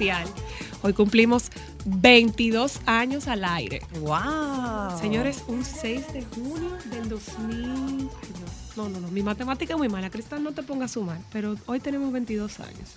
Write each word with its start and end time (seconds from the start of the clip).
Especial. 0.00 0.24
Hoy 0.82 0.92
cumplimos 0.94 1.50
22 1.84 2.80
años 2.86 3.28
al 3.28 3.44
aire. 3.44 3.80
¡Wow! 4.00 4.98
Señores, 4.98 5.44
un 5.46 5.64
6 5.64 6.12
de 6.14 6.24
junio 6.24 6.70
del 6.90 7.08
2000. 7.08 7.70
ay, 7.70 8.08
No, 8.76 8.88
no, 8.88 9.00
no, 9.00 9.08
mi 9.08 9.22
matemática 9.22 9.74
es 9.74 9.78
muy 9.78 9.88
mala. 9.88 10.08
Cristal, 10.10 10.42
no 10.42 10.52
te 10.52 10.62
pongas 10.62 10.90
a 10.92 10.94
sumar, 10.94 11.18
pero 11.32 11.56
hoy 11.66 11.80
tenemos 11.80 12.10
22 12.12 12.60
años. 12.60 12.94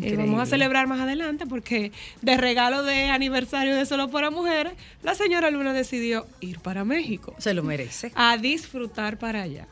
Eh, 0.00 0.16
vamos 0.16 0.40
a 0.40 0.46
celebrar 0.46 0.86
más 0.86 1.00
adelante 1.00 1.46
porque 1.46 1.92
de 2.22 2.38
regalo 2.38 2.82
de 2.82 3.10
aniversario 3.10 3.76
de 3.76 3.84
Solo 3.84 4.08
para 4.08 4.30
Mujeres, 4.30 4.72
la 5.02 5.14
señora 5.14 5.50
Luna 5.50 5.74
decidió 5.74 6.26
ir 6.40 6.60
para 6.60 6.82
México 6.82 7.34
Se 7.36 7.52
lo 7.52 7.62
merece. 7.62 8.10
a 8.14 8.38
disfrutar 8.38 9.18
para 9.18 9.42
allá. 9.42 9.66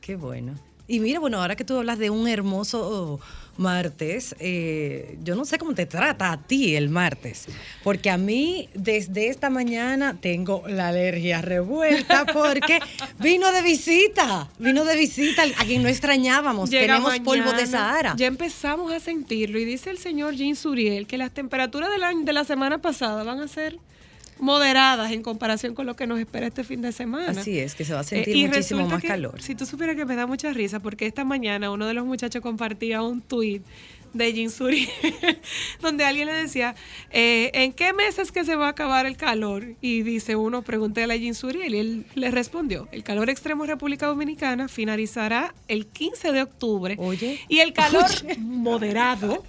Qué 0.00 0.14
bueno. 0.14 0.54
Y 0.86 1.00
mira, 1.00 1.18
bueno, 1.18 1.40
ahora 1.40 1.56
que 1.56 1.64
tú 1.64 1.76
hablas 1.76 1.98
de 1.98 2.10
un 2.10 2.28
hermoso 2.28 3.18
martes, 3.56 4.34
eh, 4.38 5.16
yo 5.22 5.34
no 5.36 5.44
sé 5.44 5.58
cómo 5.58 5.74
te 5.74 5.86
trata 5.86 6.32
a 6.32 6.42
ti 6.42 6.76
el 6.76 6.88
martes, 6.88 7.46
porque 7.82 8.10
a 8.10 8.16
mí 8.16 8.68
desde 8.74 9.28
esta 9.28 9.50
mañana 9.50 10.16
tengo 10.20 10.64
la 10.68 10.88
alergia 10.88 11.40
revuelta 11.42 12.24
porque 12.32 12.80
vino 13.18 13.50
de 13.52 13.62
visita, 13.62 14.48
vino 14.58 14.84
de 14.84 14.96
visita 14.96 15.42
a 15.58 15.64
quien 15.64 15.82
no 15.82 15.88
extrañábamos. 15.88 16.70
Llega 16.70 16.94
Tenemos 16.94 17.18
polvo 17.20 17.52
de 17.52 17.66
Sahara. 17.66 18.14
Ya 18.16 18.26
empezamos 18.26 18.92
a 18.92 19.00
sentirlo 19.00 19.58
y 19.58 19.64
dice 19.64 19.90
el 19.90 19.98
señor 19.98 20.34
Jean 20.34 20.56
Suriel 20.56 21.06
que 21.06 21.18
las 21.18 21.30
temperaturas 21.32 21.90
del 21.90 22.02
año- 22.04 22.24
de 22.24 22.32
la 22.32 22.44
semana 22.44 22.78
pasada 22.78 23.22
van 23.24 23.40
a 23.40 23.48
ser 23.48 23.78
moderadas 24.38 25.12
en 25.12 25.22
comparación 25.22 25.74
con 25.74 25.86
lo 25.86 25.96
que 25.96 26.06
nos 26.06 26.18
espera 26.18 26.46
este 26.46 26.64
fin 26.64 26.82
de 26.82 26.92
semana. 26.92 27.40
Así 27.40 27.58
es, 27.58 27.74
que 27.74 27.84
se 27.84 27.92
va 27.94 28.00
a 28.00 28.02
Eh, 28.02 28.04
sentir 28.04 28.48
muchísimo 28.48 28.86
más 28.88 29.00
que, 29.00 29.08
calor. 29.08 29.40
Si 29.40 29.54
tú 29.54 29.66
supieras 29.66 29.96
que 29.96 30.04
me 30.04 30.16
da 30.16 30.26
mucha 30.26 30.52
risa, 30.52 30.80
porque 30.80 31.06
esta 31.06 31.24
mañana 31.24 31.70
uno 31.70 31.86
de 31.86 31.94
los 31.94 32.04
muchachos 32.04 32.42
compartía 32.42 33.02
un 33.02 33.20
tuit 33.22 33.62
de 34.12 34.32
Jean 34.32 34.50
Suriel, 34.50 34.88
donde 35.82 36.04
alguien 36.04 36.26
le 36.26 36.34
decía, 36.34 36.76
eh, 37.10 37.50
¿en 37.52 37.72
qué 37.72 37.92
meses 37.92 38.30
que 38.30 38.44
se 38.44 38.54
va 38.54 38.66
a 38.66 38.70
acabar 38.70 39.06
el 39.06 39.16
calor? 39.16 39.74
Y 39.80 40.02
dice 40.02 40.36
uno, 40.36 40.62
pregúntale 40.62 41.12
a 41.12 41.16
Jean 41.16 41.34
Suriel, 41.34 41.74
y 41.74 41.78
él 41.78 42.06
le 42.14 42.30
respondió, 42.30 42.88
el 42.92 43.02
calor 43.02 43.28
extremo 43.28 43.64
en 43.64 43.70
República 43.70 44.06
Dominicana 44.06 44.68
finalizará 44.68 45.52
el 45.66 45.86
15 45.86 46.30
de 46.30 46.42
octubre. 46.42 46.96
Oye. 47.00 47.40
Y 47.48 47.58
el 47.58 47.72
calor 47.72 48.06
moderado 48.38 49.44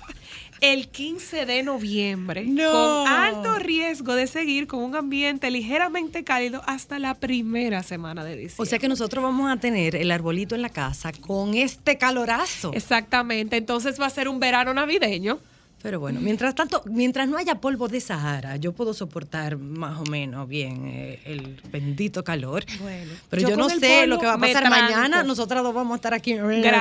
el 0.61 0.87
15 0.87 1.45
de 1.45 1.63
noviembre, 1.63 2.45
No. 2.45 2.71
con 2.71 3.07
alto 3.07 3.59
riesgo 3.59 4.15
de 4.15 4.27
seguir 4.27 4.67
con 4.67 4.81
un 4.81 4.95
ambiente 4.95 5.51
ligeramente 5.51 6.23
cálido 6.23 6.61
hasta 6.65 6.97
la 6.99 7.15
primera 7.15 7.83
semana 7.83 8.23
de 8.23 8.31
diciembre. 8.37 8.63
O 8.63 8.65
sea 8.65 8.79
que 8.79 8.87
nosotros 8.87 9.23
vamos 9.23 9.51
a 9.51 9.57
tener 9.57 9.95
el 9.95 10.11
arbolito 10.11 10.55
en 10.55 10.61
la 10.61 10.69
casa 10.69 11.11
con 11.11 11.53
este 11.53 11.97
calorazo. 11.97 12.71
Exactamente, 12.73 13.57
entonces 13.57 13.99
va 13.99 14.05
a 14.05 14.09
ser 14.09 14.27
un 14.27 14.39
verano 14.39 14.73
navideño. 14.73 15.39
Pero 15.85 15.99
bueno, 15.99 16.19
mientras 16.19 16.55
tanto, 16.55 16.81
mientras 16.87 17.27
no 17.29 17.37
haya 17.37 17.61
polvo 17.61 17.87
de 17.87 18.01
Sahara, 18.01 18.55
yo 18.55 18.71
puedo 18.71 18.95
soportar 18.95 19.55
más 19.57 19.99
o 19.99 20.03
menos 20.05 20.49
bien 20.49 20.87
eh, 20.87 21.19
el 21.25 21.61
bendito 21.71 22.23
calor. 22.23 22.65
Bueno, 22.81 23.11
pero 23.29 23.43
yo 23.43 23.49
yo, 23.49 23.55
no 23.55 23.69
sé 23.69 24.07
lo 24.07 24.17
que 24.17 24.25
va 24.25 24.33
a 24.33 24.39
pasar 24.39 24.67
mañana. 24.67 25.21
Nosotras 25.21 25.61
dos 25.61 25.75
vamos 25.75 25.93
a 25.93 25.95
estar 25.97 26.15
aquí 26.15 26.33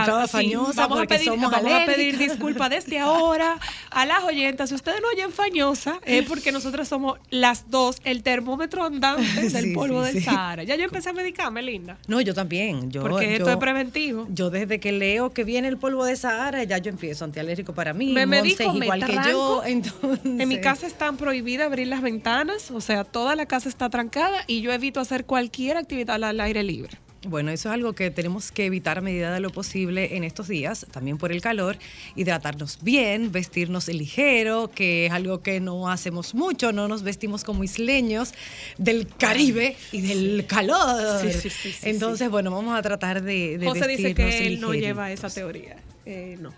todas 0.06 0.31
sí, 0.31 0.37
fañosas 0.38 0.76
vamos 0.76 0.97
a 0.97 1.00
porque 1.03 1.16
pedir, 1.16 1.28
somos 1.28 1.50
vamos 1.50 1.70
a 1.70 1.84
pedir 1.84 2.16
disculpas 2.16 2.70
desde 2.70 2.98
ahora 2.98 3.59
a 3.91 4.06
las 4.06 4.25
oyentas. 4.25 4.70
Si 4.70 4.75
ustedes 4.75 5.03
no 5.03 5.09
oyen 5.09 5.31
fañosa, 5.32 6.00
es 6.06 6.25
porque 6.26 6.50
nosotras 6.50 6.88
somos 6.88 7.19
las 7.28 7.70
dos 7.70 7.98
el 8.04 8.22
termómetro 8.22 8.84
andante 8.84 9.22
del 9.50 9.64
Sí, 9.64 9.75
polvo 9.75 10.03
sí, 10.06 10.12
del 10.14 10.22
sí. 10.22 10.25
Sahara. 10.31 10.62
Ya 10.62 10.76
yo 10.76 10.84
empecé 10.84 11.10
a 11.10 11.12
medicarme, 11.12 11.60
linda. 11.62 11.98
No, 12.09 12.22
yo 12.22 12.32
también. 12.32 12.91
Yo, 12.91 13.03
Porque 13.03 13.34
esto 13.34 13.44
yo- 13.48 13.53
es 13.53 13.59
preventivo. 13.59 14.26
Yo 14.31 14.48
desde 14.48 14.81
que 14.81 14.93
leo 14.93 15.34
que 15.34 15.44
viene 15.44 15.69
el 15.69 15.76
polvo 15.76 16.06
de 16.06 16.16
Sahara, 16.16 16.64
ya 16.64 16.78
yo 16.78 16.88
empiezo 16.88 17.26
antialérgico 17.26 17.75
para 17.75 17.93
mí. 17.93 18.14
Me 18.14 18.25
medico, 18.25 18.72
igual 18.97 19.22
que 19.25 19.31
yo. 19.31 19.62
Entonces, 19.65 20.25
En 20.25 20.49
mi 20.49 20.60
casa 20.60 20.87
están 20.87 21.16
prohibidas 21.16 21.66
abrir 21.66 21.88
las 21.88 22.03
ventanas, 22.03 22.71
o 22.71 22.81
sea, 22.81 23.05
toda 23.05 23.37
la 23.37 23.47
casa 23.47 23.69
está 23.69 23.91
trancada 23.91 24.44
y 24.47 24.60
yo 24.60 24.72
evito 24.72 25.00
hacer 25.00 25.25
cualquier 25.25 25.77
actividad 25.77 26.22
al 26.22 26.41
aire 26.41 26.62
libre. 26.62 26.99
Bueno, 27.27 27.50
eso 27.50 27.69
es 27.69 27.75
algo 27.75 27.94
que 27.94 28.10
tenemos 28.10 28.53
que 28.53 28.66
evitar 28.66 28.99
a 28.99 29.00
medida 29.00 29.32
de 29.32 29.41
lo 29.41 29.50
posible 29.50 30.16
en 30.16 30.25
estos 30.25 30.49
días, 30.49 30.87
también 30.91 31.16
por 31.16 31.32
el 31.32 31.41
calor, 31.41 31.78
hidratarnos 32.16 32.78
bien, 32.82 33.32
vestirnos 33.32 33.88
ligero, 33.88 34.71
que 34.71 35.06
es 35.06 35.12
algo 35.12 35.41
que 35.41 35.61
no 35.61 35.88
hacemos 35.88 36.34
mucho, 36.34 36.72
no 36.72 36.88
nos 36.88 37.03
vestimos 37.03 37.44
como 37.44 37.65
isleños 37.65 38.34
del 38.78 39.06
Caribe 39.06 39.76
y 39.93 40.03
del 40.03 40.47
calor. 40.47 41.22
Sí, 41.22 41.32
sí, 41.32 41.50
sí, 41.50 41.75
Entonces, 41.82 42.28
bueno, 42.28 42.50
vamos 42.50 42.78
a 42.78 42.82
tratar 42.82 43.22
de, 43.22 43.59
de 43.59 43.66
José 43.66 43.87
dice 43.88 44.03
vestirnos 44.03 44.34
que 44.34 44.47
él 44.47 44.61
no 44.61 44.75
lleva 44.75 45.11
esa 45.11 45.31
teoría. 45.31 45.76
Eh, 46.05 46.37
no. 46.41 46.53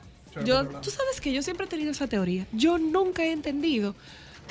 Yo, 0.44 0.66
tú 0.66 0.90
sabes 0.90 1.20
que 1.20 1.32
yo 1.32 1.42
siempre 1.42 1.66
he 1.66 1.68
tenido 1.68 1.90
esa 1.90 2.06
teoría. 2.06 2.46
Yo 2.52 2.78
nunca 2.78 3.24
he 3.24 3.32
entendido 3.32 3.94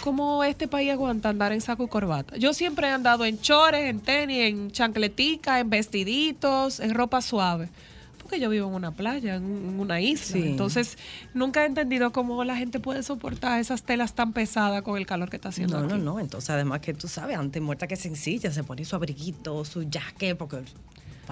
cómo 0.02 0.44
este 0.44 0.68
país 0.68 0.92
aguanta 0.92 1.30
andar 1.30 1.52
en 1.52 1.62
saco 1.62 1.86
y 1.86 1.88
corbata. 1.88 2.38
Yo 2.38 2.54
siempre 2.54 2.88
he 2.88 2.92
andado 2.92 3.26
en 3.26 3.40
chores, 3.40 3.90
en 3.90 4.00
tenis, 4.00 4.40
en 4.40 4.72
chancletica, 4.72 5.60
en 5.60 5.70
vestiditos, 5.70 6.80
en 6.80 6.94
ropa 6.94 7.22
suave. 7.22 7.70
Porque 8.18 8.40
yo 8.40 8.50
vivo 8.50 8.68
en 8.68 8.74
una 8.74 8.92
playa, 8.92 9.36
en 9.36 9.80
una 9.80 10.02
isla. 10.02 10.26
Sí. 10.26 10.48
Entonces, 10.48 10.98
nunca 11.36 11.62
he 11.62 11.68
entendido 11.68 12.12
cómo 12.12 12.44
la 12.44 12.56
gente 12.56 12.80
puede 12.80 13.04
soportar 13.04 13.60
esas 13.60 13.84
telas 13.84 14.16
tan 14.16 14.34
pesadas 14.34 14.82
con 14.82 14.98
el 14.98 15.06
calor 15.06 15.30
que 15.30 15.36
está 15.36 15.50
haciendo 15.50 15.80
No, 15.80 15.88
no, 15.88 15.98
no. 15.98 16.20
Entonces, 16.20 16.50
además 16.50 16.80
que 16.80 16.96
tú 16.96 17.08
sabes, 17.08 17.38
antes 17.38 17.62
muerta 17.62 17.86
que 17.86 17.96
sencilla, 17.96 18.52
se 18.52 18.64
pone 18.64 18.84
su 18.84 18.96
abriguito, 18.96 19.64
su 19.64 19.88
jaque, 19.92 20.34
porque 20.34 20.64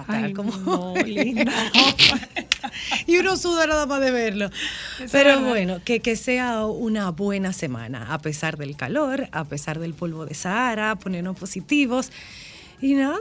estar 0.02 0.24
Ay, 0.24 0.32
como. 0.32 0.56
no, 0.56 0.94
linda. 1.04 1.52
y 3.06 3.16
uno 3.18 3.36
suda 3.36 3.66
nada 3.66 3.86
más 3.86 4.00
de 4.00 4.10
verlo. 4.10 4.46
es 5.02 5.10
Pero 5.12 5.30
verdad. 5.30 5.48
bueno, 5.48 5.80
que, 5.84 6.00
que 6.00 6.16
sea 6.16 6.66
una 6.66 7.10
buena 7.10 7.52
semana, 7.52 8.12
a 8.12 8.18
pesar 8.18 8.56
del 8.56 8.76
calor, 8.76 9.28
a 9.32 9.44
pesar 9.44 9.78
del 9.78 9.94
polvo 9.94 10.26
de 10.26 10.34
Sahara, 10.34 10.96
ponernos 10.96 11.36
positivos. 11.38 12.10
Y 12.80 12.94
nada. 12.94 13.18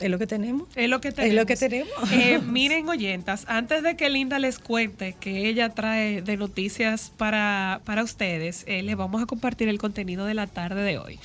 Es 0.00 0.08
lo 0.10 0.18
que 0.18 0.28
tenemos. 0.28 0.68
Es 0.76 0.88
lo 0.88 1.00
que 1.00 1.08
Es 1.08 1.14
tenemos. 1.14 1.36
lo 1.36 1.46
que 1.46 1.56
tenemos. 1.56 1.92
Eh, 2.12 2.38
miren, 2.46 2.88
oyentas, 2.88 3.44
antes 3.48 3.82
de 3.82 3.96
que 3.96 4.08
Linda 4.08 4.38
les 4.38 4.60
cuente 4.60 5.16
que 5.18 5.48
ella 5.48 5.70
trae 5.70 6.22
de 6.22 6.36
noticias 6.36 7.12
para, 7.16 7.80
para 7.84 8.04
ustedes, 8.04 8.62
eh, 8.68 8.82
les 8.84 8.96
vamos 8.96 9.20
a 9.22 9.26
compartir 9.26 9.68
el 9.68 9.78
contenido 9.78 10.24
de 10.24 10.34
la 10.34 10.46
tarde 10.46 10.82
de 10.82 10.98
hoy. 10.98 11.18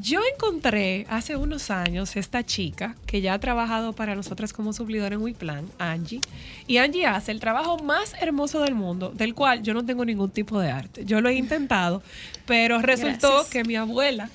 Yo 0.00 0.20
encontré 0.32 1.06
hace 1.10 1.34
unos 1.34 1.72
años 1.72 2.14
esta 2.14 2.46
chica 2.46 2.94
que 3.04 3.20
ya 3.20 3.34
ha 3.34 3.40
trabajado 3.40 3.94
para 3.94 4.14
nosotras 4.14 4.52
como 4.52 4.72
suplidora 4.72 5.16
en 5.16 5.22
WePlan, 5.22 5.66
Angie. 5.78 6.20
Y 6.68 6.76
Angie 6.76 7.04
hace 7.06 7.32
el 7.32 7.40
trabajo 7.40 7.78
más 7.78 8.14
hermoso 8.20 8.60
del 8.60 8.76
mundo, 8.76 9.10
del 9.12 9.34
cual 9.34 9.64
yo 9.64 9.74
no 9.74 9.84
tengo 9.84 10.04
ningún 10.04 10.30
tipo 10.30 10.60
de 10.60 10.70
arte. 10.70 11.04
Yo 11.04 11.20
lo 11.20 11.28
he 11.28 11.34
intentado, 11.34 12.00
pero 12.46 12.80
resultó 12.80 13.28
Gracias. 13.28 13.50
que 13.50 13.64
mi 13.64 13.74
abuela 13.74 14.30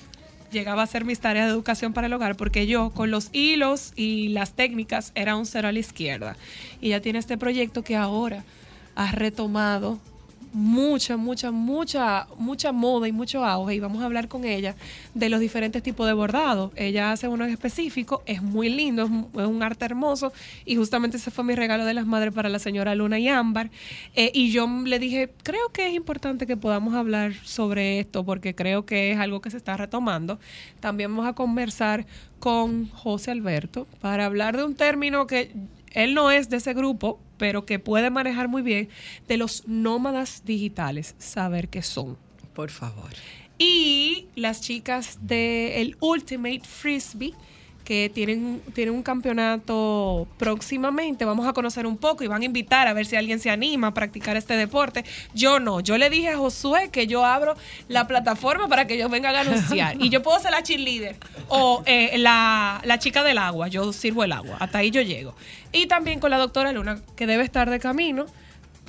llegaba 0.52 0.82
a 0.82 0.84
hacer 0.84 1.06
mis 1.06 1.18
tareas 1.18 1.46
de 1.46 1.52
educación 1.52 1.94
para 1.94 2.08
el 2.08 2.12
hogar 2.12 2.36
porque 2.36 2.66
yo 2.66 2.90
con 2.90 3.10
los 3.10 3.30
hilos 3.32 3.94
y 3.96 4.28
las 4.28 4.52
técnicas 4.52 5.12
era 5.14 5.34
un 5.34 5.46
cero 5.46 5.68
a 5.68 5.72
la 5.72 5.78
izquierda. 5.78 6.36
Y 6.82 6.88
ella 6.88 7.00
tiene 7.00 7.18
este 7.18 7.38
proyecto 7.38 7.82
que 7.82 7.96
ahora 7.96 8.44
ha 8.96 9.12
retomado 9.12 9.98
mucha, 10.54 11.16
mucha, 11.16 11.50
mucha, 11.50 12.28
mucha 12.38 12.72
moda 12.72 13.08
y 13.08 13.12
mucho 13.12 13.44
auge 13.44 13.74
y 13.74 13.80
vamos 13.80 14.00
a 14.02 14.06
hablar 14.06 14.28
con 14.28 14.44
ella 14.44 14.76
de 15.12 15.28
los 15.28 15.40
diferentes 15.40 15.82
tipos 15.82 16.06
de 16.06 16.12
bordado. 16.12 16.72
Ella 16.76 17.10
hace 17.10 17.26
uno 17.26 17.44
en 17.44 17.50
específico, 17.50 18.22
es 18.24 18.40
muy 18.40 18.68
lindo, 18.68 19.02
es 19.02 19.46
un 19.46 19.62
arte 19.64 19.84
hermoso 19.84 20.32
y 20.64 20.76
justamente 20.76 21.16
ese 21.16 21.32
fue 21.32 21.44
mi 21.44 21.56
regalo 21.56 21.84
de 21.84 21.92
las 21.92 22.06
madres 22.06 22.32
para 22.32 22.48
la 22.48 22.60
señora 22.60 22.94
Luna 22.94 23.18
y 23.18 23.28
Ámbar. 23.28 23.70
Eh, 24.14 24.30
y 24.32 24.52
yo 24.52 24.68
le 24.68 25.00
dije, 25.00 25.30
creo 25.42 25.70
que 25.72 25.88
es 25.88 25.94
importante 25.94 26.46
que 26.46 26.56
podamos 26.56 26.94
hablar 26.94 27.34
sobre 27.42 27.98
esto 27.98 28.24
porque 28.24 28.54
creo 28.54 28.86
que 28.86 29.10
es 29.10 29.18
algo 29.18 29.40
que 29.40 29.50
se 29.50 29.56
está 29.56 29.76
retomando. 29.76 30.38
También 30.78 31.10
vamos 31.10 31.28
a 31.28 31.34
conversar 31.34 32.06
con 32.38 32.88
José 32.90 33.32
Alberto 33.32 33.88
para 34.00 34.26
hablar 34.26 34.56
de 34.56 34.64
un 34.64 34.76
término 34.76 35.26
que 35.26 35.50
él 35.94 36.14
no 36.14 36.30
es 36.30 36.48
de 36.50 36.58
ese 36.58 36.74
grupo, 36.74 37.18
pero 37.36 37.66
que 37.66 37.78
puede 37.78 38.10
manejar 38.10 38.48
muy 38.48 38.62
bien 38.62 38.88
de 39.28 39.36
los 39.36 39.66
nómadas 39.66 40.42
digitales, 40.44 41.14
saber 41.18 41.68
qué 41.68 41.82
son. 41.82 42.16
Por 42.54 42.70
favor. 42.70 43.10
Y 43.58 44.26
las 44.34 44.60
chicas 44.60 45.18
del 45.20 45.96
Ultimate 46.00 46.62
Frisbee, 46.62 47.34
que 47.84 48.10
tienen, 48.12 48.62
tienen 48.72 48.94
un 48.94 49.02
campeonato 49.02 50.26
próximamente, 50.38 51.24
vamos 51.24 51.46
a 51.46 51.52
conocer 51.52 51.86
un 51.86 51.98
poco 51.98 52.24
y 52.24 52.26
van 52.26 52.42
a 52.42 52.44
invitar 52.44 52.88
a 52.88 52.92
ver 52.94 53.06
si 53.06 53.16
alguien 53.16 53.38
se 53.38 53.50
anima 53.50 53.88
a 53.88 53.94
practicar 53.94 54.36
este 54.36 54.56
deporte. 54.56 55.04
Yo 55.34 55.60
no, 55.60 55.80
yo 55.80 55.98
le 55.98 56.10
dije 56.10 56.30
a 56.30 56.36
Josué 56.36 56.88
que 56.90 57.06
yo 57.06 57.24
abro 57.24 57.54
la 57.88 58.06
plataforma 58.06 58.68
para 58.68 58.86
que 58.86 58.94
ellos 58.94 59.10
vengan 59.10 59.36
a 59.36 59.40
anunciar. 59.40 59.96
y 60.00 60.08
yo 60.08 60.22
puedo 60.22 60.40
ser 60.40 60.52
la 60.52 60.62
cheerleader 60.62 61.16
o 61.48 61.82
eh, 61.86 62.16
la, 62.18 62.80
la 62.84 62.98
chica 62.98 63.22
del 63.22 63.38
agua, 63.38 63.68
yo 63.68 63.92
sirvo 63.92 64.24
el 64.24 64.32
agua, 64.32 64.56
hasta 64.60 64.78
ahí 64.78 64.90
yo 64.90 65.02
llego. 65.02 65.34
Y 65.72 65.86
también 65.86 66.20
con 66.20 66.30
la 66.30 66.38
doctora 66.38 66.72
Luna, 66.72 67.00
que 67.16 67.26
debe 67.26 67.44
estar 67.44 67.68
de 67.68 67.80
camino 67.80 68.26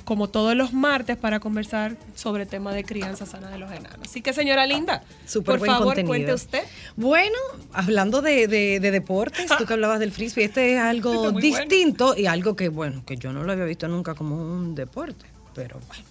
como 0.06 0.28
todos 0.28 0.54
los 0.56 0.72
martes, 0.72 1.18
para 1.18 1.38
conversar 1.40 1.96
sobre 2.14 2.44
el 2.44 2.48
tema 2.48 2.72
de 2.72 2.84
crianza 2.84 3.26
sana 3.26 3.50
de 3.50 3.58
los 3.58 3.70
enanos. 3.70 3.98
Así 4.08 4.22
que, 4.22 4.32
señora 4.32 4.64
Linda, 4.66 5.02
por 5.44 5.58
favor, 5.58 5.84
contenido. 5.88 6.06
cuente 6.08 6.32
usted. 6.32 6.62
Bueno, 6.96 7.36
hablando 7.74 8.22
de, 8.22 8.46
de- 8.46 8.80
de 8.80 8.90
deportes, 8.90 9.46
tú 9.58 9.66
que 9.66 9.72
hablabas 9.74 9.98
del 10.00 10.12
frisbee, 10.12 10.44
este 10.44 10.74
es 10.76 10.80
algo 10.80 11.32
Muy 11.32 11.42
distinto 11.42 12.14
y 12.16 12.26
algo 12.26 12.56
que, 12.56 12.68
bueno, 12.70 13.02
que 13.04 13.16
yo 13.16 13.32
no 13.32 13.42
lo 13.42 13.52
había 13.52 13.64
visto 13.66 13.86
nunca 13.88 14.14
como 14.14 14.36
un 14.36 14.74
deporte, 14.74 15.26
pero 15.54 15.78
bueno. 15.88 16.04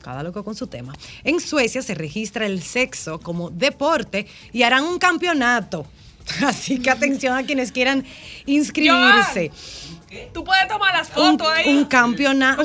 Cada 0.00 0.22
loco 0.24 0.42
con 0.42 0.56
su 0.56 0.66
tema. 0.66 0.92
En 1.22 1.38
Suecia 1.38 1.80
se 1.82 1.94
registra 1.94 2.46
el 2.46 2.60
sexo 2.62 3.20
como 3.20 3.50
deporte 3.50 4.26
y 4.52 4.62
harán 4.64 4.82
un 4.84 4.98
campeonato. 4.98 5.86
Así 6.46 6.78
que 6.80 6.90
atención 6.90 7.36
a 7.36 7.44
quienes 7.44 7.70
quieran 7.72 8.04
inscribirse. 8.46 9.50
Tú 10.32 10.44
puedes 10.44 10.68
tomar 10.68 10.92
las 10.94 11.08
un, 11.16 11.38
fotos 11.38 11.48
ahí. 11.48 11.68
un 11.76 11.84
campeonato. 11.86 12.62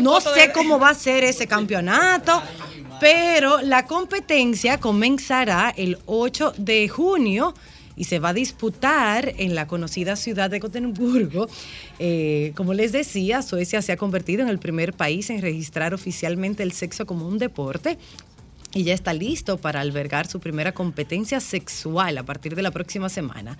No 0.00 0.20
sé 0.20 0.48
de- 0.48 0.52
cómo 0.52 0.78
va 0.78 0.90
a 0.90 0.94
ser 0.94 1.24
ese 1.24 1.46
campeonato, 1.46 2.42
pero 3.00 3.60
la 3.60 3.86
competencia 3.86 4.78
comenzará 4.78 5.72
el 5.76 5.98
8 6.06 6.54
de 6.56 6.88
junio 6.88 7.54
y 7.96 8.04
se 8.04 8.18
va 8.18 8.30
a 8.30 8.32
disputar 8.34 9.34
en 9.38 9.54
la 9.54 9.66
conocida 9.66 10.16
ciudad 10.16 10.50
de 10.50 10.58
Gotemburgo. 10.58 11.48
Eh, 11.98 12.52
como 12.56 12.74
les 12.74 12.90
decía, 12.92 13.40
Suecia 13.42 13.82
se 13.82 13.92
ha 13.92 13.96
convertido 13.96 14.42
en 14.42 14.48
el 14.48 14.58
primer 14.58 14.92
país 14.94 15.30
en 15.30 15.40
registrar 15.40 15.94
oficialmente 15.94 16.62
el 16.64 16.72
sexo 16.72 17.06
como 17.06 17.26
un 17.28 17.38
deporte. 17.38 17.98
Y 18.72 18.82
ya 18.82 18.94
está 18.94 19.12
listo 19.12 19.58
para 19.58 19.80
albergar 19.80 20.26
su 20.26 20.40
primera 20.40 20.72
competencia 20.72 21.38
sexual 21.38 22.18
a 22.18 22.24
partir 22.24 22.56
de 22.56 22.62
la 22.62 22.72
próxima 22.72 23.08
semana. 23.08 23.56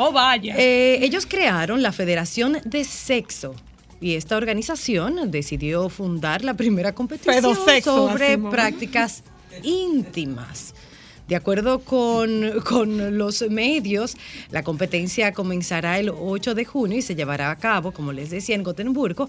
Oh, 0.00 0.12
vaya. 0.12 0.54
Eh, 0.56 1.04
ellos 1.04 1.26
crearon 1.26 1.82
la 1.82 1.90
Federación 1.90 2.58
de 2.64 2.84
Sexo 2.84 3.56
y 4.00 4.14
esta 4.14 4.36
organización 4.36 5.28
decidió 5.30 5.88
fundar 5.88 6.44
la 6.44 6.54
primera 6.54 6.94
competición 6.94 7.34
Pedosexo, 7.34 8.08
sobre 8.08 8.38
prácticas 8.38 9.24
íntimas. 9.64 10.72
De 11.28 11.36
acuerdo 11.36 11.80
con, 11.80 12.60
con 12.64 13.18
los 13.18 13.42
medios, 13.50 14.16
la 14.50 14.62
competencia 14.62 15.32
comenzará 15.32 15.98
el 15.98 16.08
8 16.10 16.54
de 16.54 16.64
junio 16.64 16.98
y 16.98 17.02
se 17.02 17.14
llevará 17.14 17.50
a 17.50 17.56
cabo, 17.56 17.92
como 17.92 18.12
les 18.12 18.30
decía, 18.30 18.54
en 18.54 18.62
Gotemburgo, 18.62 19.28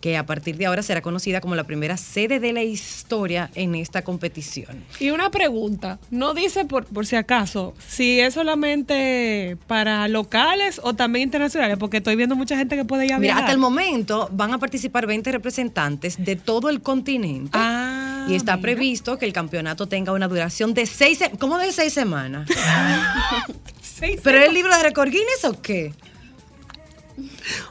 que 0.00 0.16
a 0.16 0.24
partir 0.24 0.56
de 0.56 0.66
ahora 0.66 0.82
será 0.82 1.02
conocida 1.02 1.40
como 1.40 1.54
la 1.56 1.64
primera 1.64 1.96
sede 1.96 2.40
de 2.40 2.52
la 2.52 2.62
historia 2.62 3.50
en 3.54 3.74
esta 3.74 4.02
competición. 4.02 4.82
Y 4.98 5.10
una 5.10 5.30
pregunta, 5.30 5.98
no 6.10 6.34
dice 6.34 6.64
por, 6.64 6.86
por 6.86 7.04
si 7.04 7.16
acaso, 7.16 7.74
si 7.86 8.20
es 8.20 8.34
solamente 8.34 9.56
para 9.66 10.06
locales 10.08 10.80
o 10.82 10.94
también 10.94 11.24
internacionales, 11.24 11.76
porque 11.78 11.98
estoy 11.98 12.16
viendo 12.16 12.36
mucha 12.36 12.56
gente 12.56 12.76
que 12.76 12.84
puede 12.84 13.06
ir 13.06 13.12
a 13.12 13.18
Mira, 13.18 13.34
viajar. 13.34 13.42
hasta 13.42 13.52
el 13.52 13.58
momento 13.58 14.28
van 14.32 14.54
a 14.54 14.58
participar 14.58 15.06
20 15.06 15.32
representantes 15.32 16.16
de 16.24 16.36
todo 16.36 16.70
el 16.70 16.80
continente. 16.80 17.50
Ah, 17.54 17.99
y 18.30 18.36
está 18.36 18.56
mira. 18.56 18.62
previsto 18.62 19.18
que 19.18 19.26
el 19.26 19.32
campeonato 19.32 19.86
tenga 19.86 20.12
una 20.12 20.28
duración 20.28 20.72
de 20.74 20.86
seis, 20.86 21.18
se- 21.18 21.30
¿cómo 21.32 21.58
de 21.58 21.72
seis 21.72 21.92
semanas? 21.92 22.48
Seis 23.82 24.18
¿Pero 24.24 24.38
es 24.38 24.48
el 24.48 24.54
libro 24.54 24.74
de 24.74 24.82
récord 24.82 25.10
Guinness 25.10 25.44
o 25.44 25.60
qué? 25.60 25.92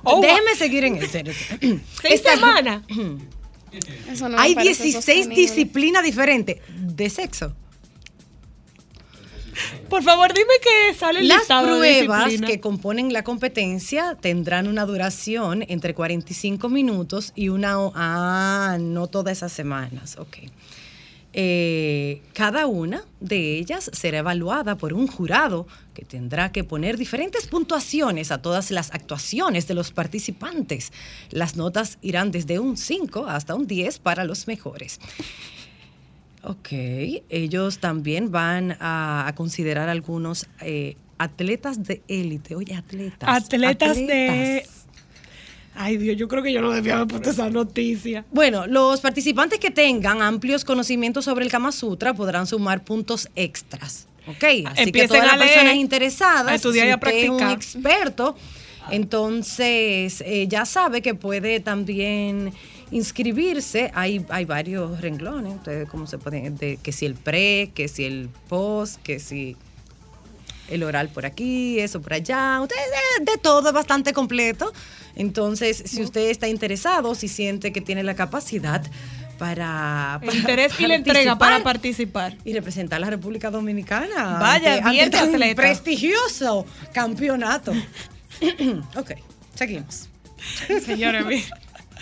Oh, 0.03 0.21
Déjeme 0.21 0.53
seguir 0.55 0.83
en 0.83 0.97
ese. 0.97 1.23
seis 1.63 1.81
Esta- 2.03 2.35
semanas. 2.35 2.83
Eso 4.11 4.29
no 4.29 4.37
me 4.37 4.41
Hay 4.43 4.53
parece 4.55 4.83
16 4.83 4.93
sostenible. 4.95 5.35
disciplinas 5.35 6.03
diferentes 6.03 6.57
de 6.67 7.09
sexo. 7.09 7.55
Por 9.89 10.03
favor, 10.03 10.33
dime 10.33 10.53
que 10.61 10.93
sale 10.93 11.21
el 11.21 11.27
Las 11.27 11.47
de 11.47 11.61
pruebas 11.61 12.33
que 12.45 12.59
componen 12.59 13.11
la 13.11 13.23
competencia 13.23 14.15
tendrán 14.19 14.67
una 14.67 14.85
duración 14.85 15.65
entre 15.67 15.93
45 15.93 16.69
minutos 16.69 17.33
y 17.35 17.49
una... 17.49 17.75
Ah, 17.95 18.77
no 18.79 19.07
todas 19.07 19.37
esas 19.37 19.51
semanas, 19.51 20.17
ok. 20.17 20.37
Eh, 21.31 22.23
cada 22.33 22.65
una 22.65 23.03
de 23.19 23.59
ellas 23.59 23.91
será 23.93 24.19
evaluada 24.19 24.77
por 24.77 24.93
un 24.93 25.05
jurado 25.05 25.67
que 25.93 26.03
tendrá 26.03 26.51
que 26.51 26.63
poner 26.63 26.97
diferentes 26.97 27.45
puntuaciones 27.45 28.31
a 28.31 28.41
todas 28.41 28.71
las 28.71 28.91
actuaciones 28.91 29.67
de 29.67 29.75
los 29.75 29.91
participantes. 29.91 30.91
Las 31.29 31.55
notas 31.55 31.99
irán 32.01 32.31
desde 32.31 32.57
un 32.57 32.77
5 32.77 33.27
hasta 33.27 33.53
un 33.53 33.67
10 33.67 33.99
para 33.99 34.23
los 34.23 34.47
mejores. 34.47 34.99
Ok, 36.43 36.69
ellos 37.29 37.79
también 37.79 38.31
van 38.31 38.77
a, 38.79 39.25
a 39.27 39.35
considerar 39.35 39.89
algunos 39.89 40.47
eh, 40.61 40.95
atletas 41.17 41.83
de 41.83 42.01
élite. 42.07 42.55
Oye, 42.55 42.75
atletas. 42.75 43.27
Atletas 43.29 43.97
de-. 43.97 44.65
Ay, 45.75 45.97
Dios, 45.97 46.17
yo 46.17 46.27
creo 46.27 46.43
que 46.43 46.51
yo 46.51 46.61
no 46.61 46.71
debía 46.71 46.95
haber 46.95 47.07
puesto 47.07 47.29
esa 47.29 47.49
noticia. 47.49 48.25
Bueno, 48.31 48.67
los 48.67 48.99
participantes 49.01 49.59
que 49.59 49.71
tengan 49.71 50.21
amplios 50.21 50.65
conocimientos 50.65 51.25
sobre 51.25 51.45
el 51.45 51.51
Kama 51.51 51.71
Sutra 51.71 52.13
podrán 52.13 52.47
sumar 52.47 52.83
puntos 52.83 53.29
extras. 53.35 54.07
Ok, 54.27 54.43
así 54.65 54.91
que 54.91 55.03
Empiecen 55.03 55.07
todas 55.07 55.25
las 55.27 55.37
leer, 55.37 55.51
personas 55.53 55.75
interesadas, 55.75 56.47
a 56.51 56.55
estudiar 56.55 56.85
y 56.85 56.89
si 56.89 56.91
a 56.91 56.95
usted 56.95 57.11
es 57.11 57.29
un 57.29 57.37
practicar. 57.37 57.51
experto, 57.57 58.35
entonces 58.91 60.21
eh, 60.25 60.47
ya 60.47 60.65
sabe 60.65 61.01
que 61.01 61.15
puede 61.15 61.59
también 61.59 62.53
inscribirse. 62.91 63.91
Hay, 63.93 64.25
hay 64.29 64.45
varios 64.45 65.01
renglones, 65.01 65.55
ustedes 65.55 65.89
cómo 65.89 66.07
se 66.07 66.17
pueden, 66.17 66.57
de, 66.57 66.77
que 66.77 66.91
si 66.91 67.05
el 67.05 67.15
pre, 67.15 67.71
que 67.73 67.87
si 67.87 68.05
el 68.05 68.29
post, 68.47 69.01
que 69.01 69.19
si 69.19 69.55
el 70.69 70.83
oral 70.83 71.09
por 71.09 71.25
aquí, 71.25 71.79
eso 71.79 72.01
por 72.01 72.13
allá, 72.13 72.61
ustedes 72.61 72.83
de, 73.19 73.31
de 73.31 73.37
todo, 73.37 73.69
es 73.69 73.73
bastante 73.73 74.13
completo. 74.13 74.71
Entonces, 75.15 75.83
si 75.85 76.01
usted 76.03 76.29
está 76.29 76.47
interesado, 76.47 77.15
si 77.15 77.27
siente 77.27 77.73
que 77.73 77.81
tiene 77.81 78.03
la 78.03 78.15
capacidad 78.15 78.83
para, 79.39 80.19
El 80.21 80.35
interés 80.35 80.79
y 80.79 80.85
la 80.85 80.95
entrega 80.95 81.37
para 81.37 81.63
participar 81.63 82.37
y 82.43 82.53
representar 82.53 82.97
a 82.97 82.99
la 82.99 83.09
República 83.09 83.49
Dominicana. 83.49 84.37
Vaya, 84.39 84.75
ante- 84.75 84.89
bien 84.91 85.05
ante 85.15 85.39
tan 85.39 85.55
prestigioso 85.55 86.65
campeonato. 86.93 87.71
ok, 88.95 89.11
seguimos. 89.55 90.09
Señores, 90.85 91.49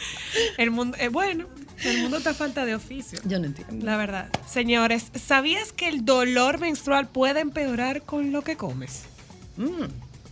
el 0.57 0.71
mundo, 0.71 0.97
eh, 0.99 1.09
bueno, 1.09 1.45
el 1.83 2.01
mundo 2.01 2.17
está 2.17 2.31
a 2.31 2.33
falta 2.33 2.65
de 2.65 2.75
oficio. 2.75 3.19
Yo 3.25 3.39
no 3.39 3.45
entiendo. 3.45 3.85
La 3.85 3.97
verdad. 3.97 4.29
Señores, 4.49 5.07
¿sabías 5.15 5.71
que 5.73 5.87
el 5.87 6.05
dolor 6.05 6.59
menstrual 6.59 7.07
puede 7.07 7.39
empeorar 7.41 8.01
con 8.03 8.31
lo 8.31 8.41
que 8.43 8.55
comes? 8.57 9.03
Mm, 9.57 9.85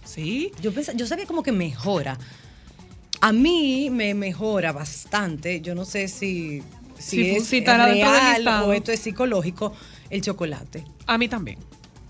Sí. 0.05 0.51
yo, 0.61 0.71
pens- 0.71 0.95
yo 0.95 1.07
sabía 1.07 1.25
como 1.25 1.41
que 1.43 1.51
mejora. 1.51 2.17
A 3.21 3.31
mí 3.31 3.89
me 3.91 4.13
mejora 4.13 4.71
bastante. 4.71 5.61
Yo 5.61 5.73
no 5.73 5.83
sé 5.85 6.07
si, 6.07 6.61
si 6.97 7.17
Si 7.17 7.29
es 7.31 7.45
si 7.47 7.59
del 7.61 7.77
real 7.77 8.47
o 8.63 8.73
esto 8.73 8.91
es 8.91 8.99
psicológico, 8.99 9.73
el 10.09 10.21
chocolate. 10.21 10.83
A 11.07 11.17
mí 11.17 11.27
también. 11.27 11.57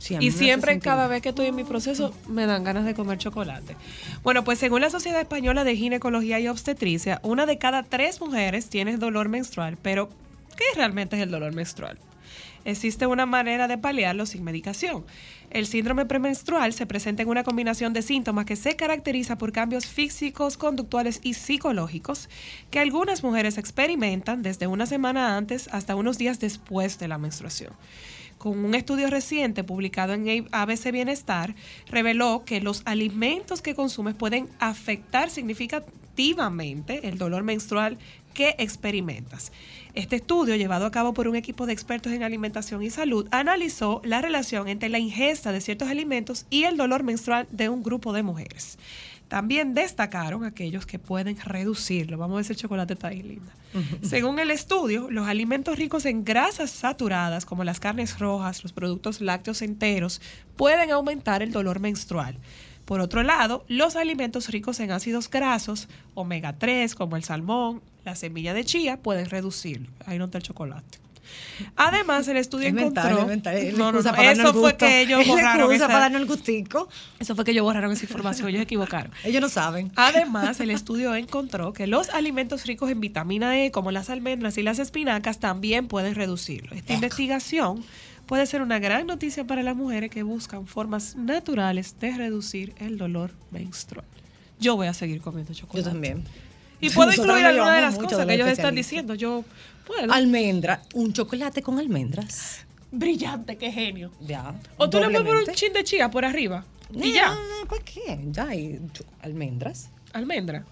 Sí, 0.06 0.16
y 0.20 0.30
siempre, 0.30 0.78
cada 0.78 1.08
vez 1.08 1.24
que 1.24 1.30
estoy 1.30 1.48
en 1.48 1.56
mi 1.56 1.64
proceso, 1.64 2.14
me 2.28 2.46
dan 2.46 2.64
ganas 2.64 2.86
de 2.86 2.94
comer 2.94 3.18
chocolate. 3.18 3.76
Bueno, 4.22 4.44
pues 4.44 4.60
según 4.60 4.82
la 4.82 4.92
Sociedad 4.92 5.20
Española 5.20 5.64
de 5.64 5.76
Ginecología 5.76 6.40
y 6.40 6.48
Obstetricia, 6.48 7.20
una 7.24 7.48
de 7.48 7.58
cada 7.58 7.82
tres 7.82 8.22
mujeres 8.22 8.70
tiene 8.70 8.98
dolor 8.98 9.30
menstrual. 9.30 9.80
Pero, 9.82 10.10
¿qué 10.56 10.66
realmente 10.76 11.16
es 11.16 11.24
el 11.24 11.32
dolor 11.32 11.56
menstrual? 11.56 11.98
Existe 12.66 13.08
una 13.08 13.26
manera 13.26 13.68
de 13.68 13.80
paliarlo 13.80 14.28
sin 14.28 14.44
medicación. 14.44 15.04
El 15.50 15.66
síndrome 15.66 16.06
premenstrual 16.06 16.74
se 16.74 16.86
presenta 16.86 17.24
en 17.24 17.30
una 17.30 17.44
combinación 17.44 17.92
de 17.94 18.04
síntomas 18.04 18.46
que 18.46 18.56
se 18.56 18.76
caracteriza 18.76 19.40
por 19.40 19.52
cambios 19.52 19.88
físicos, 19.88 20.56
conductuales 20.56 21.20
y 21.24 21.34
psicológicos 21.34 22.30
que 22.70 22.78
algunas 22.78 23.24
mujeres 23.24 23.58
experimentan 23.58 24.44
desde 24.44 24.68
una 24.68 24.86
semana 24.86 25.36
antes 25.36 25.68
hasta 25.72 25.96
unos 25.96 26.20
días 26.20 26.40
después 26.40 27.00
de 27.00 27.08
la 27.08 27.18
menstruación. 27.18 27.74
Con 28.38 28.63
un 28.63 28.75
estudio 28.75 29.10
reciente 29.10 29.63
publicado 29.63 30.13
en 30.13 30.48
ABC 30.51 30.92
Bienestar, 30.92 31.56
reveló 31.88 32.44
que 32.46 32.62
los 32.62 32.82
alimentos 32.86 33.62
que 33.62 33.75
consumes 33.75 34.13
pueden 34.13 34.50
afectar 34.60 35.30
significativamente 35.30 37.08
el 37.08 37.18
dolor 37.18 37.44
menstrual 37.44 37.98
que 38.34 38.56
experimentas. 38.60 39.51
Este 39.96 40.18
estudio, 40.18 40.58
llevado 40.58 40.86
a 40.86 40.92
cabo 40.92 41.13
por 41.13 41.27
un 41.27 41.38
equipo 41.38 41.65
de 41.65 41.74
expertos 41.74 42.12
en 42.12 42.22
alimentación 42.22 42.84
y 42.84 42.89
salud, 42.89 43.27
analizó 43.32 44.01
la 44.04 44.22
relación 44.22 44.68
entre 44.68 44.89
la 44.89 45.00
ingesta 45.00 45.54
de 45.54 45.62
ciertos 45.62 45.89
alimentos 45.89 46.46
y 46.50 46.65
el 46.65 46.75
dolor 46.75 47.04
menstrual 47.04 47.48
de 47.50 47.70
un 47.70 47.82
grupo 47.82 48.12
de 48.12 48.22
mujeres. 48.22 48.77
También 49.27 49.74
destacaron 49.74 50.46
aquellos 50.46 50.86
que 50.86 51.00
pueden 51.00 51.38
reducirlo. 51.39 52.17
Vamos 52.17 52.36
a 52.36 52.38
ver 52.38 52.46
si 52.46 52.53
el 52.53 52.60
chocolate 52.60 52.94
está 52.94 53.08
ahí, 53.08 53.24
linda. 53.24 53.53
Según 54.01 54.39
el 54.39 54.51
estudio, 54.51 55.10
los 55.10 55.27
alimentos 55.27 55.77
ricos 55.77 56.05
en 56.05 56.24
grasas 56.24 56.70
saturadas, 56.70 57.46
como 57.46 57.63
las 57.63 57.79
carnes 57.79 58.20
rojas, 58.20 58.63
los 58.63 58.72
productos 58.72 59.20
lácteos 59.20 59.62
enteros, 59.62 60.22
pueden 60.55 60.91
aumentar 60.91 61.41
el 61.41 61.51
dolor 61.51 61.79
menstrual. 61.79 62.38
Por 62.86 63.00
otro 63.00 63.24
lado, 63.24 63.65
los 63.67 63.96
alimentos 63.96 64.50
ricos 64.50 64.79
en 64.79 64.91
ácidos 64.91 65.29
grasos, 65.29 65.89
omega 66.13 66.53
3, 66.53 66.94
como 66.94 67.15
el 67.15 67.24
salmón, 67.24 67.82
la 68.05 68.15
semilla 68.15 68.53
de 68.53 68.63
chía, 68.63 68.98
pueden 68.98 69.29
reducirlo. 69.29 69.89
Ahí 70.05 70.20
no 70.20 70.25
está 70.25 70.38
el 70.38 70.44
chocolate. 70.44 71.05
Además, 71.75 72.27
el 72.27 72.38
estudio 72.38 72.67
Es 72.67 72.74
encontró... 72.74 73.03
mental, 73.03 73.20
es 73.20 73.27
mental, 73.27 73.77
no, 73.77 73.91
no, 73.91 74.01
no, 74.01 74.22
eso 74.22 74.53
fue 74.53 74.75
que 74.77 75.01
ellos 75.01 75.25
borraron 75.27 75.72
esa- 75.74 75.88
para 75.88 76.00
darnos 76.00 76.22
el 76.22 76.27
gustico. 76.27 76.89
Eso 77.20 77.36
fue 77.36 77.46
que 77.46 77.51
ellos 77.51 77.63
borraron 77.63 77.91
esa 77.91 78.03
información, 78.05 78.50
ellos 78.50 78.60
se 78.60 78.63
equivocaron. 78.63 79.12
Ellos 79.24 79.41
no 79.41 79.50
saben. 79.50 79.91
Además, 79.96 80.60
el 80.60 80.70
estudio 80.72 81.15
encontró 81.15 81.74
que 81.74 81.88
los 81.88 82.10
alimentos 82.10 82.65
ricos 82.65 82.89
en 82.91 83.00
vitamina 83.00 83.60
E, 83.60 83.72
como 83.72 83.91
las 83.91 84.10
almendras 84.10 84.58
y 84.58 84.63
las 84.63 84.79
espinacas, 84.79 85.39
también 85.39 85.88
pueden 85.88 86.15
reducirlo. 86.15 86.75
Esta 86.75 86.94
investigación 86.94 87.84
puede 88.25 88.46
ser 88.46 88.62
una 88.62 88.79
gran 88.79 89.05
noticia 89.08 89.46
para 89.46 89.63
las 89.63 89.75
mujeres 89.75 90.10
que 90.10 90.24
buscan 90.24 90.67
formas 90.67 91.15
naturales 91.15 91.96
de 92.00 92.15
reducir 92.17 92.74
el 92.79 92.98
dolor 92.98 93.32
menstrual. 93.51 94.05
Yo 94.60 94.75
voy 94.75 94.88
a 94.88 94.94
seguir 94.94 95.22
comiendo 95.22 95.53
Yo 95.53 95.62
chocolate. 95.62 95.89
también. 95.89 96.24
Y 96.82 96.89
puedo 96.89 97.10
incluir 97.12 97.44
nos 97.44 97.51
alguna 97.51 97.75
de 97.75 97.82
las 97.82 97.96
cosas 97.96 98.20
de 98.20 98.25
que 98.25 98.38
los 98.38 98.48
ellos 98.48 98.58
están 98.58 98.75
diciendo. 98.75 99.15
Yo 99.15 99.44
puedo. 99.86 100.12
Almendra, 100.12 100.82
un 100.94 101.13
chocolate 101.13 101.62
con 101.62 101.80
almendras. 101.80 102.65
Brillante, 102.92 103.58
qué 103.58 103.72
genio. 103.72 104.12
Ya. 104.22 104.54
O 104.77 104.89
tú 104.89 105.00
le 105.00 105.06
puedes 105.10 105.22
poner 105.27 105.44
un 105.50 105.54
chin 105.56 105.74
de 105.74 105.84
chía 105.84 106.10
por 106.10 106.24
arriba. 106.25 106.63
Y 106.94 107.12
ya. 107.13 107.30
no, 107.34 107.68
¿Para 107.68 107.84
qué? 107.84 108.20
Ya 108.32 108.48
hay 108.48 108.80
almendras. 109.22 109.89
Almendra. 110.13 110.63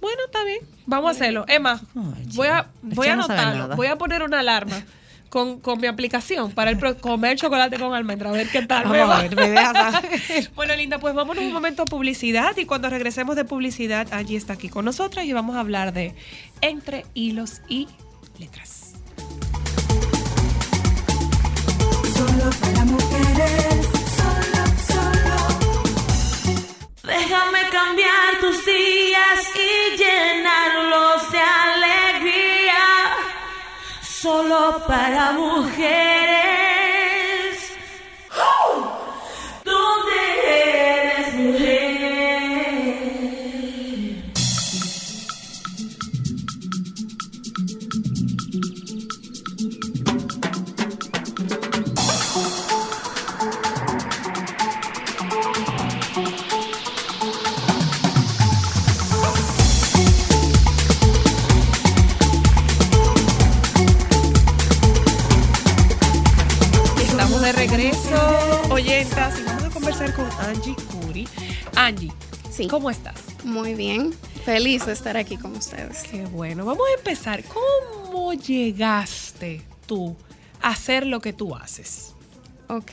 Bueno, 0.00 0.20
está 0.26 0.44
bien. 0.44 0.60
Vamos 0.86 1.08
a 1.08 1.10
hacerlo. 1.12 1.44
Emma, 1.48 1.80
Ay, 1.96 2.26
voy 2.34 2.48
a, 2.48 2.68
voy 2.82 3.08
a 3.08 3.14
anotarlo. 3.14 3.74
Voy 3.74 3.86
a 3.86 3.96
poner 3.96 4.22
una 4.22 4.40
alarma 4.40 4.84
con, 5.30 5.58
con 5.60 5.80
mi 5.80 5.86
aplicación 5.88 6.52
para 6.52 6.70
el 6.70 6.78
pro- 6.78 6.98
comer 6.98 7.38
chocolate 7.38 7.78
con 7.78 7.94
almendra. 7.94 8.28
A 8.28 8.32
ver 8.32 8.48
qué 8.50 8.62
tal. 8.66 8.84
Vamos 8.84 9.08
va. 9.08 9.18
a 9.18 9.22
ver, 9.22 9.34
me. 9.34 10.48
Bueno, 10.54 10.76
linda, 10.76 10.98
pues 10.98 11.14
vámonos 11.14 11.42
un 11.42 11.52
momento 11.52 11.82
a 11.82 11.86
publicidad 11.86 12.56
y 12.58 12.66
cuando 12.66 12.90
regresemos 12.90 13.34
de 13.34 13.44
publicidad, 13.46 14.06
allí 14.12 14.36
está 14.36 14.52
aquí 14.52 14.68
con 14.68 14.84
nosotras 14.84 15.24
y 15.24 15.32
vamos 15.32 15.56
a 15.56 15.60
hablar 15.60 15.92
de 15.94 16.14
entre 16.60 17.06
hilos 17.14 17.62
y 17.68 17.88
letras. 18.38 18.92
Solo 22.16 22.50
para 22.60 22.84
mujeres, 22.84 23.86
solo, 24.18 24.62
solo. 24.90 25.36
Déjame 27.02 27.60
cambiar 27.70 28.40
tus 28.40 28.64
días 28.64 29.40
y 29.54 29.96
llenarlos 29.96 31.32
de 31.32 31.40
alegría. 31.40 32.82
Solo 34.02 34.84
para 34.86 35.32
mujeres. 35.32 36.63
Con 70.12 70.28
Angie 70.40 70.74
Curi. 70.90 71.26
Angie, 71.76 72.12
Sí. 72.50 72.68
¿cómo 72.68 72.90
estás? 72.90 73.14
Muy 73.44 73.74
bien. 73.74 74.12
Feliz 74.44 74.84
de 74.86 74.92
estar 74.92 75.16
aquí 75.16 75.36
con 75.36 75.56
ustedes. 75.56 76.02
Qué 76.04 76.26
bueno. 76.26 76.64
Vamos 76.64 76.86
a 76.94 76.98
empezar. 76.98 77.42
¿Cómo 77.44 78.32
llegaste 78.34 79.62
tú 79.86 80.14
a 80.60 80.70
hacer 80.70 81.06
lo 81.06 81.20
que 81.20 81.32
tú 81.32 81.54
haces? 81.54 82.13
Ok. 82.68 82.92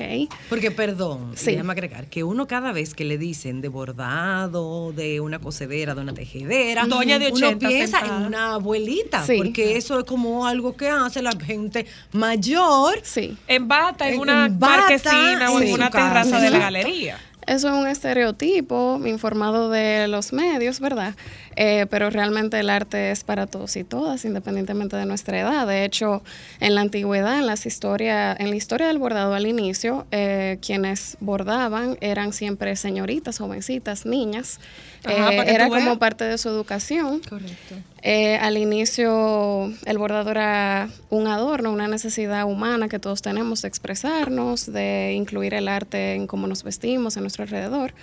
Porque, 0.50 0.70
perdón, 0.72 1.32
Sí. 1.36 1.52
déjame 1.52 1.72
agregar 1.72 2.08
que 2.08 2.24
uno 2.24 2.48
cada 2.48 2.72
vez 2.72 2.94
que 2.94 3.06
le 3.06 3.18
dicen 3.18 3.62
de 3.62 3.70
bordado, 3.70 4.92
de 4.94 5.20
una 5.22 5.40
cocedera, 5.40 5.96
de 5.96 6.02
una 6.02 6.14
tejedera, 6.14 6.86
Doña 6.86 7.20
de 7.20 7.28
uno 7.32 7.48
80 7.48 7.68
piensa 7.68 8.00
sentada. 8.00 8.20
en 8.22 8.28
una 8.28 8.54
abuelita, 8.56 9.26
Sí. 9.26 9.38
porque 9.38 9.78
eso 9.78 10.00
es 10.00 10.06
como 10.06 10.46
algo 10.48 10.76
que 10.76 10.88
hace 10.90 11.22
la 11.22 11.32
gente 11.32 11.86
mayor. 12.12 13.00
Sí. 13.04 13.38
En 13.48 13.68
bata, 13.68 14.08
en 14.08 14.16
En- 14.16 14.20
una 14.20 14.46
en 14.48 14.60
bata, 14.60 14.78
marquesina 14.82 15.52
o 15.52 15.60
en 15.62 15.68
en 15.68 15.74
una 15.74 15.90
terraza 15.90 16.40
de 16.40 16.50
la 16.50 16.60
galería. 16.60 17.18
Eso 17.48 17.70
es 17.70 17.74
un 17.74 17.88
estereotipo 17.88 19.02
informado 19.06 19.70
de 19.70 20.08
los 20.08 20.32
medios, 20.32 20.80
¿verdad? 20.80 21.16
Eh, 21.64 21.86
pero 21.92 22.10
realmente 22.10 22.60
el 22.60 22.72
arte 22.72 23.12
es 23.12 23.24
para 23.24 23.46
todos 23.46 23.76
y 23.76 23.84
todas, 23.84 24.26
independientemente 24.26 24.98
de 24.98 25.06
nuestra 25.06 25.40
edad. 25.40 25.68
De 25.68 25.86
hecho, 25.86 26.24
en 26.60 26.74
la 26.74 26.82
antigüedad, 26.82 27.38
en, 27.38 27.46
las 27.46 27.68
historia, 27.68 28.36
en 28.36 28.50
la 28.50 28.56
historia 28.56 28.88
del 28.88 28.98
bordado 28.98 29.36
al 29.36 29.46
inicio, 29.46 30.08
eh, 30.10 30.58
quienes 30.66 31.18
bordaban 31.20 32.00
eran 32.02 32.34
siempre 32.34 32.76
señoritas, 32.76 33.38
jovencitas, 33.38 34.08
niñas. 34.08 34.60
Ajá, 35.04 35.34
Eh, 35.34 35.54
era 35.54 35.70
como 35.70 36.00
parte 36.00 36.24
de 36.24 36.40
su 36.40 36.50
educación. 36.50 37.22
Correcto. 37.30 37.76
Eh, 38.02 38.38
al 38.38 38.58
inicio 38.58 39.72
el 39.86 39.98
bordado 40.00 40.32
era 40.32 40.90
un 41.12 41.28
adorno, 41.28 41.72
una 41.72 41.88
necesidad 41.88 42.46
humana 42.46 42.90
que 42.90 42.98
todos 42.98 43.22
tenemos 43.22 43.62
de 43.62 43.68
expresarnos, 43.68 44.66
de 44.66 45.14
incluir 45.14 45.54
el 45.54 45.68
arte 45.68 46.16
en 46.16 46.26
cómo 46.26 46.48
nos 46.48 46.64
vestimos, 46.64 47.18
en 47.18 47.22
nuestro 47.22 47.44
alrededor. 47.44 47.94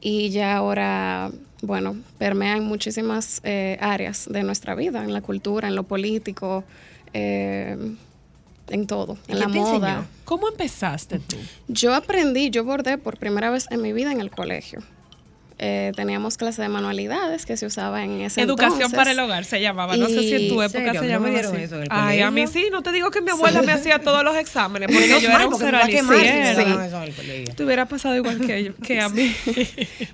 Y 0.00 0.30
ya 0.30 0.56
ahora, 0.56 1.30
bueno, 1.62 1.96
permea 2.18 2.56
en 2.56 2.64
muchísimas 2.64 3.40
eh, 3.44 3.78
áreas 3.80 4.28
de 4.30 4.42
nuestra 4.42 4.74
vida, 4.74 5.02
en 5.04 5.12
la 5.12 5.20
cultura, 5.22 5.68
en 5.68 5.74
lo 5.74 5.84
político, 5.84 6.64
eh, 7.12 7.76
en 8.68 8.86
todo, 8.86 9.16
¿Y 9.28 9.32
en 9.32 9.38
la 9.38 9.46
te 9.46 9.58
moda. 9.58 9.88
enseñó? 9.90 10.06
¿Cómo 10.24 10.48
empezaste 10.48 11.18
tú? 11.20 11.36
Yo 11.68 11.94
aprendí, 11.94 12.50
yo 12.50 12.64
bordé 12.64 12.98
por 12.98 13.16
primera 13.16 13.50
vez 13.50 13.66
en 13.70 13.80
mi 13.80 13.92
vida 13.92 14.12
en 14.12 14.20
el 14.20 14.30
colegio. 14.30 14.80
Eh, 15.58 15.92
teníamos 15.96 16.36
clase 16.36 16.60
de 16.60 16.68
manualidades 16.68 17.46
que 17.46 17.56
se 17.56 17.64
usaba 17.66 18.04
en 18.04 18.20
ese 18.20 18.42
Educación 18.42 18.74
entonces. 18.74 18.96
para 18.98 19.12
el 19.12 19.18
hogar 19.20 19.44
se 19.44 19.60
llamaba. 19.60 19.96
No 19.96 20.06
sé 20.08 20.20
si 20.20 20.34
en 20.34 20.48
tu 20.48 20.60
época 20.60 20.84
¿Serio? 20.84 21.00
se 21.00 21.06
¿No 21.06 21.12
llamaba 21.14 21.38
así. 21.40 21.62
eso 21.62 21.76
en 21.76 21.82
el 21.82 21.88
Ay, 21.90 22.20
a 22.20 22.30
mí 22.30 22.46
sí. 22.46 22.66
No 22.70 22.82
te 22.82 22.92
digo 22.92 23.10
que 23.10 23.20
mi 23.22 23.30
abuela 23.30 23.62
me 23.62 23.72
hacía 23.72 23.98
todos 23.98 24.22
los 24.22 24.36
exámenes 24.36 24.88
porque 24.88 25.08
yo 25.20 25.28
era 25.30 25.46
un 25.46 25.54
cero 25.58 25.78
colegio. 25.82 27.54
Te 27.54 27.64
hubiera 27.64 27.86
pasado 27.86 28.16
igual 28.16 28.40
que, 28.40 28.72
que 28.82 29.00
a 29.00 29.08
mí. 29.08 29.34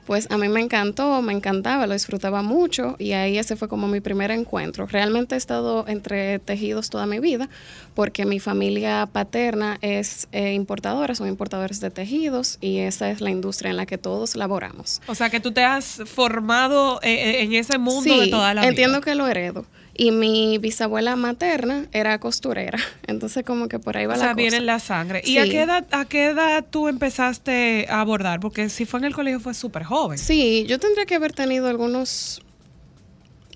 Pues 0.06 0.28
a 0.30 0.36
mí 0.38 0.48
me 0.48 0.60
encantó, 0.60 1.22
me 1.22 1.32
encantaba, 1.32 1.86
lo 1.86 1.94
disfrutaba 1.94 2.42
mucho 2.42 2.96
y 2.98 3.12
ahí 3.12 3.38
ese 3.38 3.56
fue 3.56 3.68
como 3.68 3.88
mi 3.88 4.00
primer 4.00 4.30
encuentro. 4.30 4.86
Realmente 4.86 5.34
he 5.34 5.38
estado 5.38 5.84
entre 5.88 6.38
tejidos 6.38 6.90
toda 6.90 7.06
mi 7.06 7.18
vida 7.20 7.48
porque 7.94 8.24
mi 8.26 8.40
familia 8.40 9.08
paterna 9.10 9.78
es 9.80 10.28
eh, 10.32 10.52
importadora, 10.54 11.14
son 11.14 11.28
importadores 11.28 11.80
de 11.80 11.90
tejidos 11.90 12.58
y 12.60 12.78
esa 12.78 13.10
es 13.10 13.20
la 13.20 13.30
industria 13.30 13.70
en 13.70 13.76
la 13.76 13.86
que 13.86 13.98
todos 13.98 14.34
laboramos. 14.36 15.00
O 15.06 15.14
sea, 15.14 15.30
que 15.32 15.40
tú 15.40 15.50
te 15.50 15.64
has 15.64 16.02
formado 16.04 17.00
eh, 17.02 17.10
eh, 17.10 17.42
en 17.42 17.54
ese 17.54 17.78
mundo 17.78 18.02
sí, 18.14 18.20
de 18.20 18.28
toda 18.28 18.52
la 18.52 18.60
vida. 18.60 18.68
entiendo 18.68 19.00
que 19.00 19.14
lo 19.14 19.26
heredo. 19.26 19.64
Y 19.94 20.10
mi 20.10 20.58
bisabuela 20.58 21.16
materna 21.16 21.86
era 21.92 22.18
costurera. 22.20 22.78
Entonces 23.06 23.42
como 23.42 23.66
que 23.66 23.78
por 23.78 23.96
ahí 23.96 24.04
va 24.04 24.12
O 24.14 24.16
la 24.16 24.22
sea, 24.22 24.28
cosa. 24.32 24.36
viene 24.36 24.58
en 24.58 24.66
la 24.66 24.78
sangre. 24.78 25.22
¿Y 25.24 25.38
a 25.38 25.44
qué, 25.44 25.62
edad, 25.62 25.86
a 25.90 26.04
qué 26.04 26.26
edad 26.26 26.64
tú 26.68 26.86
empezaste 26.86 27.86
a 27.88 28.00
abordar? 28.00 28.40
Porque 28.40 28.68
si 28.68 28.84
fue 28.84 29.00
en 29.00 29.06
el 29.06 29.14
colegio 29.14 29.40
fue 29.40 29.54
súper 29.54 29.84
joven. 29.84 30.18
Sí, 30.18 30.66
yo 30.68 30.78
tendría 30.78 31.06
que 31.06 31.14
haber 31.14 31.32
tenido 31.32 31.66
algunos 31.68 32.42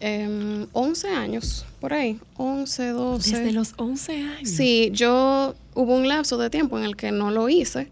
em, 0.00 0.66
11 0.72 1.08
años, 1.08 1.66
por 1.78 1.92
ahí. 1.92 2.18
11, 2.38 2.88
12. 2.88 3.36
Desde 3.36 3.52
los 3.52 3.74
11 3.76 4.12
años. 4.12 4.48
Sí, 4.48 4.90
yo 4.94 5.54
hubo 5.74 5.94
un 5.94 6.08
lapso 6.08 6.38
de 6.38 6.48
tiempo 6.48 6.78
en 6.78 6.84
el 6.84 6.96
que 6.96 7.12
no 7.12 7.30
lo 7.30 7.50
hice 7.50 7.90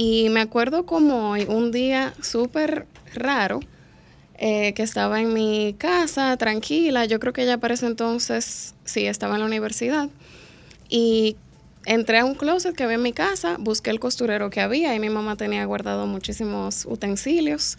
y 0.00 0.28
me 0.30 0.40
acuerdo 0.40 0.86
como 0.86 1.30
hoy, 1.30 1.44
un 1.48 1.72
día 1.72 2.14
súper 2.22 2.86
raro, 3.14 3.60
eh, 4.34 4.72
que 4.74 4.82
estaba 4.82 5.20
en 5.20 5.32
mi 5.32 5.74
casa, 5.78 6.36
tranquila, 6.36 7.04
yo 7.04 7.18
creo 7.18 7.32
que 7.32 7.44
ya 7.44 7.58
para 7.58 7.74
ese 7.74 7.86
entonces, 7.86 8.74
sí, 8.84 9.06
estaba 9.06 9.34
en 9.34 9.40
la 9.40 9.46
universidad. 9.46 10.08
Y 10.88 11.36
entré 11.86 12.18
a 12.18 12.24
un 12.24 12.34
closet 12.34 12.74
que 12.74 12.84
había 12.84 12.96
en 12.96 13.02
mi 13.02 13.12
casa, 13.12 13.56
busqué 13.58 13.90
el 13.90 13.98
costurero 13.98 14.50
que 14.50 14.60
había 14.60 14.94
y 14.94 15.00
mi 15.00 15.10
mamá 15.10 15.36
tenía 15.36 15.64
guardado 15.64 16.06
muchísimos 16.06 16.86
utensilios 16.86 17.78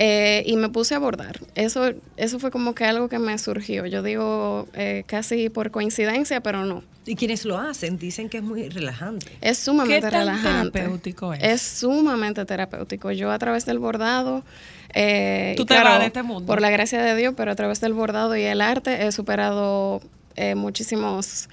eh, 0.00 0.44
y 0.46 0.56
me 0.56 0.68
puse 0.68 0.94
a 0.94 1.00
bordar. 1.00 1.40
Eso, 1.56 1.92
eso 2.16 2.38
fue 2.38 2.52
como 2.52 2.72
que 2.72 2.84
algo 2.84 3.08
que 3.08 3.18
me 3.18 3.36
surgió. 3.36 3.84
Yo 3.84 4.02
digo 4.04 4.68
eh, 4.74 5.02
casi 5.06 5.50
por 5.50 5.72
coincidencia, 5.72 6.40
pero 6.40 6.64
no. 6.64 6.84
Y 7.04 7.16
quienes 7.16 7.44
lo 7.44 7.58
hacen 7.58 7.98
dicen 7.98 8.28
que 8.28 8.36
es 8.36 8.42
muy 8.44 8.68
relajante. 8.68 9.26
Es 9.40 9.58
sumamente 9.58 10.06
¿Qué 10.06 10.10
tan 10.12 10.20
relajante. 10.20 10.70
terapéutico 10.78 11.32
es? 11.34 11.42
Es 11.42 11.62
sumamente 11.62 12.44
terapéutico. 12.44 13.10
Yo 13.10 13.32
a 13.32 13.38
través 13.40 13.66
del 13.66 13.80
bordado, 13.80 14.44
eh, 14.94 15.54
Tú 15.56 15.66
te 15.66 15.74
vas 15.74 15.98
de 15.98 16.06
este 16.06 16.22
mundo. 16.22 16.46
por 16.46 16.60
la 16.60 16.70
gracia 16.70 17.02
de 17.02 17.16
Dios, 17.16 17.34
pero 17.36 17.50
a 17.50 17.56
través 17.56 17.80
del 17.80 17.92
bordado 17.92 18.36
y 18.36 18.42
el 18.42 18.60
arte 18.60 19.04
he 19.06 19.10
superado 19.10 20.00
eh, 20.36 20.54
muchísimos 20.54 21.48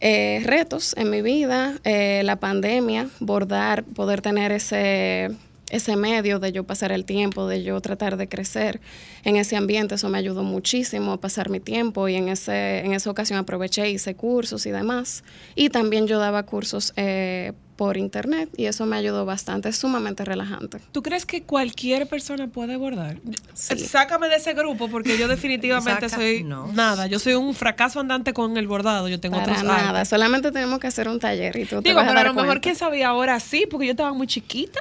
eh, 0.00 0.42
retos 0.44 0.94
en 0.96 1.10
mi 1.10 1.22
vida. 1.22 1.74
Eh, 1.84 2.22
la 2.24 2.34
pandemia, 2.36 3.08
bordar, 3.20 3.84
poder 3.84 4.20
tener 4.22 4.50
ese 4.52 5.30
ese 5.70 5.96
medio 5.96 6.38
de 6.38 6.52
yo 6.52 6.64
pasar 6.64 6.92
el 6.92 7.04
tiempo, 7.04 7.46
de 7.46 7.62
yo 7.62 7.80
tratar 7.80 8.16
de 8.16 8.28
crecer 8.28 8.80
en 9.24 9.36
ese 9.36 9.56
ambiente, 9.56 9.96
eso 9.96 10.08
me 10.08 10.18
ayudó 10.18 10.42
muchísimo 10.42 11.12
a 11.12 11.20
pasar 11.20 11.50
mi 11.50 11.60
tiempo 11.60 12.08
y 12.08 12.14
en, 12.14 12.28
ese, 12.28 12.80
en 12.80 12.92
esa 12.94 13.10
ocasión 13.10 13.38
aproveché, 13.38 13.90
hice 13.90 14.14
cursos 14.14 14.64
y 14.66 14.70
demás. 14.70 15.24
Y 15.54 15.68
también 15.70 16.06
yo 16.06 16.18
daba 16.18 16.44
cursos 16.44 16.92
eh, 16.96 17.52
por 17.76 17.96
internet 17.96 18.48
y 18.56 18.64
eso 18.64 18.86
me 18.86 18.96
ayudó 18.96 19.24
bastante, 19.24 19.68
es 19.68 19.76
sumamente 19.76 20.24
relajante. 20.24 20.78
¿Tú 20.90 21.00
crees 21.02 21.24
que 21.26 21.42
cualquier 21.44 22.08
persona 22.08 22.48
puede 22.48 22.76
bordar? 22.76 23.18
Sí. 23.54 23.78
Sácame 23.78 24.28
de 24.28 24.36
ese 24.36 24.54
grupo 24.54 24.88
porque 24.88 25.16
yo 25.16 25.28
definitivamente 25.36 26.08
soy 26.08 26.42
no. 26.42 26.72
nada. 26.72 27.06
Yo 27.06 27.18
soy 27.20 27.34
un 27.34 27.54
fracaso 27.54 28.00
andante 28.00 28.32
con 28.32 28.56
el 28.56 28.66
bordado. 28.66 29.06
Yo 29.08 29.20
tengo 29.20 29.36
Para 29.38 29.52
otros 29.52 29.64
nada, 29.64 29.90
artes. 29.90 30.08
solamente 30.08 30.50
tenemos 30.50 30.80
que 30.80 30.88
hacer 30.88 31.08
un 31.08 31.20
taller 31.20 31.56
y 31.56 31.66
tú 31.66 31.80
te 31.82 31.90
Digo, 31.90 31.96
vas 32.00 32.08
pero 32.08 32.18
a 32.18 32.22
dar 32.22 32.26
lo 32.28 32.34
mejor 32.34 32.46
cuenta. 32.48 32.62
quién 32.62 32.74
sabía 32.74 33.08
ahora 33.08 33.38
sí, 33.38 33.66
porque 33.70 33.86
yo 33.86 33.92
estaba 33.92 34.12
muy 34.12 34.26
chiquita, 34.26 34.80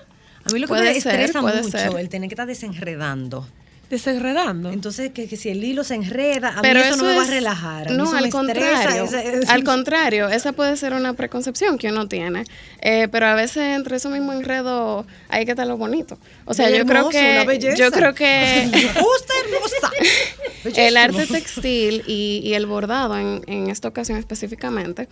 A 0.50 0.54
mí 0.54 0.60
lo 0.60 0.68
que 0.68 0.74
Puede 0.74 0.94
me 0.94 1.02
ser, 1.02 1.14
estresa 1.20 1.42
puede 1.42 1.62
mucho 1.62 1.78
ser. 1.78 1.92
el 1.98 2.10
tener 2.10 2.30
que 2.30 2.34
estar 2.36 2.48
desenredando. 2.48 3.48
desenredando. 3.90 4.70
Entonces, 4.72 5.12
que, 5.14 5.28
que 5.30 5.38
si 5.38 5.48
el 5.50 5.64
hilo 5.64 5.84
se 5.86 5.96
enreda, 5.96 6.50
a 6.58 6.62
Pero 6.62 6.82
mí 6.82 6.86
eso, 6.88 6.98
no 6.98 7.04
me 7.06 7.16
va 7.16 7.24
a 7.24 7.28
relajar. 7.28 7.88
a 7.88 7.92
No, 7.92 8.04
al 8.12 8.26
estresa, 8.26 8.32
contrario. 8.38 9.10
Al 9.48 9.64
contrario, 9.64 10.28
esa 10.30 10.52
puede 10.52 10.76
ser 10.76 10.92
una 10.94 11.14
preconcepción 11.14 11.78
que 11.78 11.88
uno 11.90 12.08
tiene. 12.10 12.44
Eh, 12.82 13.08
pero 13.12 13.28
a 13.28 13.36
veces 13.36 13.64
entre 13.76 13.96
eso 13.96 14.10
mismo 14.10 14.34
enredo 14.34 15.06
hay 15.30 15.46
que 15.46 15.52
estar 15.52 15.66
lo 15.68 15.78
bonito. 15.78 16.18
O 16.46 16.54
sea, 16.54 16.70
yo 16.70 16.86
creo 16.86 16.98
hermoso, 17.10 17.18
una 17.18 17.42
que 17.42 17.48
belleza. 17.48 17.78
yo 17.78 17.92
creo 17.92 18.14
que 18.14 18.70
Justa 18.94 19.34
hermosa. 19.46 19.92
el 20.76 20.98
arte 20.98 21.26
textil 21.28 22.04
y, 22.08 22.42
y 22.44 22.54
el 22.56 22.66
bordado 22.66 23.18
en, 23.18 23.42
en 23.48 23.70
esta 23.70 23.88
ocasión 23.88 24.18
específicamente 24.18 25.08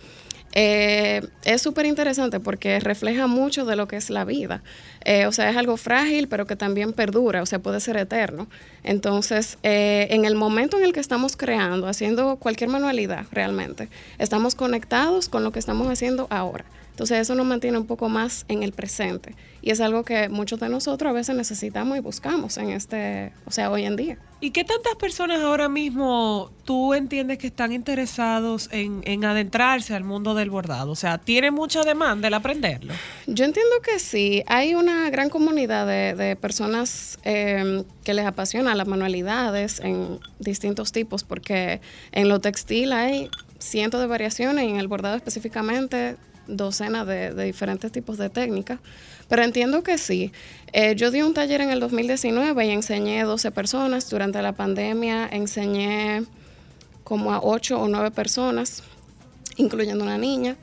eh, 0.58 1.20
es 1.44 1.60
súper 1.60 1.84
interesante 1.84 2.40
porque 2.40 2.80
refleja 2.80 3.26
mucho 3.26 3.66
de 3.66 3.76
lo 3.76 3.86
que 3.86 3.96
es 3.96 4.08
la 4.08 4.24
vida. 4.24 4.62
Eh, 5.04 5.26
o 5.26 5.32
sea, 5.32 5.50
es 5.50 5.56
algo 5.58 5.76
frágil, 5.76 6.28
pero 6.28 6.46
que 6.46 6.56
también 6.56 6.94
perdura, 6.94 7.42
o 7.42 7.46
sea, 7.46 7.58
puede 7.58 7.78
ser 7.78 7.98
eterno. 7.98 8.48
Entonces, 8.82 9.58
eh, 9.62 10.06
en 10.10 10.24
el 10.24 10.34
momento 10.34 10.78
en 10.78 10.84
el 10.84 10.94
que 10.94 11.00
estamos 11.00 11.36
creando, 11.36 11.88
haciendo 11.88 12.36
cualquier 12.36 12.70
manualidad 12.70 13.26
realmente, 13.32 13.90
estamos 14.18 14.54
conectados 14.54 15.28
con 15.28 15.44
lo 15.44 15.52
que 15.52 15.58
estamos 15.58 15.88
haciendo 15.88 16.26
ahora. 16.30 16.64
Entonces, 16.92 17.18
eso 17.18 17.34
nos 17.34 17.44
mantiene 17.44 17.76
un 17.76 17.86
poco 17.86 18.08
más 18.08 18.46
en 18.48 18.62
el 18.62 18.72
presente. 18.72 19.34
Y 19.66 19.70
es 19.72 19.80
algo 19.80 20.04
que 20.04 20.28
muchos 20.28 20.60
de 20.60 20.68
nosotros 20.68 21.10
a 21.10 21.12
veces 21.12 21.34
necesitamos 21.34 21.98
y 21.98 22.00
buscamos 22.00 22.56
en 22.56 22.70
este, 22.70 23.32
o 23.46 23.50
sea, 23.50 23.68
hoy 23.68 23.82
en 23.82 23.96
día. 23.96 24.16
¿Y 24.38 24.52
qué 24.52 24.62
tantas 24.62 24.94
personas 24.94 25.40
ahora 25.40 25.68
mismo 25.68 26.52
tú 26.64 26.94
entiendes 26.94 27.38
que 27.38 27.48
están 27.48 27.72
interesados 27.72 28.68
en, 28.70 29.00
en 29.02 29.24
adentrarse 29.24 29.92
al 29.92 30.04
mundo 30.04 30.36
del 30.36 30.50
bordado? 30.50 30.92
O 30.92 30.94
sea, 30.94 31.18
¿tiene 31.18 31.50
mucha 31.50 31.82
demanda 31.82 32.28
el 32.28 32.34
aprenderlo? 32.34 32.94
Yo 33.26 33.44
entiendo 33.44 33.72
que 33.82 33.98
sí. 33.98 34.44
Hay 34.46 34.76
una 34.76 35.10
gran 35.10 35.30
comunidad 35.30 35.84
de, 35.84 36.14
de 36.14 36.36
personas 36.36 37.18
eh, 37.24 37.82
que 38.04 38.14
les 38.14 38.24
apasiona 38.24 38.72
las 38.76 38.86
manualidades 38.86 39.80
en 39.80 40.20
distintos 40.38 40.92
tipos, 40.92 41.24
porque 41.24 41.80
en 42.12 42.28
lo 42.28 42.40
textil 42.40 42.92
hay 42.92 43.30
cientos 43.58 44.00
de 44.00 44.06
variaciones 44.06 44.64
y 44.64 44.68
en 44.68 44.76
el 44.76 44.86
bordado 44.86 45.16
específicamente 45.16 46.14
docenas 46.46 47.04
de, 47.04 47.34
de 47.34 47.44
diferentes 47.44 47.90
tipos 47.90 48.16
de 48.16 48.30
técnicas. 48.30 48.78
Pero 49.28 49.42
entiendo 49.42 49.82
que 49.82 49.98
sí. 49.98 50.32
Eh, 50.72 50.94
yo 50.96 51.10
di 51.10 51.22
un 51.22 51.34
taller 51.34 51.60
en 51.60 51.70
el 51.70 51.80
2019 51.80 52.66
y 52.66 52.70
enseñé 52.70 53.24
12 53.24 53.50
personas. 53.50 54.08
Durante 54.08 54.40
la 54.42 54.52
pandemia 54.52 55.28
enseñé 55.30 56.24
como 57.02 57.32
a 57.32 57.40
8 57.40 57.80
o 57.80 57.88
9 57.88 58.10
personas, 58.10 58.82
incluyendo 59.56 60.04
una 60.04 60.18
niña. 60.18 60.56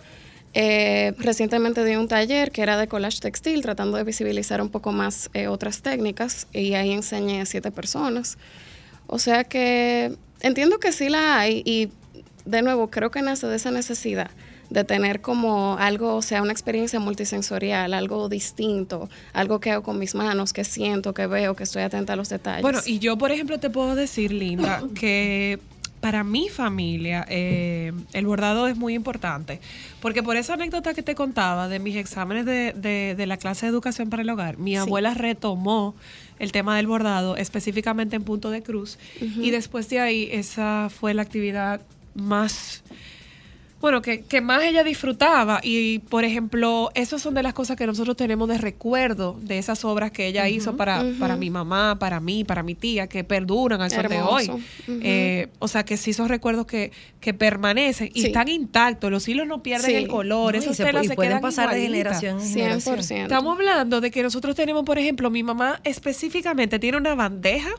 Eh, 0.56 1.13
recientemente 1.17 1.84
di 1.84 1.95
un 1.95 2.08
taller 2.08 2.52
que 2.52 2.62
era 2.62 2.78
de 2.78 2.88
collage 2.88 3.19
textil, 3.19 3.62
tratando 3.63 3.97
de 3.97 4.04
visibilizar 4.04 4.62
un 4.62 4.69
poco 4.69 4.91
más 4.91 5.30
eh, 5.34 5.47
otras 5.47 5.82
técnicas, 5.82 6.47
y 6.54 6.76
ahí 6.76 6.91
enseñé 6.91 7.41
a 7.41 7.45
siete 7.45 7.71
personas. 7.71 8.38
O 9.08 9.17
sea 9.17 9.45
que 9.45 10.15
entiendo 10.41 10.80
que 10.80 10.91
sí 10.91 11.10
la 11.10 11.39
hay, 11.39 11.63
y 11.65 11.89
de 12.45 12.62
nuevo 12.62 12.91
creo 12.91 13.10
que 13.10 13.21
nace 13.21 13.47
de 13.47 13.56
esa 13.56 13.71
necesidad 13.71 14.30
de 14.74 14.84
tener 14.84 15.22
como 15.22 15.78
algo, 15.80 16.16
o 16.16 16.22
sea, 16.22 16.42
una 16.42 16.52
experiencia 16.52 17.00
multisensorial, 17.00 17.94
algo 17.94 18.28
distinto, 18.28 19.10
algo 19.32 19.60
que 19.60 19.72
hago 19.72 19.84
con 19.84 20.00
mis 20.00 20.16
manos, 20.16 20.52
que 20.52 20.64
siento, 20.64 21.14
que 21.14 21.28
veo, 21.28 21.56
que 21.56 21.64
estoy 21.64 21.84
atenta 21.84 22.14
a 22.14 22.16
los 22.16 22.30
detalles. 22.30 22.64
Bueno, 22.64 22.80
y 22.86 23.00
yo, 23.00 23.18
por 23.18 23.32
ejemplo, 23.32 23.60
te 23.60 23.70
puedo 23.70 23.96
decir, 23.96 24.32
Linda, 24.34 24.82
que 24.96 25.60
para 26.02 26.24
mi 26.26 26.50
familia 26.50 27.26
eh, 27.30 27.94
el 28.12 28.26
bordado 28.26 28.68
es 28.68 28.76
muy 28.76 28.94
importante, 28.94 29.62
porque 30.02 30.22
por 30.22 30.36
esa 30.36 30.56
anécdota 30.56 30.94
que 30.94 31.02
te 31.04 31.16
contaba 31.16 31.70
de 31.70 31.80
mis 31.80 31.96
exámenes 31.96 32.46
de, 32.46 32.74
de- 32.74 33.14
de 33.16 33.26
la 33.26 33.38
clase 33.38 33.68
de 33.68 33.70
educación 33.70 34.10
para 34.10 34.24
el 34.24 34.30
hogar, 34.30 34.58
mi 34.58 34.76
abuela 34.76 35.14
retomó 35.14 35.96
el 36.40 36.52
tema 36.52 36.76
del 36.76 36.88
bordado 36.88 37.38
específicamente 37.38 38.16
en 38.18 38.24
Punto 38.24 38.50
de 38.50 38.62
Cruz 38.64 38.98
y 39.22 39.52
después 39.52 39.88
de 39.90 40.00
ahí 40.02 40.28
esa 40.32 40.90
fue 40.90 41.14
la 41.14 41.22
actividad 41.22 41.80
más 42.16 42.84
bueno, 43.84 44.02
que, 44.02 44.22
que 44.22 44.39
más 44.39 44.63
ella 44.63 44.82
disfrutaba. 44.82 45.60
Y, 45.62 46.00
por 46.00 46.24
ejemplo, 46.24 46.89
esas 46.96 47.22
son 47.22 47.34
de 47.34 47.43
las 47.43 47.54
cosas 47.54 47.76
que 47.76 47.86
nosotros 47.86 48.15
tenemos 48.15 48.48
de 48.48 48.58
recuerdo 48.58 49.38
de 49.41 49.58
esas 49.58 49.84
obras 49.84 50.12
que 50.12 50.26
ella 50.26 50.48
hizo 50.48 50.78
para, 50.78 51.04
para 51.19 51.36
mi 51.36 51.50
mamá, 51.50 52.00
para 52.00 52.22
mí, 52.22 52.46
para 52.46 52.63
mi 52.63 52.76
tía, 52.76 53.08
que 53.08 53.26
perduran 53.26 53.82
al 53.82 53.91
sol 53.91 54.08
de 54.08 54.22
hoy. 54.22 54.43
Hermoso. 54.46 54.63
Ujú. 54.88 55.00
Eh, 55.04 55.50
o 55.60 55.67
sea, 55.67 55.84
que 55.84 55.98
sí 55.98 56.13
son 56.13 56.30
recuerdos 56.30 56.65
que, 56.65 56.93
que 57.19 57.34
permanecen 57.34 58.10
y 58.13 58.22
Sí. 58.22 58.28
están 58.28 58.48
intactos. 58.48 59.12
Los 59.12 59.28
hilos 59.28 59.48
no 59.48 59.62
pierden 59.62 59.89
Sí. 59.89 59.96
el 59.98 60.08
color, 60.08 60.54
No, 60.54 60.58
y 60.58 60.63
esas 60.63 60.78
se, 60.78 60.86
telas 60.86 61.04
y 61.04 61.10
se 61.10 61.15
pueden 61.15 61.32
quedan 61.32 61.41
pasar 61.41 61.69
de 61.76 61.82
generación 61.82 62.39
en 62.39 62.48
generación. 62.48 63.00
100%. 63.00 63.24
Estamos 63.24 63.58
hablando 63.60 64.00
de 64.00 64.12
que 64.12 64.24
nosotros 64.24 64.56
tenemos, 64.56 64.86
por 64.86 64.98
ejemplo, 64.98 65.30
mi 65.30 65.43
mamá 65.43 65.82
específicamente 65.84 66.80
tiene 66.80 66.98
una 67.00 67.15
bandeja. 67.15 67.72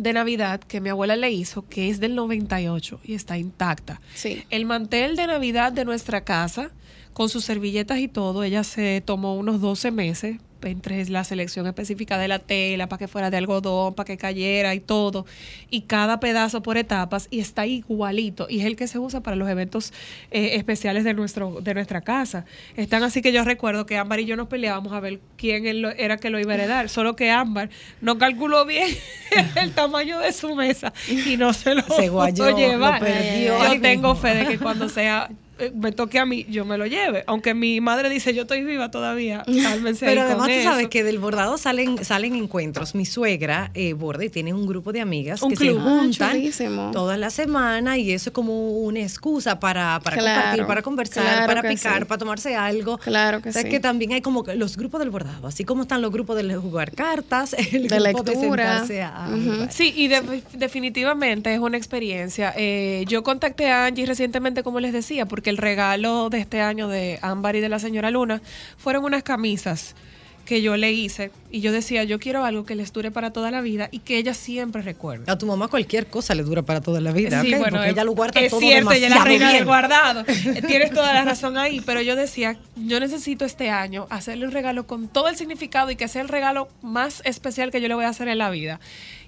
De 0.00 0.12
Navidad 0.12 0.60
que 0.60 0.80
mi 0.80 0.88
abuela 0.88 1.16
le 1.16 1.30
hizo, 1.30 1.66
que 1.68 1.90
es 1.90 2.00
del 2.00 2.14
98 2.14 3.00
y 3.04 3.14
está 3.14 3.38
intacta. 3.38 4.00
Sí. 4.14 4.44
El 4.50 4.66
mantel 4.66 5.16
de 5.16 5.26
Navidad 5.26 5.72
de 5.72 5.84
nuestra 5.84 6.22
casa, 6.24 6.70
con 7.12 7.28
sus 7.28 7.44
servilletas 7.44 7.98
y 7.98 8.08
todo, 8.08 8.42
ella 8.42 8.64
se 8.64 9.02
tomó 9.04 9.36
unos 9.36 9.60
12 9.60 9.90
meses 9.90 10.36
entre 10.62 11.08
la 11.08 11.24
selección 11.24 11.66
específica 11.66 12.18
de 12.18 12.28
la 12.28 12.38
tela, 12.38 12.88
para 12.88 12.98
que 12.98 13.08
fuera 13.08 13.30
de 13.30 13.36
algodón, 13.36 13.94
para 13.94 14.06
que 14.06 14.16
cayera 14.16 14.74
y 14.74 14.80
todo, 14.80 15.26
y 15.70 15.82
cada 15.82 16.20
pedazo 16.20 16.62
por 16.62 16.76
etapas, 16.76 17.28
y 17.30 17.40
está 17.40 17.66
igualito, 17.66 18.46
y 18.48 18.60
es 18.60 18.66
el 18.66 18.76
que 18.76 18.86
se 18.86 18.98
usa 18.98 19.20
para 19.20 19.36
los 19.36 19.48
eventos 19.48 19.92
eh, 20.30 20.56
especiales 20.56 21.04
de, 21.04 21.14
nuestro, 21.14 21.60
de 21.60 21.74
nuestra 21.74 22.00
casa. 22.00 22.44
Están 22.76 23.02
así 23.02 23.22
que 23.22 23.32
yo 23.32 23.44
recuerdo 23.44 23.86
que 23.86 23.96
Ámbar 23.96 24.20
y 24.20 24.24
yo 24.26 24.36
nos 24.36 24.48
peleábamos 24.48 24.92
a 24.92 25.00
ver 25.00 25.20
quién 25.36 25.66
era 25.96 26.16
que 26.16 26.30
lo 26.30 26.38
iba 26.38 26.52
a 26.52 26.54
heredar, 26.54 26.88
solo 26.88 27.16
que 27.16 27.30
Ámbar 27.30 27.70
no 28.00 28.18
calculó 28.18 28.64
bien 28.66 28.88
el 29.56 29.72
tamaño 29.72 30.18
de 30.18 30.32
su 30.32 30.54
mesa 30.54 30.92
y 31.08 31.36
no 31.36 31.52
se 31.52 31.74
lo 31.74 31.82
Se 31.82 32.08
guayó, 32.08 32.50
lo 32.50 32.98
perdió. 32.98 33.74
Yo 33.74 33.80
tengo 33.80 34.14
fe 34.14 34.34
de 34.34 34.46
que 34.46 34.58
cuando 34.58 34.88
sea 34.88 35.30
me 35.74 35.92
toque 35.92 36.18
a 36.18 36.26
mí, 36.26 36.46
yo 36.48 36.64
me 36.64 36.76
lo 36.78 36.86
lleve. 36.86 37.24
Aunque 37.26 37.54
mi 37.54 37.80
madre 37.80 38.08
dice, 38.10 38.34
yo 38.34 38.42
estoy 38.42 38.64
viva 38.64 38.90
todavía, 38.90 39.42
cálmense 39.62 40.06
ahí 40.06 40.14
Pero 40.14 40.22
con 40.22 40.30
además 40.40 40.48
tú 40.58 40.62
sabes 40.64 40.80
eso. 40.82 40.90
que 40.90 41.04
del 41.04 41.18
bordado 41.18 41.58
salen, 41.58 42.04
salen 42.04 42.34
encuentros. 42.34 42.94
Mi 42.94 43.06
suegra 43.06 43.70
eh, 43.74 43.92
borda 43.92 44.24
y 44.24 44.30
tiene 44.30 44.52
un 44.54 44.66
grupo 44.66 44.92
de 44.92 45.00
amigas 45.00 45.42
Un 45.42 45.50
que 45.50 45.56
club. 45.56 45.74
se 45.74 45.80
Ah, 45.80 45.82
juntan 46.00 46.30
chulísimo. 46.32 46.90
todas 46.92 47.18
las 47.18 47.34
semanas 47.34 47.98
y 47.98 48.12
eso 48.12 48.30
es 48.30 48.34
como 48.34 48.70
una 48.80 49.00
excusa 49.00 49.60
para, 49.60 50.00
para 50.02 50.16
Claro, 50.16 50.40
compartir, 50.40 50.66
para 50.66 50.82
conversar, 50.82 51.22
claro 51.24 51.46
para 51.46 51.62
picar, 51.68 51.98
sí. 52.00 52.04
para 52.06 52.18
tomarse 52.18 52.54
algo. 52.56 52.98
Claro 52.98 53.40
que 53.42 53.48
o 53.50 53.52
sea, 53.52 53.62
sí. 53.62 53.68
que 53.68 53.80
también 53.80 54.12
hay 54.12 54.20
como 54.20 54.44
que 54.44 54.54
los 54.54 54.76
grupos 54.76 55.00
del 55.00 55.10
bordado, 55.10 55.46
así 55.46 55.64
como 55.64 55.82
están 55.82 56.02
los 56.02 56.10
grupos 56.12 56.36
de 56.36 56.54
jugar 56.56 56.92
cartas, 56.92 57.54
el 57.72 57.88
De 57.88 57.98
grupo 57.98 58.22
de 58.22 58.32
lectura. 58.32 58.78
sentarse 58.80 59.02
a-. 59.02 59.68
Sí, 59.70 59.92
y 59.96 60.08
de- 60.08 60.42
definitivamente 60.54 61.52
es 61.52 61.58
una 61.60 61.76
experiencia. 61.76 62.52
Eh, 62.56 63.04
yo 63.08 63.22
contacté 63.22 63.70
a 63.70 63.86
Angie 63.86 64.06
recientemente, 64.06 64.62
como 64.62 64.80
les 64.80 64.92
decía, 64.92 65.26
porque 65.26 65.49
el 65.50 65.58
regalo 65.58 66.30
de 66.30 66.38
este 66.38 66.62
año 66.62 66.88
de 66.88 67.18
Ámbar 67.20 67.56
y 67.56 67.60
de 67.60 67.68
la 67.68 67.78
señora 67.78 68.10
Luna 68.10 68.40
fueron 68.78 69.04
unas 69.04 69.22
camisas 69.22 69.94
que 70.44 70.62
yo 70.62 70.76
le 70.76 70.92
hice 70.92 71.30
y 71.50 71.60
yo 71.60 71.72
decía, 71.72 72.04
yo 72.04 72.18
quiero 72.18 72.44
algo 72.44 72.64
que 72.64 72.74
les 72.74 72.92
dure 72.92 73.10
para 73.10 73.32
toda 73.32 73.50
la 73.50 73.60
vida 73.60 73.88
y 73.90 74.00
que 74.00 74.18
ella 74.18 74.34
siempre 74.34 74.82
recuerde. 74.82 75.30
A 75.30 75.36
tu 75.38 75.46
mamá 75.46 75.68
cualquier 75.68 76.06
cosa 76.06 76.34
le 76.34 76.42
dura 76.42 76.62
para 76.62 76.80
toda 76.80 77.00
la 77.00 77.12
vida, 77.12 77.42
Sí, 77.42 77.50
bueno, 77.50 77.76
porque 77.78 77.90
ella 77.90 78.04
lo 78.04 78.12
guarda 78.12 78.40
es 78.40 78.50
todo 78.50 78.60
cierto, 78.60 78.92
ella 78.92 79.06
es 79.08 79.14
la 79.14 79.24
demasiado 79.24 79.24
reina 79.28 79.46
del 79.46 79.54
bien. 79.56 79.66
guardado. 79.66 80.24
Eh, 80.56 80.62
Tienes 80.66 80.90
toda 80.92 81.12
la 81.14 81.24
razón 81.24 81.56
ahí, 81.58 81.80
pero 81.84 82.00
yo 82.02 82.16
decía, 82.16 82.56
yo 82.76 82.98
necesito 83.00 83.44
este 83.44 83.70
año 83.70 84.06
hacerle 84.10 84.46
un 84.46 84.52
regalo 84.52 84.86
con 84.86 85.08
todo 85.08 85.28
el 85.28 85.36
significado 85.36 85.90
y 85.90 85.96
que 85.96 86.08
sea 86.08 86.22
el 86.22 86.28
regalo 86.28 86.68
más 86.82 87.22
especial 87.24 87.70
que 87.70 87.80
yo 87.80 87.88
le 87.88 87.94
voy 87.94 88.04
a 88.04 88.08
hacer 88.08 88.28
en 88.28 88.38
la 88.38 88.50
vida. 88.50 88.80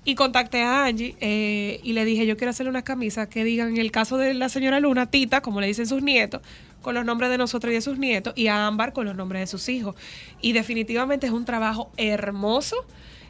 Y 0.04 0.16
contacté 0.16 0.62
a 0.62 0.84
Angie 0.86 1.14
eh, 1.20 1.78
y 1.84 1.92
le 1.92 2.04
dije, 2.04 2.26
yo 2.26 2.36
quiero 2.36 2.50
hacerle 2.50 2.70
unas 2.70 2.82
camisas 2.82 3.28
que 3.28 3.44
digan, 3.44 3.68
en 3.68 3.76
el 3.76 3.92
caso 3.92 4.16
de 4.18 4.34
la 4.34 4.48
señora 4.48 4.80
Luna, 4.80 5.06
Tita, 5.06 5.40
como 5.42 5.60
le 5.60 5.68
dicen 5.68 5.86
sus 5.86 6.02
nietos, 6.02 6.42
con 6.82 6.94
los 6.94 7.04
nombres 7.04 7.30
de 7.30 7.38
nosotros 7.38 7.70
y 7.72 7.74
de 7.76 7.80
sus 7.80 7.98
nietos, 7.98 8.34
y 8.36 8.48
a 8.48 8.66
Ámbar 8.66 8.92
con 8.92 9.06
los 9.06 9.16
nombres 9.16 9.40
de 9.40 9.46
sus 9.46 9.68
hijos. 9.68 9.94
Y 10.40 10.52
definitivamente 10.52 11.26
es 11.26 11.32
un 11.32 11.44
trabajo 11.44 11.90
hermoso, 11.96 12.76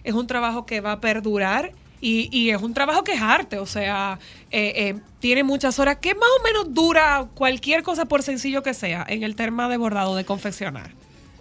es 0.04 0.14
un 0.14 0.26
trabajo 0.26 0.66
que 0.66 0.80
va 0.80 0.92
a 0.92 1.00
perdurar 1.00 1.72
y, 2.00 2.28
y 2.36 2.50
es 2.50 2.60
un 2.60 2.74
trabajo 2.74 3.04
que 3.04 3.12
es 3.12 3.22
arte, 3.22 3.58
o 3.58 3.66
sea, 3.66 4.18
eh, 4.50 4.72
eh, 4.76 5.00
tiene 5.20 5.44
muchas 5.44 5.78
horas, 5.78 5.98
que 6.00 6.14
más 6.14 6.28
o 6.40 6.42
menos 6.42 6.74
dura 6.74 7.28
cualquier 7.34 7.84
cosa 7.84 8.06
por 8.06 8.24
sencillo 8.24 8.64
que 8.64 8.74
sea 8.74 9.06
en 9.08 9.22
el 9.22 9.36
tema 9.36 9.68
de 9.68 9.76
bordado, 9.76 10.16
de 10.16 10.24
confeccionar. 10.24 10.90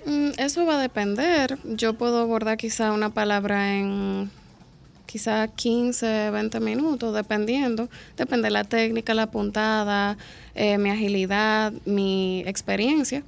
Mm, 0.06 0.30
Eso 0.38 0.66
va 0.66 0.76
a 0.76 0.82
depender. 0.82 1.58
Yo 1.64 1.96
puedo 1.96 2.28
bordar 2.28 2.58
quizá 2.58 2.92
una 2.92 3.10
palabra 3.10 3.76
en 3.76 4.30
quizá 5.12 5.48
15, 5.48 6.32
20 6.32 6.60
minutos, 6.62 7.14
dependiendo. 7.14 7.90
Depende 8.16 8.46
de 8.46 8.52
la 8.52 8.64
técnica, 8.64 9.14
la 9.14 9.28
puntada, 9.28 10.18
eh, 10.56 10.78
mi 10.78 10.90
agilidad, 10.90 11.74
mi 11.86 12.44
experiencia. 12.48 13.24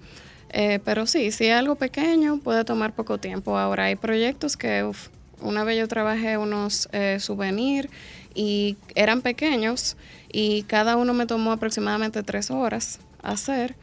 Eh, 0.51 0.79
pero 0.85 1.05
sí, 1.07 1.31
si 1.31 1.45
es 1.47 1.53
algo 1.53 1.75
pequeño, 1.75 2.39
puede 2.39 2.63
tomar 2.63 2.93
poco 2.93 3.17
tiempo. 3.17 3.57
Ahora 3.57 3.85
hay 3.85 3.97
proyectos 3.97 4.55
que, 4.55 4.89
una 5.41 5.65
vez 5.65 5.77
yo 5.77 5.87
trabajé 5.89 6.37
unos 6.37 6.87
eh, 6.93 7.17
souvenirs 7.19 7.89
y 8.33 8.77
eran 8.95 9.21
pequeños 9.21 9.97
y 10.31 10.63
cada 10.63 10.95
uno 10.95 11.13
me 11.13 11.25
tomó 11.25 11.51
aproximadamente 11.51 12.23
tres 12.23 12.49
horas 12.49 12.99
hacer. 13.21 13.75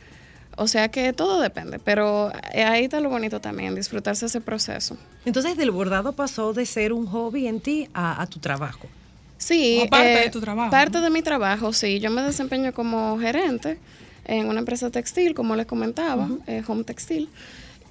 O 0.57 0.69
sea 0.69 0.89
que 0.91 1.13
todo 1.13 1.41
depende, 1.41 1.79
pero 1.79 2.33
ahí 2.55 2.85
está 2.85 3.01
lo 3.01 3.09
bonito 3.09 3.41
también, 3.41 3.75
disfrutarse 3.75 4.27
ese 4.27 4.41
proceso. 4.41 4.97
Entonces, 5.25 5.57
del 5.57 5.71
bordado 5.71 6.13
pasó 6.13 6.53
de 6.53 6.67
ser 6.67 6.93
un 6.93 7.07
hobby 7.07 7.47
en 7.47 7.61
ti 7.61 7.89
a, 7.95 8.21
a 8.21 8.27
tu 8.27 8.39
trabajo. 8.41 8.89
Sí, 9.39 9.77
Como 9.79 9.91
parte 9.91 10.21
eh, 10.21 10.25
de 10.25 10.31
tu 10.31 10.41
trabajo, 10.41 10.71
Parte 10.71 10.99
¿no? 10.99 11.05
de 11.05 11.11
mi 11.11 11.23
trabajo, 11.23 11.73
sí. 11.73 11.99
Yo 11.99 12.11
me 12.11 12.21
desempeño 12.23 12.75
como 12.75 13.19
gerente 13.19 13.79
en 14.27 14.49
una 14.49 14.59
empresa 14.59 14.91
textil, 14.91 15.35
como 15.35 15.57
les 15.57 15.67
comentaba, 15.67 16.29
eh, 16.47 16.63
Home 16.67 16.85
Textil. 16.85 17.31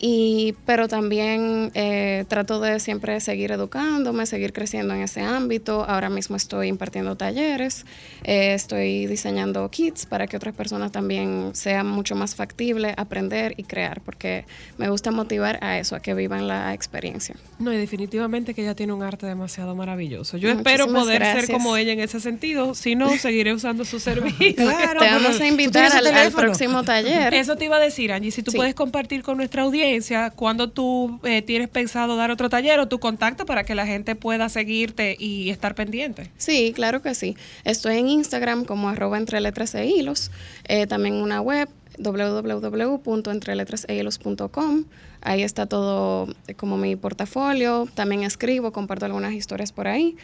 Y, 0.02 0.56
pero 0.66 0.88
también 0.88 1.72
eh, 1.74 2.24
trato 2.30 2.62
de 2.62 2.80
siempre 2.80 3.20
seguir 3.20 3.52
educándome, 3.52 4.26
seguir 4.26 4.54
creciendo 4.54 4.94
en 4.94 5.02
ese 5.02 5.20
ámbito. 5.22 5.84
Ahora 5.84 6.10
mismo 6.10 6.38
estoy 6.38 6.68
impartiendo 6.70 7.18
talleres, 7.18 7.86
eh, 8.24 8.54
estoy 8.54 9.08
diseñando 9.08 9.70
kits 9.70 10.06
para 10.06 10.26
que 10.28 10.38
otras 10.38 10.56
personas 10.56 10.94
también 10.94 11.52
sea 11.54 11.84
mucho 11.84 12.16
más 12.16 12.34
factible 12.36 12.94
aprender 12.96 13.56
y 13.58 13.64
crear, 13.64 14.00
porque 14.00 14.46
me 14.78 14.90
gusta 14.90 15.12
motivar 15.12 15.62
a 15.62 15.78
eso, 15.80 15.98
a 15.98 16.00
que 16.00 16.14
vivan 16.14 16.48
la 16.48 16.74
experiencia. 16.74 17.36
No, 17.60 17.74
y 17.74 17.78
definitivamente 17.78 18.54
que 18.54 18.62
ella 18.62 18.76
tiene 18.76 18.94
un 18.94 19.04
arte 19.04 19.26
demasiado 19.26 19.76
maravilloso. 19.76 20.38
Yo 20.38 20.48
Muchísimas 20.48 20.74
espero 20.80 20.94
poder 20.94 21.22
ser 21.22 21.32
gracias. 21.34 21.52
como 21.52 21.76
ella 21.76 21.92
en 21.92 22.00
ese 22.00 22.22
sentido, 22.22 22.74
si 22.74 22.96
no, 22.96 23.18
seguiré 23.18 23.54
usando 23.54 23.84
su 23.84 24.00
servicio. 24.00 24.56
Claro, 24.56 25.02
Te 25.02 25.08
vamos 25.08 25.42
a 25.42 25.46
invitar 25.46 25.92
al, 25.92 26.08
al 26.08 26.32
próximo 26.32 26.84
taller. 26.84 27.34
Eso 27.34 27.58
te 27.58 27.66
iba 27.66 27.76
a 27.76 27.80
decir, 27.82 28.14
Angie, 28.14 28.32
si 28.32 28.44
tú 28.44 28.52
Sí. 28.52 28.58
puedes 28.58 28.76
compartir 28.76 29.24
con 29.24 29.36
nuestra 29.36 29.64
audiencia 29.64 29.89
cuando 30.36 30.70
tú 30.70 31.20
eh, 31.24 31.42
tienes 31.42 31.70
pensado 31.70 32.16
dar 32.16 32.32
otro 32.32 32.50
taller 32.50 32.80
o 32.80 32.88
tu 32.88 33.00
contacto 33.00 33.46
para 33.46 33.64
que 33.64 33.76
la 33.76 33.86
gente 33.86 34.16
pueda 34.16 34.50
seguirte 34.50 35.16
y 35.20 35.50
estar 35.50 35.76
pendiente. 35.76 36.32
Sí, 36.38 36.74
claro 36.76 37.02
que 37.02 37.16
sí. 37.16 37.36
Estoy 37.64 37.98
en 37.98 38.10
Instagram 38.10 38.66
como 38.66 38.90
arroba 38.90 39.18
entre 39.18 39.40
letras 39.42 39.76
e 39.76 39.86
hilos. 39.86 40.32
Eh, 40.68 40.88
también 40.88 41.16
una 41.16 41.42
web 41.42 41.70
www.entreletrasehilos.com. 42.00 44.86
Ahí 45.22 45.44
está 45.44 45.66
todo 45.66 46.28
eh, 46.48 46.54
como 46.56 46.78
mi 46.78 46.96
portafolio. 46.96 47.88
También 47.94 48.24
escribo, 48.24 48.72
comparto 48.72 49.06
algunas 49.06 49.34
historias 49.34 49.72
por 49.72 49.88
ahí. 49.88 50.18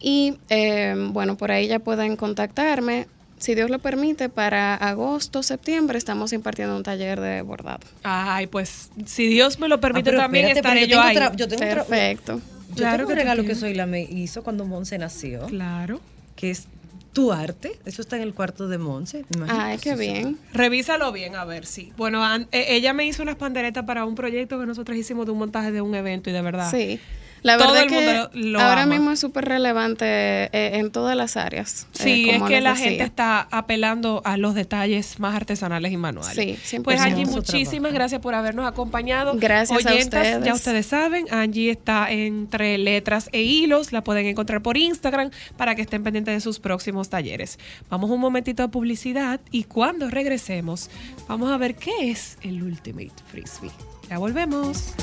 Y 0.00 0.34
eh, 0.48 0.94
bueno, 1.10 1.36
por 1.36 1.52
ahí 1.52 1.68
ya 1.68 1.78
pueden 1.78 2.16
contactarme. 2.16 3.06
Si 3.42 3.56
Dios 3.56 3.70
lo 3.70 3.80
permite, 3.80 4.28
para 4.28 4.74
agosto, 4.76 5.42
septiembre 5.42 5.98
estamos 5.98 6.32
impartiendo 6.32 6.76
un 6.76 6.84
taller 6.84 7.20
de 7.20 7.42
bordado. 7.42 7.80
Ay, 8.04 8.46
pues 8.46 8.90
si 9.04 9.26
Dios 9.26 9.58
me 9.58 9.66
lo 9.68 9.80
permite 9.80 10.10
Ah, 10.10 10.16
también 10.16 10.46
espérate, 10.46 10.84
estaré 10.84 10.88
yo 10.88 11.00
ahí. 11.00 11.16
yo 11.36 11.48
tengo 11.48 11.58
Perfecto. 11.60 12.40
Yo 12.68 12.74
Claro 12.76 12.98
tengo 12.98 13.08
que 13.08 13.12
un 13.14 13.18
tú 13.18 13.22
regalo 13.22 13.44
que. 13.44 13.54
Zoila 13.56 13.86
me 13.86 14.02
hizo 14.02 14.44
cuando 14.44 14.64
Monse 14.64 14.96
nació, 14.96 15.46
Claro. 15.46 16.00
que 16.36 16.52
es 16.52 16.68
tu 17.12 17.32
arte. 17.32 17.72
Eso 17.84 18.00
está 18.00 18.16
en 18.16 18.22
el 18.22 18.32
cuarto 18.32 18.68
de 18.68 18.78
Monse. 18.78 19.24
Ay, 19.48 19.76
qué 19.78 19.96
Sí, 19.96 19.96
sí. 19.98 20.00
bien. 20.12 20.38
Revísalo 20.54 21.10
bien, 21.10 21.34
a 21.34 21.44
ver 21.44 21.66
si. 21.66 21.92
Bueno, 21.96 22.24
an- 22.24 22.46
eh, 22.52 22.66
ella 22.70 22.92
me 22.94 23.04
hizo 23.04 23.22
unas 23.24 23.34
panderetas 23.36 23.84
para 23.84 24.04
un 24.06 24.14
proyecto 24.14 24.58
que 24.60 24.66
nosotros 24.66 24.96
hicimos 24.96 25.26
de 25.26 25.32
un 25.32 25.38
montaje 25.38 25.72
de 25.72 25.80
un 25.82 25.94
evento 25.96 26.30
y 26.30 26.32
de 26.32 26.42
verdad. 26.42 26.70
Sí. 26.70 27.00
La 27.42 27.56
Todo 27.58 27.72
verdad 27.72 27.82
el 27.82 27.88
que 27.88 27.94
mundo 27.94 28.30
lo- 28.34 28.50
lo 28.52 28.60
ahora 28.60 28.82
ama. 28.82 28.94
mismo 28.94 29.10
es 29.10 29.18
súper 29.20 29.44
relevante 29.46 30.04
eh, 30.06 30.78
en 30.78 30.90
todas 30.92 31.16
las 31.16 31.36
áreas. 31.36 31.86
eh, 31.94 32.02
Sí, 32.04 32.30
es 32.30 32.42
que 32.44 32.60
la 32.60 32.70
decía. 32.74 32.84
gente 32.90 33.04
está 33.04 33.48
apelando 33.50 34.22
a 34.24 34.36
los 34.36 34.54
detalles 34.54 35.18
más 35.18 35.34
artesanales 35.34 35.90
y 35.92 35.96
manuales. 35.96 36.34
Sí, 36.34 36.76
100%. 36.78 36.82
Pues 36.84 37.00
Angie, 37.00 37.26
muchísimas 37.26 37.68
trabajo. 37.90 37.94
gracias 37.94 38.20
por 38.20 38.34
habernos 38.36 38.66
acompañado. 38.66 39.32
Gracias 39.36 39.84
a 39.84 39.90
Oyentas, 39.90 40.04
ustedes. 40.26 40.44
Ya 40.44 40.54
ustedes 40.54 40.86
saben, 40.86 41.26
Angie 41.32 41.70
está 41.70 42.10
entre 42.12 42.78
letras 42.78 43.28
e 43.32 43.42
hilos, 43.42 43.92
la 43.92 44.04
pueden 44.04 44.26
encontrar 44.26 44.62
por 44.62 44.76
Instagram 44.76 45.30
para 45.56 45.74
que 45.74 45.82
estén 45.82 46.04
pendientes 46.04 46.34
de 46.34 46.40
sus 46.40 46.60
próximos 46.60 47.08
talleres. 47.08 47.58
Vamos 47.90 48.10
un 48.10 48.20
momentito 48.20 48.62
de 48.62 48.68
publicidad 48.68 49.40
y 49.50 49.64
cuando 49.64 50.08
regresemos 50.10 50.90
vamos 51.28 51.50
a 51.50 51.56
ver 51.56 51.74
qué 51.74 52.10
es 52.10 52.38
el 52.42 52.62
Ultimate 52.62 53.10
Frisbee. 53.30 53.70
Ya 54.08 54.18
volvemos. 54.18 54.94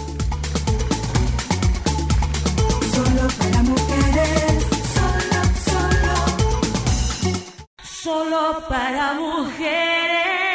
Solo 3.00 3.28
para 3.38 3.64
mujeres, 3.64 4.68
solo, 4.94 5.42
solo. 5.70 6.16
Solo 7.82 8.68
para 8.68 9.14
mujeres. 9.14 10.49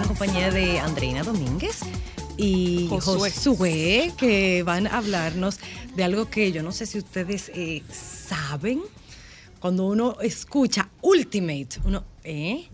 En 0.00 0.08
compañía 0.08 0.50
de 0.50 0.78
Andreina 0.78 1.22
Domínguez 1.22 1.80
y 2.36 2.86
Josué. 2.88 3.30
Josué, 3.30 4.12
que 4.16 4.62
van 4.62 4.86
a 4.86 4.98
hablarnos 4.98 5.58
de 5.94 6.04
algo 6.04 6.30
que 6.30 6.52
yo 6.52 6.62
no 6.62 6.72
sé 6.72 6.86
si 6.86 6.98
ustedes 6.98 7.50
eh, 7.54 7.82
saben. 7.90 8.80
Cuando 9.58 9.86
uno 9.86 10.16
escucha 10.22 10.88
Ultimate, 11.02 11.80
uno, 11.84 12.04
¿eh? 12.24 12.66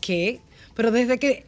¿Qué? 0.00 0.40
Pero 0.74 0.90
desde 0.90 1.18
que 1.18 1.44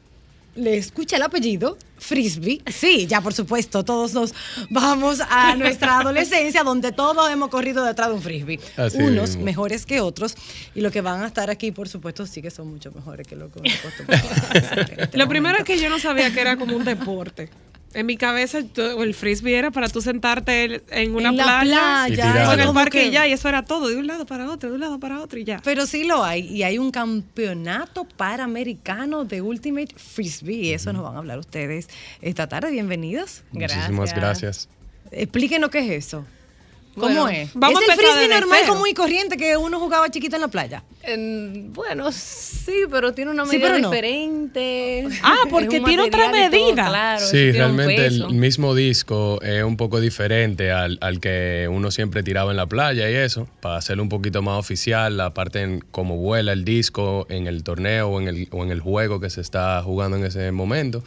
le 0.54 0.76
escucha 0.76 1.16
el 1.16 1.22
apellido, 1.22 1.76
Frisbee, 1.98 2.62
sí, 2.70 3.06
ya 3.06 3.20
por 3.20 3.32
supuesto, 3.34 3.84
todos 3.84 4.12
nos 4.12 4.34
vamos 4.70 5.20
a 5.28 5.54
nuestra 5.56 5.98
adolescencia 6.00 6.62
donde 6.62 6.92
todos 6.92 7.30
hemos 7.30 7.48
corrido 7.48 7.84
detrás 7.84 8.08
de 8.08 8.14
un 8.14 8.22
frisbee. 8.22 8.60
Así 8.76 8.98
Unos 8.98 9.30
mismo. 9.30 9.44
mejores 9.44 9.86
que 9.86 10.00
otros 10.00 10.34
y 10.74 10.80
los 10.80 10.92
que 10.92 11.00
van 11.00 11.22
a 11.22 11.26
estar 11.26 11.50
aquí, 11.50 11.72
por 11.72 11.88
supuesto, 11.88 12.26
sí 12.26 12.42
que 12.42 12.50
son 12.50 12.68
mucho 12.68 12.92
mejores 12.92 13.26
que 13.26 13.36
lo 13.36 13.50
que 13.50 13.60
este 14.54 15.16
Lo 15.16 15.28
primero 15.28 15.58
es 15.58 15.64
que 15.64 15.78
yo 15.78 15.88
no 15.88 15.98
sabía 15.98 16.32
que 16.32 16.40
era 16.40 16.56
como 16.56 16.76
un 16.76 16.84
deporte. 16.84 17.48
En 17.96 18.04
mi 18.06 18.16
cabeza, 18.16 18.60
yo- 18.74 19.02
el 19.02 19.14
frisbee 19.14 19.54
era 19.56 19.70
para 19.70 19.88
tú 19.88 20.02
sentarte 20.02 20.82
en 20.90 21.14
una 21.14 21.30
En 21.30 21.36
la 21.38 21.60
playa, 21.62 22.06
en 22.54 22.60
el 22.60 22.72
parque 22.74 23.00
que- 23.00 23.06
y 23.06 23.10
ya, 23.10 23.26
y 23.26 23.32
eso 23.32 23.48
era 23.48 23.62
todo, 23.64 23.88
de 23.88 23.96
un 23.96 24.06
lado 24.06 24.26
para 24.26 24.48
otro, 24.50 24.68
de 24.68 24.74
un 24.74 24.80
lado 24.82 25.00
para 25.00 25.20
otro 25.20 25.38
y 25.38 25.44
ya. 25.44 25.60
Pero 25.64 25.86
sí 25.86 26.04
lo 26.04 26.22
hay. 26.22 26.46
Y 26.46 26.62
hay 26.62 26.78
un 26.78 26.90
campeonato 26.90 28.04
panamericano 28.04 29.24
de 29.24 29.40
Ultimate 29.40 29.94
Frisbee. 29.96 30.56
Y 30.66 30.72
eso 30.74 30.92
nos 30.92 31.02
van 31.04 31.14
a 31.14 31.18
hablar 31.18 31.38
ustedes 31.38 31.88
esta 32.20 32.46
tarde. 32.48 32.70
Bienvenidos. 32.70 33.42
Muchísimas 33.50 34.14
gracias. 34.14 34.68
Explíquenos 35.10 35.70
qué 35.70 35.78
es 35.78 36.06
eso. 36.06 36.26
¿Cómo 36.98 37.08
Bueno, 37.24 37.28
es? 37.28 37.50
vamos 37.52 37.82
¿Es 37.82 37.88
el 37.90 37.94
frisbee 37.94 38.28
normal, 38.28 38.58
cero. 38.62 38.72
común 38.72 38.88
y 38.88 38.94
corriente 38.94 39.36
que 39.36 39.54
uno 39.58 39.78
jugaba 39.78 40.08
chiquito 40.10 40.36
en 40.36 40.42
la 40.42 40.48
playa? 40.48 40.82
En- 41.02 41.70
bueno, 41.74 42.10
sí, 42.10 42.84
pero 42.90 43.12
tiene 43.12 43.30
una 43.32 43.44
Sí, 43.44 43.52
medida 43.58 43.68
pero 43.68 43.80
no. 43.80 43.90
diferente. 43.90 45.04
Ah, 45.22 45.36
porque 45.50 45.80
tiene 45.80 46.04
otra 46.04 46.30
todo, 46.30 46.32
medida. 46.50 46.88
claro, 46.88 47.20
Sí, 47.26 47.52
realmente 47.52 48.06
el 48.06 48.28
mismo 48.30 48.74
disco 48.74 49.38
es 49.42 49.62
un 49.62 49.76
poco 49.76 50.00
diferente 50.00 50.72
al, 50.72 50.96
al 51.02 51.20
que 51.20 51.68
uno 51.70 51.90
siempre 51.90 52.22
tiraba 52.22 52.50
en 52.50 52.56
la 52.56 52.66
playa 52.66 53.10
y 53.10 53.14
eso, 53.14 53.46
para 53.60 53.76
hacerlo 53.76 54.02
un 54.02 54.08
poquito 54.08 54.40
más 54.40 54.58
oficial, 54.58 55.18
la 55.18 55.34
parte 55.34 55.60
en 55.60 55.84
cómo 55.90 56.16
vuela 56.16 56.52
el 56.54 56.64
disco 56.64 57.26
en 57.28 57.46
el 57.46 57.62
torneo 57.62 58.08
o 58.08 58.20
en 58.22 58.28
el, 58.28 58.48
o 58.52 58.62
en 58.64 58.70
el 58.70 58.80
juego 58.80 59.20
que 59.20 59.28
se 59.28 59.42
está 59.42 59.82
jugando 59.82 60.16
en 60.16 60.24
ese 60.24 60.50
momento. 60.50 61.04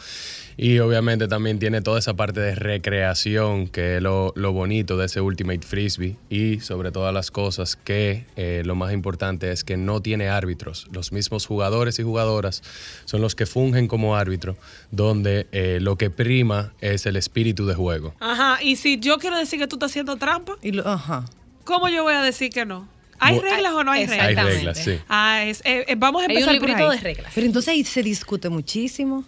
Y 0.61 0.79
obviamente 0.79 1.29
también 1.29 1.57
tiene 1.57 1.81
toda 1.81 1.99
esa 1.99 2.15
parte 2.15 2.41
de 2.41 2.53
recreación, 2.53 3.69
que 3.69 3.95
es 3.95 4.03
lo, 4.03 4.33
lo 4.35 4.51
bonito 4.51 4.97
de 4.97 5.05
ese 5.05 5.21
Ultimate 5.21 5.65
Frisbee. 5.65 6.17
Y 6.29 6.59
sobre 6.59 6.91
todas 6.91 7.13
las 7.13 7.31
cosas, 7.31 7.77
que 7.77 8.25
eh, 8.35 8.63
lo 8.65 8.75
más 8.75 8.91
importante 8.91 9.53
es 9.53 9.63
que 9.63 9.77
no 9.77 10.01
tiene 10.01 10.27
árbitros. 10.27 10.87
Los 10.91 11.13
mismos 11.13 11.45
jugadores 11.45 11.97
y 11.99 12.03
jugadoras 12.03 12.61
son 13.05 13.21
los 13.21 13.35
que 13.35 13.45
fungen 13.45 13.87
como 13.87 14.17
árbitro, 14.17 14.57
donde 14.91 15.47
eh, 15.53 15.77
lo 15.81 15.95
que 15.97 16.09
prima 16.09 16.73
es 16.81 17.05
el 17.05 17.15
espíritu 17.15 17.65
de 17.65 17.75
juego. 17.75 18.13
Ajá, 18.19 18.61
y 18.61 18.75
si 18.75 18.99
yo 18.99 19.17
quiero 19.17 19.37
decir 19.37 19.59
que 19.59 19.67
tú 19.67 19.77
estás 19.77 19.91
haciendo 19.91 20.17
trampa, 20.17 20.57
Y 20.61 20.73
lo- 20.73 20.85
ajá. 20.85 21.23
¿cómo 21.63 21.87
yo 21.87 22.03
voy 22.03 22.15
a 22.15 22.21
decir 22.21 22.51
que 22.51 22.65
no? 22.65 22.85
¿Hay 23.19 23.39
reglas 23.39 23.73
o 23.73 23.83
no 23.83 23.91
hay 23.91 24.01
Hay 24.01 24.07
reglas? 24.07 24.29
Exactamente. 24.29 24.57
reglas, 24.57 24.77
sí. 24.83 24.99
Ah, 25.09 25.43
es- 25.45 25.61
eh, 25.65 25.85
eh, 25.87 25.95
vamos 25.97 26.21
a 26.21 26.25
Hay 26.25 26.31
un 26.31 26.37
empezar 26.37 26.59
por 26.59 26.67
librito 26.69 26.89
ahí. 26.89 26.97
de 26.97 27.03
reglas. 27.03 27.31
Pero 27.35 27.45
entonces 27.47 27.69
ahí 27.73 27.83
se 27.83 28.03
discute 28.03 28.49
muchísimo. 28.49 29.25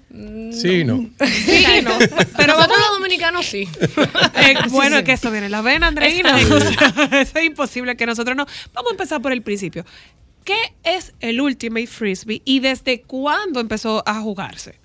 Sí, 0.51 0.84
no. 0.84 1.10
Sí, 1.25 1.65
no. 1.84 1.97
Pero 2.38 2.56
vamos 2.58 2.77
los 2.77 2.89
dominicanos 2.99 3.45
sí. 3.45 3.67
Eh, 4.36 4.56
bueno, 4.69 4.97
es 4.97 5.04
que 5.04 5.12
eso 5.13 5.30
viene 5.32 5.45
en 5.47 5.51
la 5.51 5.62
vena, 5.62 5.88
Andreina. 5.88 6.39
Eso 7.12 7.38
es 7.39 7.45
imposible 7.45 7.95
que 7.95 8.06
nosotros 8.06 8.36
no. 8.36 8.45
Vamos 8.73 8.91
a 8.91 8.93
empezar 8.93 9.21
por 9.21 9.32
el 9.32 9.41
principio. 9.41 9.86
¿Qué 10.43 10.58
es 10.84 11.13
el 11.19 11.39
Ultimate 11.39 11.86
Frisbee 11.88 12.41
y 12.45 12.60
desde 12.62 13.01
cuándo 13.01 13.60
empezó 13.60 14.01
a 14.08 14.19
jugarse? 14.21 14.80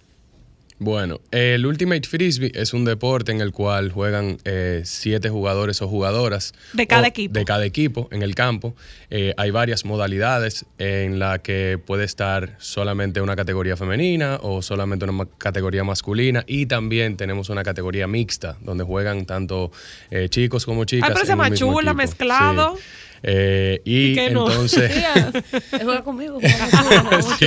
Bueno, 0.78 1.20
el 1.30 1.64
Ultimate 1.64 2.06
Frisbee 2.06 2.52
es 2.54 2.74
un 2.74 2.84
deporte 2.84 3.32
en 3.32 3.40
el 3.40 3.50
cual 3.50 3.90
juegan 3.90 4.36
eh, 4.44 4.82
siete 4.84 5.30
jugadores 5.30 5.80
o 5.80 5.88
jugadoras. 5.88 6.52
De 6.74 6.86
cada 6.86 7.06
equipo. 7.06 7.32
De 7.32 7.46
cada 7.46 7.64
equipo 7.64 8.08
en 8.12 8.22
el 8.22 8.34
campo. 8.34 8.74
Eh, 9.08 9.32
hay 9.38 9.50
varias 9.50 9.86
modalidades 9.86 10.66
en 10.76 11.18
la 11.18 11.38
que 11.38 11.78
puede 11.82 12.04
estar 12.04 12.56
solamente 12.58 13.22
una 13.22 13.36
categoría 13.36 13.74
femenina 13.78 14.38
o 14.42 14.60
solamente 14.60 15.04
una 15.06 15.12
ma- 15.12 15.28
categoría 15.38 15.82
masculina. 15.82 16.44
Y 16.46 16.66
también 16.66 17.16
tenemos 17.16 17.48
una 17.48 17.62
categoría 17.62 18.06
mixta, 18.06 18.58
donde 18.60 18.84
juegan 18.84 19.24
tanto 19.24 19.72
eh, 20.10 20.28
chicos 20.28 20.66
como 20.66 20.84
chicas. 20.84 21.08
Ay, 21.08 21.14
pero 21.14 21.24
se 21.24 21.32
en 21.32 21.38
un 21.38 21.44
llama 21.44 21.50
mismo 21.50 21.72
chula, 21.72 21.90
equipo. 21.92 21.96
mezclado. 21.96 22.76
Sí. 22.76 22.82
Eh, 23.22 23.80
y 23.84 24.12
¿Y 24.12 24.14
qué 24.14 24.30
no? 24.30 24.48
entonces... 24.48 24.92
Sí, 25.76 25.78
juega 25.82 26.02
conmigo. 26.02 26.38
Sí, 27.38 27.46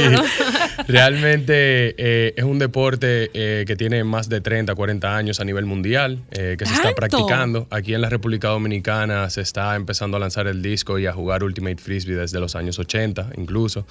realmente 0.88 1.96
eh, 1.98 2.34
es 2.36 2.44
un 2.44 2.60
deporte 2.60 3.30
eh, 3.34 3.66
que 3.66 3.76
tiene 3.76 4.04
más 4.04 4.30
de 4.30 4.42
30, 4.42 4.76
40 4.76 5.16
años 5.16 5.40
a 5.40 5.46
nivel 5.46 5.66
mundial, 5.66 6.20
eh, 6.32 6.56
que 6.58 6.66
se 6.66 6.74
está 6.74 6.94
practicando. 6.94 7.68
Aquí 7.70 7.94
en 7.94 8.02
la 8.02 8.10
República 8.10 8.50
Dominicana 8.50 9.30
se 9.30 9.42
está 9.42 9.76
empezando 9.76 10.18
a 10.18 10.20
lanzar 10.20 10.48
el 10.48 10.62
disco 10.62 11.00
y 11.00 11.06
a 11.06 11.14
jugar 11.14 11.44
Ultimate 11.44 11.78
Frisbee 11.78 12.16
desde 12.16 12.40
los 12.40 12.56
años 12.56 12.80
80 12.80 13.32
incluso. 13.38 13.86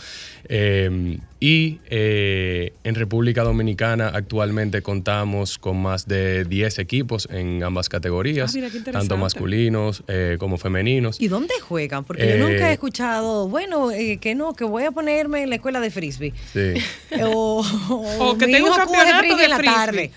Eh, 0.48 1.18
y 1.40 1.78
eh, 1.88 2.72
en 2.82 2.94
República 2.94 3.44
Dominicana 3.44 4.08
actualmente 4.08 4.82
contamos 4.82 5.58
con 5.58 5.80
más 5.80 6.08
de 6.08 6.44
10 6.44 6.80
equipos 6.80 7.28
en 7.30 7.62
ambas 7.62 7.88
categorías, 7.88 8.50
Ah, 8.50 8.52
mira, 8.54 8.92
tanto 8.92 9.16
masculinos 9.16 10.02
eh, 10.08 10.36
como 10.38 10.58
femeninos. 10.58 11.20
¿Y 11.20 11.28
dónde 11.28 11.54
juegan? 11.60 11.67
Porque 12.06 12.34
Eh, 12.34 12.38
yo 12.38 12.48
nunca 12.48 12.70
he 12.70 12.72
escuchado, 12.72 13.48
bueno, 13.48 13.90
eh, 13.90 14.18
que 14.20 14.34
no, 14.34 14.54
que 14.54 14.64
voy 14.64 14.84
a 14.84 14.90
ponerme 14.90 15.42
en 15.42 15.50
la 15.50 15.56
escuela 15.56 15.80
de 15.80 15.90
frisbee. 15.90 16.32
Sí. 16.52 16.74
O, 17.22 17.64
O 18.20 18.38
que 18.38 18.46
mi 18.46 18.52
tengo 18.54 18.70
un 18.70 18.76
campeonato 18.76 19.18
frisbee 19.18 19.36
de 19.36 19.44
en 19.44 19.50
la 19.50 19.56
frisbee. 19.58 19.74
tarde. 19.74 20.10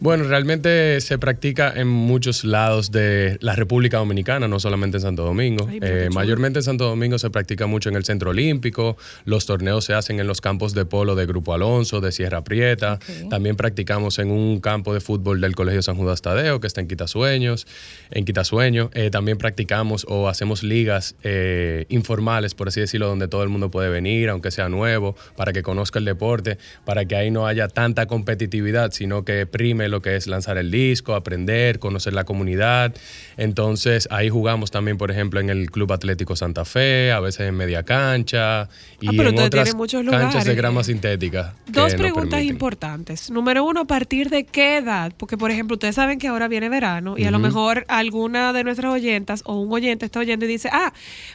Bueno, 0.00 0.24
realmente 0.24 1.00
se 1.00 1.18
practica 1.18 1.72
en 1.74 1.88
muchos 1.88 2.44
lados 2.44 2.90
de 2.90 3.36
la 3.40 3.54
República 3.54 3.98
Dominicana, 3.98 4.48
no 4.48 4.58
solamente 4.60 4.96
en 4.98 5.02
Santo 5.02 5.24
Domingo. 5.24 5.66
Ay, 5.68 5.78
Eh, 5.82 6.08
mayormente 6.12 6.58
en 6.60 6.62
Santo 6.62 6.84
Domingo 6.84 7.18
se 7.18 7.30
practica 7.30 7.66
mucho 7.66 7.88
en 7.88 7.96
el 7.96 8.04
Centro 8.04 8.30
Olímpico, 8.30 8.96
los 9.24 9.46
torneos 9.46 9.84
se 9.84 9.94
hacen 9.94 10.20
en 10.20 10.26
los 10.26 10.40
campos 10.40 10.74
de 10.74 10.84
polo 10.84 11.14
de 11.14 11.26
Grupo 11.26 11.54
Alonso, 11.54 12.00
de 12.00 12.12
Sierra 12.12 12.42
Prieta, 12.44 12.98
también 13.30 13.56
practicamos 13.56 14.18
en 14.18 14.30
un 14.30 14.60
campo 14.60 14.94
de 14.94 15.00
fútbol 15.00 15.40
del 15.40 15.54
Colegio 15.54 15.82
San 15.82 15.96
Judas 15.96 16.22
Tadeo, 16.22 16.60
que 16.60 16.66
está 16.66 16.80
en 16.80 16.88
Quitasueños, 16.88 17.66
en 18.10 18.24
Quitasueño. 18.24 18.90
Eh, 18.94 19.10
también 19.10 19.38
practicamos 19.38 20.06
o 20.08 20.28
hacemos 20.28 20.62
ligas 20.62 20.97
eh, 21.22 21.86
informales, 21.88 22.54
por 22.54 22.68
así 22.68 22.80
decirlo, 22.80 23.06
donde 23.08 23.28
todo 23.28 23.42
el 23.42 23.48
mundo 23.48 23.70
puede 23.70 23.88
venir, 23.88 24.28
aunque 24.28 24.50
sea 24.50 24.68
nuevo, 24.68 25.16
para 25.36 25.52
que 25.52 25.62
conozca 25.62 25.98
el 25.98 26.04
deporte, 26.04 26.58
para 26.84 27.04
que 27.04 27.16
ahí 27.16 27.30
no 27.30 27.46
haya 27.46 27.68
tanta 27.68 28.06
competitividad, 28.06 28.92
sino 28.92 29.24
que 29.24 29.46
prime 29.46 29.88
lo 29.88 30.02
que 30.02 30.16
es 30.16 30.26
lanzar 30.26 30.58
el 30.58 30.70
disco, 30.70 31.14
aprender, 31.14 31.78
conocer 31.78 32.12
la 32.12 32.24
comunidad. 32.24 32.94
Entonces 33.36 34.08
ahí 34.10 34.28
jugamos 34.28 34.70
también, 34.70 34.98
por 34.98 35.10
ejemplo, 35.10 35.40
en 35.40 35.50
el 35.50 35.70
Club 35.70 35.92
Atlético 35.92 36.36
Santa 36.36 36.64
Fe, 36.64 37.12
a 37.12 37.20
veces 37.20 37.48
en 37.48 37.54
media 37.56 37.82
cancha 37.82 38.68
y 39.00 39.08
Ah, 39.08 39.12
pero 39.16 39.30
en 39.30 39.38
otras 39.38 39.74
muchos 39.74 40.02
canchas 40.04 40.32
de 40.32 40.38
lugares. 40.38 40.56
grama 40.56 40.84
sintética. 40.84 41.54
Dos 41.66 41.94
preguntas 41.94 42.42
importantes. 42.42 43.30
Número 43.30 43.64
uno, 43.64 43.80
¿a 43.80 43.86
partir 43.86 44.28
de 44.30 44.44
qué 44.44 44.78
edad? 44.78 45.12
Porque, 45.16 45.36
por 45.36 45.50
ejemplo, 45.50 45.74
ustedes 45.74 45.94
saben 45.94 46.18
que 46.18 46.28
ahora 46.28 46.48
viene 46.48 46.68
verano 46.68 47.14
y 47.16 47.24
a 47.24 47.30
lo 47.30 47.38
mejor 47.38 47.84
alguna 47.88 48.52
de 48.52 48.64
nuestras 48.64 48.92
oyentas 48.92 49.42
o 49.44 49.60
un 49.60 49.72
oyente 49.72 50.04
está 50.04 50.20
oyendo 50.20 50.44
y 50.44 50.48
dice, 50.48 50.68
ah, 50.72 50.87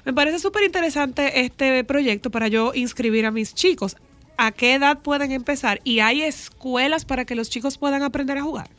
me 0.06 0.14
parece 0.14 0.40
súper 0.40 0.64
interesante 0.64 1.42
este 1.42 1.84
proyecto 1.84 2.30
para 2.30 2.48
yo 2.48 2.74
inscribir 2.74 3.26
a 3.26 3.32
mis 3.32 3.54
chicos. 3.54 3.96
¿A 4.38 4.52
qué 4.52 4.74
edad 4.74 5.00
pueden 5.00 5.32
empezar? 5.32 5.80
¿Y 5.84 6.00
hay 6.00 6.24
escuelas 6.24 7.06
para 7.06 7.26
que 7.26 7.36
los 7.36 7.50
chicos 7.50 7.78
puedan 7.78 8.04
aprender 8.04 8.38
a 8.38 8.42
jugar? 8.42 8.70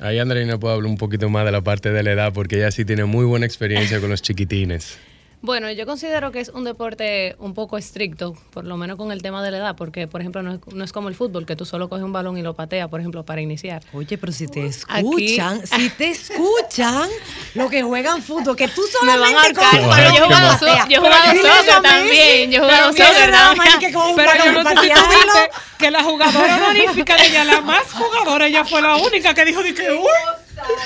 Ahí 0.00 0.18
Andreina 0.18 0.58
puede 0.58 0.74
hablar 0.74 0.90
un 0.90 0.96
poquito 0.96 1.28
más 1.28 1.44
de 1.44 1.52
la 1.52 1.60
parte 1.60 1.90
de 1.90 2.02
la 2.02 2.12
edad 2.12 2.32
porque 2.32 2.56
ella 2.56 2.70
sí 2.70 2.84
tiene 2.84 3.04
muy 3.04 3.24
buena 3.24 3.46
experiencia 3.46 4.00
con 4.00 4.10
los 4.10 4.22
chiquitines. 4.22 4.98
Bueno, 5.44 5.70
yo 5.70 5.84
considero 5.84 6.32
que 6.32 6.40
es 6.40 6.48
un 6.48 6.64
deporte 6.64 7.36
un 7.38 7.52
poco 7.52 7.76
estricto, 7.76 8.34
por 8.50 8.64
lo 8.64 8.78
menos 8.78 8.96
con 8.96 9.12
el 9.12 9.20
tema 9.20 9.42
de 9.42 9.50
la 9.50 9.58
edad, 9.58 9.76
porque, 9.76 10.06
por 10.08 10.22
ejemplo, 10.22 10.42
no 10.42 10.54
es, 10.54 10.60
no 10.72 10.82
es 10.82 10.90
como 10.90 11.10
el 11.10 11.14
fútbol, 11.14 11.44
que 11.44 11.54
tú 11.54 11.66
solo 11.66 11.90
coges 11.90 12.02
un 12.02 12.14
balón 12.14 12.38
y 12.38 12.42
lo 12.42 12.54
pateas, 12.54 12.88
por 12.88 12.98
ejemplo, 13.00 13.26
para 13.26 13.42
iniciar. 13.42 13.82
Oye, 13.92 14.16
pero 14.16 14.32
si 14.32 14.48
te 14.48 14.60
Aquí- 14.60 14.70
escuchan, 14.70 15.66
si 15.66 15.90
te 15.90 16.08
escuchan, 16.08 17.10
lo 17.52 17.68
que 17.68 17.82
juegan 17.82 18.22
fútbol, 18.22 18.56
que 18.56 18.68
tú 18.68 18.80
Me 19.02 19.18
van 19.18 19.36
a 19.36 19.42
solamente 19.42 19.60
pero 19.60 20.14
yo 20.14 20.24
he 20.24 20.26
jugado, 20.26 20.88
yo 20.88 21.02
soccer 21.02 21.82
también, 21.82 22.50
yo 22.50 22.62
he 22.62 22.64
jugado 22.64 22.92
soccer 22.94 23.30
también. 23.30 23.92
Pero 24.16 24.44
yo 24.46 24.62
no 24.62 24.70
sé 24.70 24.76
si 24.80 24.88
tú 24.94 25.00
que 25.76 25.90
la 25.90 26.02
jugadora 26.02 26.56
honorífica 26.56 27.16
de 27.16 27.26
ella, 27.26 27.44
la 27.44 27.60
más 27.60 27.92
jugadora, 27.92 28.46
ella 28.46 28.64
fue 28.64 28.80
la 28.80 28.96
única 28.96 29.34
que 29.34 29.44
dijo 29.44 29.62
de 29.62 29.74
que, 29.74 29.92
uy, 29.92 30.08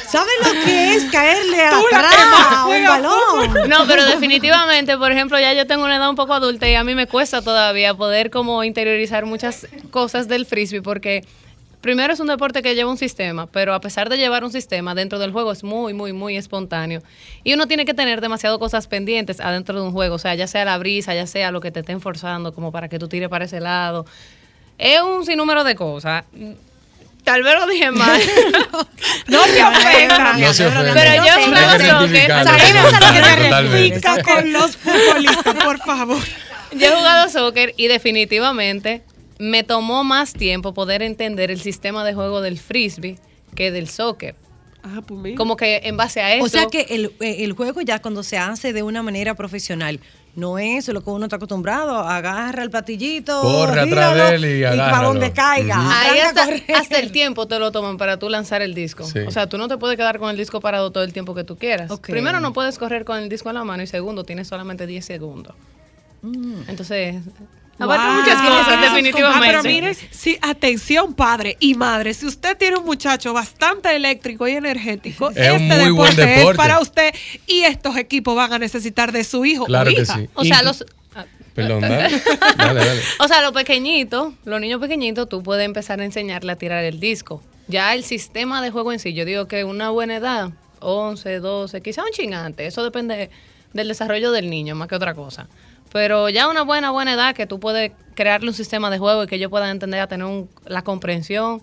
¿Sabes 0.07 0.33
lo 0.45 0.65
que 0.65 0.95
es 0.95 1.05
caerle 1.11 1.63
atrás 1.63 2.15
a 2.51 2.67
un 2.67 2.85
balón? 2.87 3.69
No, 3.69 3.87
pero 3.87 4.05
definitivamente, 4.07 4.97
por 4.97 5.13
ejemplo, 5.13 5.39
ya 5.39 5.53
yo 5.53 5.67
tengo 5.67 5.85
una 5.85 5.97
edad 5.97 6.09
un 6.09 6.17
poco 6.17 6.35
adulta 6.35 6.69
y 6.69 6.75
a 6.75 6.85
mí 6.85 6.95
me 6.95 7.07
cuesta 7.07 7.43
todavía 7.43 7.95
poder 7.95 8.31
como 8.31 8.65
interiorizar 8.65 9.27
muchas 9.27 9.67
cosas 9.91 10.29
del 10.29 10.47
frisbee 10.47 10.83
porque 10.83 11.25
primero 11.81 12.13
es 12.13 12.21
un 12.21 12.27
deporte 12.27 12.63
que 12.63 12.75
lleva 12.75 12.91
un 12.91 12.99
sistema, 12.99 13.47
pero 13.47 13.75
a 13.75 13.81
pesar 13.81 14.09
de 14.09 14.17
llevar 14.17 14.45
un 14.45 14.53
sistema 14.53 14.95
dentro 14.95 15.19
del 15.19 15.33
juego 15.33 15.53
es 15.53 15.63
muy, 15.63 15.95
muy, 15.95 16.13
muy 16.13 16.37
espontáneo. 16.37 17.03
Y 17.45 17.55
uno 17.55 17.67
tiene 17.67 17.85
que 17.85 17.95
tener 17.95 18.21
demasiado 18.21 18.59
cosas 18.59 18.87
pendientes 18.87 19.41
adentro 19.41 19.81
de 19.81 19.87
un 19.87 19.93
juego, 19.93 20.17
o 20.17 20.19
sea, 20.19 20.35
ya 20.35 20.47
sea 20.47 20.65
la 20.65 20.79
brisa, 20.79 21.15
ya 21.15 21.27
sea 21.27 21.51
lo 21.51 21.61
que 21.61 21.71
te 21.71 21.81
estén 21.81 22.01
forzando 22.01 22.53
como 22.53 22.73
para 22.73 22.89
que 22.89 22.99
tú 22.99 23.09
tires 23.09 23.29
para 23.29 23.45
ese 23.45 23.61
lado. 23.61 24.07
Es 24.77 25.01
un 25.01 25.25
sinnúmero 25.25 25.65
de 25.65 25.75
cosas. 25.75 26.25
Tal 27.29 27.43
vez 27.43 27.55
lo 27.57 27.67
dije 27.67 27.91
mal. 27.91 28.21
no. 28.73 28.89
No 29.29 29.45
se 29.45 29.63
ofenda. 29.63 30.35
Pero 30.95 31.25
yo 31.27 31.35
que 31.35 31.45
jugaba 31.45 31.79
soccer. 31.79 32.31
Sabemos 32.31 32.95
a 32.95 33.01
lo 33.01 33.71
que 33.71 33.79
te. 33.81 33.95
Pica 33.95 34.23
con 34.23 34.53
los 34.53 34.77
futbolistas, 34.79 35.55
por 35.63 35.79
favor. 35.79 36.23
Yo 36.73 36.87
he 36.87 36.91
jugado 36.91 37.29
soccer 37.29 37.75
y 37.77 37.89
definitivamente 37.89 39.03
me 39.39 39.63
tomó 39.63 40.05
más 40.05 40.33
tiempo 40.33 40.73
poder 40.73 41.03
entender 41.03 41.51
el 41.51 41.61
sistema 41.61 42.03
de 42.03 42.15
juego 42.15 42.41
del 42.41 42.59
frisbee 42.59 43.19
que 43.55 43.71
del 43.71 43.89
soccer. 43.91 44.35
Ah, 44.83 45.03
pues 45.07 45.21
mira. 45.21 45.37
Como 45.37 45.57
que 45.57 45.83
en 45.85 45.99
base 45.99 46.23
a 46.23 46.35
eso. 46.35 46.45
O 46.45 46.49
sea 46.49 46.67
que 46.67 46.87
el, 46.89 47.13
eh, 47.21 47.45
el 47.45 47.53
juego 47.53 47.83
ya 47.83 47.99
cuando 48.01 48.23
se 48.23 48.39
hace 48.39 48.73
de 48.73 48.83
una 48.83 49.03
manera 49.03 49.35
profesional, 49.35 50.01
no 50.35 50.59
es 50.59 50.89
lo 50.89 51.03
que 51.03 51.11
uno 51.11 51.27
está 51.27 51.37
acostumbrado, 51.37 51.99
agarra 51.99 52.63
el 52.63 52.71
platillito, 52.71 53.41
Corre 53.41 53.81
atrás 53.81 54.15
de 54.15 54.35
él 54.37 54.45
y 54.75 54.79
para 54.79 55.03
donde 55.03 55.33
caiga. 55.33 55.77
Ahí 56.01 56.21
hasta, 56.21 56.99
el 56.99 57.13
tiempo 57.13 57.47
te 57.47 57.59
lo 57.59 57.73
toman 57.73 57.97
para 57.97 58.19
tú 58.19 58.29
lanzar 58.29 58.63
el 58.63 58.75
disco. 58.75 59.05
Sí. 59.05 59.21
O 59.21 59.31
sea, 59.31 59.49
tú 59.49 59.59
no 59.59 59.69
te 59.69 59.77
puedes 59.79 59.97
quedar 59.97 60.19
con 60.19 60.31
el 60.31 60.37
disco 60.37 60.61
parado 60.61 60.91
todo 60.93 61.05
el 61.05 61.13
tiempo 61.13 61.35
que 61.35 61.45
tú 61.45 61.57
quieras. 61.57 61.91
Primero, 62.01 62.41
no 62.41 62.53
puedes 62.53 62.79
correr 62.79 63.05
con 63.05 63.19
el 63.19 63.29
disco 63.29 63.49
en 63.49 63.57
la 63.57 63.65
mano 63.65 63.83
y 63.83 63.87
segundo, 63.87 64.25
tienes 64.25 64.49
solamente 64.49 64.87
10 64.87 65.05
segundos. 65.05 65.55
Entonces, 66.69 67.17
abarca 67.79 68.07
Wow. 68.07 68.21
muchas 68.21 68.43
cosas, 68.43 68.81
definitivamente. 68.81 69.47
Ah, 69.47 69.51
pero 69.51 69.63
mire, 69.63 69.95
sí, 69.95 70.39
atención, 70.43 71.15
padre 71.15 71.57
y 71.61 71.75
madre. 71.75 72.15
Si 72.15 72.27
usted 72.27 72.57
tiene 72.57 72.77
un 72.79 72.85
muchacho 72.85 73.33
bastante 73.33 73.95
eléctrico 73.95 74.47
y 74.49 74.53
energético, 74.53 75.31
Es 75.31 75.37
este 75.37 75.55
un 75.57 75.69
muy 75.69 75.91
buen 75.91 76.17
deporte, 76.17 76.51
es 76.51 76.57
para 76.57 76.81
usted 76.81 77.15
y 77.47 77.63
estos 77.63 77.97
equipos 77.97 78.35
van 78.37 78.53
a 78.53 78.59
necesitar 78.59 79.13
de 79.13 79.25
su 79.25 79.45
hijo 79.45 79.65
Claro 79.67 79.91
o 79.91 79.95
que 79.95 80.03
hija. 80.03 80.15
sí. 80.17 80.29
O 80.35 80.45
sea, 80.45 80.63
los... 80.63 80.85
ah, 81.15 81.25
Perdón, 81.55 81.81
dale. 81.83 82.21
Dale, 82.57 82.85
dale. 82.85 83.03
O 83.21 83.29
sea, 83.29 83.43
los 83.43 83.53
pequeñitos, 83.53 84.35
los 84.45 84.61
niños 84.61 84.81
pequeñitos, 84.81 85.29
tú 85.29 85.43
puedes 85.43 85.65
empezar 85.65 86.01
a 86.01 86.05
enseñarle 86.05 86.53
a 86.53 86.57
tirar 86.57 86.85
el 86.85 87.01
disco. 87.01 87.43
Ya 87.69 87.95
el 87.95 88.03
sistema 88.05 88.63
de 88.63 88.71
juego 88.71 88.93
en 88.93 88.99
sí, 88.99 89.13
yo 89.15 89.25
digo 89.25 89.47
que 89.47 89.65
una 89.65 89.91
buena 89.91 90.17
edad, 90.17 90.51
11, 90.81 91.41
12, 91.41 91.83
quizá 91.83 92.03
un 92.03 92.11
chingante, 92.13 92.67
eso 92.67 92.83
depende 92.83 93.31
del 93.73 93.89
desarrollo 93.89 94.31
del 94.33 94.49
niño 94.49 94.75
más 94.75 94.89
que 94.89 94.95
otra 94.95 95.15
cosa. 95.15 95.49
Pero 95.93 96.29
ya 96.29 96.49
una 96.49 96.63
buena, 96.63 96.91
buena 96.91 97.15
edad 97.15 97.35
que 97.35 97.47
tú 97.47 97.59
puedes 97.61 97.93
crearle 98.15 98.49
un 98.49 98.55
sistema 98.55 98.91
de 98.91 98.99
juego 98.99 99.25
y 99.25 99.27
que 99.27 99.37
ellos 99.37 99.51
puedan 99.51 99.71
entender 99.71 100.01
a 100.01 100.07
tener 100.07 100.27
un- 100.27 100.51
la 100.67 100.83
comprensión. 100.83 101.63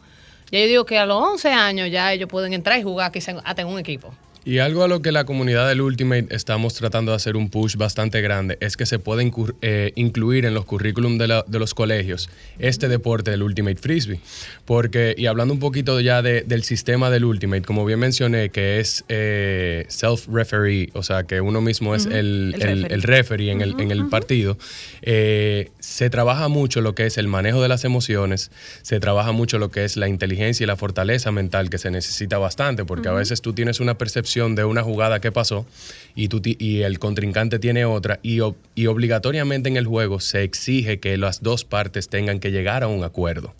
Ya 0.51 0.59
yo 0.59 0.65
digo 0.67 0.85
que 0.85 0.97
a 0.97 1.05
los 1.05 1.21
11 1.21 1.51
años 1.51 1.89
ya 1.91 2.11
ellos 2.13 2.29
pueden 2.29 2.53
entrar 2.53 2.79
y 2.79 2.83
jugar 2.83 3.11
quizá 3.11 3.35
hasta 3.43 3.61
en 3.61 3.67
un 3.67 3.79
equipo. 3.79 4.13
Y 4.47 4.59
algo 4.59 4.83
a 4.83 4.87
lo 4.87 5.01
que 5.01 5.11
la 5.11 5.25
comunidad 5.25 5.67
del 5.67 5.81
Ultimate 5.81 6.27
estamos 6.29 6.75
tratando 6.75 7.11
de 7.11 7.15
hacer 7.15 7.35
un 7.35 7.49
push 7.49 7.77
bastante 7.77 8.21
grande 8.21 8.59
es 8.61 8.77
que 8.77 8.85
se 8.85 8.99
puede 8.99 9.23
incur- 9.25 9.55
eh, 9.63 9.91
incluir 9.95 10.45
en 10.45 10.53
los 10.53 10.65
currículum 10.65 11.17
de, 11.17 11.27
la- 11.27 11.43
de 11.47 11.57
los 11.57 11.73
colegios 11.73 12.29
este 12.59 12.87
deporte 12.87 13.31
del 13.31 13.41
Ultimate 13.41 13.77
Frisbee. 13.77 14.19
Porque, 14.65 15.15
y 15.17 15.25
hablando 15.25 15.51
un 15.55 15.59
poquito 15.59 15.99
ya 15.99 16.21
de- 16.21 16.43
del 16.43 16.61
sistema 16.63 17.09
del 17.09 17.25
Ultimate, 17.25 17.63
como 17.63 17.85
bien 17.85 17.97
mencioné, 17.97 18.49
que 18.49 18.79
es 18.79 19.03
eh, 19.09 19.85
self-referee, 19.89 20.91
o 20.93 21.01
sea, 21.01 21.23
que 21.23 21.41
uno 21.41 21.59
mismo 21.61 21.95
es 21.95 22.05
el, 22.05 22.53
el 22.59 22.61
el- 22.61 22.61
referee. 22.83 22.93
el 22.93 23.01
referee 23.01 23.51
en 23.51 23.61
el, 23.61 23.75
en 23.79 23.89
el 23.89 24.07
partido, 24.09 24.59
eh, 25.01 25.71
se 25.79 26.11
trabaja 26.11 26.49
mucho 26.49 26.81
lo 26.81 26.93
que 26.93 27.07
es 27.07 27.17
el 27.17 27.27
manejo 27.27 27.63
de 27.63 27.67
las 27.67 27.83
emociones, 27.83 28.51
se 28.83 28.99
trabaja 28.99 29.31
mucho 29.31 29.57
lo 29.57 29.71
que 29.71 29.85
es 29.85 29.97
la 29.97 30.07
inteligencia 30.07 30.63
y 30.63 30.67
la 30.67 30.75
fortaleza 30.75 31.31
mental 31.31 31.71
que 31.71 31.79
se 31.79 31.89
necesita 31.89 32.37
bastante, 32.37 32.85
porque 32.85 33.09
a 33.09 33.13
veces 33.13 33.41
tú 33.41 33.53
tienes 33.53 33.79
una 33.79 33.97
percepción 33.97 34.34
de 34.35 34.65
una 34.65 34.83
jugada 34.83 35.21
que 35.21 35.31
pasó 35.31 35.65
y, 36.13 36.27
tú 36.27 36.41
y 36.43 36.81
el 36.81 36.99
contrincante 36.99 37.57
tiene 37.57 37.85
otra 37.85 38.19
y, 38.21 38.39
y 38.75 38.87
obligatoriamente 38.87 39.69
en 39.69 39.77
el 39.77 39.85
juego 39.87 40.19
se 40.19 40.43
exige 40.43 40.99
que 40.99 41.17
las 41.17 41.41
dos 41.41 41.63
partes 41.63 42.09
tengan 42.09 42.39
que 42.39 42.51
llegar 42.51 42.83
a 42.83 42.87
un 42.87 43.03
acuerdo. 43.05 43.53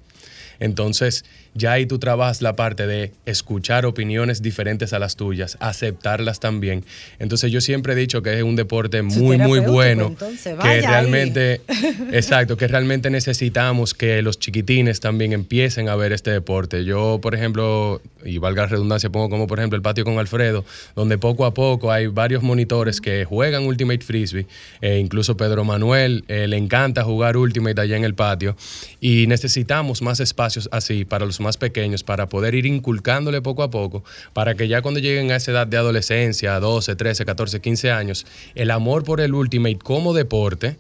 Entonces, 0.59 1.23
ya 1.55 1.71
ahí 1.71 1.85
tú 1.85 1.99
trabajas 1.99 2.41
la 2.41 2.55
parte 2.55 2.85
de 2.85 3.13
escuchar 3.25 3.85
opiniones 3.85 4.41
diferentes 4.41 4.91
a 4.91 4.99
las 4.99 5.15
tuyas, 5.15 5.57
aceptarlas 5.61 6.41
también. 6.41 6.83
Entonces, 7.17 7.51
yo 7.51 7.61
siempre 7.61 7.93
he 7.93 7.95
dicho 7.95 8.21
que 8.21 8.37
es 8.37 8.43
un 8.43 8.57
deporte 8.57 9.01
muy, 9.01 9.37
muy 9.37 9.59
bueno. 9.59 10.07
entonces, 10.07 10.57
que 10.61 10.67
ahí. 10.67 10.81
realmente, 10.81 11.61
exacto, 12.11 12.57
que 12.57 12.67
realmente 12.67 13.09
necesitamos 13.09 13.93
que 13.93 14.21
los 14.21 14.37
chiquitines 14.37 14.99
también 14.99 15.31
empiecen 15.31 15.87
a 15.87 15.95
ver 15.95 16.11
este 16.11 16.31
deporte. 16.31 16.83
Yo, 16.83 17.19
por 17.21 17.33
ejemplo, 17.33 18.01
y 18.25 18.37
valga 18.37 18.63
la 18.63 18.67
redundancia, 18.67 19.09
pongo 19.09 19.29
como 19.29 19.47
por 19.47 19.59
ejemplo 19.59 19.77
el 19.77 19.81
patio 19.81 20.03
con 20.03 20.19
Alfredo, 20.19 20.65
donde 20.95 21.17
poco 21.17 21.45
a 21.45 21.53
poco 21.53 21.91
hay 21.91 22.07
varios 22.07 22.43
monitores 22.43 22.99
que 22.99 23.23
juegan 23.23 23.65
Ultimate 23.65 24.03
Frisbee. 24.03 24.45
Eh, 24.81 24.99
incluso 24.99 25.37
Pedro 25.37 25.63
Manuel 25.63 26.25
eh, 26.27 26.47
le 26.47 26.57
encanta 26.57 27.03
jugar 27.03 27.37
Ultimate 27.37 27.79
allá 27.79 27.95
en 27.95 28.03
el 28.03 28.15
patio. 28.15 28.57
Y 28.99 29.27
necesitamos 29.27 30.01
más 30.01 30.19
espacios 30.19 30.67
así 30.71 31.05
para 31.05 31.25
los 31.25 31.39
más 31.45 31.55
pequeños, 31.55 32.03
para 32.03 32.27
poder 32.27 32.55
ir 32.55 32.65
inculcándole 32.65 33.41
poco 33.41 33.63
a 33.63 33.69
poco, 33.69 34.03
para 34.33 34.55
que 34.55 34.67
ya 34.67 34.81
cuando 34.81 34.99
lleguen 34.99 35.31
a 35.31 35.37
esa 35.37 35.51
edad 35.51 35.67
de 35.67 35.77
adolescencia, 35.77 36.59
12, 36.59 36.95
13, 36.97 37.25
14, 37.25 37.61
15 37.61 37.91
años, 37.91 38.25
el 38.55 38.71
amor 38.71 39.05
por 39.05 39.21
el 39.21 39.33
Ultimate 39.33 39.79
como 39.79 40.13
deporte 40.13 40.77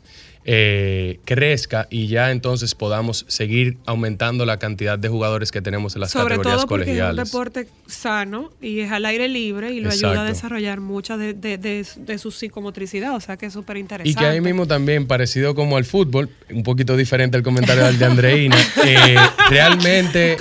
eh, 0.47 1.19
crezca 1.25 1.87
y 1.89 2.07
ya 2.07 2.29
entonces 2.31 2.75
podamos 2.75 3.25
seguir 3.27 3.77
aumentando 3.85 4.45
la 4.45 4.59
cantidad 4.59 4.97
de 4.99 5.09
jugadores 5.09 5.51
que 5.51 5.61
tenemos 5.61 5.95
en 5.95 6.01
las 6.01 6.11
Sobre 6.11 6.35
categorías 6.37 6.57
todo 6.57 6.67
porque 6.67 6.83
es 6.83 6.87
un 6.89 6.93
colegiales. 6.97 7.25
deporte 7.31 7.67
sano 7.87 8.51
y 8.61 8.81
es 8.81 8.91
al 8.91 9.05
aire 9.05 9.27
libre 9.27 9.71
y 9.73 9.79
lo 9.79 9.89
ayuda 9.89 10.21
a 10.21 10.25
desarrollar 10.25 10.79
mucha 10.81 11.17
de, 11.17 11.33
de- 11.33 11.57
de- 11.57 11.85
de 11.97 12.17
su 12.19 12.29
psicomotricidad, 12.31 13.15
o 13.15 13.19
sea 13.19 13.37
que 13.37 13.47
es 13.47 13.53
súper 13.53 13.77
interesante. 13.77 14.09
Y 14.09 14.15
que 14.15 14.25
ahí 14.25 14.39
mismo 14.41 14.67
también, 14.67 15.07
parecido 15.07 15.55
como 15.55 15.77
al 15.77 15.85
fútbol, 15.85 16.29
un 16.51 16.63
poquito 16.63 16.95
diferente 16.95 17.37
al 17.37 17.43
comentario 17.43 17.83
del 17.85 17.97
de 17.97 18.05
Andreina, 18.05 18.55
eh, 18.85 19.15
realmente... 19.49 20.37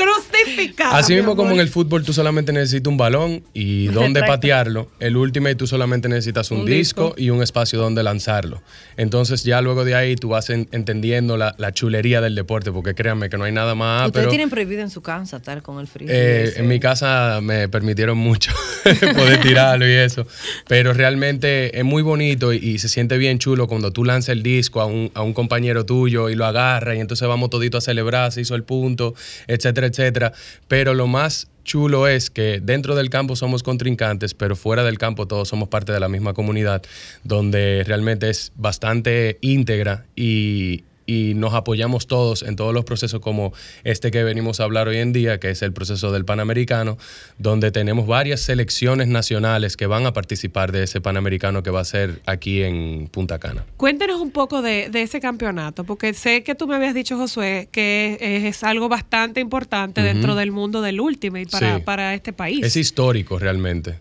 Así 0.93 1.13
mi 1.13 1.19
mismo 1.21 1.37
como 1.37 1.53
en 1.53 1.61
el 1.61 1.69
fútbol 1.69 2.05
tú 2.05 2.13
solamente 2.13 2.53
necesitas 2.53 2.91
un 2.91 2.97
balón 2.97 3.43
y 3.55 3.87
dónde 3.87 4.21
Exacto. 4.21 4.33
patearlo, 4.35 4.89
el 5.01 5.17
Ultimate 5.17 5.55
tú 5.55 5.67
solamente 5.67 6.09
necesitas 6.09 6.51
un, 6.51 6.61
Un 6.61 6.67
disco, 6.67 7.05
disco. 7.07 7.15
y 7.21 7.31
un 7.31 7.43
espacio 7.43 7.79
donde 7.79 8.03
lanzarlo. 8.03 8.63
Entonces 8.97 9.43
ya 9.45 9.61
luego 9.63 9.85
de 9.85 9.94
ahí 9.95 10.17
tú 10.17 10.29
vas 10.29 10.51
en- 10.51 10.69
entendiendo 10.73 11.37
la, 11.37 11.55
la 11.59 11.73
chulería 11.73 12.21
del 12.21 12.35
deporte, 12.35 12.73
porque 12.73 12.95
créanme 12.95 13.29
que 13.31 13.37
no 13.39 13.45
hay 13.45 13.53
nada 13.53 13.75
más... 13.75 14.07
Ustedes 14.07 14.23
pero, 14.25 14.31
tienen 14.31 14.51
prohibido 14.51 14.83
en 14.83 14.91
su 14.91 15.03
casa 15.03 15.37
estar 15.39 15.63
con 15.63 15.79
el 15.81 15.87
frío. 15.87 16.09
eh, 16.11 16.53
en 16.57 16.67
mi 16.69 16.81
casa 16.81 17.41
me 17.43 17.69
permitieron 17.69 18.19
mucho 18.19 18.53
poder 18.85 19.41
tirarlo 19.41 19.89
y 19.89 19.93
eso, 19.93 20.27
pero 20.69 20.93
realmente 20.93 21.79
es 21.79 21.85
muy 21.85 22.03
bonito 22.03 22.53
y, 22.53 22.57
y 22.59 22.79
se 22.79 22.89
siente 22.89 23.17
bien 23.19 23.39
chulo 23.39 23.67
cuando 23.67 23.91
tú 23.93 24.05
lanzas 24.05 24.31
el 24.31 24.43
disco 24.43 24.81
a 24.81 24.87
un, 24.87 25.11
a 25.15 25.23
un 25.23 25.33
compañero 25.33 25.85
tuyo 25.87 26.29
y 26.31 26.35
lo 26.35 26.45
agarra 26.47 26.95
y 26.95 27.01
entonces 27.01 27.27
vamos 27.29 27.51
todito 27.51 27.79
a 27.79 27.81
celebrar, 27.81 28.33
se 28.33 28.41
hizo 28.41 28.55
el 28.55 28.63
punto, 28.65 29.15
etcétera, 29.47 29.87
etcétera. 29.87 30.33
Pero 30.69 30.95
lo 30.95 31.07
más 31.07 31.49
chulo 31.65 32.07
es 32.07 32.31
que 32.31 32.61
dentro 32.63 32.95
del 32.95 33.11
campo 33.11 33.37
somos 33.37 33.63
contrincantes, 33.63 34.35
pero 34.35 34.55
fuera 34.55 34.85
del 34.85 34.99
campo 34.99 35.27
todos 35.27 35.49
somos 35.49 35.69
parte 35.69 35.93
de 35.93 36.01
la 36.01 36.09
misma 36.09 36.35
comunidad, 36.35 36.83
donde 37.25 37.83
realmente 37.87 38.31
es 38.31 38.53
bastante 38.57 39.39
íntegra 39.41 40.07
y, 40.15 40.85
y 41.07 41.35
nos 41.35 41.55
apoyamos 41.55 42.07
todos 42.07 42.43
en 42.43 42.57
todos 42.57 42.73
los 42.73 42.85
procesos 42.85 43.21
como 43.21 43.53
este 43.85 44.11
que 44.11 44.25
venimos 44.25 44.61
a 44.61 44.65
hablar 44.65 44.89
hoy 44.89 44.99
en 44.99 45.13
día, 45.13 45.39
que 45.39 45.51
es 45.51 45.63
el 45.63 45.73
proceso 45.73 46.13
del 46.13 46.25
Panamericano, 46.25 46.97
donde 47.39 47.71
tenemos 47.71 48.07
varias 48.07 48.41
selecciones 48.41 49.09
nacionales 49.09 49.77
que 49.77 49.87
van 49.87 50.07
a 50.07 50.13
participar 50.13 50.73
de 50.73 50.85
ese 50.85 51.01
Panamericano 51.01 51.63
que 51.63 51.71
va 51.71 51.81
a 51.81 51.85
ser 51.85 52.21
aquí 52.27 52.63
en 52.63 53.09
Punta 53.09 53.39
Cana. 53.39 53.65
Cuéntenos 53.77 54.21
un 54.21 54.31
poco 54.31 54.63
de, 54.63 54.89
de 54.91 55.03
ese 55.03 55.21
campeonato, 55.21 55.85
porque 55.85 56.15
sé 56.15 56.43
que 56.43 56.55
tú 56.55 56.67
me 56.67 56.77
habías 56.77 56.95
dicho, 56.95 57.17
Josué, 57.17 57.69
que 57.71 58.17
es, 58.21 58.45
es 58.45 58.65
algo 58.65 58.89
bastante 58.89 59.41
importante 59.41 60.03
dentro 60.03 60.35
del 60.35 60.53
mundo 60.53 60.81
del 60.83 61.01
Ultimate 61.01 61.47
para, 61.51 61.77
Sí. 61.77 61.83
para 61.85 62.15
este 62.15 62.33
país. 62.33 62.65
Es 62.65 62.77
histórico 62.77 63.39
realmente. 63.39 64.01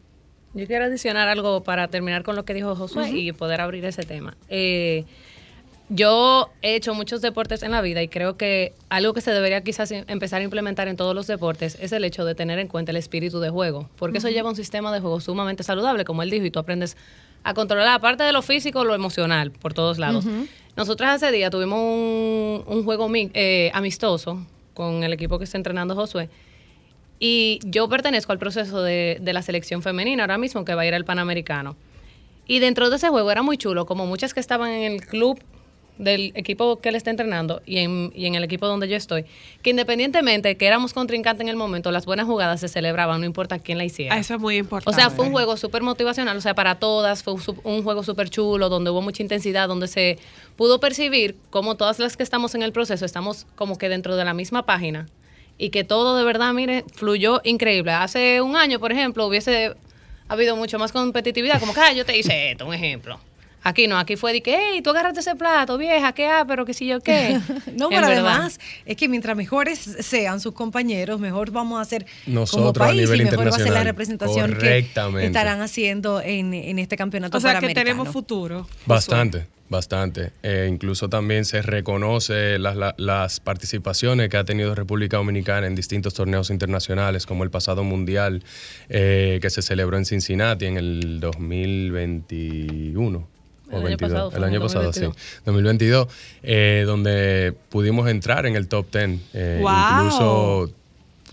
Yo 0.54 0.68
quiero 0.68 0.86
adicionar 0.86 1.28
algo 1.30 1.63
para 1.63 1.88
terminar 1.88 2.24
con 2.24 2.36
lo 2.36 2.46
que 2.46 2.54
dijo 2.54 2.76
Josué 2.76 3.10
y 3.10 3.32
poder 3.32 3.60
abrir 3.60 3.84
ese 3.86 4.04
tema. 4.04 4.38
Eh, 4.50 5.04
yo 5.93 6.49
he 6.62 6.75
hecho 6.75 6.93
muchos 6.95 7.21
deportes 7.21 7.62
en 7.62 7.71
la 7.71 7.82
vida 7.82 8.01
y 8.01 8.08
creo 8.08 8.36
que 8.36 8.73
algo 8.89 9.13
que 9.13 9.21
se 9.21 9.32
debería 9.32 9.62
quizás 9.62 9.91
em- 9.91 10.06
empezar 10.08 10.41
a 10.41 10.43
implementar 10.43 10.88
en 10.88 10.95
todos 10.97 11.13
los 11.13 11.27
deportes 11.27 11.77
es 11.79 11.91
el 11.91 12.03
hecho 12.03 12.25
de 12.25 12.34
tener 12.36 12.58
en 12.60 12.67
cuenta 12.67 12.91
el 12.91 12.97
espíritu 12.97 13.39
de 13.39 13.49
juego, 13.49 13.89
porque 13.97 14.17
eso 14.17 14.29
lleva 14.29 14.47
a 14.47 14.51
un 14.51 14.56
sistema 14.56 14.91
de 14.93 14.99
juego 15.01 15.19
sumamente 15.19 15.62
saludable, 15.63 16.03
como 16.06 16.23
él 16.23 16.29
dijo, 16.29 16.45
y 16.45 16.51
tú 16.51 16.60
aprendes 16.60 16.97
a 17.43 17.53
controlar, 17.53 17.89
aparte 17.89 18.23
de 18.23 18.32
lo 18.32 18.41
físico, 18.41 18.84
lo 18.86 18.95
emocional, 18.95 19.51
por 19.51 19.73
todos 19.73 19.99
lados. 19.99 20.25
Nosotros 20.75 21.10
hace 21.10 21.32
día 21.32 21.49
tuvimos 21.49 21.77
un, 21.79 22.63
un 22.65 22.84
juego 22.86 23.08
eh, 23.13 23.69
amistoso 23.73 24.45
con 24.73 25.03
el 25.03 25.13
equipo 25.13 25.38
que 25.38 25.43
está 25.43 25.58
entrenando 25.58 25.93
Josué. 25.95 26.29
Y 27.19 27.60
yo 27.63 27.88
pertenezco 27.88 28.32
al 28.32 28.39
proceso 28.39 28.82
de, 28.82 29.17
de 29.21 29.34
la 29.34 29.41
selección 29.41 29.82
femenina 29.82 30.23
ahora 30.23 30.38
mismo 30.38 30.65
que 30.65 30.73
va 30.73 30.82
a 30.82 30.86
ir 30.88 30.93
al 30.95 31.06
Panamericano. 31.06 31.75
Y 32.47 32.60
dentro 32.60 32.89
de 32.89 32.95
ese 32.95 33.10
juego 33.10 33.29
era 33.32 33.43
muy 33.43 33.58
chulo, 33.58 33.86
como 33.86 34.06
muchas 34.08 34.34
que 34.34 34.39
estaban 34.39 34.71
en 34.71 34.91
el 34.93 35.06
club 35.06 35.39
del 35.97 36.32
equipo 36.36 36.79
que 36.82 36.89
él 36.89 36.95
está 36.95 37.12
entrenando 37.12 37.62
y 37.65 37.77
en, 37.77 38.12
y 38.15 38.25
en 38.25 38.36
el 38.36 38.43
equipo 38.43 38.65
donde 38.67 38.88
yo 38.88 38.95
estoy, 38.97 39.25
que 39.62 39.69
independientemente 39.69 40.58
que 40.58 40.65
éramos 40.65 40.93
contrincantes 40.93 41.41
en 41.41 41.49
el 41.49 41.56
momento, 41.56 41.91
las 41.91 42.06
buenas 42.06 42.25
jugadas 42.25 42.60
se 42.60 42.67
celebraban, 42.67 43.19
no 43.19 43.25
importa 43.25 43.60
quién 43.60 43.77
la 43.77 43.86
hiciera. 43.86 44.15
Ah, 44.15 44.19
Eso 44.19 44.34
es 44.36 44.39
muy 44.39 44.56
O 44.56 44.60
importante. 44.60 44.99
sea, 44.99 45.10
fue 45.10 45.25
un 45.25 45.32
juego 45.32 45.56
súper 45.58 45.84
motivacional, 45.84 46.36
o 46.38 46.41
sea, 46.41 46.56
para 46.56 46.75
todas, 46.79 47.21
fue 47.23 47.36
un 47.63 47.84
juego 47.84 48.03
súper 48.03 48.29
chulo, 48.29 48.69
donde 48.69 48.89
hubo 48.89 49.01
mucha 49.01 49.21
intensidad, 49.21 49.67
donde 49.67 49.88
se 49.88 50.17
pudo 50.56 50.79
percibir 50.79 51.36
como 51.49 51.75
todas 51.75 51.99
las 51.99 52.17
que 52.17 52.23
estamos 52.23 52.56
en 52.56 52.63
el 52.63 52.71
proceso, 52.71 53.06
estamos 53.06 53.45
como 53.56 53.78
que 53.78 53.88
dentro 53.89 54.15
de 54.15 54.26
la 54.26 54.34
misma 54.34 54.65
página 54.65 55.07
y 55.57 55.70
que 55.70 55.84
todo 55.84 56.18
de 56.18 56.24
verdad, 56.24 56.53
mire, 56.53 56.84
fluyó 56.95 57.39
increíble. 57.43 57.91
Hace 57.91 58.41
un 58.41 58.55
año, 58.55 58.80
por 58.80 58.91
ejemplo, 58.91 59.28
hubiese 59.28 59.76
habido 60.28 60.55
mucho 60.55 60.80
más 60.80 60.91
competitividad, 60.91 61.59
como 61.59 61.74
que, 61.76 61.80
ah, 61.82 61.93
yo 61.93 62.03
te 62.05 62.18
hice 62.18 62.51
esto, 62.51 62.65
un 62.65 62.74
ejemplo. 62.74 63.20
Aquí 63.64 63.88
no, 63.88 63.97
aquí 63.97 64.16
fue 64.18 64.34
de 64.34 64.41
que, 64.41 64.55
hey, 64.57 64.82
tú 64.82 64.89
agarraste 64.89 65.22
ese 65.22 65.36
plato, 65.36 65.78
vieja, 65.78 66.11
qué 66.14 66.28
ah, 66.28 66.43
pero 66.47 66.66
que 66.66 66.74
si 66.74 66.86
yo 66.86 66.99
qué. 66.99 67.39
No, 67.78 67.89
pero 67.89 68.07
verdad. 68.07 68.26
además 68.28 68.59
es 68.86 68.97
que 68.97 69.07
mientras 69.07 69.36
mejores 69.38 69.80
sean 69.80 70.39
sus 70.39 70.53
compañeros, 70.53 71.20
mejor 71.20 71.51
vamos 71.51 71.80
a 71.80 71.82
hacer 71.82 72.05
como 72.26 72.41
Nosotros 72.41 72.86
a 72.86 72.89
país 72.89 73.01
nivel 73.01 73.22
y 73.22 73.26
mejor 73.26 73.45
va 73.51 73.55
a 73.55 73.59
ser 73.59 73.72
la 73.72 73.84
representación 73.84 74.55
que 74.57 74.86
estarán 75.22 75.61
haciendo 75.61 76.22
en, 76.22 76.53
en 76.53 76.80
este 76.80 76.97
campeonato 76.97 77.38
O 77.38 77.41
sea 77.41 77.59
que 77.59 77.74
tenemos 77.74 78.09
futuro. 78.09 78.68
Bastante, 78.86 79.47
bastante. 79.70 80.32
Eh, 80.43 80.68
incluso 80.70 81.09
también 81.09 81.45
se 81.45 81.61
reconoce 81.61 82.59
las, 82.59 82.76
la- 82.76 82.93
las 82.97 83.39
participaciones 83.39 84.30
que 84.30 84.38
ha 84.38 84.43
tenido 84.43 84.76
República 84.76 85.18
Dominicana 85.18 85.68
en 85.68 85.76
distintos 85.76 86.14
torneos 86.14 86.49
internacionales, 86.49 87.26
como 87.26 87.43
el 87.43 87.49
pasado 87.49 87.84
mundial 87.84 88.43
eh, 88.89 89.39
que 89.41 89.49
se 89.49 89.61
celebró 89.61 89.97
en 89.97 90.05
Cincinnati 90.05 90.66
en 90.66 90.78
el 90.78 91.20
2021. 91.22 93.28
O 93.74 93.80
El 93.80 93.86
año 93.88 93.97
22, 93.97 94.11
pasado 94.11 94.32
fue 94.32 94.38
el 94.38 94.43
año 94.45 94.55
el 94.55 94.61
pasado, 94.61 94.93
sí, 94.93 95.01
2022. 95.45 96.07
2022, 96.07 96.07
eh, 96.43 96.84
donde 96.86 97.53
pudimos 97.69 98.09
entrar 98.09 98.45
en 98.45 98.55
el 98.55 98.67
top 98.67 98.86
10. 98.91 99.19
eh, 99.34 99.59
¡Wow! 99.61 99.71
Incluso 100.05 100.69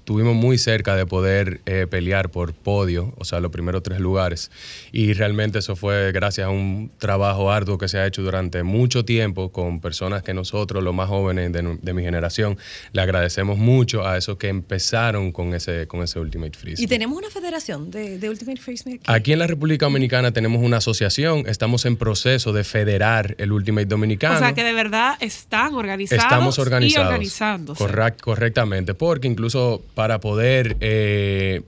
estuvimos 0.01 0.35
muy 0.35 0.59
cerca 0.59 0.97
de 0.97 1.07
poder 1.07 1.61
eh, 1.67 1.87
pelear 1.89 2.31
por 2.31 2.53
podio, 2.53 3.15
o 3.19 3.25
sea, 3.25 3.39
los 3.39 3.53
primeros 3.53 3.83
tres 3.83 4.01
lugares. 4.01 4.51
Y 4.93 5.13
realmente 5.13 5.61
eso 5.61 5.77
fue 5.77 6.11
gracias 6.13 6.47
a 6.47 6.51
un 6.51 6.91
trabajo 6.99 7.53
arduo 7.53 7.79
que 7.79 7.87
se 7.87 7.99
ha 7.99 8.07
hecho 8.07 8.23
durante 8.23 8.63
mucho 8.63 9.05
tiempo 9.05 9.53
con 9.53 9.81
personas 9.81 10.23
que 10.23 10.35
nosotros, 10.35 10.83
los 10.83 10.95
más 10.95 11.09
jóvenes 11.09 11.53
de, 11.53 11.93
mi 11.93 12.03
generación, 12.03 12.59
le 12.93 13.03
agradecemos 13.03 13.57
mucho 13.57 14.07
a 14.07 14.17
esos 14.17 14.37
que 14.37 14.49
empezaron 14.49 15.31
con 15.33 15.55
ese, 15.55 15.87
con 15.87 16.03
ese 16.03 16.19
Ultimate 16.19 16.59
Frisbee. 16.59 16.83
Y 16.85 16.87
tenemos 16.89 17.17
una 17.17 17.31
federación 17.31 17.91
de, 17.91 18.19
de 18.19 18.29
Ultimate 18.31 18.61
Frisbee 18.61 18.95
aquí. 18.95 19.05
Aquí 19.07 19.33
en 19.33 19.39
la 19.39 19.47
República 19.47 19.87
Dominicana 19.87 20.33
tenemos 20.33 20.63
una 20.63 20.79
asociación, 20.79 21.45
estamos 21.47 21.85
en 21.85 21.97
proceso 21.97 22.53
de 22.53 22.65
federar 22.65 23.37
el 23.39 23.53
Ultimate 23.53 23.87
Dominicano. 23.87 24.37
O 24.37 24.39
sea 24.39 24.55
que 24.55 24.65
de 24.65 24.73
verdad 24.73 25.17
están 25.21 25.75
organizados 25.75 26.25
Estamos 26.25 26.59
organizados. 26.59 27.05
y 27.05 27.07
organizándose. 27.07 27.85
Correct- 27.85 28.21
correctamente, 28.21 28.95
porque 28.95 29.29
incluso 29.29 29.83
para 29.95 30.21
poder 30.21 30.77
eh, 30.81 31.63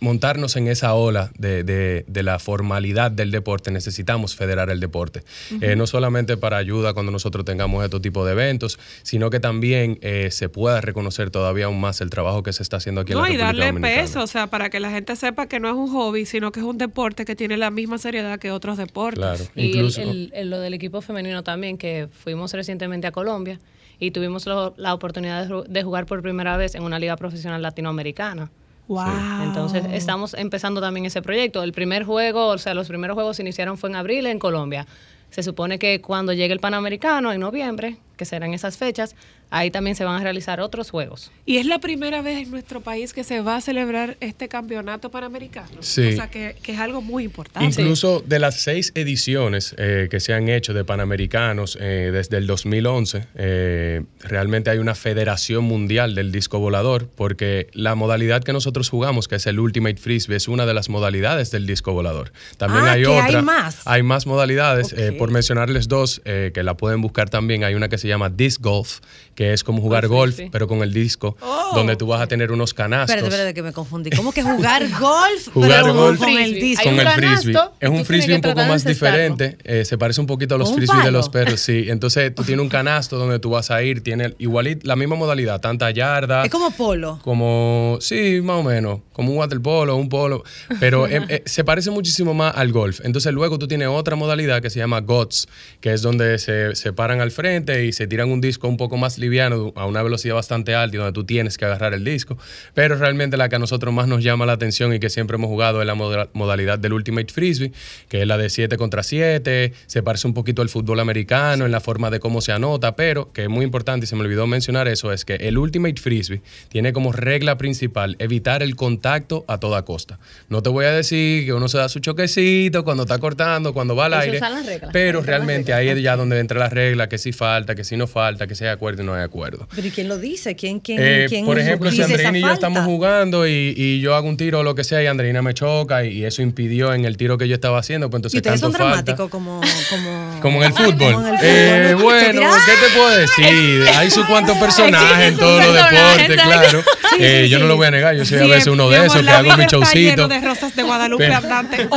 montarnos 0.00 0.54
en 0.54 0.68
esa 0.68 0.94
ola 0.94 1.32
de, 1.38 1.64
de- 1.64 2.04
de 2.06 2.22
la 2.22 2.38
formalidad 2.38 3.10
del 3.10 3.32
deporte, 3.32 3.72
necesitamos 3.72 4.36
federar 4.36 4.70
el 4.70 4.78
deporte. 4.78 5.24
Eh, 5.60 5.74
no 5.74 5.88
solamente 5.88 6.36
para 6.36 6.56
ayuda 6.56 6.94
cuando 6.94 7.10
nosotros 7.10 7.44
tengamos 7.44 7.82
estos 7.84 8.00
tipos 8.00 8.24
de 8.24 8.30
eventos, 8.30 8.78
sino 9.02 9.28
que 9.28 9.40
también 9.40 9.98
eh, 10.00 10.28
se 10.30 10.48
pueda 10.48 10.80
reconocer 10.80 11.30
todavía 11.30 11.64
aún 11.64 11.80
más 11.80 12.00
el 12.00 12.10
trabajo 12.10 12.44
que 12.44 12.52
se 12.52 12.62
está 12.62 12.76
haciendo 12.76 13.00
aquí 13.00 13.12
No, 13.12 13.26
en 13.26 13.32
y 13.32 13.36
la 13.38 13.46
República 13.46 13.64
darle 13.64 13.66
Dominicana. 13.80 14.02
peso, 14.06 14.22
o 14.22 14.26
sea, 14.28 14.46
para 14.46 14.70
que 14.70 14.78
la 14.78 14.90
gente 14.92 15.16
sepa 15.16 15.48
que 15.48 15.58
no 15.58 15.66
es 15.68 15.74
un 15.74 15.88
hobby, 15.90 16.26
sino 16.26 16.52
que 16.52 16.60
es 16.60 16.66
un 16.66 16.78
deporte 16.78 17.24
que 17.24 17.34
tiene 17.34 17.56
la 17.56 17.72
misma 17.72 17.98
seriedad 17.98 18.38
que 18.38 18.52
otros 18.52 18.78
deportes. 18.78 19.18
Claro, 19.18 19.44
Y 19.56 19.62
el- 19.62 19.66
incluso... 19.66 20.00
el- 20.02 20.30
el- 20.32 20.50
lo 20.50 20.60
del 20.60 20.74
equipo 20.74 21.00
femenino 21.00 21.42
también, 21.42 21.76
que 21.76 22.06
fuimos 22.12 22.52
recientemente 22.52 23.08
a 23.08 23.10
Colombia 23.10 23.58
y 24.00 24.10
tuvimos 24.12 24.46
lo- 24.46 24.74
la 24.76 24.94
oportunidad 24.94 25.46
de 25.68 25.82
jugar 25.82 26.06
por 26.06 26.22
primera 26.22 26.56
vez 26.56 26.74
en 26.74 26.82
una 26.82 26.98
liga 26.98 27.16
profesional 27.16 27.60
latinoamericana. 27.62 28.50
Wow. 28.88 29.42
Entonces 29.42 29.84
estamos 29.92 30.32
empezando 30.34 30.80
también 30.80 31.04
ese 31.06 31.20
proyecto. 31.20 31.62
El 31.62 31.72
primer 31.72 32.04
juego, 32.04 32.46
o 32.48 32.58
sea, 32.58 32.72
los 32.74 32.88
primeros 32.88 33.14
juegos 33.14 33.36
se 33.36 33.42
iniciaron 33.42 33.76
fue 33.76 33.90
en 33.90 33.96
abril 33.96 34.26
en 34.26 34.38
Colombia. 34.38 34.86
Se 35.30 35.42
supone 35.42 35.78
que 35.78 36.00
cuando 36.00 36.32
llegue 36.32 36.54
el 36.54 36.60
Panamericano 36.60 37.30
en 37.32 37.40
noviembre, 37.40 37.98
que 38.16 38.24
serán 38.24 38.54
esas 38.54 38.78
fechas, 38.78 39.14
ahí 39.50 39.70
también 39.70 39.96
se 39.96 40.04
van 40.04 40.20
a 40.20 40.22
realizar 40.22 40.60
otros 40.60 40.90
juegos. 40.90 41.30
Y 41.46 41.56
es 41.58 41.66
la 41.66 41.78
primera 41.78 42.20
vez 42.22 42.38
en 42.44 42.50
nuestro 42.50 42.80
país 42.80 43.12
que 43.12 43.24
se 43.24 43.40
va 43.40 43.56
a 43.56 43.60
celebrar 43.60 44.16
este 44.20 44.48
campeonato 44.48 45.10
panamericano. 45.10 45.68
Sí. 45.80 46.08
O 46.08 46.12
sea, 46.16 46.30
que, 46.30 46.56
que 46.62 46.72
es 46.72 46.78
algo 46.78 47.00
muy 47.02 47.24
importante. 47.24 47.80
Incluso 47.80 48.20
de 48.26 48.38
las 48.38 48.60
seis 48.60 48.92
ediciones 48.94 49.74
eh, 49.78 50.08
que 50.10 50.20
se 50.20 50.34
han 50.34 50.48
hecho 50.48 50.74
de 50.74 50.84
Panamericanos 50.84 51.78
eh, 51.80 52.10
desde 52.12 52.36
el 52.36 52.46
2011, 52.46 53.26
eh, 53.36 54.02
realmente 54.20 54.70
hay 54.70 54.78
una 54.78 54.94
federación 54.94 55.64
mundial 55.64 56.14
del 56.14 56.30
disco 56.32 56.58
volador, 56.58 57.08
porque 57.14 57.68
la 57.72 57.94
modalidad 57.94 58.42
que 58.42 58.52
nosotros 58.52 58.88
jugamos, 58.90 59.28
que 59.28 59.36
es 59.36 59.46
el 59.46 59.58
Ultimate 59.58 59.96
Frisbee, 59.96 60.36
es 60.36 60.48
una 60.48 60.66
de 60.66 60.74
las 60.74 60.88
modalidades 60.88 61.50
del 61.50 61.66
disco 61.66 61.92
volador. 61.92 62.32
También 62.56 62.84
Ah, 62.84 62.92
hay 62.92 63.02
que 63.02 63.08
hay 63.08 63.26
otra. 63.28 63.42
más. 63.42 63.80
Hay 63.86 64.02
más 64.02 64.26
modalidades. 64.26 64.92
eh, 64.92 65.12
por 65.12 65.30
mencionarles 65.30 65.88
dos, 65.88 66.20
eh, 66.24 66.50
que 66.54 66.62
la 66.62 66.76
pueden 66.76 67.00
buscar 67.00 67.30
también, 67.30 67.64
hay 67.64 67.74
una 67.74 67.88
que 67.88 67.98
se 67.98 68.08
llama 68.08 68.28
Disc 68.30 68.60
Golf, 68.60 69.00
que 69.38 69.52
es 69.52 69.62
como 69.62 69.80
jugar 69.80 70.08
Golf 70.08 70.36
golf, 70.36 70.50
pero 70.50 70.66
con 70.66 70.82
el 70.82 70.92
disco, 70.92 71.36
Oh. 71.40 71.70
donde 71.72 71.94
tú 71.94 72.08
vas 72.08 72.20
a 72.20 72.26
tener 72.26 72.50
unos 72.50 72.74
canastos. 72.74 73.10
Espérate, 73.14 73.28
espérate, 73.28 73.54
que 73.54 73.62
me 73.62 73.72
confundí. 73.72 74.10
¿Cómo 74.10 74.32
que 74.32 74.42
jugar 74.42 74.82
golf? 75.00 75.48
Jugar 75.54 75.82
pero 75.82 75.94
golf 75.94 76.18
con 76.18 76.28
el 76.30 76.54
disco. 76.54 76.82
Con 76.82 76.98
el 76.98 77.08
frisbee. 77.08 77.54
Es 77.78 77.88
un 77.88 78.04
frisbee 78.04 78.34
un 78.34 78.40
poco 78.40 78.64
más 78.64 78.84
diferente. 78.84 79.56
eh, 79.62 79.84
se 79.84 79.96
parece 79.96 80.20
un 80.20 80.26
poquito 80.26 80.56
a 80.56 80.58
los 80.58 80.70
¿Con 80.70 80.74
un 80.74 80.78
frisbees 80.80 81.04
de 81.04 81.12
los 81.12 81.28
perros, 81.28 81.60
sí. 81.60 81.84
Entonces 81.86 82.34
tú 82.34 82.42
tienes 82.42 82.64
un 82.64 82.68
canasto 82.78 83.16
donde 83.16 83.38
tú 83.38 83.50
vas 83.50 83.70
a 83.70 83.80
ir, 83.80 84.02
tiene 84.02 84.34
igual 84.40 84.80
la 84.82 84.96
misma 84.96 85.14
modalidad, 85.14 85.60
tanta 85.60 85.88
yarda. 85.92 86.42
Es 86.44 86.50
como 86.50 86.72
polo. 86.72 87.20
Como, 87.22 87.98
sí, 88.00 88.40
más 88.42 88.56
o 88.56 88.64
menos, 88.64 89.02
como 89.12 89.30
un 89.30 89.38
waterpolo, 89.38 89.94
un 89.94 90.08
polo, 90.08 90.42
pero 90.80 91.06
eh, 91.06 91.22
eh, 91.28 91.42
se 91.46 91.62
parece 91.62 91.92
muchísimo 91.92 92.34
más 92.34 92.56
al 92.56 92.72
golf. 92.72 93.00
Entonces 93.04 93.32
luego 93.32 93.56
tú 93.60 93.68
tienes 93.68 93.86
otra 93.86 94.16
modalidad 94.16 94.60
que 94.62 94.70
se 94.70 94.80
llama 94.80 94.98
GOTS, 95.00 95.46
que 95.80 95.92
es 95.92 96.02
donde 96.02 96.38
se, 96.40 96.74
se 96.74 96.92
paran 96.92 97.20
al 97.20 97.30
frente 97.30 97.84
y 97.84 97.92
se 97.92 98.08
tiran 98.08 98.30
un 98.32 98.40
disco 98.40 98.66
un 98.66 98.76
poco 98.76 98.96
más 98.96 99.16
liviano 99.28 99.72
a 99.76 99.84
una 99.86 100.02
velocidad 100.02 100.34
bastante 100.34 100.74
alta 100.74 100.96
y 100.96 100.98
donde 100.98 101.12
tú 101.12 101.24
tienes 101.24 101.58
que 101.58 101.64
agarrar 101.66 101.92
el 101.94 102.04
disco. 102.04 102.38
Pero 102.74 102.96
realmente 102.96 103.36
la 103.36 103.48
que 103.48 103.56
a 103.56 103.58
nosotros 103.58 103.92
más 103.92 104.08
nos 104.08 104.22
llama 104.22 104.46
la 104.46 104.52
atención 104.54 104.94
y 104.94 104.98
que 105.00 105.10
siempre 105.10 105.34
hemos 105.36 105.48
jugado 105.48 105.80
es 105.80 105.86
la 105.86 105.94
moda- 105.94 106.28
modalidad 106.32 106.78
del 106.78 106.92
Ultimate 106.94 107.32
Frisbee, 107.32 107.72
que 108.08 108.22
es 108.22 108.26
la 108.26 108.38
de 108.38 108.48
7 108.48 108.76
contra 108.76 109.02
7, 109.02 109.72
se 109.86 110.02
parece 110.02 110.26
un 110.26 110.34
poquito 110.34 110.62
al 110.62 110.68
fútbol 110.68 111.00
americano 111.00 111.66
en 111.66 111.72
la 111.72 111.80
forma 111.80 112.10
de 112.10 112.20
cómo 112.20 112.40
se 112.40 112.52
anota, 112.52 112.96
pero 112.96 113.32
que 113.32 113.42
es 113.42 113.48
muy 113.48 113.64
importante 113.64 114.04
y 114.04 114.06
se 114.06 114.16
me 114.16 114.22
olvidó 114.22 114.46
mencionar 114.46 114.88
eso, 114.88 115.12
es 115.12 115.24
que 115.24 115.34
el 115.34 115.58
Ultimate 115.58 116.00
Frisbee 116.00 116.40
tiene 116.68 116.92
como 116.92 117.12
regla 117.12 117.58
principal 117.58 118.16
evitar 118.18 118.62
el 118.62 118.76
contacto 118.76 119.44
a 119.48 119.58
toda 119.58 119.84
costa. 119.84 120.18
No 120.48 120.62
te 120.62 120.70
voy 120.70 120.86
a 120.86 120.92
decir 120.92 121.44
que 121.44 121.52
uno 121.52 121.68
se 121.68 121.78
da 121.78 121.88
su 121.88 121.98
choquecito 122.00 122.84
cuando 122.84 123.02
está 123.02 123.18
cortando, 123.18 123.72
cuando 123.74 123.94
va 123.94 124.06
al 124.06 124.12
Eso 124.14 124.20
aire, 124.22 124.40
reglas, 124.64 124.90
pero 124.92 125.20
realmente 125.20 125.72
ahí 125.74 125.88
es 125.88 126.00
ya 126.00 126.16
donde 126.16 126.38
entra 126.38 126.58
la 126.58 126.68
regla, 126.68 127.08
que 127.08 127.18
si 127.18 127.32
falta, 127.32 127.74
que 127.74 127.84
si 127.84 127.96
no 127.96 128.06
falta, 128.06 128.46
que 128.46 128.54
acuerdo 128.68 129.02
y 129.02 129.06
no 129.06 129.17
hay 129.18 129.24
acuerdo. 129.24 129.66
¿Pero 129.74 129.86
y 129.86 129.90
quién 129.90 130.08
lo 130.08 130.18
dice? 130.18 130.56
¿Quién, 130.56 130.80
quién, 130.80 130.98
Eh, 131.00 131.26
quién 131.28 131.44
por 131.44 131.58
ejemplo, 131.58 131.90
si 131.90 132.02
Andreina 132.02 132.38
y 132.38 132.40
yo 132.42 132.52
estamos 132.52 132.84
jugando 132.84 133.46
y, 133.46 133.74
y 133.76 134.00
yo 134.00 134.14
hago 134.14 134.28
un 134.28 134.36
tiro 134.36 134.60
o 134.60 134.62
lo 134.62 134.74
que 134.74 134.84
sea 134.84 135.02
y 135.02 135.06
Andreina 135.06 135.42
me 135.42 135.54
choca 135.54 136.04
y, 136.04 136.18
y 136.18 136.24
eso 136.24 136.42
impidió 136.42 136.92
en 136.94 137.04
el 137.04 137.16
tiro 137.16 137.38
que 137.38 137.48
yo 137.48 137.54
estaba 137.54 137.78
haciendo, 137.78 138.08
pues 138.10 138.18
¿Y 138.32 138.36
entonces 138.38 138.38
ustedes 138.38 138.60
son 138.60 138.72
dramáticos 138.72 139.30
como, 139.30 139.60
como, 139.90 140.38
Como 140.40 140.62
en 140.62 140.66
el 140.68 140.72
fútbol. 140.72 141.12
Como 141.14 141.28
en 141.28 141.34
el 141.34 141.40
Eh, 141.42 141.88
fútbol, 141.92 141.98
¿no? 141.98 142.04
bueno, 142.04 142.40
¿qué 142.66 142.86
te 142.86 142.98
puedo 142.98 143.16
decir? 143.16 143.88
Hay 143.96 144.10
su 144.10 144.26
cuantos 144.26 144.56
personajes 144.58 145.28
en 145.28 145.36
todos 145.36 145.64
los 145.64 145.74
deportes, 145.74 146.42
claro. 146.42 146.82
Eh, 147.20 147.48
yo 147.50 147.58
no 147.58 147.66
lo 147.66 147.76
voy 147.76 147.86
a 147.86 147.90
negar, 147.90 148.16
yo 148.16 148.24
soy 148.24 148.38
a 148.38 148.46
veces 148.46 148.66
uno 148.68 148.88
de 148.90 149.04
esos 149.06 149.22
que 149.22 149.30
hago 149.30 149.56
mi 149.56 149.64
showcito. 149.66 150.28
de 150.28 150.40
rosas 150.40 150.74
de 150.76 150.82
Guadalupe 150.82 151.24
Pero- 151.24 151.34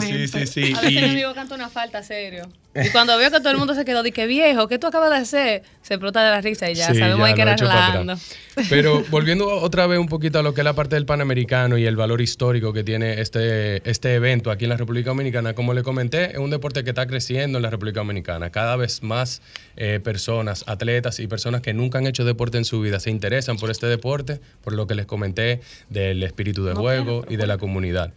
sí, 0.00 0.28
sí, 0.28 0.46
sí. 0.46 0.72
A 0.76 0.80
veces 0.80 0.92
y- 0.92 0.94
mi 0.96 1.10
amigo 1.10 1.34
canta 1.34 1.54
una 1.54 1.68
falta, 1.68 2.02
serio. 2.02 2.48
Y 2.74 2.88
cuando 2.90 3.16
veo 3.18 3.30
que 3.30 3.38
todo 3.38 3.50
el 3.50 3.58
mundo 3.58 3.74
se 3.74 3.84
quedó, 3.84 4.02
que 4.02 4.26
viejo, 4.26 4.66
¿qué 4.66 4.78
tú 4.78 4.86
acabas 4.86 5.10
de 5.10 5.16
hacer? 5.16 5.62
Se 5.82 5.94
explota 5.94 6.24
de 6.24 6.30
la 6.30 6.40
risa 6.40 6.70
y 6.70 6.74
ya 6.74 6.88
Sí, 6.88 6.98
sabemos 6.98 7.28
ya 7.28 7.34
que 7.34 7.42
era 7.42 7.56
relajando. 7.56 8.16
Pero 8.70 9.04
volviendo 9.10 9.46
otra 9.46 9.86
vez 9.86 9.98
un 9.98 10.08
poquito 10.08 10.38
a 10.38 10.42
lo 10.42 10.54
que 10.54 10.60
es 10.60 10.64
la 10.64 10.74
parte 10.74 10.94
del 10.96 11.06
Panamericano 11.06 11.76
y 11.78 11.86
el 11.86 11.96
valor 11.96 12.20
histórico 12.20 12.72
que 12.72 12.82
tiene 12.82 13.20
este, 13.20 13.88
este 13.88 14.14
evento 14.14 14.50
aquí 14.50 14.64
en 14.64 14.70
la 14.70 14.76
República 14.76 15.10
Dominicana, 15.10 15.54
como 15.54 15.74
le 15.74 15.82
comenté, 15.82 16.32
es 16.32 16.38
un 16.38 16.50
deporte 16.50 16.84
que 16.84 16.90
está 16.90 17.06
creciendo 17.06 17.58
en 17.58 17.62
la 17.62 17.70
República 17.70 18.00
Dominicana. 18.00 18.50
Cada 18.50 18.76
vez 18.76 19.02
más 19.02 19.42
eh, 19.76 20.00
personas, 20.02 20.64
atletas 20.66 21.20
y 21.20 21.26
personas 21.26 21.60
que 21.60 21.74
nunca 21.74 21.98
han 21.98 22.06
hecho 22.06 22.24
deporte 22.24 22.58
en 22.58 22.64
su 22.64 22.80
vida 22.80 23.00
se 23.00 23.10
interesan 23.10 23.56
por 23.56 23.70
este 23.70 23.86
deporte, 23.86 24.40
por 24.62 24.72
lo 24.72 24.86
que 24.86 24.94
les 24.94 25.06
comenté 25.06 25.60
del 25.90 26.22
espíritu 26.22 26.64
de 26.64 26.74
juego 26.74 27.24
y 27.28 27.36
de 27.36 27.46
la 27.46 27.58
comunidad. 27.58 28.12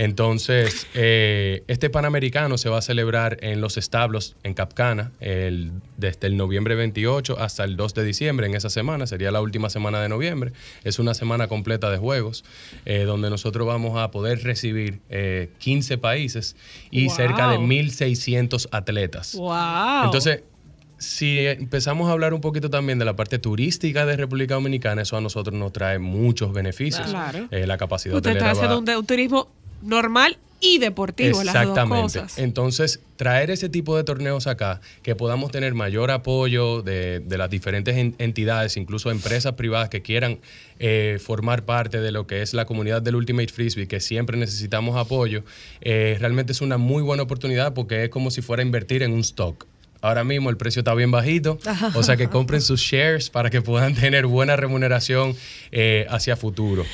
Entonces, 0.00 0.86
eh, 0.94 1.64
este 1.66 1.90
Panamericano 1.90 2.56
se 2.56 2.68
va 2.68 2.78
a 2.78 2.82
celebrar 2.82 3.36
en 3.40 3.60
los 3.60 3.76
establos 3.76 4.36
en 4.44 4.54
Capcana 4.54 5.10
el- 5.18 5.72
desde 5.96 6.28
el 6.28 6.36
noviembre 6.36 6.76
28 6.76 7.36
hasta 7.40 7.64
el 7.64 7.76
2 7.76 7.94
de 7.94 8.04
diciembre, 8.04 8.46
en 8.46 8.54
esa 8.54 8.70
semana, 8.70 9.08
sería 9.08 9.32
la 9.32 9.40
última 9.40 9.70
semana 9.70 10.00
de 10.00 10.08
noviembre. 10.08 10.52
Es 10.84 11.00
una 11.00 11.14
semana 11.14 11.48
completa 11.48 11.90
de 11.90 11.98
juegos, 11.98 12.44
eh, 12.86 13.02
donde 13.02 13.28
nosotros 13.28 13.66
vamos 13.66 13.98
a 13.98 14.12
poder 14.12 14.44
recibir 14.44 15.00
eh, 15.10 15.50
15 15.58 15.98
países 15.98 16.54
y 16.92 17.06
Wow. 17.06 17.16
cerca 17.16 17.50
de 17.50 17.58
1.600 17.58 18.68
atletas. 18.70 19.34
Wow. 19.34 20.04
Entonces, 20.04 20.44
si 20.96 21.38
empezamos 21.46 22.08
a 22.08 22.12
hablar 22.12 22.34
un 22.34 22.40
poquito 22.40 22.70
también 22.70 22.98
de 23.00 23.04
la 23.04 23.14
parte 23.16 23.38
turística 23.38 24.06
de 24.06 24.16
República 24.16 24.54
Dominicana, 24.54 25.02
eso 25.02 25.16
a 25.16 25.20
nosotros 25.20 25.56
nos 25.56 25.72
trae 25.72 25.98
muchos 25.98 26.52
beneficios. 26.52 27.06
Claro. 27.08 27.48
Eh, 27.50 27.66
la 27.66 27.76
capacidad 27.78 28.16
Usted 28.16 28.30
está 28.32 28.44
va- 28.46 28.50
haciendo 28.52 28.78
un, 28.78 28.84
de- 28.84 28.96
un 28.96 29.06
turismo 29.06 29.48
normal 29.80 30.38
y 30.60 30.78
deportivo, 30.78 31.44
las 31.44 31.54
dos 31.54 31.62
Exactamente. 31.62 32.02
cosas. 32.18 32.38
Entonces, 32.38 33.00
traer 33.14 33.50
ese 33.50 33.68
tipo 33.68 33.96
de 33.96 34.02
torneos 34.02 34.48
acá, 34.48 34.80
que 35.02 35.14
podamos 35.14 35.52
tener 35.52 35.74
mayor 35.74 36.10
apoyo 36.10 36.82
de, 36.82 37.20
de 37.20 37.38
las 37.38 37.48
diferentes 37.48 37.96
en- 37.96 38.16
entidades, 38.18 38.76
incluso 38.76 39.12
empresas 39.12 39.52
privadas 39.52 39.88
que 39.88 40.02
quieran 40.02 40.40
eh, 40.80 41.18
formar 41.20 41.64
parte 41.64 42.00
de 42.00 42.10
lo 42.10 42.26
que 42.26 42.42
es 42.42 42.54
la 42.54 42.64
comunidad 42.64 43.02
del 43.02 43.14
Ultimate 43.14 43.52
Frisbee, 43.52 43.86
que 43.86 44.00
siempre 44.00 44.36
necesitamos 44.36 44.96
apoyo, 44.96 45.44
eh, 45.80 46.16
realmente 46.18 46.50
es 46.50 46.60
una 46.60 46.76
muy 46.76 47.04
buena 47.04 47.22
oportunidad 47.22 47.72
porque 47.72 48.02
es 48.04 48.10
como 48.10 48.32
si 48.32 48.42
fuera 48.42 48.60
a 48.62 48.66
invertir 48.66 49.04
en 49.04 49.12
un 49.12 49.20
stock. 49.20 49.64
Ahora 50.00 50.22
mismo 50.24 50.48
el 50.50 50.56
precio 50.56 50.80
está 50.80 50.94
bien 50.94 51.10
bajito, 51.10 51.58
o 51.94 52.02
sea 52.02 52.16
que 52.16 52.28
compren 52.28 52.60
sus 52.60 52.80
shares 52.80 53.30
para 53.30 53.50
que 53.50 53.62
puedan 53.62 53.94
tener 53.96 54.26
buena 54.26 54.56
remuneración 54.56 55.34
eh, 55.72 56.06
hacia 56.08 56.36
futuro. 56.36 56.84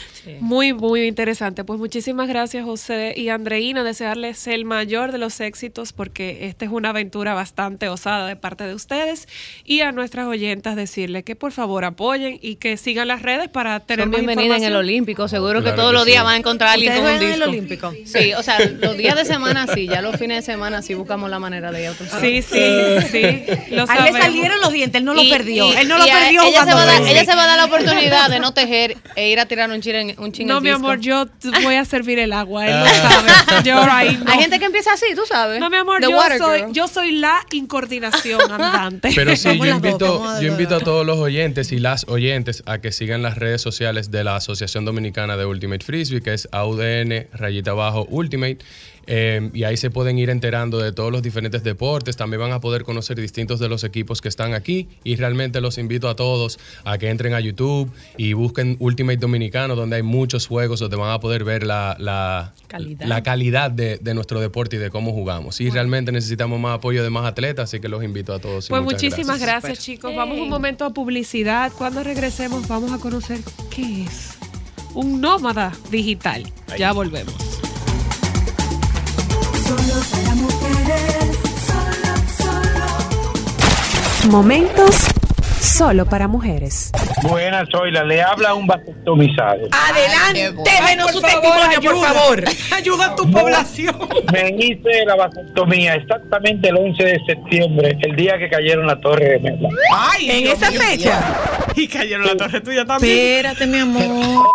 Muy, 0.41 0.73
muy 0.73 1.07
interesante. 1.07 1.65
Pues 1.65 1.79
muchísimas 1.79 2.29
gracias, 2.29 2.65
José 2.65 3.13
y 3.17 3.29
Andreina. 3.29 3.85
Desearles 3.85 4.47
el 4.47 4.65
mayor 4.65 5.13
de 5.13 5.19
los 5.19 5.39
éxitos 5.41 5.93
porque 5.93 6.47
esta 6.49 6.65
es 6.65 6.71
una 6.71 6.91
aventura 6.91 7.35
bastante 7.35 7.89
osada 7.89 8.27
de 8.27 8.37
parte 8.37 8.65
de 8.65 8.75
ustedes. 8.75 9.29
Y 9.65 9.81
a 9.83 9.93
nuestras 9.93 10.27
oyentas 10.27 10.77
decirles 10.77 11.25
que 11.25 11.37
por 11.37 11.53
favor 11.53 11.85
apoyen 11.85 12.39
y 12.41 12.57
que 12.57 12.77
sigan 12.77 13.09
las 13.09 13.23
redes 13.23 13.49
para 13.49 13.81
tener 13.81 14.05
Son 14.05 14.11
más 14.13 14.21
bienvenidas 14.21 14.59
en 14.59 14.65
el. 14.65 14.75
Olímpico. 14.75 15.29
Seguro 15.29 15.63
que 15.63 15.73
todos 15.73 15.91
que 15.91 15.99
los 15.99 16.07
días 16.07 16.25
van 16.25 16.35
a 16.35 16.37
encontrar 16.39 16.71
a 16.71 16.73
alguien 16.73 16.93
¿Ustedes 16.93 17.07
con 17.07 17.17
un 17.17 17.23
en 17.23 17.33
el 17.33 17.39
disco. 17.39 17.51
Olímpico? 17.51 17.93
Sí, 18.07 18.33
o 18.35 18.43
sea, 18.43 18.59
los 18.59 18.97
días 18.97 19.17
de 19.17 19.25
semana 19.25 19.67
sí, 19.73 19.87
ya 19.87 20.03
los 20.03 20.17
fines 20.17 20.39
de 20.39 20.53
semana 20.53 20.83
sí 20.83 20.95
buscamos 20.95 21.31
la 21.31 21.39
manera 21.39 21.71
de 21.71 21.83
ir 21.83 21.89
a 21.89 21.93
otros 21.93 22.09
Sí, 22.21 22.43
sí, 22.43 22.59
sí. 23.03 23.23
Lo 23.71 23.85
A 23.89 23.97
él 24.07 24.13
le 24.13 24.21
salieron 24.21 24.61
los 24.61 24.73
dientes, 24.73 24.99
él 25.01 25.05
no 25.05 25.15
lo 25.15 25.23
perdió. 25.29 25.67
y- 25.73 25.77
él 25.77 25.89
no 25.89 25.99
lo 25.99 26.05
perdió. 26.07 26.43
Ella 26.43 26.65
se, 26.65 26.75
va 26.75 26.83
a 26.83 26.87
dar, 26.87 26.95
frisbee. 26.97 27.13
ella 27.13 27.25
se 27.25 27.37
va 27.37 27.45
a 27.45 27.47
dar 27.47 27.57
la 27.59 27.65
oportunidad 27.67 28.29
de 28.31 28.41
no 28.41 28.53
tejer 28.55 28.97
e 29.17 29.31
ir 29.31 29.41
a 29.41 29.47
tirar 29.47 29.71
un 29.71 29.81
chin 29.81 29.95
en, 29.95 30.15
un 30.21 30.33
chin 30.33 30.47
No, 30.47 30.59
el 30.59 30.63
mi 30.63 30.69
disco. 30.71 30.85
amor, 30.85 31.01
yo 31.01 31.27
voy 31.63 31.75
a 31.77 31.85
servir 31.85 32.19
el 32.19 32.33
agua. 32.33 32.67
Él 32.67 32.79
lo 32.81 32.87
sabe. 32.87 33.63
Yo 33.65 33.81
ahí 33.91 34.17
no. 34.25 34.31
Hay 34.31 34.39
gente 34.41 34.59
que 34.59 34.65
empieza 34.67 34.93
así, 34.93 35.07
tú 35.15 35.23
sabes. 35.29 35.61
No, 35.61 35.71
mi 35.71 35.77
amor, 35.77 36.01
The 36.01 36.11
yo 36.11 36.19
soy, 36.39 36.61
girl. 36.61 36.73
yo 36.73 36.89
soy 36.89 37.13
la 37.13 37.41
incoordinación 37.53 38.41
andante. 38.51 39.11
Pero 39.15 39.37
sí, 39.37 39.57
yo 39.59 39.65
invito, 39.67 40.41
yo 40.41 40.49
invito 40.49 40.77
a 40.77 40.81
todos 40.81 41.05
los 41.07 41.19
oyentes 41.19 41.73
y 41.73 41.79
las 41.79 42.07
oyentes 42.09 42.63
a 42.67 42.79
que 42.79 42.93
sigan 42.93 43.23
las 43.23 43.37
redes 43.39 43.61
sociales 43.63 44.11
de 44.11 44.25
la 44.25 44.37
Asociación 44.37 44.85
Dominicana 44.85 45.37
de 45.37 45.45
Ultimate 45.47 45.85
Frisbee, 45.85 46.21
que 46.23 46.35
es 46.35 46.49
AUDN, 46.53 47.27
rayita 47.33 47.73
abajo, 47.73 48.07
Ultimate. 48.11 48.59
Eh, 49.07 49.51
y 49.53 49.65
ahí 49.65 49.77
se 49.77 49.91
pueden 49.91 50.19
ir 50.19 50.31
enterando 50.31 50.79
de 50.79 50.93
todos 50.93 51.13
los 51.13 51.23
diferentes 51.23 51.63
deportes. 51.63 52.17
También 52.17 52.41
van 52.41 52.53
a 52.53 52.61
poder 52.61 52.85
conocer 52.85 53.21
distintos 53.21 53.61
de 53.61 53.69
los 53.69 53.85
equipos 53.85 54.21
que 54.21 54.29
están 54.29 54.55
aquí. 54.55 54.89
Y 55.05 55.17
realmente 55.17 55.61
los 55.61 55.79
invito 55.79 56.09
a 56.09 56.17
todos 56.17 56.59
a 56.85 56.99
que 56.99 57.11
entren 57.11 57.35
a 57.35 57.41
YouTube 57.41 57.91
y 58.17 58.33
busquen 58.33 58.77
Ultimate 58.81 59.19
Dominicano, 59.19 59.77
donde 59.77 59.97
hay 59.97 60.03
muchos 60.03 60.47
juegos 60.47 60.81
donde 60.81 60.97
van 60.97 61.11
a 61.11 61.21
poder 61.21 61.45
ver 61.45 61.65
la, 61.65 61.97
la 61.99 62.55
Calidad. 62.69 63.07
la 63.07 63.23
calidad 63.23 63.71
de, 63.71 63.99
de 63.99 64.15
nuestro 64.15 64.41
deporte 64.41 64.77
y 64.77 64.79
de 64.79 64.91
cómo 64.91 65.13
jugamos. 65.13 65.61
Y 65.61 65.71
realmente 65.71 66.13
necesitamos 66.13 66.59
más 66.61 66.77
apoyo 66.77 67.03
de 67.03 67.11
más 67.11 67.25
atletas, 67.27 67.71
así 67.71 67.81
que 67.81 67.89
los 67.89 68.03
invito 68.03 68.33
a 68.33 68.39
todos. 68.39 68.69
Pues 68.69 68.83
muchísimas 68.83 69.41
gracias. 69.41 69.65
gracias, 69.65 69.85
chicos. 69.85 70.15
Vamos 70.15 70.39
un 70.39 70.49
momento 70.49 70.85
a 70.85 70.91
publicidad. 70.91 71.73
Cuando 71.77 72.03
regresemos 72.03 72.67
vamos 72.69 72.93
a 72.93 72.99
conocer 72.99 73.41
qué 73.71 74.05
es 74.05 74.31
un 74.95 75.21
nómada 75.21 75.73
digital. 75.91 76.45
Ya 76.79 76.93
volvemos. 76.93 77.64
Solo 79.75 80.01
para 80.13 80.35
mujeres, 80.37 81.39
solo, 81.67 82.13
solo. 82.39 84.31
Momentos 84.31 85.15
solo 85.61 86.07
para 86.07 86.29
mujeres. 86.29 86.93
Buenas, 87.23 87.69
Zoila. 87.71 88.05
Le 88.05 88.23
habla 88.23 88.55
un 88.55 88.69
vasectomizado. 88.69 89.69
Adelante, 89.73 90.55
denos 90.89 91.11
su 91.11 91.21
testimonio, 91.21 91.81
por 91.83 92.01
favor. 92.01 92.45
Ayuda 92.73 93.07
a 93.07 93.17
tu 93.17 93.29
población. 93.29 93.97
Me 94.33 94.51
hice 94.51 95.05
la 95.07 95.17
vasectomía 95.17 95.95
exactamente 95.97 96.69
el 96.69 96.77
11 96.77 97.03
de 97.03 97.21
septiembre, 97.27 97.99
el 98.01 98.15
día 98.15 98.39
que 98.39 98.49
cayeron 98.49 98.87
la 98.87 99.01
torre 99.01 99.31
de 99.31 99.39
Mela. 99.41 99.69
Ay, 99.93 100.31
en 100.31 100.47
esa 100.53 100.71
fecha. 100.71 101.21
Y 101.75 101.89
cayeron 101.89 102.27
la 102.27 102.37
torre 102.37 102.61
tuya 102.61 102.85
también. 102.85 103.19
Espérate, 103.19 103.67
mi 103.67 103.79
amor. 103.79 104.55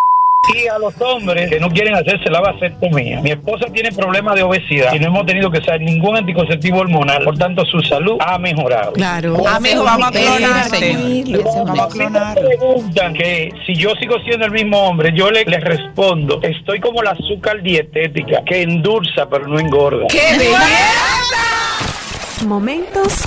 Y 0.56 0.68
a 0.68 0.78
los 0.80 1.00
hombres 1.02 1.50
que 1.50 1.60
no 1.60 1.70
quieren 1.70 1.96
hacerse 1.96 2.30
la 2.30 2.42
vasectomía. 2.42 3.22
Mi 3.22 3.32
esposa 3.32 3.66
tiene 3.72 3.92
problemas 3.92 4.36
de 4.36 4.44
obesidad 4.44 4.94
y 4.94 5.00
no 5.00 5.08
hemos 5.08 5.26
tenido 5.26 5.52
que 5.52 5.60
usar 5.60 5.80
ningún 5.80 6.18
anticonceptivo 6.18 6.80
hormonal. 6.80 7.24
Por 7.24 7.38
tanto, 7.38 7.66
su 7.66 7.80
salud 7.82 8.18
ha 8.20 8.38
mejorado. 8.40 8.94
Claro. 8.94 9.36
Amigo, 9.48 9.84
vamos 9.84 10.08
a 10.08 10.12
clonarte. 10.12 10.96
Vamos 11.44 11.80
a 11.80 11.90
Si 11.92 12.00
me 12.00 12.42
preguntan 12.48 13.14
que 13.14 13.50
si 13.66 13.76
yo 13.76 13.92
sigo 14.00 14.16
siendo 14.26 14.46
el 14.46 14.52
mismo 14.52 14.80
hombre, 14.88 15.12
yo 15.16 15.30
le- 15.32 15.46
les 15.46 15.62
respondo, 15.64 16.40
estoy 16.42 16.80
como 16.80 17.02
la 17.04 17.12
azúcar 17.12 17.62
dietética, 17.62 18.42
que 18.46 18.62
endulza 18.64 19.28
pero 19.30 19.48
no 19.48 19.60
engorda. 19.60 20.08
¡Qué 20.10 20.38
belleza! 20.38 22.46
Momentos 22.46 23.24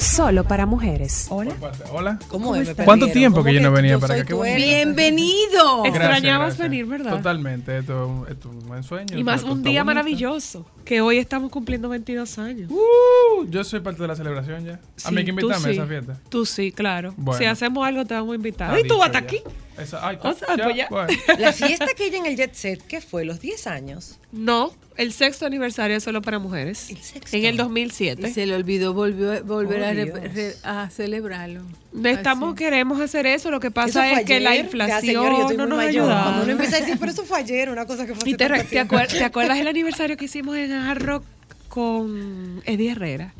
solo 0.00 0.44
para 0.44 0.66
mujeres. 0.66 1.26
Hola. 1.30 1.54
Hola. 1.92 2.18
¿Cómo 2.28 2.56
es? 2.56 2.76
Me 2.76 2.84
¿Cuánto 2.84 3.08
tiempo 3.08 3.38
que 3.44 3.50
¿Cómo 3.50 3.54
yo 3.54 3.60
no 3.60 3.72
venía 3.72 3.92
yo 3.92 4.00
para 4.00 4.14
acá? 4.14 4.24
Qué 4.24 4.34
bueno. 4.34 4.56
Bienvenido. 4.56 5.84
Extrañabas 5.84 6.56
gracias. 6.56 6.58
venir, 6.58 6.86
¿verdad? 6.86 7.10
Totalmente. 7.16 7.78
Esto, 7.78 8.26
esto 8.28 8.48
es 8.50 8.54
un 8.62 8.68
buen 8.68 8.82
sueño. 8.82 9.18
Y 9.18 9.24
más 9.24 9.40
esto 9.40 9.52
un 9.52 9.62
día 9.62 9.82
bonito. 9.82 9.84
maravilloso, 9.86 10.66
que 10.84 11.00
hoy 11.00 11.18
estamos 11.18 11.50
cumpliendo 11.50 11.88
22 11.88 12.38
años. 12.38 12.70
Uh, 12.70 13.44
yo 13.48 13.62
soy 13.64 13.80
parte 13.80 14.02
de 14.02 14.08
la 14.08 14.16
celebración 14.16 14.64
ya. 14.64 14.80
a 15.04 15.10
mí 15.10 15.18
hay 15.18 15.24
que 15.24 15.30
Sí, 15.32 15.38
invitarme 15.40 15.68
a 15.68 15.70
esa 15.72 15.86
fiesta. 15.86 16.16
Tú 16.28 16.46
sí, 16.46 16.72
claro. 16.72 17.14
Bueno. 17.16 17.38
Si 17.38 17.44
hacemos 17.44 17.86
algo, 17.86 18.04
te 18.04 18.14
vamos 18.14 18.32
a 18.32 18.36
invitar. 18.36 18.74
Está 18.74 18.86
y 18.86 18.88
tú 18.88 19.02
hasta 19.02 19.20
ya. 19.20 19.24
aquí. 19.24 19.40
Esa- 19.78 20.06
ay, 20.06 20.18
O 20.22 20.32
sea, 20.34 20.48
pues 20.62 20.76
ya. 20.76 20.88
bueno. 20.90 21.08
La 21.38 21.52
fiesta 21.52 21.86
que 21.96 22.06
ella 22.06 22.18
en 22.18 22.26
el 22.26 22.36
Jet 22.36 22.54
Set, 22.54 22.82
¿qué 22.86 23.00
fue? 23.00 23.24
¿Los 23.24 23.40
10 23.40 23.66
años? 23.66 24.18
No, 24.32 24.72
el 25.00 25.12
sexto 25.12 25.46
aniversario 25.46 25.96
es 25.96 26.02
solo 26.04 26.22
para 26.22 26.38
mujeres. 26.38 26.90
El 26.90 26.98
sexto. 26.98 27.36
En 27.36 27.44
el 27.44 27.56
2007. 27.56 28.28
Y 28.28 28.32
se 28.32 28.46
le 28.46 28.54
olvidó 28.54 28.92
volvió, 28.94 29.42
volver 29.44 29.80
Oh, 29.82 29.86
a, 29.86 29.92
re- 30.28 30.54
a 30.62 30.90
celebrarlo. 30.90 31.62
Estamos, 32.04 32.50
Así. 32.54 32.58
queremos 32.64 33.00
hacer 33.00 33.26
eso. 33.26 33.50
Lo 33.50 33.60
que 33.60 33.70
pasa 33.70 34.12
es 34.12 34.24
que 34.26 34.40
la 34.40 34.56
inflación 34.56 35.00
señor, 35.00 35.54
no 35.56 35.66
nos 35.66 35.76
mayor. 35.78 36.04
Cuando 36.06 36.14
ayudado. 36.28 36.42
uno 36.44 36.52
empieza 36.52 36.76
a 36.76 36.80
decir, 36.80 36.96
pero 37.00 37.12
eso 37.12 37.24
fue 37.24 37.38
ayer, 37.38 37.68
una 37.70 37.86
cosa 37.86 38.06
que 38.06 38.14
fue 38.14 38.28
¿Y 38.30 38.34
te, 38.34 38.48
te 38.48 38.64
tiempo. 38.64 38.94
acuer- 38.96 39.08
te 39.08 39.24
acuerdas 39.24 39.58
el 39.58 39.66
aniversario 39.68 40.16
que 40.16 40.26
hicimos 40.26 40.56
en 40.56 40.72
Hard 40.72 41.02
Rock 41.02 41.24
con 41.68 42.62
Eddie 42.66 42.92
Herrera? 42.92 43.34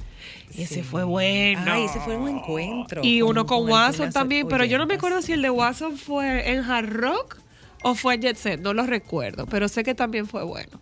Ese 0.57 0.77
Sí. 0.77 0.83
fue 0.83 1.05
bueno. 1.05 1.63
Ay, 1.67 1.85
ese 1.85 2.01
fue 2.01 2.17
un 2.17 2.29
encuentro. 2.29 3.03
Y 3.05 3.23
uno 3.23 3.47
con, 3.47 3.63
con 3.65 3.71
Watson 3.71 4.11
también, 4.13 4.49
pero 4.49 4.65
yo 4.65 4.79
no 4.79 4.87
me 4.87 4.95
acuerdo 4.95 5.23
si 5.23 5.33
el 5.33 5.43
de 5.43 5.51
Watson 5.51 5.97
fue 5.97 6.51
en 6.53 6.61
Hard 6.65 6.89
Rock 6.91 7.39
o 7.83 7.95
fue 7.95 8.15
en 8.15 8.23
Jet 8.23 8.37
Set, 8.37 8.61
no 8.61 8.75
lo 8.75 8.85
recuerdo, 8.85 9.47
pero 9.47 9.69
sé 9.69 9.85
que 9.85 9.95
también 9.95 10.27
fue 10.27 10.43
bueno. 10.45 10.81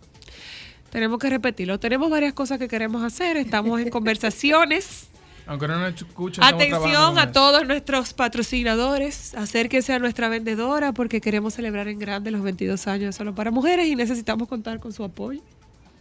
Tenemos 0.89 1.19
que 1.19 1.29
repetirlo. 1.29 1.79
Tenemos 1.79 2.09
varias 2.09 2.33
cosas 2.33 2.57
que 2.57 2.67
queremos 2.67 3.03
hacer, 3.03 3.37
estamos 3.37 3.79
en 3.81 3.89
conversaciones. 3.89 5.07
Aunque 5.47 5.67
no 5.67 5.79
nos 5.79 5.95
escuchen, 5.95 6.43
Atención 6.43 7.17
a 7.17 7.31
todos 7.31 7.65
nuestros 7.65 8.13
patrocinadores, 8.13 9.33
acérquense 9.33 9.93
a 9.93 9.97
nuestra 9.97 10.29
vendedora 10.29 10.93
porque 10.93 11.21
queremos 11.21 11.55
celebrar 11.55 11.87
en 11.87 11.97
grande 11.97 12.29
los 12.29 12.43
22 12.43 12.85
años 12.85 13.05
de 13.07 13.13
Solo 13.13 13.33
para 13.33 13.49
Mujeres 13.49 13.87
y 13.87 13.95
necesitamos 13.95 14.47
contar 14.47 14.79
con 14.79 14.93
su 14.93 15.03
apoyo. 15.03 15.41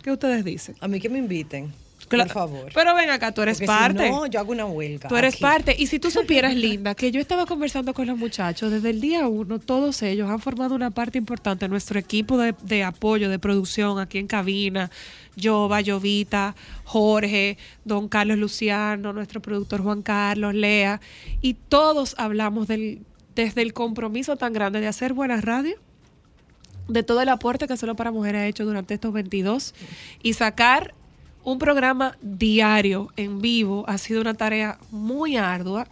¿Qué 0.02 0.12
ustedes 0.12 0.44
dicen? 0.44 0.76
A 0.80 0.88
mí 0.88 1.00
que 1.00 1.08
me 1.08 1.18
inviten, 1.18 1.72
Cla- 2.08 2.24
por 2.24 2.32
favor. 2.32 2.70
Pero 2.74 2.94
ven 2.94 3.10
acá, 3.10 3.32
tú 3.32 3.42
eres 3.42 3.58
Porque 3.58 3.72
si 3.72 3.78
parte. 3.78 4.10
no, 4.10 4.26
yo 4.26 4.40
hago 4.40 4.52
una 4.52 4.66
huelga. 4.66 5.08
Tú 5.08 5.16
eres 5.16 5.34
aquí. 5.34 5.42
parte. 5.42 5.76
Y 5.78 5.86
si 5.88 5.98
tú 5.98 6.10
supieras, 6.10 6.54
Linda, 6.54 6.94
que 6.94 7.10
yo 7.10 7.20
estaba 7.20 7.46
conversando 7.46 7.94
con 7.94 8.06
los 8.06 8.16
muchachos 8.18 8.70
desde 8.70 8.90
el 8.90 9.00
día 9.00 9.26
uno, 9.28 9.58
todos 9.58 10.02
ellos 10.02 10.28
han 10.30 10.40
formado 10.40 10.74
una 10.74 10.90
parte 10.90 11.18
importante 11.18 11.64
de 11.66 11.68
nuestro 11.68 11.98
equipo 11.98 12.38
de, 12.38 12.54
de 12.62 12.84
apoyo, 12.84 13.28
de 13.28 13.38
producción 13.38 13.98
aquí 13.98 14.18
en 14.18 14.26
cabina. 14.26 14.90
Yo, 15.36 15.68
Bayovita, 15.68 16.56
Jorge, 16.84 17.58
don 17.84 18.08
Carlos 18.08 18.38
Luciano, 18.38 19.12
nuestro 19.12 19.40
productor 19.40 19.82
Juan 19.82 20.02
Carlos, 20.02 20.54
Lea. 20.54 21.00
Y 21.42 21.54
todos 21.54 22.14
hablamos 22.18 22.66
del, 22.66 23.02
desde 23.36 23.62
el 23.62 23.72
compromiso 23.72 24.36
tan 24.36 24.52
grande 24.52 24.80
de 24.80 24.88
hacer 24.88 25.12
buena 25.12 25.40
radio 25.40 25.76
de 26.88 27.02
todo 27.02 27.20
el 27.20 27.28
aporte 27.28 27.68
que 27.68 27.76
Solo 27.76 27.94
para 27.96 28.10
Mujeres 28.10 28.40
ha 28.40 28.46
hecho 28.46 28.64
durante 28.64 28.94
estos 28.94 29.12
22 29.12 29.74
y 30.22 30.32
sacar 30.32 30.94
un 31.50 31.58
programa 31.58 32.16
diario 32.20 33.08
en 33.16 33.40
vivo 33.40 33.84
ha 33.88 33.96
sido 33.96 34.20
una 34.20 34.34
tarea 34.34 34.78
muy 34.90 35.36
ardua, 35.36 35.86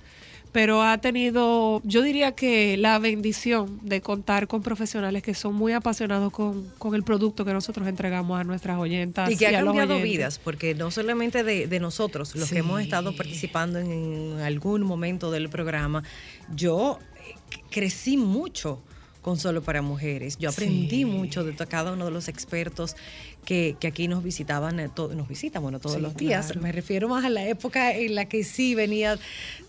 pero 0.52 0.82
ha 0.82 0.98
tenido, 0.98 1.80
yo 1.82 2.02
diría 2.02 2.32
que 2.32 2.76
la 2.76 2.98
bendición 2.98 3.80
de 3.82 4.02
contar 4.02 4.48
con 4.48 4.62
profesionales 4.62 5.22
que 5.22 5.32
son 5.34 5.54
muy 5.54 5.72
apasionados 5.72 6.30
con, 6.30 6.68
con 6.78 6.94
el 6.94 7.02
producto 7.02 7.46
que 7.46 7.54
nosotros 7.54 7.88
entregamos 7.88 8.38
a 8.38 8.44
nuestras 8.44 8.78
oyentas. 8.78 9.30
Y 9.30 9.36
que 9.38 9.46
ha 9.46 9.58
a 9.58 9.62
los 9.62 9.74
cambiado 9.74 10.02
vidas, 10.02 10.38
porque 10.38 10.74
no 10.74 10.90
solamente 10.90 11.42
de, 11.42 11.66
de 11.66 11.80
nosotros, 11.80 12.34
los 12.36 12.50
que 12.50 12.58
hemos 12.58 12.82
estado 12.82 13.16
participando 13.16 13.78
en, 13.78 13.90
en 13.90 14.40
algún 14.40 14.82
momento 14.82 15.30
del 15.30 15.48
programa, 15.48 16.02
yo 16.54 16.98
eh, 17.16 17.34
crecí 17.70 18.18
mucho 18.18 18.82
con 19.26 19.40
Solo 19.40 19.60
para 19.60 19.82
Mujeres. 19.82 20.38
Yo 20.38 20.50
aprendí 20.50 20.98
Sí. 20.98 21.04
mucho 21.04 21.42
de 21.42 21.52
cada 21.66 21.92
uno 21.92 22.04
de 22.04 22.12
los 22.12 22.28
expertos 22.28 22.94
que, 23.44 23.74
que 23.80 23.88
aquí 23.88 24.06
nos 24.06 24.22
visitaban, 24.22 24.78
eh, 24.78 24.88
nos 24.96 25.26
visitan, 25.26 25.62
bueno, 25.64 25.80
todos 25.80 25.96
Sí, 25.96 26.00
los 26.02 26.14
días. 26.16 26.46
claro. 26.46 26.60
Me 26.60 26.70
refiero 26.70 27.08
más 27.08 27.24
a 27.24 27.28
la 27.28 27.44
época 27.44 27.92
en 27.92 28.14
la 28.14 28.26
que 28.26 28.44
sí 28.44 28.76
venía 28.76 29.18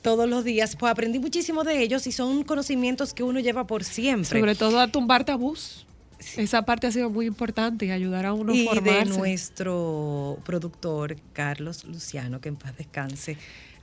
todos 0.04 0.30
los 0.30 0.44
días. 0.44 0.76
Pues 0.76 0.92
aprendí 0.92 1.18
muchísimo 1.18 1.64
de 1.64 1.82
ellos 1.82 2.06
y 2.06 2.12
son 2.12 2.44
conocimientos 2.44 3.16
que 3.16 3.24
uno 3.24 3.40
lleva 3.40 3.66
por 3.66 3.84
siempre. 3.84 4.40
Sobre 4.40 4.54
todo 4.54 4.80
a 4.80 4.90
tumbar 4.90 5.26
tabús. 5.26 5.88
Esa 6.36 6.62
parte 6.62 6.86
ha 6.86 6.92
sido 6.92 7.10
muy 7.10 7.26
importante 7.26 7.88
y 7.88 7.92
ayudar 7.92 8.28
a 8.28 8.34
uno 8.34 8.54
a 8.54 8.56
y 8.56 8.60
de 8.60 8.66
formarse. 8.68 9.18
nuestro 9.18 10.38
productor 10.46 11.16
Carlos 11.34 11.84
Luciano, 11.86 12.40
que 12.42 12.50
en 12.50 12.58
paz 12.58 12.78
descanse. 12.78 13.38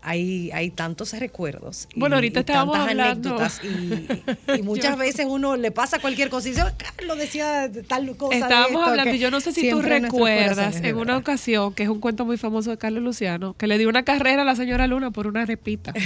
Hay, 0.07 0.51
hay 0.53 0.71
tantos 0.71 1.13
recuerdos. 1.19 1.89
y- 1.95 1.99
Bueno, 2.01 2.17
ahorita 2.17 2.41
y 2.41 2.43
estábamos 2.43 2.75
tantas 2.77 2.91
hablando. 2.91 3.29
anécdotas. 3.37 3.61
Y, 3.65 4.59
y 4.59 4.63
muchas 4.63 4.99
veces 4.99 5.27
uno 5.29 5.57
le 5.57 5.71
pasa 5.71 5.99
cualquier 5.99 6.29
cosa 6.29 6.49
y 6.49 6.51
dice, 6.51 6.63
"Oh, 6.63 6.71
Carlos 6.97 7.17
decía 7.19 7.71
tal 7.89 8.15
cosa. 8.17 8.35
Estábamos 8.37 8.81
esto", 8.83 8.85
hablando, 8.91 9.15
y 9.15 9.19
yo 9.19 9.31
no 9.31 9.41
sé 9.41 9.53
si 9.53 9.71
tú 9.71 9.81
recuerdas 9.83 10.77
en 10.83 10.97
una 10.97 11.17
ocasión, 11.17 11.73
que 11.75 11.85
es 11.85 11.89
un 11.89 12.01
cuento 12.01 12.25
muy 12.25 12.37
famoso 12.37 12.71
de 12.71 12.79
Carlos 12.79 13.03
Luciano, 13.03 13.55
que 13.59 13.67
le 13.67 13.79
dio 13.79 13.89
una 13.89 14.03
carrera 14.05 14.43
a 14.43 14.45
la 14.45 14.57
señora 14.57 14.87
Luna 14.87 15.11
por 15.11 15.27
una 15.27 15.47
repita. 15.47 15.93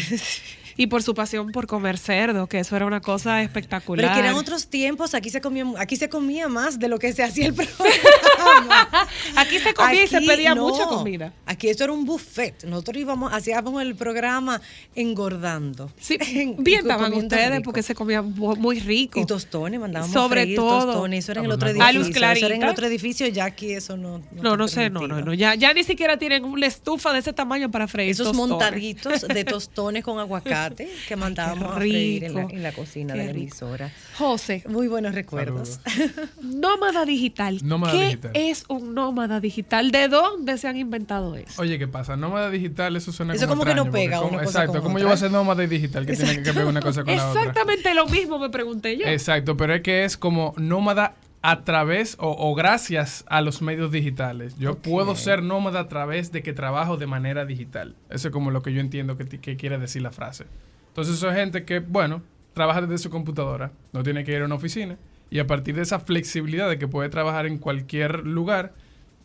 y 0.78 0.86
por 0.86 1.02
su 1.02 1.12
pasión 1.14 1.52
por 1.52 1.66
comer 1.66 1.98
cerdo, 1.98 2.46
que 2.46 2.60
eso 2.60 2.74
era 2.76 2.86
una 2.86 3.00
cosa 3.02 3.42
espectacular. 3.42 4.06
Pero 4.06 4.14
que 4.14 4.20
eran 4.20 4.34
otros 4.36 4.68
tiempos, 4.68 5.12
aquí 5.14 5.28
se 5.28 5.40
comía, 5.42 5.66
aquí 5.76 5.96
se 5.96 6.08
comía 6.08 6.48
más 6.48 6.78
de 6.78 6.88
lo 6.88 6.98
que 6.98 7.12
se 7.12 7.22
hacía 7.22 7.46
el 7.48 7.54
programa. 7.54 8.88
Aquí 9.36 9.58
se 9.58 9.74
comía 9.74 10.04
y 10.04 10.06
se 10.06 10.20
pedía 10.22 10.54
no. 10.54 10.68
mucha 10.68 10.84
comida. 10.86 11.32
Aquí 11.44 11.68
esto 11.68 11.84
era 11.84 11.92
un 11.92 12.04
buffet. 12.06 12.64
Nosotros 12.64 12.96
íbamos, 12.96 13.32
hacíamos 13.32 13.82
el 13.82 13.94
programa 13.96 14.60
engordando. 14.94 15.90
Sí, 15.98 16.16
En- 16.20 16.62
bien 16.62 16.80
estaban 16.80 17.12
ustedes 17.12 17.50
rico. 17.50 17.62
porque 17.64 17.82
se 17.82 17.94
comía 17.94 18.22
mu- 18.22 18.56
muy 18.56 18.78
rico. 18.80 19.20
Y 19.20 19.26
tostones, 19.26 19.80
mandábamos 19.80 20.12
Sobre 20.12 20.42
freír 20.42 20.56
todo. 20.56 20.86
tostones. 20.86 21.24
Eso 21.24 21.32
era 21.32 21.40
en 21.40 21.46
el 21.46 21.52
otro 21.52 21.68
edificio. 21.68 21.90
Eso 22.32 22.46
era 22.46 22.54
en 22.54 22.62
el 22.62 22.68
otro 22.68 22.86
edificio, 22.86 23.26
ya 23.28 23.44
aquí 23.46 23.72
eso 23.72 23.96
no. 23.96 24.22
No, 24.32 24.56
no 24.56 24.68
sé, 24.68 24.90
no, 24.90 25.06
no, 25.08 25.20
no. 25.20 25.34
Ya, 25.34 25.54
ya 25.56 25.72
ni 25.72 25.82
siquiera 25.84 26.16
tienen 26.18 26.44
una 26.44 26.66
estufa 26.66 27.12
de 27.12 27.18
ese 27.18 27.32
tamaño 27.32 27.70
para 27.70 27.88
freír 27.88 28.10
Esos 28.12 28.28
tostones. 28.28 28.50
montaditos 28.50 29.22
de 29.22 29.44
tostones 29.44 30.04
con 30.04 30.18
aguacate 30.18 30.67
que 30.76 31.16
mandábamos 31.16 31.72
a 31.72 31.76
freír 31.76 32.24
en 32.24 32.34
la, 32.34 32.40
rico. 32.42 32.52
en 32.54 32.62
la 32.62 32.72
cocina 32.72 33.14
Qué 33.14 33.20
de 33.20 33.26
la 33.26 33.32
rico. 33.32 33.42
emisora. 33.42 33.92
José, 34.16 34.62
Muy 34.68 34.88
buenos 34.88 35.14
recuerdos. 35.14 35.80
nómada 36.42 37.04
digital. 37.04 37.58
Nómada 37.62 37.92
¿Qué 37.92 38.04
digital. 38.04 38.30
es 38.34 38.64
un 38.68 38.94
nómada 38.94 39.40
digital? 39.40 39.90
¿De 39.90 40.08
dónde 40.08 40.58
se 40.58 40.68
han 40.68 40.76
inventado 40.76 41.34
eso? 41.36 41.60
Oye, 41.62 41.78
¿qué 41.78 41.88
pasa? 41.88 42.16
Nómada 42.16 42.50
digital, 42.50 42.96
eso 42.96 43.12
suena 43.12 43.34
Eso 43.34 43.46
como 43.48 43.64
que 43.64 43.70
extraño, 43.70 43.86
no 43.86 43.92
pega 43.92 44.20
una 44.20 44.28
¿cómo- 44.30 44.38
cosa 44.44 44.62
Exacto, 44.64 44.82
¿cómo 44.82 44.98
yo 44.98 45.04
voy 45.06 45.14
a 45.14 45.18
ser 45.18 45.30
nómada 45.30 45.62
y 45.64 45.66
digital 45.66 46.06
que 46.06 46.16
tiene 46.16 46.42
que 46.42 46.52
ver 46.52 46.64
una 46.66 46.80
cosa 46.80 47.04
con 47.04 47.14
la 47.16 47.28
otra? 47.30 47.40
Exactamente 47.42 47.94
lo 47.94 48.06
mismo 48.06 48.38
me 48.38 48.50
pregunté 48.50 48.96
yo. 48.96 49.06
Exacto, 49.06 49.56
pero 49.56 49.74
es 49.74 49.82
que 49.82 50.04
es 50.04 50.16
como 50.16 50.54
nómada 50.56 51.14
a 51.42 51.64
través 51.64 52.16
o, 52.18 52.34
o 52.36 52.54
gracias 52.54 53.24
a 53.28 53.40
los 53.40 53.62
medios 53.62 53.92
digitales. 53.92 54.56
Yo 54.58 54.78
puedo 54.78 55.14
ser 55.14 55.42
nómada 55.42 55.80
a 55.80 55.88
través 55.88 56.32
de 56.32 56.42
que 56.42 56.52
trabajo 56.52 56.96
de 56.96 57.06
manera 57.06 57.44
digital. 57.44 57.94
Eso 58.10 58.28
es 58.28 58.32
como 58.32 58.50
lo 58.50 58.62
que 58.62 58.72
yo 58.72 58.80
entiendo 58.80 59.16
que, 59.16 59.26
que 59.26 59.56
quiere 59.56 59.78
decir 59.78 60.02
la 60.02 60.10
frase. 60.10 60.46
Entonces, 60.88 61.14
eso 61.14 61.30
es 61.30 61.36
gente 61.36 61.64
que, 61.64 61.78
bueno, 61.78 62.22
trabaja 62.54 62.80
desde 62.80 62.98
su 62.98 63.10
computadora, 63.10 63.70
no 63.92 64.02
tiene 64.02 64.24
que 64.24 64.32
ir 64.32 64.42
a 64.42 64.46
una 64.46 64.56
oficina, 64.56 64.98
y 65.30 65.38
a 65.38 65.46
partir 65.46 65.76
de 65.76 65.82
esa 65.82 66.00
flexibilidad 66.00 66.68
de 66.68 66.78
que 66.78 66.88
puede 66.88 67.08
trabajar 67.08 67.46
en 67.46 67.58
cualquier 67.58 68.26
lugar, 68.26 68.72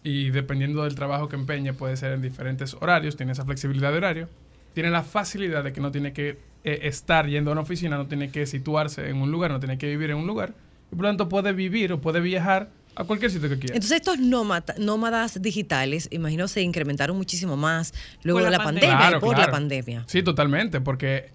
y 0.03 0.29
dependiendo 0.29 0.83
del 0.83 0.93
trabajo 0.93 1.29
que 1.29 1.35
empeñe, 1.35 1.73
puede 1.73 1.97
ser 1.97 2.11
en 2.11 2.21
diferentes 2.21 2.75
horarios, 2.75 3.15
tiene 3.15 3.31
esa 3.31 3.45
flexibilidad 3.45 3.91
de 3.91 3.97
horario, 3.97 4.29
tiene 4.73 4.91
la 4.91 5.01
facilidad 5.01 5.63
de 5.63 5.73
que 5.73 5.81
no 5.81 5.91
tiene 5.91 6.13
que 6.13 6.37
eh, 6.63 6.79
estar 6.83 7.27
yendo 7.27 7.49
a 7.49 7.53
una 7.53 7.61
oficina, 7.61 7.97
no 7.97 8.05
tiene 8.05 8.29
que 8.29 8.45
situarse 8.45 9.09
en 9.09 9.21
un 9.21 9.31
lugar, 9.31 9.49
no 9.49 9.59
tiene 9.59 9.77
que 9.77 9.87
vivir 9.87 10.11
en 10.11 10.17
un 10.17 10.27
lugar, 10.27 10.53
y 10.93 10.95
por 10.95 11.03
lo 11.03 11.09
tanto 11.09 11.27
puede 11.27 11.51
vivir 11.53 11.91
o 11.91 11.99
puede 11.99 12.21
viajar 12.21 12.69
a 12.95 13.03
cualquier 13.05 13.31
sitio 13.31 13.49
que 13.49 13.57
quiera. 13.57 13.75
Entonces 13.75 13.97
estos 13.97 14.19
nómata- 14.19 14.75
nómadas 14.77 15.41
digitales, 15.41 16.07
imagino, 16.11 16.47
se 16.47 16.61
incrementaron 16.61 17.17
muchísimo 17.17 17.57
más 17.57 17.93
luego 18.23 18.37
Por 18.39 18.45
de 18.45 18.51
la 18.51 18.57
la, 18.59 18.63
pandemia. 18.63 18.89
pandemia, 18.89 19.05
y 19.07 19.09
Claro, 19.09 19.19
por 19.25 19.35
claro. 19.35 19.51
la 19.51 19.51
pandemia. 19.51 20.03
Sí, 20.07 20.21
totalmente, 20.23 20.79
porque 20.79 21.31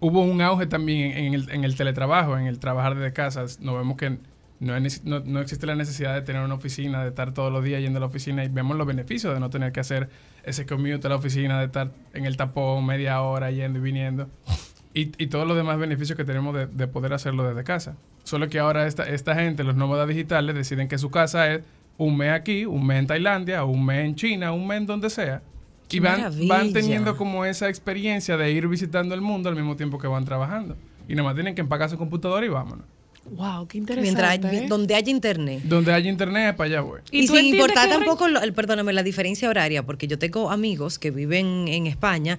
hubo 0.00 0.22
un 0.22 0.40
auge 0.40 0.66
también 0.66 1.12
en 1.16 1.34
el, 1.34 1.50
en 1.50 1.64
el 1.64 1.74
teletrabajo, 1.76 2.38
en 2.38 2.46
el 2.46 2.58
trabajar 2.58 2.94
desde 2.94 3.12
casa. 3.12 3.44
Nos 3.60 3.76
vemos 3.76 3.96
que 3.98 4.16
no 4.60 5.40
existe 5.40 5.66
la 5.66 5.74
necesidad 5.76 6.14
de 6.14 6.22
tener 6.22 6.42
una 6.42 6.54
oficina, 6.54 7.02
de 7.02 7.10
estar 7.10 7.32
todos 7.34 7.52
los 7.52 7.62
días 7.62 7.80
yendo 7.80 7.98
a 7.98 8.00
la 8.00 8.06
oficina 8.06 8.42
y 8.44 8.48
vemos 8.48 8.76
los 8.76 8.86
beneficios 8.86 9.32
de 9.34 9.38
no 9.40 9.50
tener 9.50 9.70
que 9.72 9.80
hacer 9.80 10.08
ese 10.42 10.66
commute 10.66 11.06
a 11.06 11.10
la 11.10 11.16
oficina, 11.16 11.58
de 11.60 11.66
estar 11.66 11.92
en 12.14 12.24
el 12.24 12.36
tapón 12.36 12.84
media 12.86 13.20
hora 13.20 13.50
yendo 13.50 13.78
y 13.78 13.82
viniendo. 13.82 14.28
Y, 14.98 15.12
y 15.18 15.26
todos 15.28 15.46
los 15.46 15.56
demás 15.56 15.78
beneficios 15.78 16.16
que 16.16 16.24
tenemos 16.24 16.54
de, 16.54 16.66
de 16.66 16.86
poder 16.88 17.12
hacerlo 17.12 17.46
desde 17.48 17.62
casa. 17.64 17.96
Solo 18.24 18.48
que 18.48 18.58
ahora 18.58 18.86
esta, 18.86 19.08
esta 19.08 19.34
gente, 19.34 19.62
los 19.64 19.76
nómadas 19.76 20.08
digitales, 20.08 20.54
deciden 20.56 20.88
que 20.88 20.98
su 20.98 21.10
casa 21.10 21.52
es 21.52 21.60
un 21.96 22.16
mes 22.16 22.32
aquí, 22.32 22.64
un 22.66 22.86
mes 22.86 22.98
en 22.98 23.06
Tailandia, 23.06 23.64
un 23.64 23.84
mes 23.84 24.04
en 24.04 24.14
China, 24.14 24.52
un 24.52 24.66
mes 24.66 24.78
en 24.78 24.86
donde 24.86 25.10
sea. 25.10 25.42
¡Qué 25.88 25.98
Y 25.98 26.00
van, 26.00 26.18
maravilla! 26.20 26.54
van 26.54 26.72
teniendo 26.72 27.16
como 27.16 27.44
esa 27.44 27.68
experiencia 27.68 28.36
de 28.36 28.50
ir 28.50 28.66
visitando 28.68 29.14
el 29.14 29.20
mundo 29.20 29.48
al 29.48 29.54
mismo 29.56 29.76
tiempo 29.76 29.98
que 29.98 30.06
van 30.06 30.24
trabajando. 30.24 30.76
Y 31.08 31.12
nada 31.14 31.24
más 31.28 31.34
tienen 31.34 31.54
que 31.54 31.60
empacar 31.60 31.88
su 31.88 31.96
computadora 31.96 32.44
y 32.44 32.48
vámonos. 32.48 32.84
Wow, 33.30 33.66
qué 33.68 33.76
interesante. 33.78 34.02
Mientras 34.02 34.52
hay- 34.52 34.64
¿eh? 34.64 34.66
donde 34.68 34.94
haya 34.94 35.10
internet. 35.10 35.60
Donde 35.64 35.92
haya 35.92 36.08
internet, 36.10 36.56
para 36.56 36.66
allá 36.68 36.80
voy. 36.80 37.00
Y, 37.10 37.26
tú 37.26 37.36
sin 37.36 37.46
importar 37.46 37.88
tampoco, 37.88 38.26
lo- 38.26 38.40
el- 38.40 38.52
perdóname, 38.54 38.92
la 38.94 39.02
diferencia 39.02 39.48
horaria, 39.50 39.82
porque 39.84 40.06
yo 40.06 40.18
tengo 40.18 40.50
amigos 40.50 40.98
que 40.98 41.10
viven 41.10 41.68
en 41.68 41.86
España 41.86 42.38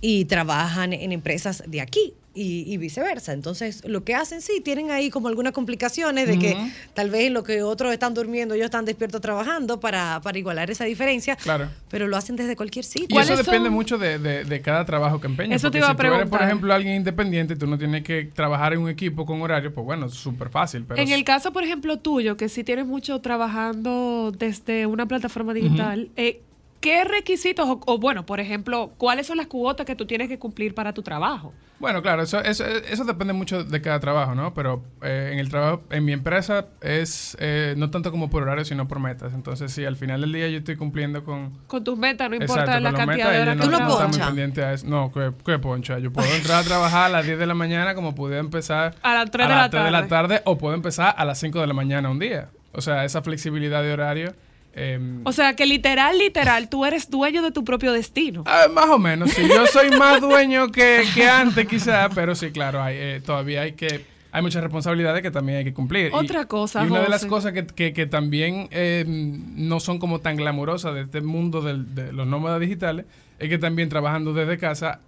y 0.00 0.26
trabajan 0.26 0.92
en 0.92 1.12
empresas 1.12 1.62
de 1.66 1.80
aquí 1.80 2.14
y, 2.38 2.70
y 2.70 2.76
viceversa. 2.76 3.32
Entonces, 3.32 3.82
lo 3.86 4.04
que 4.04 4.14
hacen, 4.14 4.42
sí, 4.42 4.60
tienen 4.62 4.90
ahí 4.90 5.08
como 5.08 5.28
algunas 5.28 5.54
complicaciones 5.54 6.28
de 6.28 6.38
que 6.38 6.54
tal 6.92 7.08
vez 7.08 7.22
en 7.28 7.32
lo 7.32 7.42
que 7.42 7.62
otros 7.62 7.90
están 7.94 8.12
durmiendo, 8.12 8.54
ellos 8.54 8.66
están 8.66 8.84
despiertos 8.84 9.22
trabajando 9.22 9.80
para, 9.80 10.20
para 10.22 10.38
igualar 10.38 10.70
esa 10.70 10.84
diferencia, 10.84 11.36
Claro. 11.36 11.70
pero 11.88 12.06
lo 12.08 12.14
hacen 12.14 12.36
desde 12.36 12.54
cualquier 12.54 12.84
sitio. 12.84 13.06
Y 13.08 13.14
¿Cuáles 13.14 13.30
eso 13.30 13.42
depende 13.42 13.68
son? 13.68 13.74
mucho 13.74 13.96
de, 13.96 14.18
de- 14.18 14.44
de 14.44 14.60
cada 14.60 14.84
trabajo 14.84 15.18
que 15.18 15.28
empeñes. 15.28 15.56
Eso 15.56 15.70
te 15.70 15.78
iba 15.78 15.86
a 15.88 15.92
si 15.92 15.96
tú 15.96 16.02
eres, 16.02 16.12
por 16.12 16.20
preguntar. 16.24 16.42
ejemplo, 16.46 16.74
alguien 16.74 16.96
independiente, 16.96 17.56
tú 17.56 17.66
no 17.66 17.78
tienes 17.78 18.02
que 18.04 18.24
trabajar 18.34 18.74
en 18.74 18.80
un 18.80 18.90
equipo 18.90 19.24
con 19.24 19.40
horario, 19.40 19.72
pues 19.72 19.86
bueno, 19.86 20.04
es 20.04 20.12
súper 20.12 20.50
fácil. 20.50 20.84
Pero 20.86 21.00
En 21.00 21.10
el 21.12 21.24
caso, 21.24 21.54
por 21.54 21.64
ejemplo, 21.64 21.98
tuyo, 22.00 22.36
que 22.36 22.50
sí 22.50 22.64
tienes 22.64 22.84
mucho 22.86 23.18
trabajando 23.22 24.30
desde 24.38 24.84
una 24.84 25.06
plataforma 25.06 25.54
digital, 25.54 26.10
eh, 26.16 26.42
¿qué 26.86 27.02
requisitos, 27.02 27.68
o, 27.68 27.80
o, 27.84 27.98
bueno, 27.98 28.24
por 28.24 28.38
ejemplo, 28.38 28.92
cuáles 28.96 29.26
son 29.26 29.38
las 29.38 29.48
cuotas 29.48 29.84
que 29.84 29.96
tú 29.96 30.06
tienes 30.06 30.28
que 30.28 30.38
cumplir 30.38 30.72
para 30.72 30.92
tu 30.92 31.02
trabajo? 31.02 31.52
Bueno, 31.80 32.00
claro, 32.00 32.22
eso, 32.22 32.38
eso, 32.40 32.64
eso 32.64 33.04
depende 33.04 33.32
mucho 33.32 33.64
de 33.64 33.82
cada 33.82 33.98
trabajo, 33.98 34.36
¿no? 34.36 34.54
Pero 34.54 34.84
eh, 35.02 35.30
en 35.32 35.40
el 35.40 35.48
trabajo, 35.48 35.82
en 35.90 36.04
mi 36.04 36.12
empresa 36.12 36.68
es 36.80 37.36
eh, 37.40 37.74
no 37.76 37.90
tanto 37.90 38.12
como 38.12 38.30
por 38.30 38.44
horario, 38.44 38.64
sino 38.64 38.86
por 38.86 39.00
metas. 39.00 39.34
Entonces, 39.34 39.72
sí, 39.72 39.84
al 39.84 39.96
final 39.96 40.20
del 40.20 40.32
día 40.32 40.48
yo 40.48 40.58
estoy 40.58 40.76
cumpliendo 40.76 41.24
con... 41.24 41.58
Con 41.66 41.82
tus 41.82 41.98
metas, 41.98 42.30
no 42.30 42.36
importa 42.36 42.62
Exacto, 42.62 42.80
la 42.80 42.92
cantidad 42.92 43.32
de 43.32 43.40
horas 43.42 43.56
yo 43.56 43.60
que 43.62 43.66
¿Tú 43.66 43.72
no 43.72 43.78
no, 43.80 43.88
no 43.88 43.98
ponchas? 43.98 44.26
pendiente 44.28 44.64
a 44.64 44.72
eso. 44.72 44.86
No, 44.86 45.10
¿qué, 45.12 45.32
qué 45.44 45.58
poncha? 45.58 45.98
Yo 45.98 46.12
puedo 46.12 46.32
entrar 46.36 46.60
a 46.60 46.64
trabajar 46.64 47.06
a 47.06 47.08
las 47.08 47.26
10 47.26 47.36
de 47.36 47.46
la 47.46 47.54
mañana 47.54 47.96
como 47.96 48.14
pude 48.14 48.38
empezar 48.38 48.94
A 49.02 49.12
las 49.12 49.28
3 49.32 49.44
a 49.44 49.48
de 49.50 49.54
la 49.56 49.70
3 49.70 49.84
de 49.86 49.90
la 49.90 50.06
tarde. 50.06 50.36
tarde 50.36 50.42
o 50.44 50.56
puedo 50.56 50.76
empezar 50.76 51.16
a 51.18 51.24
las 51.24 51.40
5 51.40 51.60
de 51.60 51.66
la 51.66 51.74
mañana 51.74 52.08
un 52.10 52.20
día. 52.20 52.50
O 52.70 52.80
sea, 52.80 53.04
esa 53.04 53.22
flexibilidad 53.22 53.82
de 53.82 53.92
horario... 53.92 54.34
em, 54.76 55.22
O 55.24 55.32
sea, 55.32 55.56
que 55.56 55.66
literal, 55.66 56.16
literal, 56.18 56.68
tú 56.68 56.84
eres 56.84 57.10
dueño 57.10 57.42
de 57.42 57.50
tu 57.50 57.64
propio 57.64 57.92
destino. 57.92 58.44
Ah, 58.46 58.66
más 58.70 58.86
o 58.90 58.98
menos, 58.98 59.30
sí. 59.32 59.42
Yo 59.48 59.66
soy 59.66 59.90
más 59.90 60.20
dueño 60.20 60.70
que, 60.70 61.02
que 61.14 61.28
antes, 61.28 61.66
quizá, 61.66 62.08
pero 62.14 62.34
sí, 62.34 62.50
claro, 62.52 62.80
hay, 62.82 62.94
eh, 62.98 63.22
todavía 63.24 63.62
hay 63.62 63.72
que. 63.72 64.04
Hay 64.32 64.42
muchas 64.42 64.62
responsabilidades 64.62 65.22
que 65.22 65.30
también 65.30 65.58
hay 65.58 65.64
que 65.64 65.72
cumplir. 65.72 66.10
Y- 66.12 66.14
Otra 66.14 66.44
cosa, 66.44 66.84
Y 66.84 66.88
una 66.88 67.00
de 67.00 67.08
las 67.08 67.24
cosas 67.24 67.52
que, 67.54 67.64
que- 67.66 67.94
que 67.94 68.04
también 68.04 68.68
eh, 68.70 69.04
no 69.06 69.80
son 69.80 69.98
como 69.98 70.20
tan 70.20 70.36
glamurosas 70.36 70.92
de 70.94 71.02
este 71.02 71.22
mundo 71.22 71.62
del- 71.62 71.94
de 71.94 72.12
los 72.12 72.26
nómadas 72.26 72.60
digitales 72.60 73.06
es 73.38 73.48
que 73.48 73.56
también 73.56 73.88
trabajando 73.88 74.34
desde 74.34 74.58
casa, 74.58 75.00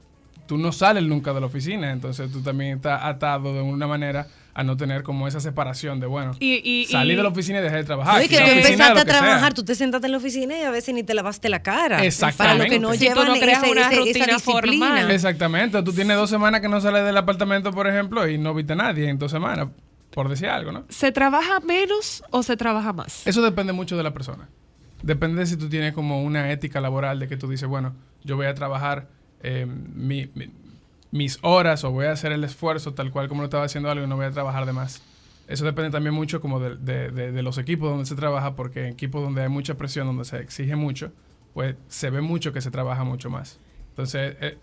tú 0.46 0.56
no 0.56 0.72
sales 0.72 1.02
nunca 1.04 1.34
de 1.34 1.40
la 1.40 1.46
oficina. 1.46 1.92
Entonces 1.92 2.32
tú 2.32 2.40
también 2.40 2.76
estás 2.78 3.02
atado 3.04 3.52
de 3.52 3.60
una 3.60 3.86
manera 3.86 4.28
a 4.54 4.64
no 4.64 4.76
tener 4.76 5.02
como 5.04 5.28
esa 5.28 5.38
separación 5.40 6.00
de, 6.00 6.06
bueno, 6.06 6.32
Y, 6.40 6.54
y, 6.68 6.86
salí 6.86 7.12
y- 7.12 7.16
de 7.16 7.22
la 7.22 7.28
oficina 7.28 7.60
y 7.60 7.62
dejé 7.62 7.76
de 7.76 7.84
trabajar. 7.84 8.20
No, 8.22 8.28
que 8.28 8.36
tú 8.36 8.42
empezaste 8.42 8.82
a 8.82 8.88
lo 8.90 8.94
sea. 8.96 9.04
trabajar, 9.04 9.54
tú 9.54 9.64
te 9.64 9.74
sentaste 9.76 10.06
en 10.06 10.12
la 10.12 10.18
oficina 10.18 10.58
y 10.58 10.62
a 10.62 10.70
veces 10.70 10.94
ni 10.94 11.02
te 11.04 11.14
lavaste 11.14 11.48
la 11.48 11.62
cara. 11.62 11.98
Para 12.36 12.54
los 12.54 12.66
que 12.66 12.78
no 12.80 12.92
Exactamente. 12.92 12.98
Si 12.98 12.98
tú 12.98 13.14
llevan 13.14 13.26
no 13.28 13.34
creas 13.40 13.62
ese- 13.62 13.70
una 13.72 13.80
ese- 13.82 13.90
esa 13.94 14.00
rutina 14.00 14.26
disciplina. 14.34 14.86
formal. 14.88 15.10
Exactamente. 15.12 15.82
Tú 15.82 15.92
tienes 15.92 16.16
dos 16.16 16.28
semanas 16.30 16.60
que 16.60 16.68
no 16.68 16.80
sales 16.80 17.04
del 17.04 17.16
apartamento, 17.16 17.70
por 17.72 17.86
ejemplo, 17.86 18.28
y 18.28 18.36
no 18.38 18.52
viste 18.54 18.72
a 18.72 18.76
nadie 18.76 19.08
en 19.08 19.18
dos 19.18 19.30
semanas, 19.30 19.68
por 20.10 20.28
decir 20.28 20.48
algo, 20.48 20.72
¿no? 20.72 20.84
¿Se 20.88 21.12
trabaja 21.12 21.60
menos 21.60 22.24
o 22.30 22.42
se 22.42 22.56
trabaja 22.56 22.92
más? 22.92 23.26
Eso 23.26 23.42
depende 23.42 23.72
mucho 23.72 23.96
de 23.96 24.02
la 24.02 24.12
persona. 24.12 24.48
Depende 25.02 25.40
de 25.40 25.46
si 25.46 25.56
tú 25.56 25.68
tienes 25.68 25.92
como 25.92 26.24
una 26.24 26.50
ética 26.50 26.80
laboral 26.80 27.20
de 27.20 27.28
que 27.28 27.36
tú 27.36 27.48
dices, 27.48 27.68
bueno, 27.68 27.94
yo 28.24 28.34
voy 28.36 28.46
a 28.46 28.54
trabajar 28.54 29.06
eh, 29.44 29.64
mi- 29.66 30.28
mi- 30.34 30.50
mis 31.10 31.38
horas 31.42 31.84
o 31.84 31.90
voy 31.90 32.06
a 32.06 32.12
hacer 32.12 32.32
el 32.32 32.44
esfuerzo 32.44 32.92
tal 32.94 33.10
cual 33.10 33.28
como 33.28 33.40
lo 33.42 33.46
estaba 33.46 33.64
haciendo 33.64 33.90
algo 33.90 34.04
y 34.04 34.08
no 34.08 34.16
voy 34.16 34.26
a 34.26 34.30
trabajar 34.30 34.66
de 34.66 34.72
más. 34.72 35.02
Eso 35.46 35.64
depende 35.64 35.90
también 35.90 36.14
mucho 36.14 36.40
como 36.42 36.60
de, 36.60 36.76
de- 36.76 37.10
de- 37.10 37.32
de 37.32 37.42
los 37.42 37.56
equipos 37.56 37.88
donde 37.88 38.04
se 38.04 38.14
trabaja, 38.14 38.54
porque 38.54 38.80
en 38.86 38.92
equipos 38.92 39.22
donde 39.22 39.42
hay 39.42 39.48
mucha 39.48 39.74
presión, 39.76 40.06
donde 40.06 40.24
se 40.26 40.38
exige 40.40 40.76
mucho, 40.76 41.10
pues 41.54 41.76
se 41.88 42.10
ve 42.10 42.20
mucho 42.20 42.52
que 42.52 42.60
se 42.60 42.70
trabaja 42.70 43.04
mucho 43.04 43.30
más. 43.30 43.58
Entonces, 43.90 44.36
eh, 44.40 44.58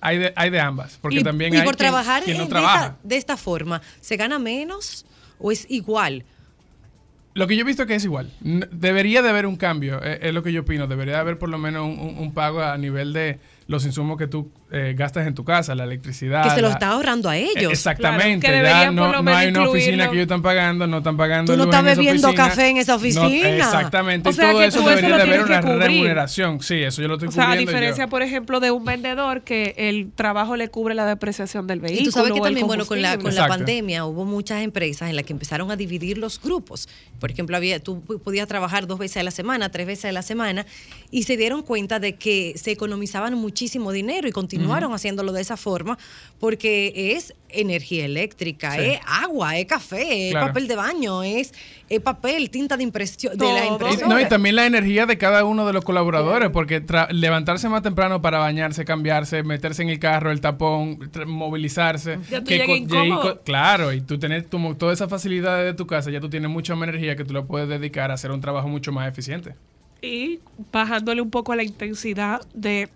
hay, 0.00 0.18
de, 0.18 0.32
hay 0.36 0.50
de 0.50 0.60
ambas, 0.60 0.98
porque 1.02 1.18
y, 1.20 1.22
también 1.24 1.52
y 1.52 1.56
hay 1.56 1.64
por 1.64 1.76
quien, 1.76 1.88
trabajar 1.88 2.22
quien 2.22 2.38
no 2.38 2.46
trabaja. 2.46 2.86
esta, 2.86 2.98
de 3.02 3.16
esta 3.16 3.36
forma, 3.36 3.82
¿se 4.00 4.16
gana 4.16 4.38
menos 4.38 5.04
o 5.40 5.50
es 5.50 5.66
igual? 5.68 6.24
Lo 7.34 7.46
que 7.46 7.56
yo 7.56 7.62
he 7.62 7.64
visto 7.64 7.86
que 7.86 7.94
es 7.96 8.04
igual. 8.04 8.32
Debería 8.40 9.22
de 9.22 9.28
haber 9.30 9.46
un 9.46 9.56
cambio, 9.56 10.00
eh, 10.02 10.18
es, 10.22 10.34
lo 10.34 10.42
que 10.42 10.52
yo 10.52 10.62
opino. 10.62 10.86
Debería 10.86 11.14
de 11.14 11.20
haber 11.20 11.38
por 11.38 11.48
lo 11.48 11.58
menos 11.58 11.84
un, 11.86 11.98
un- 11.98 12.18
un 12.18 12.32
pago 12.34 12.60
a 12.62 12.76
nivel 12.78 13.12
de 13.12 13.38
los 13.68 13.84
insumos 13.86 14.18
que 14.18 14.26
tú 14.26 14.50
eh, 14.72 14.94
gastas 14.96 15.26
en 15.26 15.34
tu 15.34 15.44
casa, 15.44 15.74
la 15.74 15.84
electricidad. 15.84 16.44
Que 16.44 16.50
se 16.50 16.62
lo 16.62 16.68
la- 16.68 16.74
está 16.74 16.88
ahorrando 16.90 17.28
a 17.28 17.36
ellos. 17.36 17.72
Exactamente, 17.72 18.46
Claro, 18.46 18.62
que 18.62 18.68
ya 18.68 18.90
no, 18.90 19.30
hay 19.36 19.48
una 19.48 19.68
oficina 19.68 20.04
que 20.06 20.12
ellos 20.12 20.22
están 20.22 20.42
pagando, 20.42 20.86
no 20.86 20.98
están 20.98 21.16
pagando 21.16 21.52
Tú 21.52 21.58
no 21.58 21.64
estás 21.64 21.84
bebiendo 21.84 22.28
oficina. 22.28 22.48
café 22.48 22.68
en 22.68 22.76
esa 22.76 22.92
No, 22.92 22.98
oficina. 22.98 23.48
exactamente, 23.56 24.28
O 24.28 24.32
y 24.32 24.34
sea, 24.34 24.50
todo 24.50 24.60
que 24.60 24.66
eso 24.66 24.88
debería 24.88 25.16
de 25.16 25.22
haber 25.22 25.42
una 25.42 25.60
remuneración. 25.60 26.60
Sí, 26.62 26.76
eso 26.82 27.02
yo 27.02 27.08
lo 27.08 27.14
estoy 27.14 27.28
O 27.28 27.32
sea, 27.32 27.44
a 27.44 27.46
cubriendo 27.48 27.70
diferencia, 27.72 28.04
yo. 28.04 28.10
por 28.10 28.22
ejemplo, 28.22 28.60
de 28.60 28.70
un 28.70 28.84
vendedor 28.84 29.42
que 29.42 29.74
el 29.76 30.12
trabajo 30.14 30.56
le 30.56 30.68
cubre 30.68 30.94
la 30.94 31.06
depreciación 31.06 31.66
del 31.66 31.80
vehículo. 31.80 32.02
Y 32.02 32.04
tú 32.04 32.12
sabes 32.12 32.32
que 32.32 32.40
o 32.40 32.42
también, 32.42 32.66
bueno, 32.66 32.86
con 32.86 33.02
la, 33.02 33.18
con 33.18 33.34
la 33.34 33.48
pandemia 33.48 34.04
hubo 34.06 34.24
muchas 34.24 34.62
empresas 34.62 35.10
en 35.10 35.16
las 35.16 35.24
que 35.24 35.32
empezaron 35.32 35.70
a 35.70 35.76
dividir 35.76 36.16
los 36.18 36.40
grupos. 36.40 36.88
Por 37.18 37.30
ejemplo, 37.30 37.56
había, 37.56 37.80
tú 37.80 38.02
podías 38.22 38.46
trabajar 38.46 38.86
dos 38.86 38.98
veces 38.98 39.16
a 39.18 39.22
la 39.22 39.30
semana, 39.32 39.70
tres 39.70 39.86
veces 39.86 40.04
a 40.06 40.12
la 40.12 40.22
semana, 40.22 40.64
y 41.10 41.24
se 41.24 41.36
dieron 41.36 41.62
cuenta 41.62 41.98
de 41.98 42.14
que 42.16 42.52
se 42.56 42.70
economizaban 42.70 43.34
muchísimo 43.34 43.90
dinero 43.92 44.28
y 44.28 44.32
continuaron 44.32 44.59
haciéndolo 44.68 45.32
de 45.32 45.40
esa 45.40 45.56
forma 45.56 45.98
porque 46.38 47.14
es 47.16 47.34
energía 47.48 48.04
eléctrica, 48.04 48.72
Sí. 48.74 48.80
es 48.82 49.00
agua, 49.06 49.58
es 49.58 49.66
café, 49.66 50.26
es 50.28 50.30
Claro. 50.32 50.46
papel 50.48 50.68
de 50.68 50.76
baño, 50.76 51.22
es, 51.22 51.52
es 51.88 52.00
papel, 52.00 52.48
tinta 52.50 52.76
de 52.76 52.84
impresión 52.84 53.36
de 53.36 53.44
la 53.52 53.66
impresora. 53.66 54.06
no, 54.08 54.20
y 54.20 54.28
también 54.28 54.54
la 54.56 54.66
energía 54.66 55.06
de 55.06 55.18
cada 55.18 55.44
uno 55.44 55.66
de 55.66 55.72
los 55.72 55.84
colaboradores, 55.84 56.50
porque 56.50 56.82
levantarse 57.10 57.68
más 57.68 57.82
temprano 57.82 58.22
para 58.22 58.38
bañarse, 58.38 58.84
cambiarse, 58.84 59.42
meterse 59.42 59.82
en 59.82 59.88
el 59.90 59.98
carro, 59.98 60.30
el 60.30 60.40
tapón, 60.40 61.10
movilizarse. 61.26 62.18
Ya 62.30 62.38
tú 62.40 62.46
que 62.46 63.38
claro, 63.44 63.92
y 63.92 64.00
tú 64.00 64.18
tener 64.18 64.46
como 64.46 64.76
toda 64.76 64.92
esa 64.92 65.08
facilidad 65.08 65.64
de 65.64 65.74
tu 65.74 65.86
casa, 65.86 66.10
ya 66.10 66.20
tú 66.20 66.30
tienes 66.30 66.50
mucha 66.50 66.74
más 66.74 66.88
energía 66.88 67.16
que 67.16 67.24
tú 67.24 67.32
lo 67.34 67.46
puedes 67.46 67.68
dedicar 67.68 68.10
a 68.10 68.14
hacer 68.14 68.30
un 68.30 68.40
trabajo 68.40 68.68
mucho 68.68 68.92
más 68.92 69.08
eficiente. 69.08 69.54
y 70.02 70.40
bajándole 70.72 71.20
un 71.20 71.30
poco 71.30 71.52
a 71.52 71.56
la 71.56 71.62
intensidad 71.62 72.40
de 72.54 72.88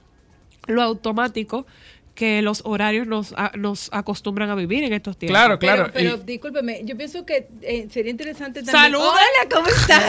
lo 0.66 0.82
automático 0.82 1.66
que 2.14 2.42
los 2.42 2.62
horarios 2.64 3.08
nos, 3.08 3.32
a- 3.36 3.50
nos 3.56 3.88
acostumbran 3.92 4.48
a 4.48 4.54
vivir 4.54 4.84
en 4.84 4.92
estos 4.92 5.16
tiempos. 5.16 5.36
Claro, 5.36 5.58
claro. 5.58 5.90
Pero, 5.92 6.12
pero 6.12 6.22
y- 6.22 6.26
discúlpeme, 6.26 6.82
yo 6.84 6.96
pienso 6.96 7.26
que 7.26 7.48
eh, 7.62 7.88
sería 7.90 8.10
interesante 8.12 8.62
también. 8.62 8.92
¡Salud! 8.92 9.00
Hola, 9.00 9.48
¿cómo 9.52 9.66
estás? 9.66 10.04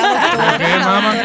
¿Qué, 0.57 0.79
mamá? 0.79 1.15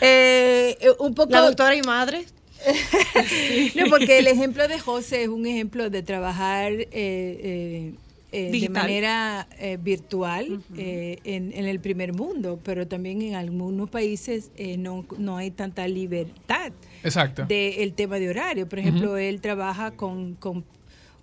Eh, 0.00 0.78
eh, 0.80 0.88
un 1.00 1.14
poco. 1.14 1.30
La 1.32 1.42
doctora 1.42 1.74
y 1.76 1.82
madre. 1.82 2.24
No, 3.74 3.86
porque 3.90 4.18
el 4.18 4.26
ejemplo 4.26 4.66
de 4.68 4.78
José 4.80 5.24
es 5.24 5.28
un 5.28 5.46
ejemplo 5.46 5.90
de 5.90 6.02
trabajar 6.02 6.72
eh, 6.72 7.92
eh, 8.32 8.50
de 8.50 8.68
manera 8.68 9.46
eh, 9.58 9.78
virtual 9.80 10.60
eh, 10.76 11.18
en, 11.24 11.52
en 11.52 11.66
el 11.66 11.78
primer 11.78 12.12
mundo, 12.12 12.58
pero 12.62 12.86
también 12.86 13.22
en 13.22 13.34
algunos 13.36 13.88
países 13.88 14.50
no, 14.78 15.06
no 15.16 15.36
hay 15.36 15.52
tanta 15.52 15.86
libertad 15.86 16.72
Exacto. 17.04 17.46
del 17.46 17.92
tema 17.94 18.18
de 18.18 18.28
horario. 18.28 18.68
Por 18.68 18.80
ejemplo, 18.80 19.16
él 19.16 19.40
trabaja 19.40 19.92
con, 19.92 20.34
con, 20.34 20.64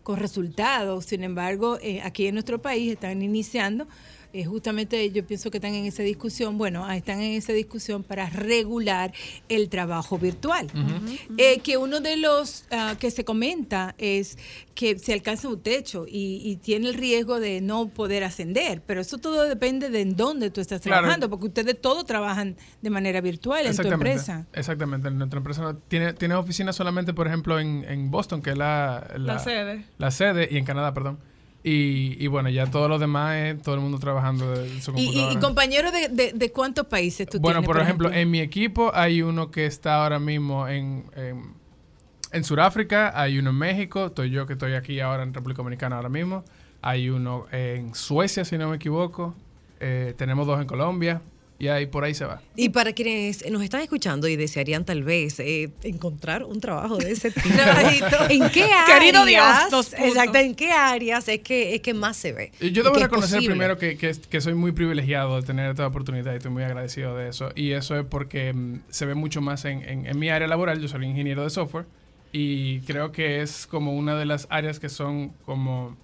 con 0.02 0.18
resultados, 0.18 1.06
sin 1.06 1.24
embargo, 1.24 1.78
aquí 2.04 2.28
en 2.28 2.36
nuestro 2.36 2.62
país 2.62 2.94
están 2.94 3.22
iniciando. 3.22 3.86
Eh, 4.34 4.46
justamente 4.46 5.12
yo 5.12 5.26
pienso 5.26 5.50
que 5.52 5.58
están 5.58 5.74
en 5.76 5.86
esa 5.86 6.04
discusión, 6.04 6.58
bueno, 6.58 6.84
ah, 6.86 6.98
están 6.98 7.22
en 7.22 7.34
esa 7.34 7.54
discusión 7.54 8.04
para 8.04 8.30
regular 8.30 9.14
el 9.50 9.70
trabajo 9.70 10.18
virtual. 10.18 10.68
Eh, 11.38 11.60
que 11.60 11.78
uno 11.78 12.00
de 12.00 12.18
los 12.18 12.66
ah, 12.72 12.96
que 13.00 13.12
se 13.12 13.24
comenta 13.24 13.96
es 13.98 14.38
que 14.76 14.98
se 14.98 15.14
alcanza 15.14 15.48
un 15.48 15.62
techo 15.62 16.06
y, 16.08 16.42
y 16.44 16.56
tiene 16.56 16.88
el 16.90 16.96
riesgo 16.96 17.40
de 17.40 17.62
no 17.62 17.90
poder 17.90 18.24
ascender, 18.24 18.82
pero 18.86 19.02
eso 19.02 19.20
todo 19.20 19.44
depende 19.44 19.90
de 19.92 20.02
en 20.02 20.16
dónde 20.16 20.50
tú 20.50 20.62
estás 20.62 20.82
Claro. 20.82 21.02
trabajando, 21.02 21.30
porque 21.30 21.46
ustedes 21.46 21.80
todos 21.80 22.06
trabajan 22.06 22.56
de 22.82 22.90
manera 22.90 23.22
virtual 23.22 23.66
en 23.68 23.76
tu 23.78 23.88
empresa. 23.88 24.48
Exactamente. 24.54 25.12
Nuestra 25.12 25.38
empresa 25.38 25.62
no- 25.62 25.76
tiene, 25.78 26.14
tiene 26.14 26.34
oficinas 26.36 26.76
solamente, 26.76 27.14
por 27.14 27.28
ejemplo, 27.28 27.60
en, 27.60 27.86
en 27.88 28.10
Boston, 28.10 28.42
que 28.42 28.50
es 28.52 28.58
la, 28.58 29.08
La 29.18 29.38
sede. 29.40 29.86
La 30.00 30.10
sede, 30.10 30.48
y 30.50 30.58
en 30.58 30.66
Canadá, 30.66 30.94
perdón. 30.94 31.20
Y, 31.66 32.18
y 32.20 32.28
bueno, 32.28 32.50
ya 32.50 32.66
todo 32.68 32.90
lo 32.90 33.00
demás 33.00 33.36
es 33.38 33.62
todo 33.62 33.76
el 33.76 33.82
mundo 33.82 33.98
trabajando 33.98 34.52
de 34.52 34.68
su 34.82 34.92
Y, 34.92 35.02
y- 35.02 35.06
computadora. 35.06 35.34
y 35.34 35.38
compañero 35.38 35.92
de, 35.92 36.10
de- 36.10 36.34
de 36.34 36.52
cuántos 36.52 36.88
países 36.88 37.26
tú 37.28 37.40
bueno, 37.40 37.62
tienes? 37.62 37.68
por 37.74 37.82
ejemplo, 37.82 38.12
en 38.12 38.30
mi 38.30 38.42
equipo 38.42 38.92
hay 38.94 39.22
uno 39.22 39.50
que 39.50 39.66
está 39.66 40.04
ahora 40.04 40.20
mismo 40.20 40.68
en, 40.68 41.06
en, 41.16 41.54
en 42.34 42.44
Sudáfrica, 42.44 43.14
hay 43.20 43.40
uno 43.40 43.52
en 43.52 43.56
México, 43.56 44.08
estoy 44.08 44.30
yo 44.30 44.46
que 44.46 44.54
estoy 44.54 44.74
aquí 44.74 45.00
ahora 45.00 45.24
en 45.24 45.34
República 45.34 45.60
Dominicana 45.62 45.96
ahora 45.96 46.10
mismo, 46.10 46.44
hay 46.82 47.10
uno 47.10 47.46
en 47.54 47.96
Suecia, 47.96 48.44
si 48.44 48.58
no 48.58 48.70
me 48.70 48.76
equivoco, 48.76 49.34
eh, 49.80 50.14
tenemos 50.18 50.46
dos 50.46 50.60
en 50.60 50.68
Colombia, 50.68 51.22
y 51.60 51.68
ahí 51.68 51.86
por 51.86 52.04
ahí 52.04 52.14
se 52.14 52.26
va. 52.26 52.42
Y 52.56 52.70
para 52.70 52.92
quienes 52.94 53.50
nos 53.50 53.62
están 53.64 53.82
escuchando 53.82 54.28
y 54.28 54.36
desearían 54.36 54.84
tal 54.86 55.04
vez 55.04 55.40
eh, 55.40 55.70
encontrar 55.84 56.44
un 56.44 56.60
trabajo 56.60 56.98
de 56.98 57.12
ese 57.12 57.32
tipo, 57.32 57.48
¿en 58.30 58.50
qué 58.50 58.64
áreas? 58.66 58.86
Querido 59.00 59.26
Dios, 59.26 59.94
exacto, 59.98 60.38
¿en 60.40 60.56
qué 60.56 60.72
áreas 60.72 61.28
es 61.30 61.40
que, 61.40 61.76
es 61.76 61.82
que 61.82 61.94
más 61.94 62.18
se 62.18 62.34
ve? 62.34 62.52
Yo 62.60 62.84
debo 62.84 62.96
reconocer 62.96 63.44
primero 63.46 63.78
que, 63.78 63.98
que, 63.98 64.14
que 64.30 64.42
soy 64.42 64.56
muy 64.56 64.72
privilegiado 64.74 65.40
de 65.40 65.46
tener 65.46 65.70
esta 65.72 65.88
oportunidad 65.88 66.34
y 66.34 66.38
estoy 66.38 66.52
muy 66.52 66.64
agradecido 66.64 67.16
de 67.16 67.30
eso. 67.30 67.52
Y 67.56 67.72
eso 67.72 67.98
es 67.98 68.06
porque 68.06 68.52
mm, 68.52 68.80
se 68.90 69.06
ve 69.06 69.16
mucho 69.16 69.40
más 69.42 69.64
en, 69.66 69.84
en- 69.88 70.06
en 70.06 70.20
mi 70.20 70.30
área 70.30 70.48
laboral. 70.48 70.82
Yo 70.82 70.88
soy 70.88 71.06
ingeniero 71.06 71.44
de 71.44 71.50
software 71.50 71.86
y 72.32 72.80
creo 72.82 73.12
que 73.12 73.42
es 73.42 73.68
como 73.68 73.96
una 73.96 74.16
de 74.18 74.26
las 74.26 74.48
áreas 74.50 74.80
que 74.80 74.90
son 74.90 75.30
como 75.46 75.96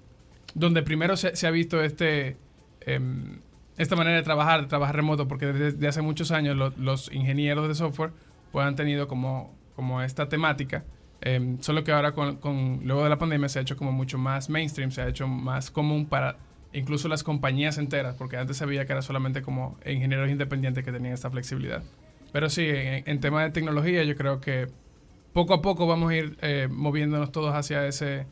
donde 0.53 0.83
primero 0.83 1.17
se, 1.17 1.35
se 1.35 1.47
ha 1.47 1.51
visto 1.51 1.83
este 1.83 2.37
em, 2.85 3.39
esta 3.79 3.95
manera 3.95 4.17
de 4.17 4.23
trabajar, 4.23 4.61
de 4.61 4.67
trabajar 4.67 4.95
remoto, 4.95 5.27
porque 5.27 5.47
desde 5.47 5.87
hace 5.87 6.01
muchos 6.03 6.29
años 6.31 6.55
lo- 6.55 6.73
los 6.77 7.11
ingenieros 7.11 7.67
de 7.67 7.73
software 7.75 8.11
pues, 8.51 8.65
han 8.67 8.75
tenido 8.75 9.07
como, 9.07 9.55
como 9.75 10.01
esta 10.03 10.29
temática. 10.29 10.83
em, 11.21 11.59
solo 11.61 11.83
que 11.83 11.91
ahora 11.91 12.13
con, 12.13 12.37
con- 12.37 12.79
luego 12.83 13.03
de 13.03 13.09
la 13.09 13.17
pandemia 13.17 13.49
se 13.49 13.59
ha 13.59 13.61
hecho 13.63 13.75
como 13.75 13.91
mucho 13.91 14.17
más 14.17 14.49
mainstream, 14.49 14.91
se 14.91 15.01
ha 15.01 15.07
hecho 15.09 15.27
más 15.27 15.69
común 15.71 16.05
para 16.05 16.37
incluso 16.71 17.07
las 17.09 17.23
compañías 17.23 17.77
enteras, 17.77 18.15
porque 18.15 18.37
antes 18.37 18.55
se 18.57 18.65
veía 18.65 18.85
que 18.85 18.93
era 18.93 19.01
solamente 19.01 19.41
como 19.41 19.77
ingenieros 19.85 20.29
independientes 20.29 20.85
que 20.85 20.91
tenían 20.93 21.13
esta 21.13 21.29
flexibilidad. 21.31 21.81
Pero 22.31 22.49
sí, 22.49 22.65
en, 22.69 23.03
en 23.05 23.19
tema 23.19 23.43
de 23.43 23.49
tecnología 23.49 24.03
yo 24.03 24.15
creo 24.15 24.39
que 24.39 24.67
poco 25.33 25.53
a 25.55 25.61
poco 25.61 25.87
vamos 25.87 26.11
a 26.11 26.15
ir 26.15 26.37
eh, 26.41 26.67
moviéndonos 26.71 27.31
todos 27.31 27.53
hacia 27.55 27.85
ese, 27.87 28.25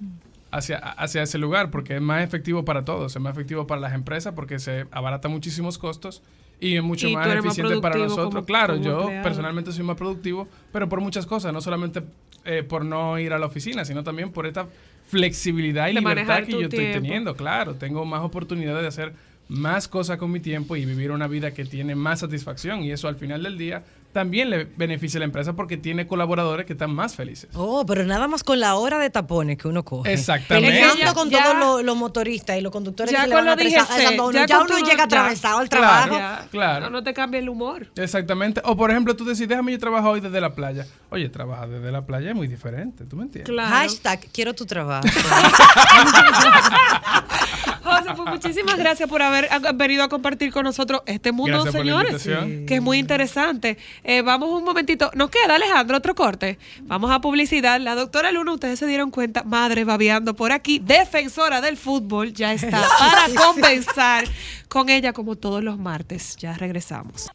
hacia, 0.51 0.77
hacia 0.77 1.23
ese 1.23 1.37
lugar, 1.37 1.69
porque 1.71 1.95
es 1.95 2.01
más 2.01 2.23
efectivo 2.23 2.63
para 2.65 2.85
todos, 2.85 3.15
es 3.15 3.21
más 3.21 3.33
efectivo 3.33 3.67
para 3.67 3.81
las 3.81 3.93
empresas 3.93 4.33
porque 4.33 4.59
se 4.59 4.85
abarata 4.91 5.27
muchísimos 5.27 5.77
costos 5.77 6.21
y 6.59 6.75
es 6.77 6.83
mucho 6.83 7.07
Y 7.07 7.15
más 7.15 7.27
eficiente 7.27 7.79
para 7.81 7.97
nosotros. 7.97 8.33
como- 8.33 8.45
claro, 8.45 8.73
como 8.75 8.85
yo 8.85 9.07
personalmente 9.23 9.71
soy 9.71 9.83
más 9.83 9.97
productivo, 9.97 10.47
pero 10.71 10.87
por 10.89 11.01
muchas 11.01 11.25
cosas, 11.25 11.53
no 11.53 11.61
solamente 11.61 12.01
eh, 12.45 12.63
por 12.63 12.85
no 12.85 13.19
ir 13.19 13.33
a 13.33 13.39
la 13.39 13.45
oficina, 13.45 13.83
sino 13.85 14.03
también 14.03 14.31
por 14.31 14.45
esta 14.47 14.67
flexibilidad 15.11 15.87
y 15.89 15.93
De 15.93 15.99
libertad 16.01 16.43
que 16.43 16.51
yo 16.53 16.61
estoy 16.61 16.91
teniendo. 16.91 17.35
Claro, 17.35 17.75
tengo 17.75 18.05
más 18.05 18.21
oportunidades 18.21 18.81
de 18.81 18.87
hacer 18.87 19.13
más 19.49 19.87
cosas 19.87 20.17
con 20.17 20.31
mi 20.31 20.39
tiempo 20.41 20.75
y 20.75 20.85
vivir 20.85 21.11
una 21.11 21.27
vida 21.27 21.51
que 21.53 21.63
tiene 21.65 21.95
más 21.95 22.19
satisfacción 22.19 22.83
y 22.83 22.91
eso 22.91 23.07
al 23.07 23.15
final 23.15 23.43
del 23.43 23.57
día 23.57 23.83
también 24.13 24.49
le 24.49 24.65
beneficia 24.65 25.17
a 25.17 25.19
la 25.19 25.25
empresa 25.25 25.53
porque 25.53 25.77
tiene 25.77 26.07
colaboradores 26.07 26.65
que 26.65 26.73
están 26.73 26.91
más 26.91 27.15
felices. 27.15 27.49
Oh, 27.53 27.85
pero 27.85 28.03
nada 28.03 28.27
más 28.27 28.43
con 28.43 28.59
la 28.59 28.75
hora 28.75 28.97
de 28.97 29.09
tapones 29.11 29.57
que 29.57 29.67
uno 29.67 29.83
coge. 29.83 30.11
Exactamente. 30.11 30.81
Ya- 30.99 31.13
con 31.13 31.29
todos 31.29 31.83
los, 31.83 31.95
motoristas 31.95 32.57
y 32.57 32.61
los 32.61 32.71
conductores 32.71 33.11
Ya 33.11 33.19
que 33.19 33.23
se 33.23 33.29
le 33.29 33.35
con 33.35 33.45
van 33.45 33.59
uno. 33.59 34.45
ya 34.47 34.59
uno 34.61 34.77
llega 34.79 34.97
ya- 34.97 35.03
atravesado 35.03 35.59
al 35.59 35.69
claro. 35.69 36.07
trabajo. 36.09 36.15
Ya, 36.43 36.47
Claro. 36.49 36.85
No, 36.85 36.89
no 36.91 37.03
te 37.03 37.13
cambia 37.13 37.39
el 37.39 37.49
humor. 37.49 37.87
Exactamente. 37.95 38.61
O 38.65 38.75
por 38.75 38.89
ejemplo, 38.91 39.15
tú 39.15 39.25
decís, 39.25 39.47
déjame 39.47 39.71
yo 39.71 39.79
trabajar 39.79 40.09
hoy 40.11 40.19
desde 40.21 40.41
la 40.41 40.53
playa. 40.55 40.85
Oye, 41.11 41.29
trabajar 41.29 41.69
desde 41.69 41.91
la 41.91 42.05
playa 42.05 42.29
es 42.29 42.35
muy 42.35 42.47
diferente, 42.47 43.05
¿tú 43.05 43.15
me 43.17 43.23
entiendes? 43.23 43.51
Claro. 43.53 43.69
Hashtag, 43.75 44.19
quiero 44.33 44.53
tu 44.53 44.65
trabajo. 44.65 45.07
José, 47.87 48.09
pues 48.15 48.29
muchísimas 48.29 48.77
gracias 48.77 49.09
por 49.09 49.21
haber 49.21 49.49
venido 49.75 50.03
a 50.03 50.09
compartir 50.09 50.51
con 50.51 50.63
nosotros 50.63 51.01
este 51.05 51.31
mundo, 51.31 51.63
Gracias 51.63 51.75
por 51.75 51.85
la 51.85 52.03
señores, 52.03 52.65
que 52.67 52.75
es 52.75 52.81
muy 52.81 52.97
interesante. 52.97 53.77
Eh, 54.03 54.21
vamos 54.21 54.49
un 54.49 54.63
momentito. 54.63 55.11
Nos 55.15 55.29
queda, 55.29 55.55
Alejandro, 55.55 55.97
otro 55.97 56.15
corte. 56.15 56.57
Vamos 56.83 57.11
a 57.11 57.21
publicidad. 57.21 57.79
La 57.79 57.95
doctora 57.95 58.31
Luna, 58.31 58.53
ustedes 58.53 58.79
se 58.79 58.87
dieron 58.87 59.11
cuenta, 59.11 59.43
madre 59.43 59.83
babeando 59.83 60.35
por 60.35 60.51
aquí, 60.51 60.79
defensora 60.79 61.61
del 61.61 61.77
fútbol, 61.77 62.33
ya 62.33 62.53
está 62.53 62.81
para 62.99 63.45
compensar 63.45 64.25
con 64.67 64.89
ella 64.89 65.13
como 65.13 65.35
todos 65.35 65.63
los 65.63 65.77
martes. 65.77 66.35
Ya 66.37 66.53
regresamos. 66.53 67.29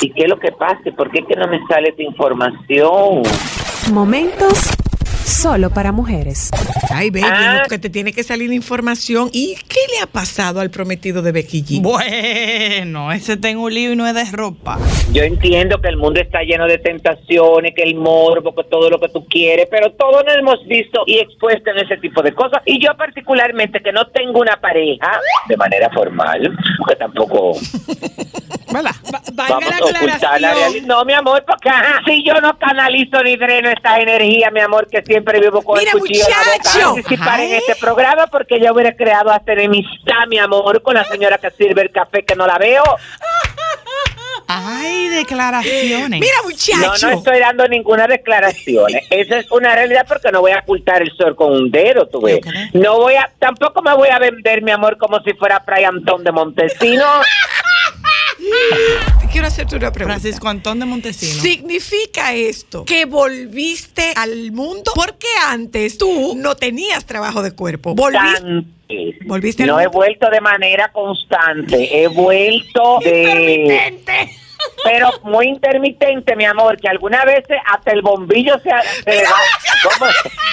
¿Y 0.00 0.10
qué 0.10 0.24
es 0.24 0.28
lo 0.28 0.38
que 0.38 0.52
pasa? 0.52 0.78
¿Por 0.96 1.10
qué 1.10 1.24
que 1.26 1.34
no 1.36 1.46
me 1.48 1.58
sale 1.66 1.88
esta 1.90 2.02
información? 2.02 3.22
Momentos 3.92 4.70
solo 5.24 5.70
para 5.70 5.92
mujeres. 5.92 6.50
Ay, 6.90 7.10
baby, 7.10 7.24
Ah. 7.30 7.60
no, 7.62 7.68
que 7.68 7.78
te 7.78 7.90
tiene 7.90 8.12
que 8.12 8.22
salir 8.22 8.48
la 8.48 8.54
información. 8.54 9.30
¿Y 9.32 9.54
qué 9.68 9.80
le 9.94 10.00
ha 10.02 10.06
pasado 10.06 10.60
al 10.60 10.70
prometido 10.70 11.22
de 11.22 11.32
Becky 11.32 11.62
G? 11.64 11.80
Bueno, 11.82 13.10
ese 13.12 13.36
tengo 13.36 13.64
un 13.64 13.74
lío 13.74 13.92
y 13.92 13.96
no 13.96 14.06
es 14.06 14.14
de 14.14 14.24
ropa. 14.36 14.78
Yo 15.12 15.22
entiendo 15.22 15.80
que 15.80 15.88
el 15.88 15.96
mundo 15.96 16.20
está 16.20 16.42
lleno 16.42 16.66
de 16.66 16.78
tentaciones, 16.78 17.72
que 17.74 17.82
el 17.82 17.94
morbo, 17.94 18.54
que 18.54 18.64
todo 18.64 18.90
lo 18.90 19.00
que 19.00 19.08
tú 19.08 19.24
quieres, 19.26 19.66
pero 19.70 19.92
todos 19.92 20.24
nos 20.24 20.36
hemos 20.36 20.64
visto 20.66 21.02
y 21.06 21.18
expuesto 21.18 21.70
en 21.70 21.78
ese 21.78 21.96
tipo 21.98 22.22
de 22.22 22.32
cosas. 22.34 22.62
Y 22.66 22.82
yo 22.84 22.94
particularmente 22.96 23.80
que 23.80 23.92
no 23.92 24.06
tengo 24.08 24.40
una 24.40 24.60
pareja 24.60 25.20
de 25.48 25.56
manera 25.56 25.90
formal, 25.90 26.56
porque 26.78 26.96
tampoco 26.96 27.52
¿Verdad? 28.72 28.90
vamos 29.34 29.64
a 29.64 29.84
ocultar 29.84 30.40
la 30.40 30.54
realidad. 30.54 30.86
No, 30.86 31.04
mi 31.04 31.12
amor, 31.12 31.44
porque 31.46 31.68
ajá, 31.68 32.00
si 32.06 32.24
yo 32.24 32.34
no 32.40 32.58
canalizo 32.58 33.22
ni 33.22 33.36
dreno 33.36 33.70
esta 33.70 34.00
energía, 34.00 34.50
mi 34.50 34.60
amor, 34.60 34.88
que 34.90 35.02
siempre 35.14 35.38
vivo 35.40 35.62
con 35.62 35.78
Mira, 35.78 35.92
el 35.92 36.00
cuchillo 36.00 36.24
en 36.26 36.30
la 36.30 36.38
boca, 36.38 36.56
muchacho. 36.56 36.94
participar 36.94 37.40
en 37.40 37.52
este 37.54 37.76
programa 37.76 38.26
porque 38.26 38.58
yo 38.60 38.72
hubiera 38.72 38.96
creado 38.96 39.30
hasta 39.30 39.52
enemistad, 39.52 40.26
mi 40.28 40.38
amor, 40.38 40.82
con 40.82 40.94
la 40.94 41.04
señora 41.04 41.38
que 41.38 41.50
sirve 41.52 41.82
el 41.82 41.90
café 41.92 42.24
que 42.24 42.34
no 42.34 42.46
la 42.46 42.58
veo. 42.58 42.82
Ay, 44.46 45.08
declaraciones. 45.08 46.20
Mira, 46.20 46.34
No, 46.42 46.48
muchacho. 46.50 47.08
no 47.08 47.16
estoy 47.18 47.38
dando 47.38 47.66
ninguna 47.68 48.06
declaración. 48.06 48.86
Esa 49.08 49.38
es 49.38 49.50
una 49.50 49.74
realidad 49.74 50.04
porque 50.06 50.30
no 50.32 50.40
voy 50.42 50.52
a 50.52 50.58
ocultar 50.58 51.00
el 51.00 51.10
sol 51.16 51.34
con 51.34 51.52
un 51.52 51.70
dedo, 51.70 52.06
tú 52.08 52.20
ves. 52.20 52.40
No 52.74 52.98
voy 52.98 53.14
a, 53.14 53.30
tampoco 53.38 53.80
me 53.82 53.94
voy 53.94 54.08
a 54.10 54.18
vender, 54.18 54.62
mi 54.62 54.70
amor, 54.70 54.98
como 54.98 55.20
si 55.20 55.32
fuera 55.34 55.60
Fray 55.60 55.84
Antón 55.84 56.24
de 56.24 56.32
Montesino. 56.32 57.04
Quiero 59.32 59.46
hacerte 59.48 59.76
una 59.76 59.90
pregunta. 59.92 60.20
Francisco 60.20 60.48
Antón 60.48 60.80
de 60.80 60.86
Montesino. 60.86 61.42
¿Significa 61.42 62.34
esto 62.34 62.84
que 62.84 63.04
volviste 63.04 64.12
al 64.16 64.52
mundo? 64.52 64.92
Porque 64.94 65.26
antes 65.48 65.98
tú 65.98 66.34
no 66.36 66.54
tenías 66.54 67.04
trabajo 67.04 67.42
de 67.42 67.52
cuerpo. 67.52 67.94
Volviste. 67.94 68.40
Constante. 68.40 68.74
Volviste 69.26 69.62
al 69.64 69.70
No 69.70 69.80
he 69.80 69.86
vuelto 69.86 70.28
de 70.30 70.40
manera 70.40 70.90
constante, 70.92 72.02
he 72.02 72.06
vuelto 72.08 72.98
de... 73.02 73.90
Pero 74.82 75.10
muy 75.24 75.48
intermitente, 75.48 76.36
mi 76.36 76.44
amor, 76.44 76.78
que 76.78 76.88
algunas 76.88 77.24
veces 77.24 77.58
hasta 77.66 77.90
el 77.90 78.02
bombillo 78.02 78.54
se... 78.60 78.70
se 78.70 79.22
va. 79.22 79.30
¿Cómo? 79.82 80.10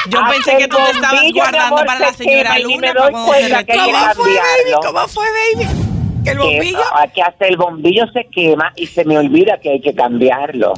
Yo 0.09 0.19
Hasta 0.19 0.31
pensé 0.31 0.57
que 0.57 0.67
tú 0.67 0.77
te 0.77 0.91
estabas 0.91 1.31
guardando 1.33 1.75
amor, 1.77 1.85
para 1.85 1.99
la 1.99 2.11
se 2.11 2.23
señora 2.23 2.55
quema 2.55 2.59
y 2.59 2.63
Luna 2.63 2.93
me 2.93 2.93
doy 2.93 3.11
cuenta 3.25 3.63
que 3.63 3.73
¿Cómo 3.73 4.13
fue, 4.15 4.35
baby? 4.35 4.71
¿Cómo 4.81 5.07
fue, 5.07 5.25
baby? 5.55 5.90
Que 6.23 6.31
el 6.31 6.37
Que, 6.37 6.43
bombillo. 6.43 6.79
ah, 6.93 7.07
que 7.07 7.21
hasta 7.21 7.47
el 7.47 7.57
bombillo 7.57 8.05
se 8.13 8.25
quema 8.25 8.71
y 8.75 8.87
se 8.87 9.05
me 9.05 9.17
olvida 9.17 9.59
que 9.59 9.71
hay 9.71 9.81
que 9.81 9.93
cambiarlo. 9.93 10.73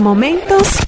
Momentos 0.00 0.78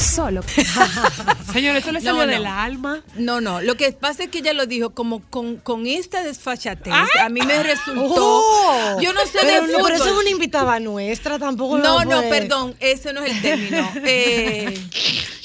solo. 0.00 0.42
Señores, 1.52 1.82
eso 1.82 1.92
le 1.92 2.00
No, 2.00 2.04
salió 2.04 2.26
no. 2.26 2.32
del 2.32 2.46
alma. 2.46 3.02
No, 3.16 3.40
no, 3.40 3.60
lo 3.60 3.76
que 3.76 3.92
pasa 3.92 4.24
es 4.24 4.28
que 4.30 4.38
ella 4.38 4.52
lo 4.52 4.66
dijo 4.66 4.90
como 4.90 5.20
con, 5.30 5.56
con 5.56 5.86
esta 5.86 6.22
desfachatez. 6.22 6.92
Ah. 6.94 7.06
A 7.24 7.28
mí 7.28 7.40
me 7.42 7.62
resultó. 7.62 8.02
Oh. 8.16 9.00
yo 9.00 9.12
no 9.12 9.20
sé 9.26 9.38
pero, 9.42 9.66
de 9.66 9.72
no, 9.72 9.78
pero 9.84 9.96
eso 9.96 10.06
es 10.06 10.12
una 10.20 10.30
invitada 10.30 10.78
nuestra, 10.80 11.38
tampoco. 11.38 11.78
No, 11.78 12.04
no, 12.04 12.20
perdón, 12.22 12.74
ese 12.80 13.12
no 13.12 13.22
es 13.24 13.32
el 13.32 13.42
término. 13.42 13.90
Eh, 14.02 14.78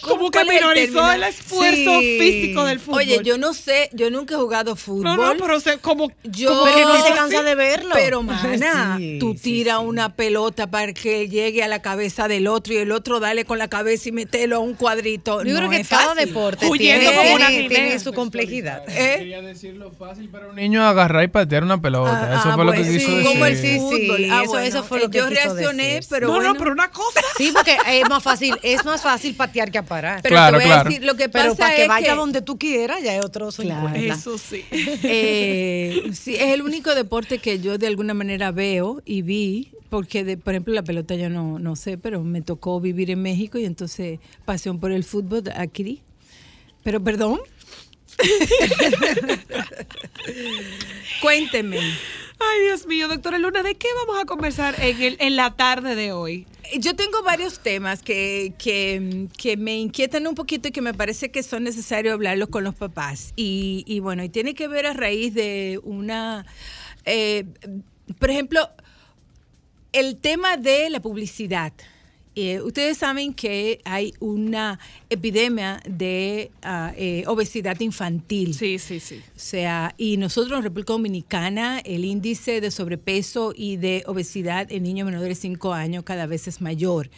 Como 0.02 0.30
que 0.30 0.38
¿cuál 0.40 0.50
es 0.50 0.56
el 0.56 0.62
minorizó 0.62 1.12
el 1.12 1.24
esfuerzo 1.24 2.00
Sí. 2.00 2.18
físico 2.20 2.64
del 2.66 2.80
fútbol. 2.80 3.00
Oye, 3.00 3.20
yo 3.24 3.38
no 3.38 3.54
sé, 3.54 3.90
yo 3.94 4.10
nunca 4.12 4.36
he 4.36 4.38
jugado 4.38 4.76
fútbol. 4.76 5.04
No, 5.04 5.18
no, 5.18 5.34
pero 5.44 5.60
sea, 5.60 5.78
como... 5.78 6.12
Yo, 6.24 6.50
como 6.50 6.66
Pero 6.66 6.76
que 6.78 6.84
no 6.84 7.04
se 7.06 7.14
cansa 7.14 7.44
de 7.44 7.56
verlo. 7.56 7.90
Pero, 7.94 8.22
mana, 8.22 8.98
Sí, 8.98 9.18
tú 9.20 9.34
sí, 9.34 9.40
tiras 9.42 9.80
sí. 9.80 9.86
una 9.86 10.16
pelota 10.16 10.70
para 10.70 10.94
que 10.94 11.28
llegue 11.28 11.64
a 11.64 11.68
la 11.68 11.82
cabeza 11.82 12.28
del 12.28 12.48
otro 12.48 12.74
y 12.74 12.78
el 12.78 12.92
otro 12.92 13.20
dale 13.20 13.46
con 13.46 13.58
la 13.58 13.68
cabeza 13.68 14.10
y 14.10 14.12
metelo 14.12 14.45
a 14.54 14.60
un 14.60 14.74
cuadrito. 14.76 15.44
Yo 15.44 15.54
no 15.54 15.58
creo 15.60 15.70
que 15.70 15.78
es 15.78 15.88
cada 15.88 16.14
fácil. 16.16 16.28
deporte 16.28 16.68
Huyendo 16.68 17.00
tiene, 17.10 17.16
como 17.18 17.36
una 17.36 17.48
tiene- 17.48 18.00
su 18.00 18.14
complejidad. 18.14 18.84
¿Eh? 18.88 19.16
Quería 19.20 19.42
decirlo 19.42 19.92
fácil 19.92 20.30
para 20.30 20.48
un 20.50 20.56
niño 20.56 20.86
agarrar 20.86 21.24
y 21.24 21.28
patear 21.28 21.64
una 21.64 21.82
pelota. 21.82 22.30
Ah, 22.34 22.40
eso 22.40 22.50
ah, 22.50 22.56
fue 22.56 22.66
lo 22.66 22.72
que 22.72 22.80
bueno, 22.80 22.94
quiso 22.94 23.06
sí, 23.10 23.16
decir. 23.16 23.28
como 23.32 23.46
el 23.46 23.58
Sí, 23.58 23.80
sí, 23.80 24.28
Ah, 24.32 24.42
eso- 24.44 24.52
bueno, 24.52 24.66
eso 24.68 24.84
fue 24.84 25.00
lo 25.00 25.06
eh, 25.06 25.10
que 25.10 25.18
yo 25.18 25.30
quiso 25.30 25.42
reaccioné, 25.44 25.84
decir. 25.96 26.08
pero 26.10 26.28
No, 26.28 26.34
bueno. 26.36 26.54
no, 26.54 26.60
pero 26.60 26.72
una 26.72 26.90
cosa. 26.92 27.22
Sí, 27.38 27.52
porque 27.54 27.78
es 27.88 28.10
más 28.10 28.22
fácil, 28.24 28.56
es 28.64 28.86
más 28.86 29.02
fácil 29.02 29.36
patear 29.36 29.72
que 29.72 29.78
a 29.80 29.84
parar. 29.84 30.22
Pero 30.22 30.34
Claro, 30.36 30.58
te 30.60 30.64
voy 30.64 30.72
a 30.72 30.76
claro. 30.76 30.90
decir, 30.90 31.04
lo 31.06 31.16
que 31.16 31.30
Pero 31.30 31.50
pasa 31.52 31.58
para 31.58 31.76
que 31.76 31.82
es 31.84 31.88
vaya 31.88 32.10
que 32.12 32.16
donde 32.16 32.42
tú 32.42 32.58
quieras, 32.60 33.02
ya 33.04 33.16
es 33.16 33.24
otro 33.26 33.52
cincuenta. 33.52 33.96
Eso 33.98 34.38
sí. 34.38 34.64
eh, 34.72 36.12
sí, 36.14 36.36
es 36.36 36.42
el 36.54 36.62
único 36.62 36.94
deporte 36.96 37.40
que 37.40 37.60
yo 37.60 37.78
de 37.78 37.88
alguna 37.88 38.14
manera 38.14 38.52
veo 38.52 39.02
y 39.06 39.22
vi, 39.22 39.72
porque 39.90 40.24
de, 40.24 40.38
por 40.38 40.54
ejemplo 40.54 40.74
la 40.74 40.84
pelota 40.84 41.16
yo 41.16 41.30
no, 41.30 41.60
no 41.60 41.76
sé, 41.76 41.98
pero 41.98 42.22
me 42.24 42.42
tocó 42.42 42.82
vivir 42.82 43.12
en 43.12 43.22
México 43.22 43.58
y 43.58 43.66
entonces 43.66 44.20
pasión 44.46 44.80
por 44.80 44.92
el 44.92 45.04
fútbol 45.04 45.44
aquí. 45.56 46.02
Pero 46.84 47.04
perdón. 47.04 47.40
Cuénteme. 51.22 51.80
Ay, 52.40 52.64
Dios 52.64 52.86
mío, 52.86 53.08
doctora 53.08 53.40
Luna, 53.40 53.64
¿de 53.64 53.76
qué 53.76 53.88
vamos 54.06 54.22
a 54.22 54.26
conversar 54.26 54.76
en, 54.82 55.02
el, 55.02 55.18
en 55.20 55.36
la 55.36 55.56
tarde 55.56 55.96
de 55.96 56.12
hoy? 56.12 56.46
Yo 56.78 56.96
tengo 56.96 57.24
varios 57.24 57.60
temas 57.60 58.04
que, 58.04 58.54
que, 58.58 59.28
que 59.38 59.56
me 59.56 59.78
inquietan 59.78 60.28
un 60.28 60.36
poquito 60.36 60.68
y 60.68 60.72
que 60.72 60.82
me 60.82 60.94
parece 60.94 61.32
que 61.32 61.44
son 61.44 61.64
necesarios 61.64 62.14
hablarlos 62.14 62.50
con 62.50 62.64
los 62.64 62.76
papás. 62.76 63.32
Y, 63.36 63.84
y 63.88 64.00
bueno, 64.00 64.24
y 64.24 64.30
tiene 64.30 64.54
que 64.54 64.68
ver 64.68 64.86
a 64.86 64.94
raíz 64.94 65.34
de 65.34 65.80
una, 65.84 66.46
eh, 67.06 67.46
por 68.20 68.30
ejemplo, 68.30 68.70
el 69.94 70.18
tema 70.18 70.58
de 70.58 70.90
la 70.90 71.00
publicidad. 71.02 71.72
Eh, 72.36 72.62
ustedes 72.62 72.98
saben 72.98 73.34
que 73.34 73.80
hay 73.86 74.14
una 74.20 74.80
epidemia 75.10 75.82
de 75.88 76.52
eh, 76.98 77.24
obesidad 77.28 77.80
infantil. 77.80 78.54
Sí, 78.54 78.78
sí, 78.78 79.00
sí. 79.00 79.22
O 79.36 79.40
sea, 79.40 79.96
y 79.98 80.18
nosotros 80.18 80.58
en 80.58 80.64
República 80.64 80.94
Dominicana, 80.94 81.80
el 81.80 82.04
índice 82.04 82.60
de 82.60 82.72
sobrepeso 82.72 83.54
y 83.56 83.78
de 83.78 84.04
obesidad 84.06 84.72
en 84.72 84.84
niños 84.84 85.06
menores 85.06 85.30
de 85.30 85.36
5 85.36 85.74
años 85.74 86.04
cada 86.04 86.26
vez 86.26 86.48
es 86.48 86.62
mayor, 86.62 87.10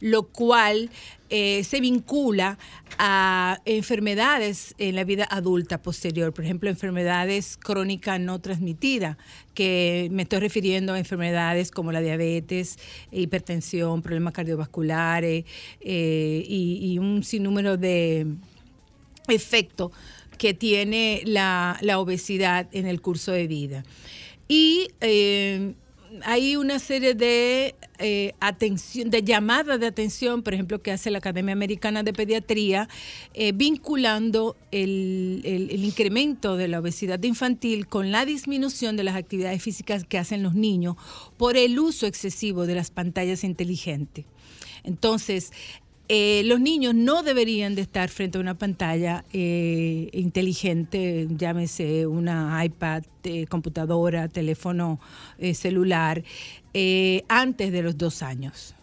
lo 0.00 0.22
cual 0.24 0.90
eh, 1.34 1.64
se 1.64 1.80
vincula 1.80 2.58
a 2.98 3.58
enfermedades 3.64 4.74
en 4.76 4.96
la 4.96 5.04
vida 5.04 5.26
adulta 5.30 5.80
posterior, 5.80 6.34
por 6.34 6.44
ejemplo, 6.44 6.68
enfermedades 6.68 7.56
crónicas 7.56 8.20
no 8.20 8.38
transmitidas, 8.38 9.16
que 9.54 10.08
me 10.12 10.24
estoy 10.24 10.40
refiriendo 10.40 10.92
a 10.92 10.98
enfermedades 10.98 11.70
como 11.70 11.90
la 11.90 12.02
diabetes, 12.02 12.78
hipertensión, 13.10 14.02
problemas 14.02 14.34
cardiovasculares 14.34 15.46
eh, 15.80 16.44
y, 16.46 16.92
y 16.92 16.98
un 16.98 17.24
sinnúmero 17.24 17.78
de 17.78 18.26
efecto 19.28 19.90
que 20.36 20.52
tiene 20.52 21.22
la, 21.24 21.78
la 21.80 21.98
obesidad 21.98 22.68
en 22.72 22.86
el 22.86 23.00
curso 23.00 23.32
de 23.32 23.46
vida. 23.46 23.84
Y 24.48 24.88
eh, 25.00 25.72
hay 26.24 26.56
una 26.56 26.78
serie 26.78 27.14
de 27.14 27.74
eh, 27.98 28.34
atención, 28.40 29.10
de 29.10 29.22
llamadas 29.22 29.80
de 29.80 29.86
atención, 29.86 30.42
por 30.42 30.54
ejemplo, 30.54 30.82
que 30.82 30.92
hace 30.92 31.10
la 31.10 31.18
Academia 31.18 31.52
Americana 31.52 32.02
de 32.02 32.12
Pediatría, 32.12 32.88
eh, 33.34 33.52
vinculando 33.52 34.56
el, 34.70 35.40
el- 35.44 35.70
el 35.70 35.84
incremento 35.84 36.56
de 36.56 36.68
la 36.68 36.80
obesidad 36.80 37.22
infantil 37.22 37.86
con 37.86 38.10
la 38.10 38.24
disminución 38.24 38.96
de 38.96 39.04
las 39.04 39.16
actividades 39.16 39.62
físicas 39.62 40.04
que 40.04 40.18
hacen 40.18 40.42
los 40.42 40.54
niños 40.54 40.96
por 41.36 41.56
el 41.56 41.78
uso 41.78 42.06
excesivo 42.06 42.66
de 42.66 42.74
las 42.74 42.90
pantallas 42.90 43.44
inteligentes. 43.44 44.24
Entonces, 44.84 45.52
eh, 46.14 46.42
los 46.44 46.60
niños 46.60 46.94
no 46.94 47.22
deberían 47.22 47.74
de 47.74 47.80
estar 47.80 48.10
frente 48.10 48.36
a 48.36 48.42
una 48.42 48.52
pantalla 48.52 49.24
eh, 49.32 50.10
inteligente, 50.12 51.26
llámese 51.30 52.06
una 52.06 52.62
iPad, 52.62 53.04
eh, 53.24 53.46
computadora, 53.46 54.28
teléfono 54.28 55.00
eh, 55.38 55.54
celular, 55.54 56.22
eh, 56.74 57.24
antes 57.28 57.72
de 57.72 57.80
los 57.80 57.96
dos 57.96 58.22
años. 58.22 58.74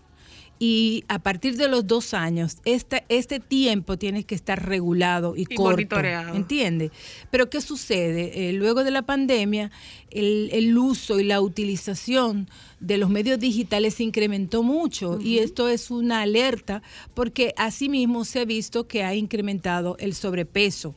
Y 0.62 1.06
a 1.08 1.20
partir 1.20 1.56
de 1.56 1.70
los 1.70 1.88
dos 1.88 2.14
años, 2.14 2.58
este, 2.66 3.06
este 3.08 3.40
tiempo 3.40 3.98
tiene 3.98 4.26
que 4.26 4.36
estar 4.36 4.68
regulado 4.68 5.38
y, 5.38 5.44
Y 5.44 5.46
corto. 5.56 5.72
monitoreado. 5.72 6.36
¿Entiende? 6.36 6.92
Pero 7.32 7.50
¿qué 7.50 7.62
sucede? 7.62 8.50
Eh, 8.50 8.54
luego 8.54 8.84
de 8.84 8.92
la 8.92 9.04
pandemia, 9.04 9.72
el, 10.12 10.50
el 10.52 10.78
uso 10.78 11.20
y 11.20 11.24
la 11.24 11.40
utilización 11.40 12.50
de 12.82 12.98
los 12.98 13.10
medios 13.10 13.40
digitales 13.40 13.96
se 13.96 14.04
incrementó 14.04 14.62
mucho 14.62 15.20
y 15.22 15.40
esto 15.40 15.70
es 15.70 15.92
una 15.92 16.22
alerta 16.22 16.82
porque 17.14 17.54
asimismo 17.58 18.26
se 18.26 18.42
ha 18.42 18.46
visto 18.46 18.88
que 18.88 19.04
ha 19.04 19.16
incrementado 19.16 19.96
el 20.00 20.14
sobrepeso 20.14 20.94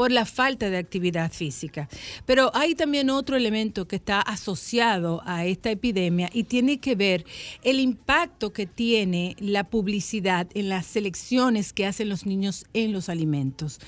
por 0.00 0.12
la 0.12 0.24
falta 0.24 0.70
de 0.70 0.78
actividad 0.78 1.30
física. 1.30 1.86
Pero 2.24 2.50
hay 2.54 2.74
también 2.74 3.10
otro 3.10 3.36
elemento 3.36 3.86
que 3.86 3.96
está 3.96 4.22
asociado 4.22 5.20
a 5.26 5.44
esta 5.44 5.70
epidemia 5.70 6.30
y 6.32 6.44
tiene 6.44 6.78
que 6.78 6.94
ver 6.94 7.26
el 7.64 7.78
impacto 7.80 8.50
que 8.50 8.64
tiene 8.64 9.36
la 9.40 9.64
publicidad 9.64 10.46
en 10.54 10.70
las 10.70 10.86
selecciones 10.86 11.74
que 11.74 11.84
hacen 11.84 12.08
los 12.08 12.24
niños 12.24 12.64
en 12.72 12.94
los 12.94 13.10
alimentos. 13.10 13.78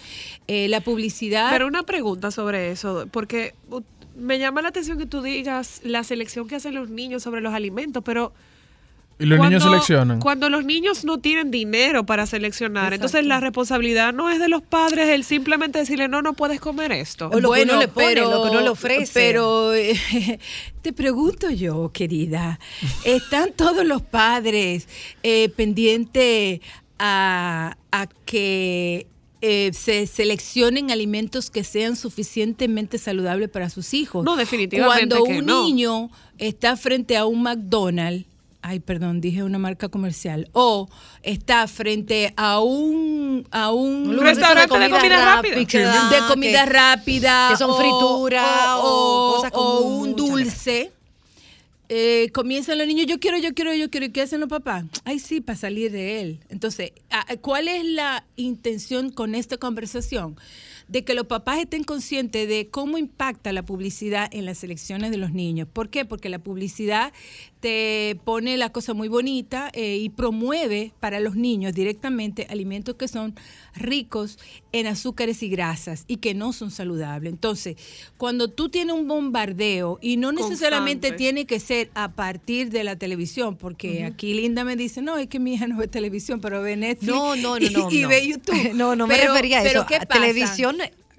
Eh, 0.49 0.69
la 0.69 0.83
publicidad... 0.83 1.51
Pero 1.51 1.67
una 1.67 1.85
pregunta 1.85 2.31
sobre 2.31 2.73
eso, 2.73 3.09
porque 3.11 3.55
me 4.15 4.39
llama 4.39 4.61
la 4.61 4.69
atención 4.69 4.99
que 4.99 5.07
tú 5.07 5.23
digas 5.23 5.81
la 5.83 6.05
selección 6.05 6.47
que 6.47 6.57
hacen 6.57 6.75
los 6.75 6.91
niños 6.91 7.23
sobre 7.23 7.41
los 7.41 7.55
alimentos, 7.55 8.03
pero 8.05 8.35
Y 9.19 9.27
los 9.27 9.39
niños 9.39 9.63
seleccionan. 9.63 10.21
Cuando 10.21 10.49
los 10.49 10.65
niños 10.65 11.05
no 11.05 11.19
tienen 11.19 11.51
dinero 11.51 12.05
para 12.05 12.27
seleccionar, 12.27 12.93
entonces 12.93 13.25
la 13.25 13.41
responsabilidad 13.41 14.13
no 14.13 14.31
es 14.31 14.41
de 14.41 14.49
los 14.49 14.63
padres 14.63 15.09
el 15.09 15.25
simplemente 15.25 15.79
decirle, 15.79 16.09
no, 16.09 16.23
no 16.23 16.33
puedes 16.33 16.61
comer 16.61 16.93
esto. 16.93 17.29
O 17.33 17.41
lo 17.41 17.53
que 17.53 17.63
uno 17.63 17.79
le 17.79 17.89
pone, 17.89 18.17
lo 18.17 18.43
que 18.45 18.51
uno 18.51 18.61
le 18.61 18.69
ofrece. 18.69 19.13
Pero 19.15 19.75
eh, 19.75 19.99
te 20.83 20.93
pregunto 20.93 21.51
yo, 21.51 21.91
querida, 21.93 22.59
¿están 23.05 23.53
todos 23.53 23.85
los 23.85 24.03
padres 24.03 24.89
eh, 25.23 25.49
pendientes 25.51 26.61
a, 26.99 27.77
a 27.91 28.07
que 28.25 29.07
eh, 29.45 29.73
se 29.73 30.07
seleccionen 30.07 30.93
alimentos 30.93 31.51
que 31.51 31.65
sean 31.65 31.97
suficientemente 31.97 32.97
saludables 32.97 33.49
para 33.49 33.71
sus 33.71 33.93
hijos? 33.93 34.25
No, 34.25 34.37
definitivamente 34.37 35.17
Cuando 35.17 35.25
que 35.25 35.39
un 35.41 35.47
no. 35.47 35.65
niño 35.65 36.11
está 36.39 36.77
frente 36.77 37.17
a 37.17 37.27
un 37.27 37.43
McDonald's, 37.43 38.25
ay, 38.63 38.81
perdón, 38.81 39.21
dije 39.21 39.43
una 39.43 39.59
marca 39.59 39.89
comercial, 39.89 40.49
o 40.53 40.89
está 41.23 41.67
frente 41.69 42.33
a 42.37 42.61
un 42.61 43.47
a 43.51 43.73
un, 43.73 44.09
Un 44.09 44.21
restaurante 44.21 44.79
de 44.79 44.89
comida 44.91 45.25
rápida. 45.35 45.57
de 45.57 46.19
comida 46.29 46.65
que- 46.65 46.71
rápida 46.71 47.49
que 47.51 47.57
son 47.57 47.71
o- 47.71 47.77
fritura 47.77 48.79
o 48.79 49.35
cosas 49.37 49.53
o 49.55 49.81
un 49.81 50.15
dulce. 50.17 50.93
eh, 51.89 52.31
comienzan 52.33 52.79
los 52.79 52.87
niños 52.87 53.07
yo 53.07 53.19
quiero 53.21 53.37
yo 53.39 53.53
quiero 53.53 53.75
yo 53.75 53.91
quiero 53.91 54.07
y 54.07 54.11
qué 54.13 54.23
hacen 54.23 54.41
los 54.41 54.49
papás 54.49 54.85
ay 55.05 55.19
sí 55.19 55.41
para 55.43 55.59
salir 55.59 55.93
de 55.93 56.23
él. 56.23 56.41
Entonces 56.49 56.93
ah, 57.11 57.27
¿cuál 57.43 57.69
es 57.69 57.85
la 57.85 58.25
intención 58.37 59.11
con 59.11 59.35
esta 59.35 59.59
conversación? 59.59 60.37
De 60.93 61.05
que 61.05 61.15
los 61.15 61.27
papás 61.27 61.59
estén 61.59 61.85
conscientes 61.85 62.47
de 62.47 62.69
cómo 62.69 62.99
impacta 62.99 63.51
la 63.53 63.63
publicidad 63.65 64.29
en 64.31 64.45
las 64.45 64.63
elecciones 64.63 65.11
de 65.11 65.17
los 65.17 65.33
niños. 65.33 65.67
¿Por 65.73 65.89
qué? 65.89 66.05
Porque 66.05 66.29
la 66.29 66.39
publicidad 66.39 67.15
te 67.61 68.19
pone 68.25 68.57
la 68.59 68.71
cosa 68.73 68.93
muy 68.93 69.09
bonita 69.09 69.71
eh, 69.73 69.97
y 69.97 70.09
promueve 70.11 70.93
para 71.01 71.19
los 71.21 71.35
niños 71.37 71.73
directamente 71.73 72.47
alimentos 72.51 72.97
que 72.97 73.07
son 73.09 73.35
ricos 73.75 74.39
en 74.73 74.87
azúcares 74.89 75.43
y 75.43 75.49
grasas 75.49 76.05
y 76.09 76.17
que 76.17 76.35
no 76.35 76.53
son 76.53 76.71
saludables. 76.71 77.33
Entonces, 77.33 77.77
cuando 78.19 78.49
tú 78.49 78.69
tienes 78.69 78.95
un 78.95 79.07
bombardeo 79.09 79.99
y 80.03 80.17
no 80.19 80.33
necesariamente 80.33 81.09
Constante. 81.09 81.17
tiene 81.17 81.47
que 81.47 81.61
ser 81.61 81.91
a 81.95 82.13
partir 82.13 82.71
de 82.71 82.85
la 82.85 82.97
televisión, 82.97 83.57
porque 83.57 84.05
aquí 84.05 84.35
Linda 84.35 84.65
me 84.65 84.77
dice, 84.77 85.01
no, 85.01 85.17
es 85.17 85.29
que 85.29 85.39
mi 85.39 85.55
hija 85.55 85.69
no 85.69 85.79
ve 85.79 85.89
televisión, 85.89 86.41
pero 86.41 86.61
ve 86.61 86.77
Netflix 86.77 87.11
No, 87.11 87.35
no, 87.37 87.59
no, 87.59 87.71
no. 87.71 87.91
y, 87.91 88.05
ve 88.05 88.27
YouTube. 88.27 88.53
No, 88.75 88.97
no 88.97 89.07
me 89.07 89.15
Pero- 89.17 89.33
refería 89.35 89.61
a 89.61 89.63
pero 89.63 89.81
eso. 89.81 89.89
¿qué 89.89 89.97
A 89.97 90.01
pasa? 90.01 90.21
televisión, 90.21 90.77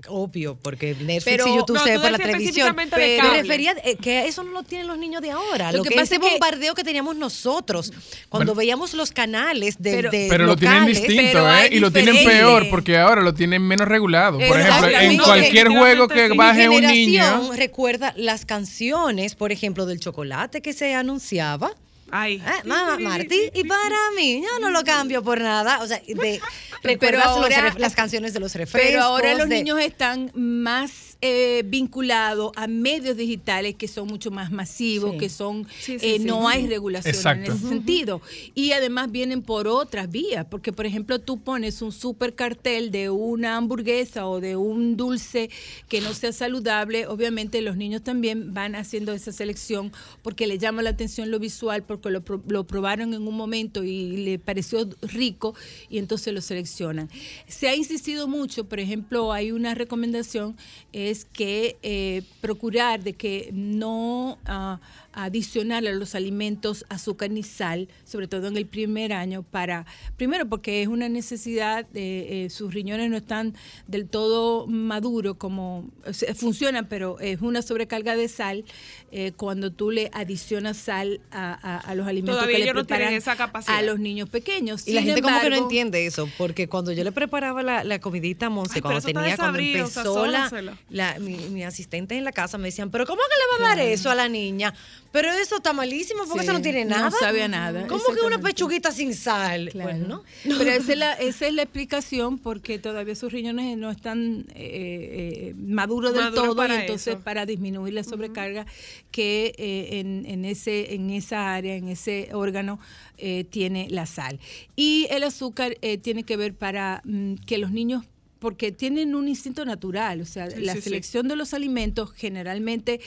obvio, 0.08 0.58
porque 0.62 0.95
Netflix 0.99 1.24
Pero- 1.26 1.47
y 1.47 1.56
YouTube 1.56 1.76
No, 1.78 1.84
se 1.84 1.89
ve 1.91 1.95
tú 1.97 2.01
por 2.01 2.12
la 2.12 2.18
televisión. 2.18 2.76
Pero 2.91 3.24
me 3.30 3.41
refería 3.41 3.76
eh, 3.84 3.95
que 3.95 4.28
eso 4.28 4.43
no 4.43 4.51
lo 4.51 4.64
tienen 4.64 4.88
los 4.88 4.97
niños 4.97 5.22
de 5.22 5.32
ahora. 5.32 5.72
Lo 5.72 5.80
Lo, 5.80 5.84
que 5.84 5.89
que, 5.89 5.95
pasa 5.95 6.04
ese 6.06 6.16
es 6.16 6.22
que- 6.22 6.30
bombardeo 6.32 6.74
que 6.76 6.84
teníamos 6.84 7.16
nosotros 7.16 7.91
cuando 8.30 8.56
veíamos 8.56 8.93
los 8.93 9.12
canales 9.12 9.76
de, 9.80 9.91
Pero- 9.91 10.12
de 10.12 10.28
Pero 10.30 10.45
lo 10.45 10.56
tienen 10.56 10.80
locales. 10.80 11.01
distinto, 11.01 11.49
¿eh? 11.54 11.70
Y 11.72 11.80
lo 11.80 11.91
tienen 11.91 12.24
peor, 12.26 12.70
porque 12.70 12.97
ahora 12.97 13.22
lo 13.22 13.34
tienen 13.34 13.62
menos 13.62 13.88
regulado. 13.88 14.39
Por 14.39 14.60
ejemplo, 14.60 14.89
en 14.89 15.18
cualquier 15.18 15.68
juego 15.70 16.08
que 16.08 16.30
baje 16.30 16.70
un 16.70 16.76
generación 16.76 17.41
niño. 17.41 17.54
recuerda 17.56 18.14
las 18.18 18.45
canciones, 18.45 19.36
por 19.36 19.51
ejemplo, 19.51 19.86
del 19.86 19.99
chocolate 19.99 20.62
que 20.62 20.74
se 20.74 20.93
anunciaba. 20.93 21.72
Ay. 22.16 22.36
Eh, 22.36 22.61
Mamá, 22.68 22.99
Martí, 22.99 23.49
y 23.55 23.64
para 23.64 23.95
mí, 24.16 24.39
yo 24.43 24.59
no 24.59 24.70
lo 24.70 24.84
cambio 24.84 25.24
por 25.24 25.41
nada. 25.41 25.82
O 25.82 25.88
sea, 25.88 25.99
de, 26.05 26.39
recuerdas 26.84 27.26
los 27.26 27.38
ahora- 27.38 27.72
ref- 27.74 27.78
las 27.80 27.95
canciones 27.95 28.34
de 28.34 28.39
los 28.39 28.53
refrescos. 28.53 28.88
Pero 28.91 29.01
ahora 29.03 29.34
los 29.34 29.49
de- 29.49 29.55
niños 29.55 29.80
están 29.80 30.32
más 30.36 31.12
eh, 31.26 31.64
vinculados 31.66 32.52
a 32.58 32.68
medios 32.68 33.16
digitales 33.16 33.76
que 33.76 33.88
son 33.88 34.10
mucho 34.10 34.30
más 34.30 34.52
masivos, 34.52 35.14
Sí. 35.14 35.18
que 35.20 35.30
son 35.30 35.66
Sí, 35.80 35.98
sí, 35.98 36.06
eh, 36.06 36.18
sí. 36.20 36.26
no 36.26 36.50
hay 36.50 36.68
regulación 36.68 37.16
Exacto. 37.16 37.52
en 37.52 37.58
ese 37.58 37.70
sentido. 37.70 38.22
Y 38.56 38.74
además 38.74 39.10
vienen 39.10 39.42
por 39.42 39.70
otras 39.70 40.12
vías, 40.12 40.46
porque 40.52 40.74
por 40.74 40.86
ejemplo 40.86 41.20
tú 41.20 41.40
pones 41.40 41.82
un 41.82 41.94
super 41.94 42.36
cartel 42.36 42.92
de 42.92 43.10
una 43.10 43.56
hamburguesa 43.56 44.28
o 44.28 44.42
de 44.42 44.58
un 44.58 44.98
dulce 44.98 45.50
que 45.88 46.02
no 46.02 46.14
sea 46.14 46.34
saludable, 46.34 47.08
obviamente 47.08 47.62
los 47.62 47.78
niños 47.78 48.04
también 48.04 48.54
van 48.54 48.76
haciendo 48.76 49.14
esa 49.14 49.32
selección 49.32 49.94
porque 50.24 50.46
le 50.46 50.58
llama 50.58 50.82
la 50.82 50.90
atención 50.90 51.32
lo 51.32 51.40
visual, 51.40 51.84
porque 51.84 52.10
lo, 52.10 52.22
lo 52.50 52.68
probaron 52.68 53.14
en 53.14 53.26
un 53.26 53.38
momento 53.38 53.86
y 53.86 54.18
le 54.26 54.40
pareció 54.40 54.90
rico 55.02 55.56
y 55.90 56.00
entonces 56.00 56.34
lo 56.34 56.42
seleccionan. 56.42 57.08
Se 57.48 57.70
ha 57.70 57.76
insistido 57.78 58.28
mucho, 58.28 58.66
por 58.66 58.82
ejemplo, 58.82 59.32
hay 59.32 59.54
una 59.54 59.74
recomendación, 59.74 60.58
es 60.92 61.12
que 61.24 61.78
eh, 61.84 62.24
procurar 62.41 63.03
de 63.03 63.14
que 63.14 63.49
no 63.53 64.38
ah, 64.45 64.80
adicionar 65.14 65.86
a 65.88 65.91
los 65.91 66.16
alimentos 66.16 66.86
azúcar 66.89 67.30
ni 67.32 67.43
sal, 67.43 67.88
sobre 68.03 68.28
todo 68.28 68.47
en 68.47 68.57
el 68.57 68.66
primer 68.66 69.14
año, 69.14 69.43
para, 69.43 69.86
primero 70.18 70.47
porque 70.47 70.82
es 70.82 70.88
una 70.88 71.09
necesidad, 71.09 71.86
eh, 71.93 72.45
eh, 72.45 72.49
sus 72.49 72.74
riñones 72.74 73.09
no 73.09 73.18
están 73.18 73.53
del 73.88 74.07
todo 74.07 74.68
maduros, 74.68 75.36
como 75.38 75.88
o 76.05 76.14
sea, 76.14 76.34
funcionan, 76.36 76.88
pero 76.88 77.20
es 77.20 77.41
una 77.41 77.61
sobrecarga 77.61 78.16
de 78.16 78.28
sal 78.28 78.66
eh, 79.11 79.32
cuando 79.38 79.72
tú 79.72 79.91
le 79.91 80.09
adicionas 80.14 80.78
sal 80.78 81.22
a, 81.32 81.53
a- 81.53 81.78
a 81.80 81.95
los 81.95 82.07
alimentos 82.07 82.36
Todavía 82.36 82.55
que 82.55 82.59
le 82.59 82.64
ellos 82.66 82.76
no 82.76 82.86
tienen 82.86 83.07
preparan 83.07 83.14
esa 83.14 83.36
capacidad. 83.36 83.78
a 83.78 83.82
los 83.84 83.99
niños 83.99 84.30
pequeños. 84.30 84.88
Y 84.88 84.93
la 84.93 85.01
gente 85.03 85.22
como 85.22 85.39
que 85.39 85.49
no 85.49 85.55
entiende 85.55 86.05
eso, 86.05 86.28
porque 86.38 86.68
cuando 86.68 86.91
yo 86.91 87.03
le 87.03 87.11
preparaba 87.11 87.61
la, 87.64 87.84
la 87.84 87.99
comidita 87.99 88.47
a 88.47 88.49
Monse, 88.49 88.82
cuando 88.82 89.01
tenía, 89.01 89.36
cuando 89.38 89.59
empezó 89.59 90.26
la, 90.26 90.49
sazónaselo. 90.49 90.78
la- 90.89 91.20
mi, 91.20 91.36
mi 91.49 91.64
asistente 91.64 92.18
en 92.18 92.24
la 92.24 92.32
casa, 92.32 92.57
me 92.57 92.70
decían, 92.70 92.89
pero 92.89 93.05
¿cómo 93.05 93.20
que 93.22 93.36
le 93.59 93.66
va 93.66 93.72
a 93.72 93.76
dar 93.76 93.86
eso 93.86 94.09
a 94.09 94.16
la 94.16 94.28
niña? 94.30 94.74
Pero 95.14 95.32
eso 95.32 95.57
está 95.57 95.72
malísimo, 95.74 96.24
porque 96.26 96.39
Sí, 96.39 96.45
eso 96.47 96.53
no 96.53 96.61
tiene 96.61 96.84
no 96.86 96.97
nada. 96.97 97.11
sabe 97.11 97.43
a 97.43 97.47
nada, 97.47 97.88
¿Cómo 97.88 98.03
que 98.14 98.26
una 98.26 98.39
pechuguita 98.39 98.91
sin 98.91 99.14
sal? 99.14 99.70
Claro. 99.72 99.91
Pues 99.91 100.07
no. 100.07 100.24
Pero 100.57 100.72
esa 100.72 100.91
es, 100.91 100.97
la, 100.97 101.14
esa 101.14 101.47
es 101.47 101.53
la 101.53 101.61
explicación 101.61 102.39
porque 102.39 102.80
todavía 102.80 103.14
sus 103.16 103.32
riñones 103.32 103.78
no 103.78 103.91
están 103.91 104.47
eh, 104.55 105.51
eh, 105.51 105.53
maduros 105.55 106.14
del 106.16 106.34
todo 106.34 106.55
para 106.55 106.76
y 106.78 106.82
entonces 106.82 107.14
eso. 107.16 107.24
para 107.24 107.45
disminuir 107.45 107.93
la 107.93 108.03
sobrecarga 108.03 108.66
que 109.11 109.53
eh, 109.57 109.99
en, 109.99 110.26
en 110.28 110.45
ese, 110.45 110.95
en 110.95 111.11
esa 111.11 111.53
área, 111.53 111.76
en 111.76 111.88
ese 111.89 112.30
órgano, 112.34 112.80
eh, 113.20 113.45
tiene 113.49 113.88
la 113.91 114.07
sal. 114.07 114.39
Y 114.76 115.05
el 115.11 115.24
azúcar 115.24 115.78
eh, 115.82 115.99
tiene 115.99 116.24
que 116.24 116.38
ver 116.38 116.55
para 116.55 117.01
mm, 117.05 117.36
que 117.45 117.59
los 117.59 117.72
niños 117.72 118.03
porque 118.44 118.74
tienen 118.74 119.16
un 119.16 119.30
instinto 119.30 119.64
natural, 119.64 120.20
o 120.20 120.26
sea, 120.26 120.52
Sí, 120.52 120.60
la 120.60 120.74
sí, 120.74 120.80
sí. 120.80 120.84
selección 120.89 121.30
de 121.30 121.38
los 121.38 121.54
alimentos 121.54 122.12
generalmente 122.12 123.00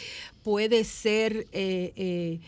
puede 0.43 0.83
ser 0.83 1.47
eh, 1.53 1.93
eh, 1.95 2.41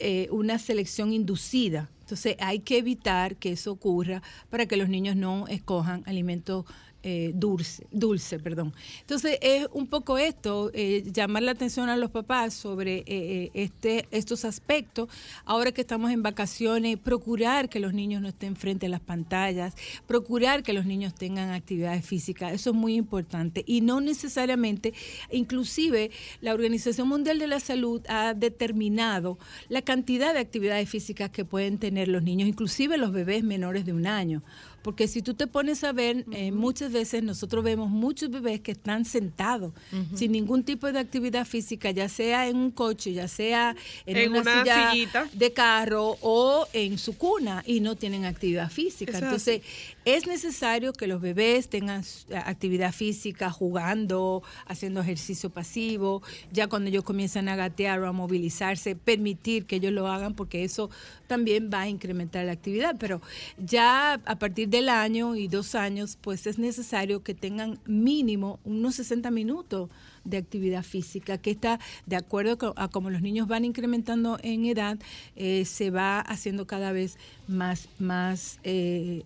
eh, 0.00 0.26
una 0.32 0.58
selección 0.58 1.12
inducida. 1.12 1.88
Entonces 2.00 2.34
hay 2.40 2.58
que 2.58 2.78
evitar 2.78 3.36
que 3.36 3.52
eso 3.52 3.70
ocurra 3.70 4.20
para 4.50 4.66
que 4.66 4.76
los 4.76 4.88
niños 4.88 5.14
no 5.14 5.46
escojan 5.46 6.02
alimentos 6.06 6.64
eh, 7.06 7.32
dulce, 7.34 7.86
dulce, 7.90 8.38
perdón. 8.38 8.72
Entonces 9.02 9.38
es 9.42 9.68
un 9.74 9.86
poco 9.86 10.16
esto, 10.16 10.70
eh, 10.72 11.02
llamar 11.12 11.42
la 11.42 11.50
atención 11.50 11.90
a 11.90 11.98
los 11.98 12.10
papás 12.10 12.54
sobre 12.54 13.04
eh, 13.06 13.50
este, 13.52 14.08
estos 14.10 14.46
aspectos. 14.46 15.10
Ahora 15.44 15.70
que 15.70 15.82
estamos 15.82 16.12
en 16.12 16.22
vacaciones, 16.22 16.96
procurar 16.96 17.68
que 17.68 17.78
los 17.78 17.92
niños 17.92 18.22
no 18.22 18.28
estén 18.28 18.56
frente 18.56 18.86
a 18.86 18.88
las 18.88 19.00
pantallas, 19.00 19.74
procurar 20.06 20.62
que 20.62 20.72
los 20.72 20.86
niños 20.86 21.14
tengan 21.14 21.50
actividades 21.50 22.06
físicas, 22.06 22.54
eso 22.54 22.70
es 22.70 22.76
muy 22.76 22.94
importante. 22.94 23.64
Y 23.66 23.82
no 23.82 24.00
necesariamente, 24.00 24.94
inclusive 25.30 26.10
la 26.40 26.54
Organización 26.54 27.06
Mundial 27.06 27.38
de 27.38 27.48
la 27.48 27.60
Salud 27.60 28.00
ha 28.08 28.32
determinado 28.32 29.38
la 29.68 29.82
cantidad 29.82 30.32
de 30.32 30.40
actividades 30.40 30.88
físicas 30.88 31.28
que 31.28 31.44
pueden 31.44 31.76
tener 31.76 32.08
los 32.08 32.22
niños, 32.22 32.48
inclusive 32.48 32.96
los 32.96 33.12
bebés 33.12 33.44
menores 33.44 33.84
de 33.84 33.92
un 33.92 34.06
año. 34.06 34.42
Porque 34.84 35.08
si 35.08 35.22
tú 35.22 35.32
te 35.32 35.46
pones 35.46 35.82
a 35.82 35.92
ver, 35.92 36.26
eh, 36.32 36.52
muchas 36.52 36.92
veces 36.92 37.22
nosotros 37.22 37.64
vemos 37.64 37.88
muchos 37.88 38.30
bebés 38.30 38.60
que 38.60 38.72
están 38.72 39.04
sentados 39.06 39.72
sin 40.14 40.30
ningún 40.32 40.62
tipo 40.62 40.92
de 40.92 40.98
actividad 40.98 41.46
física, 41.46 41.90
ya 41.90 42.08
sea 42.08 42.46
en 42.48 42.56
un 42.56 42.70
coche, 42.70 43.14
ya 43.14 43.26
sea 43.26 43.74
en, 44.04 44.16
En 44.18 44.30
una, 44.32 44.40
una 44.42 44.62
silla 44.62 44.90
sillita. 44.90 45.28
de 45.32 45.52
carro 45.54 46.18
o 46.20 46.66
en 46.74 46.98
su 46.98 47.16
cuna 47.16 47.62
y 47.66 47.80
no 47.80 47.96
tienen 47.96 48.26
actividad 48.26 48.70
física. 48.70 49.16
Entonces, 49.18 49.62
es 50.04 50.26
necesario 50.26 50.92
que 50.92 51.06
los 51.06 51.22
bebés 51.22 51.68
tengan 51.70 52.00
s- 52.02 52.26
actividad 52.36 52.92
física, 52.92 53.50
jugando, 53.50 54.42
haciendo 54.66 55.00
ejercicio 55.00 55.48
pasivo, 55.48 56.22
ya 56.52 56.66
cuando 56.68 56.90
ellos 56.90 57.04
comienzan 57.04 57.48
a 57.48 57.56
gatear 57.56 58.00
o 58.00 58.06
a 58.06 58.12
movilizarse, 58.12 58.96
permitir 58.96 59.64
que 59.64 59.76
ellos 59.76 59.92
lo 59.92 60.08
hagan 60.08 60.34
porque 60.34 60.62
eso 60.64 60.90
también 61.26 61.70
va 61.72 61.82
a 61.82 61.88
incrementar 61.88 62.44
la 62.44 62.52
actividad. 62.52 62.96
Pero 62.98 63.20
ya 63.58 64.14
a 64.24 64.38
partir 64.38 64.68
del 64.68 64.88
año 64.88 65.36
y 65.36 65.48
dos 65.48 65.74
años, 65.74 66.18
pues 66.20 66.46
es 66.46 66.58
necesario 66.58 67.22
que 67.22 67.34
tengan 67.34 67.78
mínimo 67.86 68.58
unos 68.64 68.96
60 68.96 69.30
minutos 69.30 69.90
de 70.24 70.38
actividad 70.38 70.82
física, 70.82 71.36
que 71.36 71.50
está 71.50 71.78
de 72.06 72.16
acuerdo 72.16 72.72
a 72.76 72.88
como 72.88 73.10
los 73.10 73.20
niños 73.20 73.46
van 73.46 73.64
incrementando 73.66 74.38
en 74.42 74.64
edad, 74.64 74.98
eh, 75.36 75.64
se 75.66 75.90
va 75.90 76.20
haciendo 76.20 76.66
cada 76.66 76.92
vez 76.92 77.18
más, 77.46 77.88
más 77.98 78.58
eh, 78.64 79.22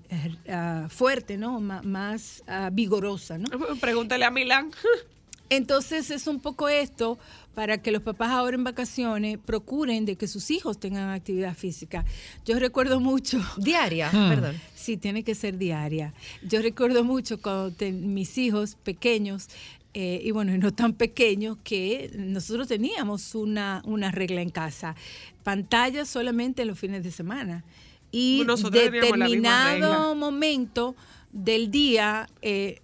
ah, 0.49 0.89
fuerte, 0.91 1.37
¿no? 1.37 1.61
Má- 1.61 1.83
más 1.83 2.43
ah, 2.49 2.71
vigorosa, 2.73 3.39
¿no? 3.39 3.49
Pregúntale 3.81 4.25
a 4.25 4.31
Milán. 4.31 4.73
Entonces 5.51 6.11
es 6.11 6.27
un 6.27 6.41
poco 6.41 6.69
esto 6.69 7.19
para 7.55 7.79
que 7.83 7.91
los 7.91 8.03
papás 8.03 8.31
ahora 8.31 8.55
en 8.57 8.65
vacaciones 8.65 9.39
procuren 9.39 10.05
de 10.05 10.17
que 10.17 10.29
sus 10.29 10.51
hijos 10.51 10.79
tengan 10.79 11.09
actividad 11.11 11.55
física. 11.57 12.05
Yo 12.45 12.59
recuerdo 12.59 13.01
mucho... 13.01 13.41
Diaria, 13.57 14.11
Hmm. 14.13 14.29
perdón. 14.29 14.61
Sí, 14.75 14.97
tiene 14.97 15.23
que 15.25 15.35
ser 15.35 15.59
diaria. 15.59 16.15
Yo 16.43 16.63
recuerdo 16.63 17.03
mucho 17.05 17.41
cuando 17.43 17.73
ten- 17.73 18.15
mis 18.15 18.39
hijos 18.39 18.77
pequeños, 18.85 19.49
eh, 19.95 20.21
y 20.23 20.31
bueno, 20.31 20.55
y 20.55 20.59
no 20.59 20.73
tan 20.73 20.93
pequeños, 20.93 21.57
que 21.65 22.11
nosotros 22.17 22.69
teníamos 22.69 23.35
una, 23.35 23.83
una 23.85 24.11
regla 24.13 24.41
en 24.43 24.51
casa. 24.51 24.95
Pantalla 25.43 26.05
solamente 26.05 26.63
en 26.63 26.69
los 26.69 26.79
fines 26.79 27.03
de 27.03 27.11
semana. 27.11 27.65
Y 28.13 28.43
Nosotros 28.47 28.73
determinado 28.91 30.15
momento 30.15 30.95
del 31.33 31.71
día... 31.71 32.29
eh, 32.43 32.81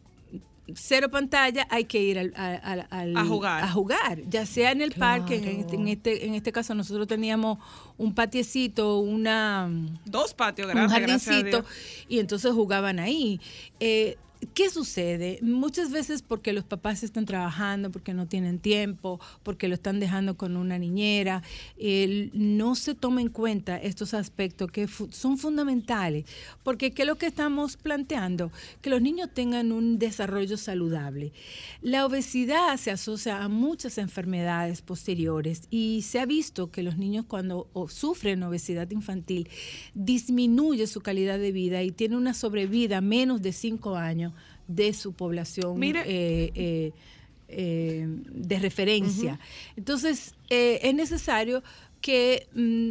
Cero 0.74 1.10
pantalla, 1.10 1.66
hay 1.70 1.84
que 1.84 2.00
ir 2.00 2.18
al- 2.18 2.32
a, 2.36 2.54
al- 2.54 2.86
al- 2.90 3.16
A 3.16 3.24
jugar. 3.26 3.62
a 3.64 3.70
jugar, 3.70 4.22
ya 4.28 4.46
sea 4.46 4.70
en 4.72 4.80
el 4.80 4.92
parque, 4.92 5.36
en 5.36 5.60
este, 5.60 5.76
en 5.76 5.88
este 5.88 6.26
en 6.26 6.34
este 6.34 6.52
caso 6.52 6.74
nosotros 6.74 7.06
teníamos 7.06 7.58
un 7.98 8.14
patiecito, 8.14 8.98
una 8.98 9.68
Dos 10.06 10.32
patios 10.32 10.66
un 10.68 10.72
grandes, 10.74 10.98
gracias 10.98 11.28
a 11.28 11.30
jardincito 11.32 11.60
Dios. 11.62 12.06
y 12.08 12.18
entonces 12.18 12.52
jugaban 12.52 12.98
ahí. 12.98 13.40
Eh, 13.78 14.16
¿Qué 14.52 14.68
sucede? 14.70 15.38
Muchas 15.42 15.90
veces 15.90 16.22
porque 16.22 16.52
los 16.52 16.64
papás 16.64 17.02
están 17.02 17.24
trabajando, 17.24 17.90
porque 17.90 18.14
no 18.14 18.26
tienen 18.26 18.58
tiempo, 18.58 19.20
porque 19.42 19.68
lo 19.68 19.74
están 19.74 20.00
dejando 20.00 20.36
con 20.36 20.56
una 20.56 20.78
niñera, 20.78 21.42
no 22.32 22.74
se 22.74 22.94
toma 22.94 23.20
en 23.20 23.28
cuenta 23.28 23.76
estos 23.76 24.14
aspectos 24.14 24.70
que 24.70 24.88
son 24.88 25.38
fundamentales. 25.38 26.24
Porque 26.62 26.92
¿qué 26.92 27.02
es 27.02 27.08
lo 27.08 27.16
que 27.16 27.26
estamos 27.26 27.76
planteando? 27.76 28.50
Que 28.82 28.90
los 28.90 29.00
niños 29.00 29.30
tengan 29.32 29.72
un 29.72 29.98
desarrollo 29.98 30.56
saludable. 30.56 31.32
La 31.80 32.04
obesidad 32.04 32.76
se 32.76 32.90
asocia 32.90 33.42
a 33.42 33.48
muchas 33.48 33.98
enfermedades 33.98 34.82
posteriores 34.82 35.62
y 35.70 36.02
se 36.02 36.20
ha 36.20 36.26
visto 36.26 36.70
que 36.70 36.82
los 36.82 36.98
niños 36.98 37.24
cuando 37.26 37.68
sufren 37.88 38.42
obesidad 38.42 38.90
infantil 38.90 39.48
disminuye 39.94 40.86
su 40.86 41.00
calidad 41.00 41.38
de 41.38 41.52
vida 41.52 41.82
y 41.82 41.90
tiene 41.90 42.16
una 42.16 42.34
sobrevida 42.34 43.00
menos 43.00 43.42
de 43.42 43.52
cinco 43.52 43.96
años 43.96 44.33
de 44.66 44.92
su 44.92 45.12
población 45.12 45.82
eh, 45.82 46.52
eh, 46.54 46.92
eh, 47.48 48.06
de 48.06 48.58
referencia. 48.58 49.38
Entonces, 49.76 50.34
es 50.48 50.94
necesario 50.94 51.62
que 52.00 52.46
mm, 52.54 52.90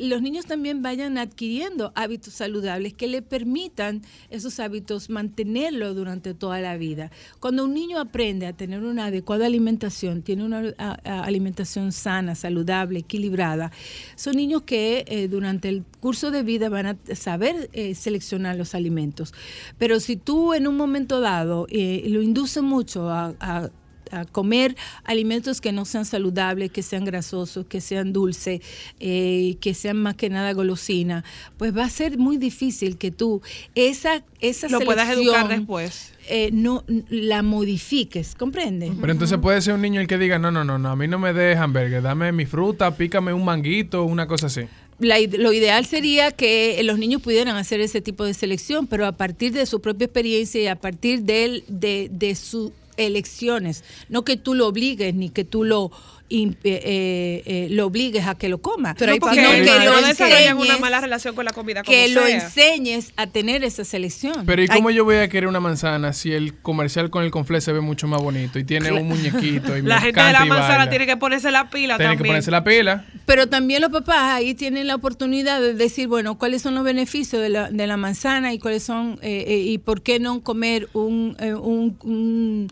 los 0.00 0.22
niños 0.22 0.46
también 0.46 0.82
vayan 0.82 1.18
adquiriendo 1.18 1.92
hábitos 1.94 2.34
saludables 2.34 2.94
que 2.94 3.06
le 3.06 3.22
permitan 3.22 4.02
esos 4.30 4.58
hábitos 4.60 5.10
mantenerlo 5.10 5.94
durante 5.94 6.34
toda 6.34 6.60
la 6.60 6.76
vida. 6.76 7.10
Cuando 7.38 7.64
un 7.64 7.74
niño 7.74 7.98
aprende 7.98 8.46
a 8.46 8.52
tener 8.52 8.82
una 8.82 9.06
adecuada 9.06 9.46
alimentación, 9.46 10.22
tiene 10.22 10.44
una 10.44 10.74
alimentación 11.04 11.92
sana, 11.92 12.34
saludable, 12.34 13.00
equilibrada, 13.00 13.72
son 14.16 14.36
niños 14.36 14.62
que 14.62 15.04
eh, 15.06 15.28
durante 15.28 15.68
el 15.68 15.84
curso 16.00 16.30
de 16.30 16.42
vida 16.42 16.68
van 16.68 16.86
a 16.86 16.96
saber 17.14 17.68
eh, 17.72 17.94
seleccionar 17.94 18.56
los 18.56 18.74
alimentos. 18.74 19.34
Pero 19.78 20.00
si 20.00 20.16
tú 20.16 20.54
en 20.54 20.66
un 20.66 20.76
momento 20.76 21.20
dado 21.20 21.66
eh, 21.70 22.04
lo 22.08 22.22
induces 22.22 22.62
mucho 22.62 23.10
a 23.10 23.70
a 24.10 24.24
comer 24.24 24.76
alimentos 25.04 25.60
que 25.60 25.72
no 25.72 25.84
sean 25.84 26.04
saludables, 26.04 26.70
que 26.70 26.82
sean 26.82 27.04
grasosos, 27.04 27.66
que 27.66 27.80
sean 27.80 28.12
dulces, 28.12 28.60
eh, 29.00 29.56
que 29.60 29.74
sean 29.74 29.96
más 29.96 30.14
que 30.16 30.28
nada 30.30 30.52
golosina, 30.52 31.24
pues 31.56 31.76
va 31.76 31.84
a 31.84 31.90
ser 31.90 32.18
muy 32.18 32.36
difícil 32.36 32.96
que 32.96 33.10
tú 33.10 33.42
esa 33.74 34.22
esa 34.40 34.68
Lo 34.68 34.80
puedas 34.80 35.08
educar 35.10 35.42
selección, 35.42 35.48
después. 35.60 36.12
eh, 36.28 36.48
no 36.52 36.82
la 37.10 37.42
modifiques, 37.42 38.34
¿comprende? 38.34 38.90
Pero 39.00 39.12
entonces 39.12 39.38
puede 39.38 39.60
ser 39.60 39.74
un 39.74 39.82
niño 39.82 40.00
el 40.00 40.06
que 40.06 40.16
diga, 40.18 40.38
no, 40.38 40.50
no, 40.50 40.64
no, 40.64 40.78
no, 40.78 40.90
a 40.90 40.96
mí 40.96 41.06
no 41.08 41.18
me 41.18 41.32
dé 41.32 41.54
hamburger, 41.56 42.02
dame 42.02 42.32
mi 42.32 42.46
fruta, 42.46 42.96
pícame 42.96 43.32
un 43.32 43.44
manguito, 43.44 44.04
una 44.04 44.26
cosa 44.26 44.46
así. 44.46 44.62
La 44.98 45.16
lo 45.18 45.52
ideal 45.52 45.86
sería 45.86 46.30
que 46.30 46.78
los 46.84 46.98
niños 46.98 47.22
pudieran 47.22 47.56
hacer 47.56 47.80
ese 47.80 48.00
tipo 48.02 48.24
de 48.24 48.34
selección, 48.34 48.86
pero 48.86 49.06
a 49.06 49.12
partir 49.12 49.52
de 49.52 49.64
su 49.66 49.80
propia 49.80 50.04
experiencia 50.06 50.60
y 50.62 50.66
a 50.66 50.76
partir 50.76 51.22
de, 51.22 51.44
él- 51.44 51.64
de, 51.68 52.10
de 52.12 52.34
sus 52.34 52.70
elecciones, 53.06 53.84
no 54.08 54.24
que 54.24 54.36
tú 54.36 54.54
lo 54.54 54.66
obligues 54.66 55.14
ni 55.14 55.30
que 55.30 55.44
tú 55.44 55.64
lo, 55.64 55.90
eh, 56.30 56.54
eh, 56.64 57.42
eh, 57.44 57.66
lo 57.70 57.86
obligues 57.86 58.26
a 58.26 58.34
que 58.36 58.48
lo 58.48 58.58
coma, 58.58 58.94
Pero 58.98 59.16
porque 59.18 59.36
que 59.36 59.42
no 59.42 59.50
desarrollan 60.06 60.56
una 60.58 60.78
mala 60.78 61.00
relación 61.00 61.34
con 61.34 61.44
la 61.44 61.52
comida 61.52 61.82
como 61.82 61.94
que 61.96 62.08
lo 62.08 62.24
sea. 62.24 62.34
enseñes 62.36 63.12
a 63.16 63.26
tener 63.26 63.64
esa 63.64 63.84
selección. 63.84 64.46
Pero 64.46 64.62
¿y 64.62 64.66
Ay, 64.70 64.76
cómo 64.78 64.90
yo 64.90 65.04
voy 65.04 65.16
a 65.16 65.28
querer 65.28 65.48
una 65.48 65.60
manzana 65.60 66.12
si 66.12 66.32
el 66.32 66.54
comercial 66.54 67.10
con 67.10 67.24
el 67.24 67.30
conflé 67.30 67.60
se 67.60 67.72
ve 67.72 67.80
mucho 67.80 68.06
más 68.06 68.22
bonito 68.22 68.58
y 68.58 68.64
tiene 68.64 68.92
un 68.92 69.08
muñequito 69.08 69.76
y 69.76 69.82
La 69.82 70.00
gente 70.00 70.20
de 70.22 70.32
la 70.32 70.44
manzana 70.44 70.76
baila? 70.78 70.90
tiene 70.90 71.06
que 71.06 71.16
ponerse 71.16 71.50
la 71.50 71.68
pila 71.68 71.96
Tiene 71.96 72.12
que 72.12 72.16
también. 72.18 72.30
ponerse 72.32 72.50
la 72.50 72.64
pila. 72.64 73.04
Pero 73.26 73.48
también 73.48 73.80
los 73.80 73.90
papás 73.90 74.34
ahí 74.34 74.54
tienen 74.54 74.86
la 74.86 74.94
oportunidad 74.94 75.60
de 75.60 75.74
decir, 75.74 76.06
bueno, 76.08 76.38
cuáles 76.38 76.62
son 76.62 76.74
los 76.74 76.84
beneficios 76.84 77.42
de 77.42 77.48
la, 77.48 77.70
de 77.70 77.86
la 77.86 77.96
manzana 77.96 78.52
y 78.52 78.58
cuáles 78.58 78.82
son, 78.82 79.18
eh, 79.22 79.44
eh, 79.48 79.58
y 79.58 79.78
por 79.78 80.02
qué 80.02 80.18
no 80.20 80.42
comer 80.42 80.88
un, 80.92 81.36
eh, 81.40 81.54
un, 81.54 81.96
un- 82.04 82.68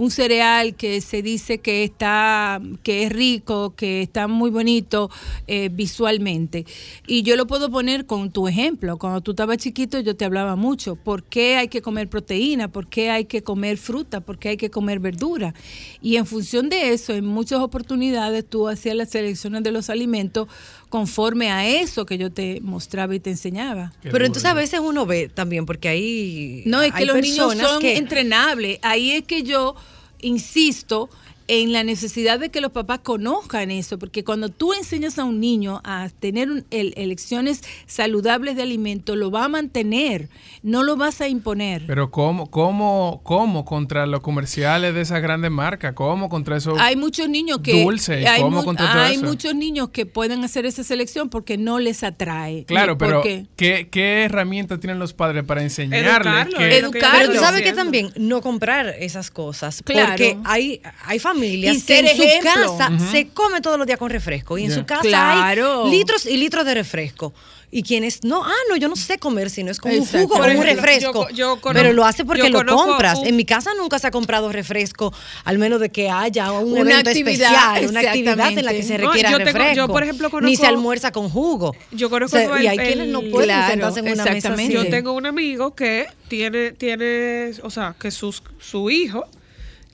un 0.00 0.10
cereal 0.10 0.76
que 0.76 1.02
se 1.02 1.20
dice 1.20 1.58
que 1.58 1.84
está, 1.84 2.58
que 2.82 3.02
es 3.02 3.12
rico, 3.12 3.74
que 3.76 4.00
está 4.00 4.28
muy 4.28 4.48
bonito 4.48 5.10
eh, 5.46 5.68
visualmente. 5.70 6.64
Y 7.06 7.22
yo 7.22 7.36
lo 7.36 7.46
puedo 7.46 7.70
poner 7.70 8.06
con 8.06 8.30
tu 8.30 8.48
ejemplo. 8.48 8.96
Cuando 8.96 9.20
tú 9.20 9.32
estabas 9.32 9.58
chiquito 9.58 10.00
yo 10.00 10.16
te 10.16 10.24
hablaba 10.24 10.56
mucho. 10.56 10.96
¿Por 10.96 11.24
qué 11.24 11.56
hay 11.56 11.68
que 11.68 11.82
comer 11.82 12.08
proteína? 12.08 12.68
¿Por 12.68 12.88
qué 12.88 13.10
hay 13.10 13.26
que 13.26 13.42
comer 13.42 13.76
fruta? 13.76 14.22
¿Por 14.22 14.38
qué 14.38 14.48
hay 14.48 14.56
que 14.56 14.70
comer 14.70 15.00
verdura? 15.00 15.52
Y 16.00 16.16
en 16.16 16.24
función 16.24 16.70
de 16.70 16.94
eso, 16.94 17.12
en 17.12 17.26
muchas 17.26 17.60
oportunidades 17.60 18.48
tú 18.48 18.68
hacías 18.68 18.96
las 18.96 19.10
selecciones 19.10 19.62
de 19.62 19.70
los 19.70 19.90
alimentos 19.90 20.48
conforme 20.90 21.50
a 21.50 21.66
eso 21.66 22.04
que 22.04 22.18
yo 22.18 22.30
te 22.30 22.60
mostraba 22.60 23.14
y 23.14 23.20
te 23.20 23.30
enseñaba. 23.30 23.92
Pero 24.02 24.26
entonces 24.26 24.50
a 24.50 24.54
veces 24.54 24.80
uno 24.80 25.06
ve 25.06 25.28
también, 25.32 25.64
porque 25.64 25.88
hay. 25.88 26.62
No, 26.66 26.82
es 26.82 26.92
hay 26.92 27.00
que 27.00 27.06
los 27.06 27.20
niños 27.22 27.56
son 27.56 27.80
que- 27.80 27.96
entrenables. 27.96 28.78
Ahí 28.82 29.12
es 29.12 29.22
que 29.24 29.42
yo 29.42 29.74
insisto 30.20 31.08
en 31.52 31.72
la 31.72 31.82
necesidad 31.82 32.38
de 32.38 32.50
que 32.50 32.60
los 32.60 32.70
papás 32.70 33.00
conozcan 33.00 33.72
eso, 33.72 33.98
porque 33.98 34.22
cuando 34.22 34.50
tú 34.50 34.72
enseñas 34.72 35.18
a 35.18 35.24
un 35.24 35.40
niño 35.40 35.80
a 35.82 36.08
tener 36.20 36.48
un- 36.48 36.64
el- 36.70 36.94
elecciones 36.96 37.62
saludables 37.86 38.54
de 38.54 38.62
alimento, 38.62 39.16
lo 39.16 39.32
va 39.32 39.46
a 39.46 39.48
mantener, 39.48 40.28
no 40.62 40.84
lo 40.84 40.96
vas 40.96 41.20
a 41.20 41.26
imponer. 41.26 41.82
Pero 41.88 42.12
¿cómo, 42.12 42.48
cómo, 42.52 43.20
cómo 43.24 43.64
contra 43.64 44.06
los 44.06 44.20
comerciales 44.20 44.94
de 44.94 45.00
esas 45.00 45.20
grandes 45.22 45.50
marcas? 45.50 45.94
¿Cómo 45.94 46.28
contra 46.28 46.56
esos 46.56 46.78
Hay 46.78 46.94
muchos 46.94 47.28
niños 47.28 47.58
que 47.64 47.82
dulces? 47.82 48.24
hay, 48.28 48.42
¿Cómo 48.42 48.58
mu- 48.58 48.64
contra 48.64 48.92
todo 48.92 49.02
hay 49.02 49.16
eso? 49.16 49.26
muchos 49.26 49.52
niños 49.56 49.88
que 49.88 50.06
pueden 50.06 50.44
hacer 50.44 50.66
esa 50.66 50.84
selección 50.84 51.30
porque 51.30 51.58
no 51.58 51.80
les 51.80 52.04
atrae. 52.04 52.64
Claro, 52.64 52.92
¿Y 52.92 52.96
pero 52.96 53.22
qué? 53.22 53.46
¿qué, 53.56 53.88
¿qué 53.90 54.22
herramientas 54.22 54.78
tienen 54.78 55.00
los 55.00 55.14
padres 55.14 55.42
para 55.42 55.62
enseñarles 55.64 56.06
Educarlo, 56.14 56.58
que 56.58 56.78
educarlo. 56.78 57.18
Pero 57.18 57.32
tú 57.32 57.40
sabes 57.40 57.62
que 57.62 57.72
también 57.72 58.12
no 58.16 58.40
comprar 58.40 58.94
esas 59.00 59.32
cosas. 59.32 59.82
Claro. 59.84 60.10
Porque 60.10 60.38
hay, 60.44 60.80
hay 61.06 61.18
familias 61.18 61.39
Y 61.42 61.82
que 61.82 61.98
en 62.00 62.08
su 62.16 62.22
casa 62.42 62.90
se 63.10 63.28
come 63.28 63.60
todos 63.60 63.78
los 63.78 63.86
días 63.86 63.98
con 63.98 64.10
refresco. 64.10 64.58
Y 64.58 64.64
en 64.64 64.72
su 64.74 64.84
casa 64.84 65.02
Claro. 65.02 65.84
hay 65.84 65.90
litros 65.90 66.26
y 66.26 66.36
litros 66.36 66.64
de 66.64 66.74
refresco. 66.74 67.32
Y 67.72 67.84
quienes 67.84 68.24
no, 68.24 68.42
ah, 68.44 68.50
no, 68.68 68.74
yo 68.74 68.88
no 68.88 68.96
sé 68.96 69.18
comer 69.18 69.48
si 69.48 69.62
no 69.62 69.70
es 69.70 69.78
con 69.78 69.92
un 69.92 70.04
jugo 70.04 70.34
o 70.34 70.44
un 70.44 70.62
refresco. 70.64 71.28
yo- 71.28 71.34
yo 71.36 71.46
conozco- 71.60 71.72
pero 71.72 71.92
lo 71.92 72.04
hace 72.04 72.24
porque 72.24 72.50
lo 72.50 72.66
compras. 72.66 73.20
un- 73.20 73.28
En 73.28 73.36
mi 73.36 73.44
casa 73.44 73.70
nunca 73.78 74.00
se 74.00 74.08
ha 74.08 74.10
comprado 74.10 74.50
refresco, 74.50 75.14
al 75.44 75.56
menos 75.58 75.78
de 75.78 75.88
que 75.90 76.10
haya 76.10 76.50
un 76.50 76.72
Una 76.72 76.80
evento 76.80 77.10
actividad, 77.10 77.76
especial, 77.76 77.86
una 77.90 78.00
actividad 78.00 78.58
en 78.58 78.64
la 78.64 78.72
que 78.72 78.82
se 78.82 78.98
No, 78.98 79.06
requiera 79.06 79.30
yo 79.30 79.38
tengo- 79.38 79.50
yo, 79.52 79.58
refresco. 79.58 79.86
por 79.92 80.02
ejemplo, 80.02 80.26
Ni 80.26 80.30
conozco- 80.32 80.60
se 80.60 80.66
almuerza 80.66 81.12
con 81.12 81.28
jugo. 81.28 81.76
Yo 81.92 82.10
conozco 82.10 82.38
O 82.38 82.40
sea, 82.40 82.56
el- 82.56 82.64
y 82.64 82.66
hay 82.66 82.76
el- 82.78 82.86
quienes 82.86 83.06
no 83.06 83.20
pueden 83.20 83.50
Claro, 83.50 83.70
sentarse 83.70 84.00
en 84.00 84.12
una 84.14 84.24
mesa 84.24 84.52
así. 84.52 84.68
Yo 84.72 84.88
tengo 84.88 85.12
un 85.12 85.26
amigo 85.26 85.72
que 85.76 86.06
tiene, 86.26 86.72
tiene, 86.72 87.52
o 87.62 87.70
sea, 87.70 87.94
que 88.00 88.10
sus, 88.10 88.42
su 88.58 88.90
hijo, 88.90 89.26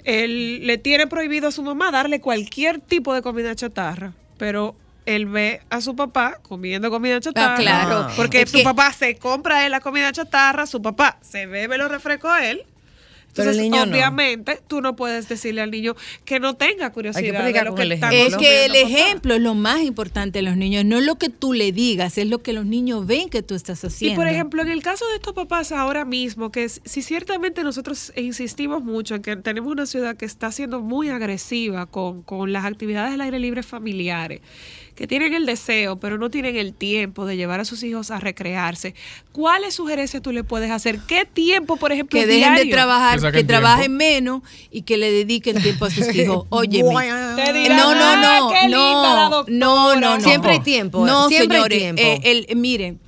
él 0.06 0.66
le 0.66 0.78
tiene 0.78 1.06
prohibido 1.06 1.48
a 1.48 1.52
su 1.52 1.62
mamá 1.62 1.90
darle 1.90 2.20
cualquier 2.20 2.80
tipo 2.80 3.12
de 3.12 3.20
comida 3.22 3.54
chatarra, 3.54 4.12
pero 4.38 4.74
él 5.04 5.26
ve 5.26 5.60
a 5.70 5.80
su 5.80 5.94
papá 5.94 6.38
comiendo 6.42 6.90
comida 6.90 7.20
chatarra. 7.20 7.54
Ah, 7.54 7.58
claro. 7.60 8.08
Porque 8.16 8.42
Es 8.42 8.50
su 8.50 8.58
que- 8.58 8.64
papá 8.64 8.92
se 8.92 9.16
compra 9.16 9.58
a 9.58 9.66
él 9.66 9.72
la 9.72 9.80
comida 9.80 10.10
chatarra, 10.12 10.66
su 10.66 10.80
papá 10.80 11.18
se 11.22 11.46
bebe 11.46 11.76
los 11.76 11.90
refrescos 11.90 12.30
a 12.30 12.48
él. 13.42 13.48
Pero 13.48 13.50
el 13.50 13.60
Entonces, 13.66 13.86
no. 13.88 13.92
obviamente, 13.94 14.60
tú 14.66 14.80
no 14.80 14.96
puedes 14.96 15.28
decirle 15.28 15.60
al 15.60 15.70
niño 15.70 15.94
que 16.24 16.40
no 16.40 16.54
tenga 16.54 16.90
curiosidad 16.92 17.32
de 17.32 17.38
predicar 17.38 17.66
lo 17.66 17.74
que 17.74 17.82
el. 17.82 17.92
Es 17.92 18.36
que 18.36 18.64
el 18.66 18.74
ejemplo 18.76 19.34
es 19.34 19.40
lo 19.40 19.54
más 19.54 19.82
importante 19.82 20.38
de 20.38 20.42
los 20.42 20.56
niños, 20.56 20.84
no 20.84 20.98
es 20.98 21.04
lo 21.04 21.16
que 21.16 21.28
tú 21.28 21.52
le 21.52 21.72
digas, 21.72 22.18
es 22.18 22.26
lo 22.26 22.42
que 22.42 22.52
los 22.52 22.66
niños 22.66 23.06
ven 23.06 23.28
que 23.28 23.42
tú 23.42 23.54
estás 23.54 23.84
haciendo. 23.84 24.14
Y 24.14 24.16
por 24.16 24.26
ejemplo, 24.28 24.62
en 24.62 24.68
el 24.68 24.82
caso 24.82 25.06
de 25.08 25.14
estos 25.16 25.34
papás 25.34 25.72
ahora 25.72 26.04
mismo, 26.04 26.50
que 26.50 26.64
es- 26.64 26.80
si 26.84 27.02
ciertamente 27.02 27.62
nosotros 27.62 28.12
insistimos 28.16 28.82
mucho 28.82 29.14
en 29.14 29.22
que 29.22 29.36
tenemos 29.36 29.70
una 29.70 29.86
ciudad 29.86 30.16
que 30.16 30.24
está 30.24 30.50
siendo 30.52 30.80
muy 30.80 31.08
agresiva 31.10 31.86
con, 31.86 32.22
con 32.22 32.52
las 32.52 32.64
actividades 32.64 33.12
del 33.12 33.20
aire 33.20 33.38
libre 33.38 33.62
familiares, 33.62 34.40
que 34.96 35.06
tienen 35.06 35.34
el 35.34 35.44
deseo, 35.46 35.96
pero 36.00 36.16
no 36.18 36.30
tienen 36.30 36.56
el 36.56 36.72
tiempo 36.72 37.26
de 37.26 37.36
llevar 37.36 37.60
a 37.60 37.64
sus 37.66 37.82
hijos 37.82 38.10
a 38.10 38.18
recrearse, 38.18 38.94
¿cuáles 39.30 39.74
sugerencias 39.74 40.22
tú 40.22 40.32
le 40.32 40.42
puedes 40.42 40.70
hacer? 40.70 40.98
¿Qué 41.06 41.26
tiempo, 41.26 41.76
por 41.76 41.92
ejemplo, 41.92 42.18
que 42.18 42.26
dejen 42.26 42.54
de 42.54 42.66
trabajar, 42.66 43.20
que, 43.32 43.44
trabajen 43.44 43.94
menos 43.94 44.42
y 44.70 44.82
que 44.82 44.96
le 44.96 45.12
dediquen 45.12 45.60
tiempo 45.62 45.84
a 45.84 45.90
sus 45.90 46.12
hijos. 46.14 46.46
Oye, 46.50 46.82
dirán, 46.82 47.76
no, 47.76 47.94
no, 47.94 48.04
"Ah, 48.04 48.16
no, 48.16 48.68
no, 48.68 49.28
doctora". 49.30 49.44
no, 49.58 49.94
no, 49.96 50.16
no. 50.16 50.20
Siempre 50.20 50.52
hay 50.52 50.60
tiempo, 50.60 51.06
No, 51.06 51.28
siempre 51.28 51.58
hay 51.58 51.62
señores, 51.64 51.78
tiempo. 51.78 52.02
eh, 52.02 52.46
el- 52.48 52.56
miren. 52.56 52.98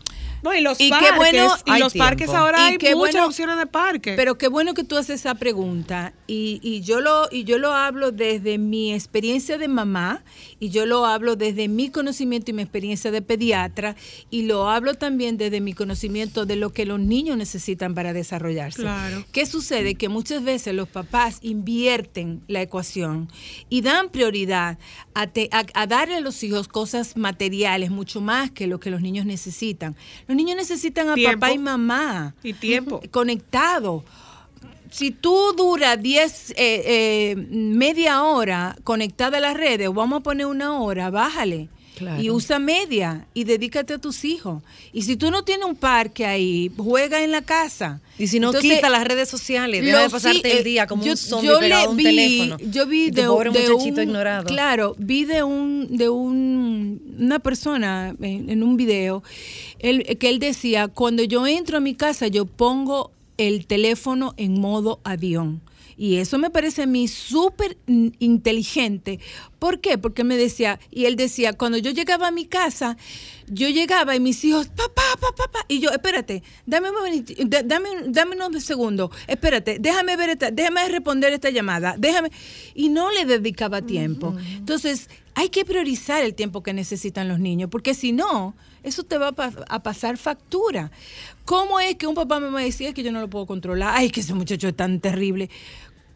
No, 0.48 0.54
y 0.54 0.60
los 0.62 0.80
y 0.80 0.88
parques, 0.90 1.10
qué 1.10 1.16
bueno, 1.16 1.54
y 1.66 1.78
los 1.78 1.94
parques 1.94 2.28
ahora 2.30 2.58
Y 2.58 2.72
hay 2.72 2.78
qué 2.78 2.94
muchas 2.94 3.12
bueno- 3.14 3.26
opciones 3.26 3.58
de 3.58 3.66
parque. 3.66 4.14
Pero 4.16 4.38
qué 4.38 4.48
bueno 4.48 4.72
que 4.74 4.84
tú 4.84 4.96
haces 4.96 5.20
esa 5.20 5.34
pregunta 5.34 6.12
y, 6.26 6.60
y 6.62 6.80
yo 6.80 7.00
lo 7.00 7.28
y 7.30 7.44
yo 7.44 7.58
lo 7.58 7.72
hablo 7.74 8.12
desde 8.12 8.58
mi 8.58 8.92
experiencia 8.94 9.58
de 9.58 9.68
mamá 9.68 10.22
y 10.60 10.70
yo 10.70 10.86
lo 10.86 11.04
hablo 11.06 11.36
desde 11.36 11.68
mi 11.68 11.90
conocimiento 11.90 12.50
y 12.50 12.54
mi 12.54 12.62
experiencia 12.62 13.10
de 13.10 13.22
pediatra 13.22 13.94
y 14.30 14.42
lo 14.42 14.68
hablo 14.68 14.94
también 14.94 15.36
desde 15.36 15.60
mi 15.60 15.72
conocimiento 15.74 16.46
de 16.46 16.56
lo 16.56 16.70
que 16.72 16.84
los 16.86 16.98
niños 17.00 17.36
necesitan 17.36 17.94
para 17.94 18.12
desarrollarse. 18.12 18.82
Claro. 18.82 19.24
¿Qué 19.32 19.44
sucede? 19.46 19.94
Que 19.96 20.08
muchas 20.08 20.42
veces 20.44 20.74
los 20.74 20.88
papás 20.88 21.38
invierten 21.42 22.42
la 22.48 22.62
ecuación 22.62 23.28
y 23.68 23.82
dan 23.82 24.08
prioridad 24.10 24.78
a, 25.14 25.26
te- 25.26 25.48
a- 25.52 25.66
a 25.74 25.86
darle 25.86 26.16
a 26.16 26.20
los 26.20 26.42
hijos 26.42 26.68
cosas 26.68 27.16
materiales 27.16 27.90
mucho 27.90 28.20
más 28.20 28.50
que 28.50 28.66
lo 28.66 28.80
que 28.80 28.90
los 28.90 29.00
niños 29.00 29.26
necesitan. 29.26 29.96
Los 30.26 30.36
niños 30.38 30.56
necesitan 30.56 31.10
a 31.10 31.14
Tiempo. 31.14 31.40
papá 31.40 31.52
y 31.52 31.58
mamá 31.58 32.34
y 32.42 32.52
tiempo. 32.54 33.00
conectado. 33.10 34.04
Si 34.90 35.10
tú 35.10 35.52
duras 35.56 36.00
10, 36.00 36.50
eh, 36.52 36.54
eh, 36.56 37.36
media 37.36 38.22
hora 38.22 38.74
conectada 38.84 39.36
a 39.36 39.40
las 39.40 39.54
redes, 39.54 39.92
vamos 39.92 40.20
a 40.20 40.22
poner 40.22 40.46
una 40.46 40.80
hora, 40.80 41.10
bájale. 41.10 41.68
Claro. 41.98 42.22
Y 42.22 42.30
usa 42.30 42.58
media 42.60 43.26
y 43.34 43.44
dedícate 43.44 43.94
a 43.94 43.98
tus 43.98 44.24
hijos. 44.24 44.62
Y 44.92 45.02
si 45.02 45.16
tú 45.16 45.30
no 45.32 45.42
tienes 45.42 45.66
un 45.66 45.74
parque 45.74 46.24
ahí, 46.24 46.70
juega 46.76 47.22
en 47.24 47.32
la 47.32 47.42
casa. 47.42 48.00
Y 48.18 48.28
si 48.28 48.38
no, 48.40 48.48
Entonces, 48.48 48.72
quita 48.76 48.88
las 48.88 49.04
redes 49.04 49.28
sociales. 49.28 49.84
Deja 49.84 50.02
de 50.02 50.10
pasarte 50.10 50.40
sí, 50.50 50.56
el 50.56 50.58
eh, 50.58 50.62
día 50.64 50.86
como 50.86 51.04
yo- 51.04 51.12
un 51.12 51.16
zombie 51.16 51.50
pegado 51.60 51.88
a 51.88 51.90
un 51.90 51.96
vi- 51.96 52.04
teléfono. 52.04 52.56
Yo 52.70 52.86
vi 52.86 53.10
de, 53.10 53.24
pobre 53.24 53.50
de 53.50 53.68
muchachito 53.68 53.96
un, 54.00 54.08
ignorado. 54.08 54.46
Claro, 54.46 54.94
vi 54.98 55.24
de 55.24 55.42
un 55.42 55.88
de 55.96 56.08
un, 56.08 57.00
una 57.18 57.38
persona 57.40 58.14
en, 58.20 58.48
en 58.50 58.62
un 58.62 58.76
video 58.76 59.22
él- 59.80 60.16
que 60.18 60.28
él 60.28 60.38
decía, 60.38 60.88
cuando 60.88 61.22
yo 61.24 61.46
entro 61.46 61.78
a 61.78 61.80
mi 61.80 61.94
casa 61.94 62.28
yo 62.28 62.44
pongo 62.46 63.10
el 63.38 63.66
teléfono 63.66 64.34
en 64.36 64.60
modo 64.60 65.00
avión. 65.04 65.60
Y 65.98 66.16
eso 66.18 66.38
me 66.38 66.48
parece 66.50 66.82
a 66.82 66.86
mí 66.86 67.08
súper 67.08 67.76
inteligente. 68.32 69.18
¿Por 69.58 69.80
qué? 69.80 69.98
Porque 69.98 70.22
me 70.24 70.36
decía, 70.36 70.78
y 70.90 71.06
él 71.06 71.16
decía, 71.16 71.52
cuando 71.54 71.78
yo 71.78 71.90
llegaba 71.90 72.28
a 72.28 72.30
mi 72.30 72.44
casa, 72.46 72.96
yo 73.48 73.68
llegaba 73.68 74.14
y 74.14 74.20
mis 74.20 74.44
hijos, 74.44 74.68
papá, 74.68 75.02
papá, 75.20 75.34
papá, 75.36 75.58
y 75.68 75.80
yo, 75.80 75.90
espérate, 75.90 76.42
dame 76.66 76.88
un 76.90 77.24
dame, 77.66 77.88
dame 78.08 78.36
unos 78.36 78.62
segundos, 78.62 79.10
espérate, 79.26 79.78
déjame 79.80 80.16
ver 80.16 80.30
esta, 80.30 80.50
déjame 80.50 80.86
responder 80.88 81.32
esta 81.32 81.50
llamada, 81.50 81.96
déjame, 81.98 82.30
y 82.74 82.88
no 82.90 83.10
le 83.10 83.24
dedicaba 83.24 83.82
tiempo. 83.82 84.36
Entonces, 84.58 85.08
hay 85.34 85.48
que 85.48 85.64
priorizar 85.64 86.22
el 86.22 86.34
tiempo 86.34 86.62
que 86.62 86.72
necesitan 86.72 87.26
los 87.28 87.38
niños, 87.40 87.70
porque 87.70 87.94
si 87.94 88.12
no, 88.12 88.54
eso 88.84 89.02
te 89.02 89.18
va 89.18 89.28
a, 89.28 89.32
pa- 89.32 89.52
a 89.68 89.82
pasar 89.82 90.16
factura. 90.18 90.90
¿Cómo 91.44 91.80
es 91.80 91.96
que 91.96 92.06
un 92.06 92.14
papá 92.14 92.38
me 92.40 92.50
va 92.50 92.60
a 92.60 92.62
decir 92.62 92.86
"Es 92.88 92.94
que 92.94 93.02
yo 93.02 93.10
no 93.10 93.20
lo 93.20 93.28
puedo 93.28 93.46
controlar? 93.46 93.94
Ay, 93.96 94.10
que 94.10 94.20
ese 94.20 94.34
muchacho 94.34 94.68
es 94.68 94.76
tan 94.76 95.00
terrible. 95.00 95.48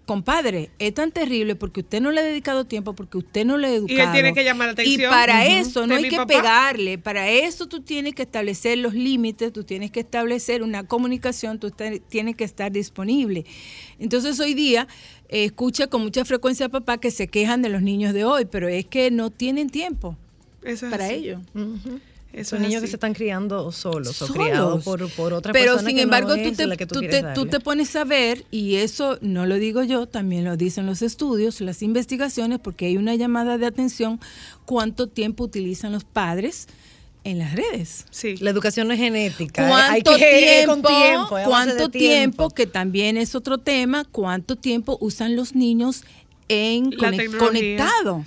Compadre, 0.05 0.71
es 0.81 0.95
tan 0.95 1.13
terrible 1.13 1.55
porque 1.55 1.81
usted 1.81 2.01
no 2.01 2.11
le 2.11 2.21
ha 2.21 2.25
dedicado 2.25 2.65
tiempo, 2.65 2.93
porque 2.93 3.19
usted 3.19 3.45
no 3.47 3.57
le 3.57 3.69
ha 3.69 3.71
Y 3.71 3.75
educado. 3.77 4.01
él 4.03 4.13
tiene 4.13 4.35
que 4.35 4.43
llamar 4.43 4.67
la 4.67 4.73
atención. 4.73 5.01
Y 5.01 5.05
para 5.05 5.47
eso 5.47 5.87
no 5.87 5.95
hay 5.95 6.09
que 6.09 6.17
papá. 6.17 6.27
pegarle, 6.27 6.99
para 6.99 7.29
eso 7.31 7.67
tú 7.69 7.83
tienes 7.83 8.15
que 8.15 8.23
establecer 8.23 8.79
los 8.79 8.95
límites, 8.95 9.53
tú 9.53 9.63
tienes 9.63 9.93
que 9.93 10.01
establecer 10.01 10.65
una 10.65 10.83
comunicación, 10.85 11.61
tú 11.61 11.71
tienes 12.09 12.35
que 12.35 12.43
estar 12.45 12.73
disponible. 12.73 13.45
Entonces 14.01 14.41
hoy 14.41 14.55
día 14.55 14.89
eh, 15.29 15.45
escucha 15.45 15.87
con 15.87 16.03
mucha 16.03 16.25
frecuencia 16.25 16.67
a 16.67 16.69
papá 16.69 16.99
que 16.99 17.13
se 17.13 17.29
quejan 17.29 17.63
de 17.63 17.69
los 17.69 17.81
niños 17.83 18.13
de 18.13 18.25
hoy, 18.25 18.45
pero 18.45 18.67
es 18.67 18.85
que 18.87 19.13
no 19.13 19.31
tienen 19.31 19.71
tiempo 19.71 20.17
Eso 20.65 20.87
es 20.87 20.91
para 20.91 21.07
así. 21.07 21.15
ello. 21.15 21.41
Son 22.45 22.63
es 22.63 22.69
niños 22.69 22.77
así. 22.77 22.81
que 22.87 22.87
se 22.91 22.97
están 22.97 23.13
criando 23.15 23.71
solos, 23.73 24.23
o 24.23 24.27
criados 24.33 24.83
por, 24.85 25.11
por 25.11 25.33
otra 25.35 25.53
Pero 25.53 25.73
persona 25.73 25.89
sin 25.89 25.97
que 25.97 26.03
embargo, 26.03 26.31
no 26.31 26.37
tú, 26.43 26.49
es 26.49 26.57
te, 26.57 26.67
la 26.67 26.77
que 26.77 26.87
tú, 26.87 27.01
te- 27.01 27.23
tú 27.35 27.47
te 27.47 27.61
pones 27.61 27.95
a 27.95 28.05
ver, 28.05 28.45
y 28.51 28.77
eso 28.77 29.19
no 29.21 29.45
lo 29.47 29.57
digo 29.57 29.83
yo, 29.83 30.07
también 30.07 30.45
lo 30.45 30.57
dicen 30.57 30.87
los 30.87 31.03
estudios, 31.03 31.61
las 31.61 31.83
investigaciones, 31.83 32.59
porque 32.59 32.87
hay 32.87 32.97
una 32.97 33.15
llamada 33.15 33.59
de 33.59 33.67
atención, 33.67 34.19
cuánto 34.65 35.07
tiempo 35.09 35.45
utilizan 35.45 35.93
los 35.93 36.05
padres 36.05 36.69
en 37.25 37.39
las 37.39 37.53
redes. 37.55 38.07
Sí. 38.11 38.37
La 38.39 38.51
educación 38.51 38.89
no 38.89 38.95
es 38.95 38.99
genética. 39.01 39.69
¿Cuánto 39.69 40.11
hay 40.13 40.19
que 40.19 40.39
tiempo, 40.41 40.73
con 40.73 40.83
tiempo, 40.83 41.37
cuánto 41.49 41.89
de 41.89 41.99
tiempo, 41.99 42.51
que 42.51 42.67
también 42.67 43.17
es 43.17 43.35
otro 43.35 43.59
tema, 43.59 44.05
cuánto 44.11 44.57
tiempo 44.57 44.99
usan 45.01 45.37
los 45.37 45.55
niños 45.55 46.03
en 46.53 46.93
conectado? 47.39 48.25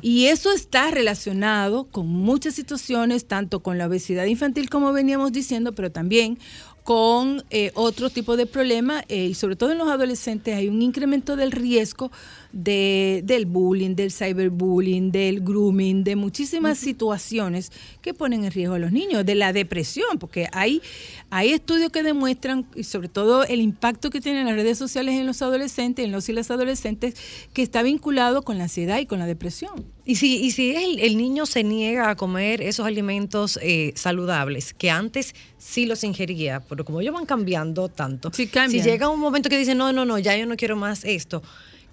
Y 0.00 0.26
eso 0.26 0.52
está 0.52 0.90
relacionado 0.90 1.84
con 1.84 2.06
muchas 2.08 2.54
situaciones, 2.54 3.26
tanto 3.26 3.60
con 3.60 3.78
la 3.78 3.86
obesidad 3.86 4.24
infantil 4.26 4.70
como 4.70 4.92
veníamos 4.92 5.32
diciendo, 5.32 5.74
pero 5.74 5.90
también 5.90 6.38
con 6.86 7.42
eh, 7.50 7.72
otro 7.74 8.10
tipo 8.10 8.36
de 8.36 8.46
problemas 8.46 9.04
eh, 9.08 9.26
y 9.26 9.34
sobre 9.34 9.56
todo 9.56 9.72
en 9.72 9.78
los 9.78 9.88
adolescentes 9.88 10.54
hay 10.54 10.68
un 10.68 10.82
incremento 10.82 11.34
del 11.34 11.50
riesgo 11.50 12.12
de, 12.52 13.22
del 13.24 13.46
bullying, 13.46 13.94
del 13.94 14.12
cyberbullying, 14.12 15.10
del 15.10 15.40
grooming, 15.40 16.04
de 16.04 16.16
muchísimas 16.16 16.78
situaciones 16.78 17.72
que 18.02 18.14
ponen 18.14 18.44
en 18.44 18.50
riesgo 18.50 18.74
a 18.74 18.78
los 18.78 18.92
niños, 18.92 19.24
de 19.24 19.34
la 19.34 19.52
depresión, 19.52 20.18
porque 20.18 20.48
hay, 20.52 20.80
hay 21.30 21.50
estudios 21.50 21.90
que 21.90 22.02
demuestran, 22.02 22.66
y 22.74 22.84
sobre 22.84 23.08
todo 23.08 23.44
el 23.44 23.60
impacto 23.60 24.10
que 24.10 24.20
tienen 24.20 24.46
las 24.46 24.54
redes 24.54 24.78
sociales 24.78 25.14
en 25.14 25.26
los 25.26 25.42
adolescentes, 25.42 26.04
en 26.04 26.12
los 26.12 26.28
y 26.28 26.32
las 26.32 26.50
adolescentes, 26.50 27.14
que 27.52 27.62
está 27.62 27.82
vinculado 27.82 28.42
con 28.42 28.58
la 28.58 28.64
ansiedad 28.64 28.98
y 28.98 29.06
con 29.06 29.18
la 29.18 29.26
depresión. 29.26 29.84
Y 30.04 30.16
si, 30.16 30.36
y 30.36 30.52
si 30.52 30.74
el, 30.74 31.00
el 31.00 31.16
niño 31.16 31.46
se 31.46 31.64
niega 31.64 32.10
a 32.10 32.16
comer 32.16 32.62
esos 32.62 32.86
alimentos 32.86 33.58
eh, 33.60 33.92
saludables 33.96 34.72
que 34.72 34.88
antes 34.88 35.34
sí 35.58 35.84
los 35.84 36.04
ingería, 36.04 36.60
pero 36.68 36.84
como 36.84 37.00
ellos 37.00 37.12
van 37.12 37.26
cambiando 37.26 37.88
tanto, 37.88 38.30
si 38.32 38.48
llega 38.80 39.08
un 39.08 39.20
momento 39.20 39.48
que 39.48 39.58
dice, 39.58 39.74
no, 39.74 39.92
no, 39.92 40.04
no, 40.04 40.18
ya 40.18 40.36
yo 40.36 40.46
no 40.46 40.56
quiero 40.56 40.76
más 40.76 41.04
esto, 41.04 41.42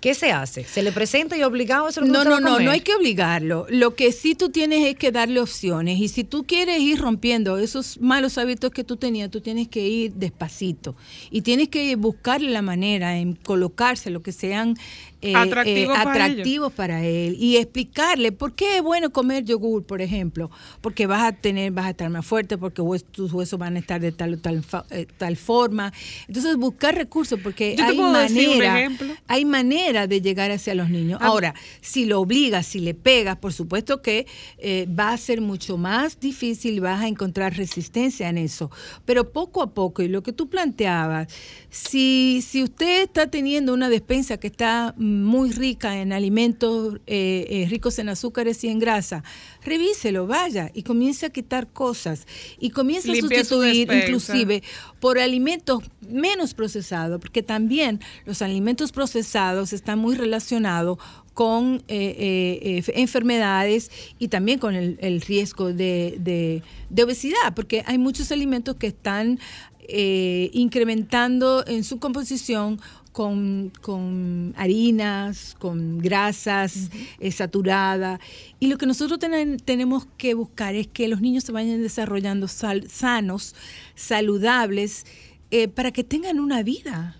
¿qué 0.04 0.14
se 0.14 0.34
hace? 0.34 0.66
¿Se 0.66 0.84
le 0.84 0.92
presenta 0.92 1.38
y 1.38 1.44
obligado 1.44 1.88
a 1.88 1.90
eso? 1.90 2.02
No, 2.02 2.26
no, 2.26 2.42
no, 2.42 2.60
no 2.60 2.72
hay 2.72 2.82
que 2.82 2.94
obligarlo. 2.94 3.66
Lo 3.70 3.96
que 3.96 4.12
sí 4.12 4.36
tú 4.36 4.50
tienes 4.50 4.86
es 4.86 4.98
que 4.98 5.14
darle 5.14 5.40
opciones. 5.40 5.98
Y 5.98 6.10
si 6.10 6.26
tú 6.26 6.44
quieres 6.44 6.82
ir 6.82 7.00
rompiendo 7.00 7.58
esos 7.58 8.02
malos 8.02 8.38
hábitos 8.38 8.72
que 8.72 8.84
tú 8.84 8.98
tenías, 8.98 9.32
tú 9.32 9.40
tienes 9.40 9.70
que 9.70 9.88
ir 9.88 10.12
despacito. 10.16 10.94
Y 11.32 11.44
tienes 11.44 11.70
que 11.70 11.96
buscarle 11.96 12.52
la 12.52 12.62
manera 12.62 13.18
en 13.18 13.36
colocarse 13.36 14.10
lo 14.10 14.22
que 14.22 14.34
sean 14.34 14.76
eh, 15.24 15.34
Atractivos 15.36 15.98
eh, 15.98 16.04
para 16.04 16.26
atractivos 16.26 16.74
para 16.74 17.04
él. 17.04 17.38
Y 17.40 17.58
explicarle 17.58 18.32
por 18.32 18.54
qué 18.54 18.78
es 18.78 18.84
bueno 18.84 19.12
comer 19.12 19.46
yogur, 19.46 19.86
por 19.86 20.02
ejemplo. 20.02 20.52
Porque 20.82 21.08
vas 21.08 21.24
a 21.24 21.32
tener, 21.32 21.72
vas 21.72 21.86
a 21.86 21.90
estar 21.92 22.10
más 22.10 22.26
fuerte, 22.26 22.58
porque 22.58 22.82
tus 23.12 23.32
huesos 23.32 23.58
van 23.58 23.78
a 23.78 23.80
estar 23.80 24.02
de 24.02 24.12
tal 24.12 24.34
o 24.34 24.38
tal, 24.38 24.64
eh, 24.92 25.08
tal 25.18 25.38
forma. 25.38 25.94
Entonces 26.28 26.58
buscar 26.58 26.96
recursos, 26.96 27.40
porque 27.42 27.78
hay 27.80 27.98
manera, 27.98 28.90
hay 29.28 29.46
manera 29.46 30.08
de 30.08 30.22
llegar 30.22 30.52
hacia 30.52 30.76
los 30.76 30.90
niños. 30.90 31.20
Ah. 31.22 31.28
Ahora, 31.28 31.56
si 31.80 32.06
lo 32.06 32.20
obligas, 32.20 32.68
si 32.68 32.80
le 32.80 32.94
pegas, 32.94 33.38
por 33.38 33.54
supuesto 33.54 34.02
que 34.02 34.28
eh, 34.58 34.88
va 34.88 35.14
a 35.14 35.18
ser 35.18 35.40
mucho 35.40 35.78
más 35.78 36.20
difícil, 36.20 36.82
vas 36.82 37.02
a 37.02 37.08
encontrar 37.08 37.56
resistencia 37.56 38.28
en 38.28 38.38
eso. 38.38 38.72
Pero 39.06 39.32
poco 39.32 39.62
a 39.62 39.74
poco, 39.74 40.02
y 40.02 40.10
lo 40.10 40.22
que 40.22 40.34
tú 40.34 40.50
planteabas, 40.50 41.28
si, 41.70 42.44
si 42.46 42.62
usted 42.62 43.04
está 43.04 43.28
teniendo 43.28 43.74
una 43.74 43.90
despensa 43.90 44.38
que 44.38 44.48
está 44.48 44.94
muy 45.22 45.52
rica 45.52 46.00
en 46.02 46.12
alimentos 46.14 46.96
eh, 47.08 47.46
eh, 47.50 47.68
ricos 47.70 48.00
en 48.00 48.10
azúcares 48.10 48.64
y 48.64 48.70
en 48.70 48.80
grasa, 48.80 49.24
revíselo, 49.64 50.26
vaya 50.28 50.72
y 50.74 50.84
comience 50.84 51.26
a 51.26 51.30
quitar 51.30 51.68
cosas 51.68 52.26
y 52.60 52.70
comience 52.72 53.08
a 53.12 53.16
sustituir 53.46 53.88
inclusive 54.04 54.64
por 55.00 55.20
alimentos 55.20 55.84
menos 56.10 56.54
procesados, 56.54 57.20
porque 57.22 57.44
también 57.44 58.00
los 58.26 58.42
alimentos 58.42 58.92
procesados 58.92 59.74
están 59.74 60.00
muy 60.00 60.16
relacionados 60.16 60.98
con 61.34 61.84
eh, 61.88 62.16
eh, 62.20 62.84
eh, 62.88 62.94
enfermedades 62.96 63.90
y 64.20 64.28
también 64.28 64.60
con 64.60 64.76
el, 64.76 64.98
el 65.02 65.22
riesgo 65.22 65.74
de, 65.74 66.16
de- 66.20 66.62
de 66.90 67.04
obesidad, 67.04 67.54
porque 67.56 67.84
hay 67.88 67.98
muchos 67.98 68.32
alimentos 68.32 68.76
que 68.76 68.88
están 68.88 69.40
eh, 69.88 70.50
incrementando 70.54 71.64
en 71.68 71.84
su 71.84 72.00
composición 72.00 72.80
con, 73.14 73.72
con 73.82 74.54
harinas, 74.58 75.56
con 75.60 76.00
grasas 76.00 76.90
eh, 77.20 77.32
saturadas. 77.32 78.20
Y 78.60 78.68
lo 78.68 78.78
que 78.78 78.86
nosotros 78.86 79.20
tenemos 79.64 80.08
que 80.18 80.34
buscar 80.34 80.76
es 80.76 80.88
que 80.88 81.08
los 81.08 81.22
niños 81.22 81.46
se 81.46 81.54
vayan 81.54 81.82
desarrollando 81.82 82.48
sal- 82.50 82.90
sanos, 82.90 83.56
saludables, 83.96 85.06
eh, 85.52 85.70
para 85.70 85.92
que 85.92 86.04
tengan 86.04 86.40
una 86.40 86.64
vida. 86.64 87.16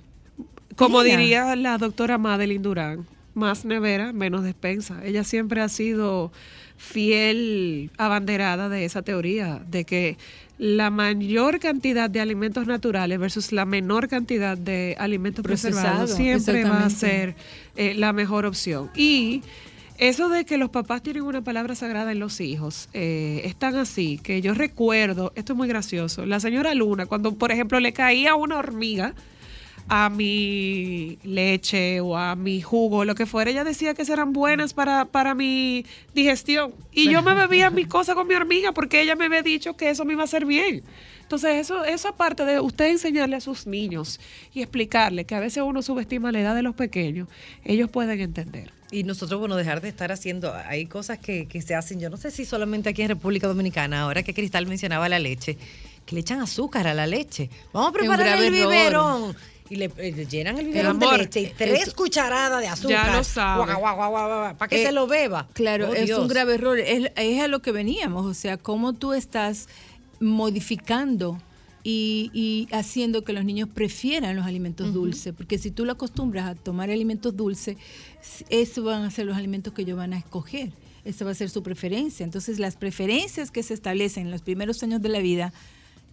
Como 0.76 1.04
diría 1.04 1.56
la 1.56 1.78
doctora 1.78 2.18
Madeline 2.18 2.64
Durán, 2.64 3.06
más 3.36 3.64
nevera, 3.64 4.12
menos 4.12 4.44
despensa. 4.44 5.06
Ella 5.06 5.24
siempre 5.24 5.62
ha 5.62 5.70
sido 5.70 6.32
fiel 6.78 7.92
abanderada 7.98 8.68
de 8.70 8.86
esa 8.86 9.04
teoría, 9.04 9.64
de 9.70 9.86
que 9.86 10.18
la 10.58 10.90
mayor 10.90 11.60
cantidad 11.60 12.10
de 12.10 12.22
alimentos 12.22 12.68
naturales 12.68 13.20
versus 13.20 13.52
la 13.52 13.66
menor 13.66 14.08
cantidad 14.08 14.58
de 14.58 14.96
alimentos 15.00 15.44
Procesado, 15.44 16.06
preservados 16.06 16.12
siempre 16.12 16.64
va 16.64 16.86
a 16.86 16.90
ser 16.90 17.36
eh, 17.76 17.94
la 17.96 18.14
mejor 18.14 18.46
opción. 18.46 18.90
Y 18.96 19.42
eso 19.98 20.30
de 20.30 20.46
que 20.46 20.58
los 20.58 20.70
papás 20.70 21.02
tienen 21.02 21.24
una 21.24 21.42
palabra 21.42 21.76
sagrada 21.76 22.12
en 22.12 22.20
los 22.20 22.40
hijos, 22.42 22.90
eh, 22.94 23.42
es 23.46 23.56
tan 23.56 23.76
así 23.76 24.20
que 24.22 24.42
yo 24.42 24.54
recuerdo, 24.54 25.34
esto 25.36 25.54
es 25.54 25.58
muy 25.58 25.68
gracioso, 25.68 26.26
la 26.26 26.40
señora 26.40 26.74
Luna, 26.74 27.06
cuando 27.06 27.34
por 27.36 27.52
ejemplo 27.52 27.80
le 27.80 27.94
caía 27.94 28.36
una 28.36 28.58
hormiga 28.58 29.14
a 29.88 30.10
mi 30.10 31.18
leche 31.24 32.00
o 32.02 32.18
a 32.18 32.36
mi 32.36 32.62
jugo, 32.62 33.06
lo 33.06 33.16
que 33.16 33.26
fuera, 33.26 33.52
ella 33.52 33.64
decía 33.64 33.94
que 33.94 34.04
eran 34.04 34.34
buenas 34.34 34.74
para, 34.74 35.06
para 35.06 35.36
mi 35.36 35.86
digestión. 36.14 36.74
Y 36.92 37.10
yo 37.10 37.22
me 37.22 37.34
bebía 37.36 37.70
mi 37.70 37.86
cosa 37.86 38.16
con 38.16 38.28
mi 38.28 38.36
hormiga 38.36 38.72
porque 38.72 39.02
ella 39.02 39.16
me 39.16 39.26
había 39.26 39.42
dicho 39.42 39.76
que 39.76 39.90
eso 39.90 40.06
me 40.06 40.14
iba 40.14 40.22
a 40.22 40.26
hacer 40.26 40.46
bien. 40.46 40.84
Entonces, 41.22 41.62
eso, 41.62 41.84
eso 41.84 42.10
aparte 42.10 42.46
de 42.46 42.60
usted 42.60 42.90
enseñarle 42.90 43.36
a 43.36 43.42
sus 43.42 43.66
niños 43.66 44.20
y 44.54 44.62
explicarle 44.62 45.26
que 45.26 45.36
a 45.36 45.40
veces 45.40 45.64
uno 45.64 45.82
subestima 45.82 46.32
la 46.32 46.42
edad 46.42 46.56
de 46.56 46.62
los 46.62 46.76
pequeños, 46.76 47.28
ellos 47.64 47.90
pueden 47.90 48.20
entender. 48.20 48.72
Y 48.92 49.04
nosotros, 49.04 49.40
bueno, 49.40 49.56
dejar 49.56 49.82
de 49.82 49.90
estar 49.90 50.12
haciendo, 50.12 50.54
hay 50.54 50.86
cosas 50.86 51.18
que, 51.18 51.48
que 51.48 51.64
se 51.64 51.74
hacen, 51.74 52.00
yo 52.00 52.12
no 52.12 52.18
sé 52.18 52.30
si 52.30 52.46
solamente 52.46 52.90
aquí 52.90 53.02
en 53.02 53.10
República 53.10 53.48
Dominicana, 53.48 54.02
ahora 54.02 54.22
que 54.22 54.36
Cristal 54.36 54.68
mencionaba 54.68 55.10
la 55.10 55.18
leche, 55.18 55.58
que 56.06 56.14
le 56.14 56.22
echan 56.22 56.40
azúcar 56.42 56.86
a 56.86 56.94
la 56.94 57.08
leche. 57.08 57.50
Vamos 57.72 57.90
a 57.90 57.94
preparar 57.94 58.40
el 58.40 58.54
error. 58.54 59.36
Y 59.70 59.78
le, 59.78 59.86
eh, 59.98 60.12
le 60.16 60.26
llenan 60.26 60.58
el 60.58 60.68
biberón 60.68 61.00
de 61.00 61.18
leche 61.18 61.42
y 61.42 61.48
tres 61.58 61.84
eso- 61.84 61.96
cucharadas 61.96 62.60
de 62.62 62.68
azúcar. 62.68 63.08
Ya 63.08 63.16
lo 63.18 63.24
sabe. 63.24 63.74
para 64.58 64.68
que 64.70 64.82
Eh, 64.82 64.86
se 64.86 64.92
lo 64.92 65.08
beba. 65.08 65.48
Claro, 65.54 65.90
Oh, 65.90 65.94
es 65.94 66.06
Dios. 66.06 66.20
un 66.20 66.28
grave 66.28 66.56
error. 66.56 66.78
Es, 66.80 67.12
es 67.16 67.42
a 67.42 67.48
lo 67.48 67.62
que 67.62 67.72
veníamos, 67.72 68.26
o 68.26 68.34
sea, 68.34 68.58
cómo 68.58 68.94
tú 68.94 69.14
estás 69.14 69.68
modificando 70.20 71.42
y, 71.84 72.30
y 72.34 72.68
haciendo 72.74 73.24
que 73.24 73.34
los 73.34 73.44
niños 73.46 73.68
prefieran 73.74 74.36
los 74.36 74.46
alimentos 74.46 74.94
dulces, 74.94 75.34
porque 75.36 75.58
si 75.58 75.72
tú 75.72 75.86
lo 75.86 75.94
acostumbras 75.94 76.46
a 76.50 76.56
tomar 76.56 76.90
alimentos 76.90 77.36
dulces, 77.36 77.78
esos 78.50 78.84
van 78.86 79.04
a 79.04 79.12
ser 79.12 79.26
los 79.26 79.36
alimentos 79.38 79.74
que 79.74 79.82
ellos 79.84 79.98
van 79.98 80.14
a 80.14 80.18
escoger. 80.18 80.72
Esa 81.04 81.26
va 81.26 81.32
a 81.32 81.36
ser 81.36 81.50
su 81.50 81.62
preferencia. 81.64 82.24
Entonces, 82.24 82.60
las 82.60 82.78
preferencias 82.78 83.52
que 83.52 83.62
se 83.64 83.74
establecen 83.74 84.26
en 84.28 84.32
los 84.32 84.42
primeros 84.42 84.82
años 84.84 85.02
de 85.02 85.10
la 85.10 85.20
vida, 85.20 85.52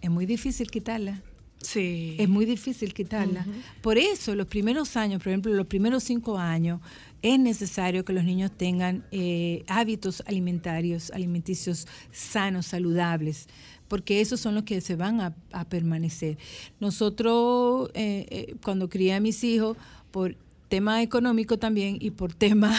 es 0.02 0.10
muy 0.10 0.26
difícil 0.26 0.68
quitarlas. 0.70 1.20
Sí. 1.62 2.16
Es 2.18 2.28
muy 2.28 2.46
difícil 2.46 2.94
quitarla. 2.94 3.46
Por 3.82 3.98
eso, 3.98 4.34
los 4.34 4.46
primeros 4.46 4.96
años, 4.96 5.22
por 5.22 5.28
ejemplo, 5.28 5.52
los 5.52 5.66
primeros 5.66 6.02
cinco 6.04 6.38
años, 6.38 6.80
es 7.22 7.38
necesario 7.38 8.02
que 8.04 8.14
los 8.14 8.24
niños 8.24 8.50
tengan 8.56 9.04
eh, 9.12 9.62
hábitos 9.68 10.22
alimentarios, 10.26 11.10
alimenticios 11.10 11.86
sanos, 12.12 12.64
saludables, 12.66 13.46
porque 13.88 14.22
esos 14.22 14.40
son 14.40 14.54
los 14.54 14.64
que 14.64 14.80
se 14.80 14.96
van 14.96 15.20
a, 15.20 15.34
a 15.52 15.64
permanecer. 15.68 16.38
Nosotros, 16.80 17.90
eh, 17.94 18.26
eh, 18.30 18.54
cuando 18.64 18.88
crié 18.88 19.14
a 19.14 19.20
mis 19.20 19.44
hijos, 19.44 19.76
por 20.10 20.36
tema 20.70 21.02
económico 21.02 21.58
también 21.58 21.98
y 22.00 22.10
por 22.12 22.32
tema 22.46 22.74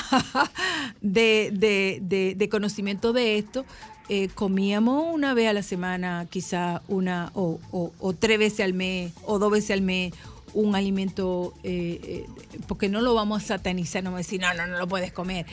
de, 1.02 1.52
de- 1.54 2.00
de- 2.02 2.36
de 2.36 2.50
conocimiento 2.50 3.14
de 3.14 3.38
esto, 3.38 3.66
eh, 4.10 4.30
comíamos 4.34 5.06
una 5.14 5.34
vez 5.34 5.48
a 5.50 5.54
la 5.54 5.64
semana, 5.64 6.28
quizá 6.30 6.82
una 6.88 7.32
o, 7.34 7.60
o- 7.72 7.94
o 8.00 8.14
tres 8.14 8.38
veces 8.40 8.60
al 8.62 8.74
mes 8.74 9.14
o 9.26 9.40
dos 9.40 9.52
veces 9.52 9.72
al 9.72 9.82
mes 9.82 10.14
un 10.54 10.76
alimento, 10.76 11.54
eh, 11.64 12.00
eh, 12.04 12.26
porque 12.68 12.90
no 12.90 13.00
lo 13.02 13.14
vamos 13.14 13.44
a 13.44 13.48
satanizar, 13.48 14.04
no 14.04 14.10
vamos 14.12 14.26
a 14.26 14.28
decir, 14.28 14.42
no, 14.42 14.54
no, 14.54 14.68
no 14.68 14.78
lo 14.80 14.88
puedes 14.88 15.14
comer. 15.14 15.46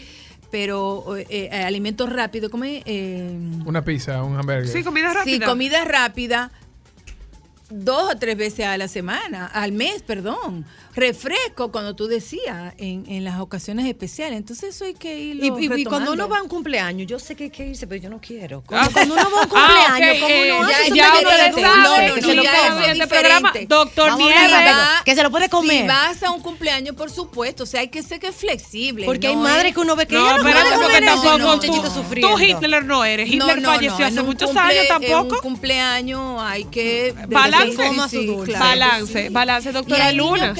Pero 0.50 1.16
eh, 1.16 1.26
eh, 1.30 1.62
alimentos 1.62 2.10
rápidos, 2.12 2.50
como 2.50 2.64
eh, 2.64 3.38
Una 3.66 3.84
pizza, 3.84 4.22
un 4.24 4.36
hamburger. 4.36 4.66
Sí, 4.66 4.82
comida 4.82 5.12
rápida. 5.12 5.36
Sí, 5.36 5.40
comida 5.40 5.84
rápida 5.84 6.50
dos 7.70 8.14
o 8.14 8.18
tres 8.18 8.36
veces 8.36 8.64
a 8.66 8.78
la 8.78 8.88
semana, 8.88 9.46
al 9.46 9.72
mes, 9.72 10.02
perdón. 10.02 10.64
Refresco, 10.94 11.70
cuando 11.70 11.94
tú 11.94 12.06
decías, 12.06 12.74
en, 12.78 13.04
en 13.08 13.24
las 13.24 13.38
ocasiones 13.40 13.86
especiales. 13.86 14.36
Entonces 14.38 14.74
eso 14.74 14.84
hay 14.84 14.94
que 14.94 15.16
irlo 15.18 15.58
Y, 15.58 15.66
y- 15.66 15.80
y 15.82 15.84
cuando 15.84 16.12
uno 16.12 16.28
va 16.28 16.38
a 16.38 16.42
un 16.42 16.48
cumpleaños, 16.48 17.06
yo 17.06 17.18
sé 17.18 17.34
que 17.36 17.44
hay 17.44 17.50
que 17.50 17.66
irse, 17.68 17.86
pero 17.86 18.02
yo 18.02 18.10
no 18.10 18.20
quiero. 18.20 18.62
Ah. 18.70 18.88
Cuando, 18.92 19.14
uno 19.14 19.22
va 19.30 19.40
a 19.42 19.44
un 19.44 19.48
Ah, 19.54 19.86
cumpleaños, 19.88 20.16
ok, 20.16 20.20
¿cómo 20.22 20.34
eh, 20.34 20.52
uno 20.58 20.70
ya- 20.70 20.76
hace? 20.78 20.90
Ya 20.94 21.04
está 21.06 21.18
uno 21.20 21.28
bien, 21.30 21.40
le 21.44 21.50
no, 21.50 21.58
sabe, 21.68 22.08
no, 22.08 22.14
que 22.14 22.20
no, 22.20 22.28
se 22.28 22.34
lo 22.34 22.42
ya 22.42 22.50
programa, 23.08 23.52
diferente. 23.52 23.66
Doctor 23.68 24.16
Nieves. 24.18 24.52
Que 25.04 25.14
se 25.14 25.22
lo 25.22 25.30
puede 25.30 25.48
comer. 25.48 25.82
Si 25.82 25.86
vas 25.88 26.22
a 26.22 26.30
un 26.30 26.40
cumpleaños, 26.40 26.94
por 26.96 27.10
supuesto, 27.10 27.62
o 27.62 27.66
sea, 27.66 27.80
hay 27.80 27.88
que 27.88 28.02
ser 28.02 28.18
que 28.20 28.28
es 28.28 28.36
flexible. 28.36 29.04
Porque 29.06 29.28
hay 29.28 29.36
madres 29.36 29.66
es- 29.68 29.74
que 29.74 29.80
uno 29.80 29.96
ve 29.96 30.06
que 30.06 30.14
No, 30.14 30.22
ella 30.26 30.32
no 30.36 30.48
espérate, 30.48 30.64
puede 30.68 30.80
porque 30.80 30.94
comer 30.98 31.02
eso, 31.04 31.22
tampoco 31.22 31.38
no, 31.38 31.60
tú, 31.60 31.66
muchachito 31.66 31.94
sufriendo. 31.94 32.34
tú 32.36 32.42
Hitler 32.42 32.84
no 32.84 33.04
eres. 33.04 33.28
Hitler 33.30 33.62
falleció 33.62 33.98
no, 33.98 34.06
hace 34.06 34.22
muchos 34.22 34.56
años 34.56 34.82
En 34.82 34.88
tampoco. 34.88 35.34
un 35.36 35.40
cumpleaños 35.40 36.40
hay 36.42 36.64
que... 36.64 37.14
Balance, 37.28 37.76
claro. 37.76 38.58
balance, 38.58 39.28
balance, 39.30 39.68
Y 39.70 39.72
doctora 39.72 40.12
Luna. 40.12 40.54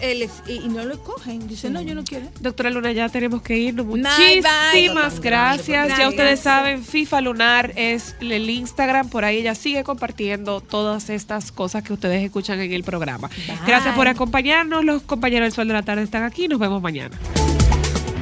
Les- 0.00 0.42
y, 0.46 0.64
y 0.64 0.68
no 0.68 0.84
lo 0.84 0.94
escogen. 0.94 1.46
Dicen, 1.48 1.72
no, 1.72 1.80
yo 1.82 1.94
no 1.94 2.04
quiero. 2.04 2.26
Doctora 2.40 2.70
Luna, 2.70 2.92
ya 2.92 3.08
tenemos 3.08 3.42
que 3.42 3.56
irnos. 3.56 3.86
Bye, 3.86 4.02
bye. 4.02 4.42
Muchísimas 4.72 5.20
gracias. 5.20 5.88
Ya 5.98 6.08
ustedes 6.08 6.40
saben, 6.40 6.84
FIFA 6.84 7.20
Lunar 7.20 7.72
es 7.76 8.16
el 8.20 8.48
Instagram. 8.50 9.08
Por 9.08 9.24
ahí 9.24 9.38
ella 9.38 9.54
sigue 9.54 9.84
compartiendo 9.84 10.60
todas 10.60 11.10
estas 11.10 11.52
cosas 11.52 11.82
que 11.82 11.92
ustedes 11.92 12.22
escuchan 12.24 12.60
en 12.60 12.72
el 12.72 12.84
programa. 12.84 13.30
Gracias 13.66 13.94
por 13.94 14.08
acompañarnos. 14.08 14.84
Los 14.84 15.02
compañeros 15.02 15.46
del 15.46 15.52
Sol 15.52 15.68
de 15.68 15.74
la 15.74 15.82
Tarde 15.82 16.02
están 16.02 16.22
aquí. 16.24 16.48
Nos 16.48 16.58
vemos 16.58 16.80
mañana. 16.82 17.16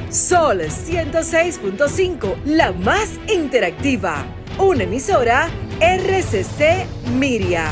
Sol 0.09 0.61
106.5, 0.61 2.35
la 2.45 2.71
más 2.71 3.19
interactiva. 3.31 4.25
Una 4.57 4.83
emisora 4.83 5.49
RCC 5.81 6.85
Miria. 7.19 7.69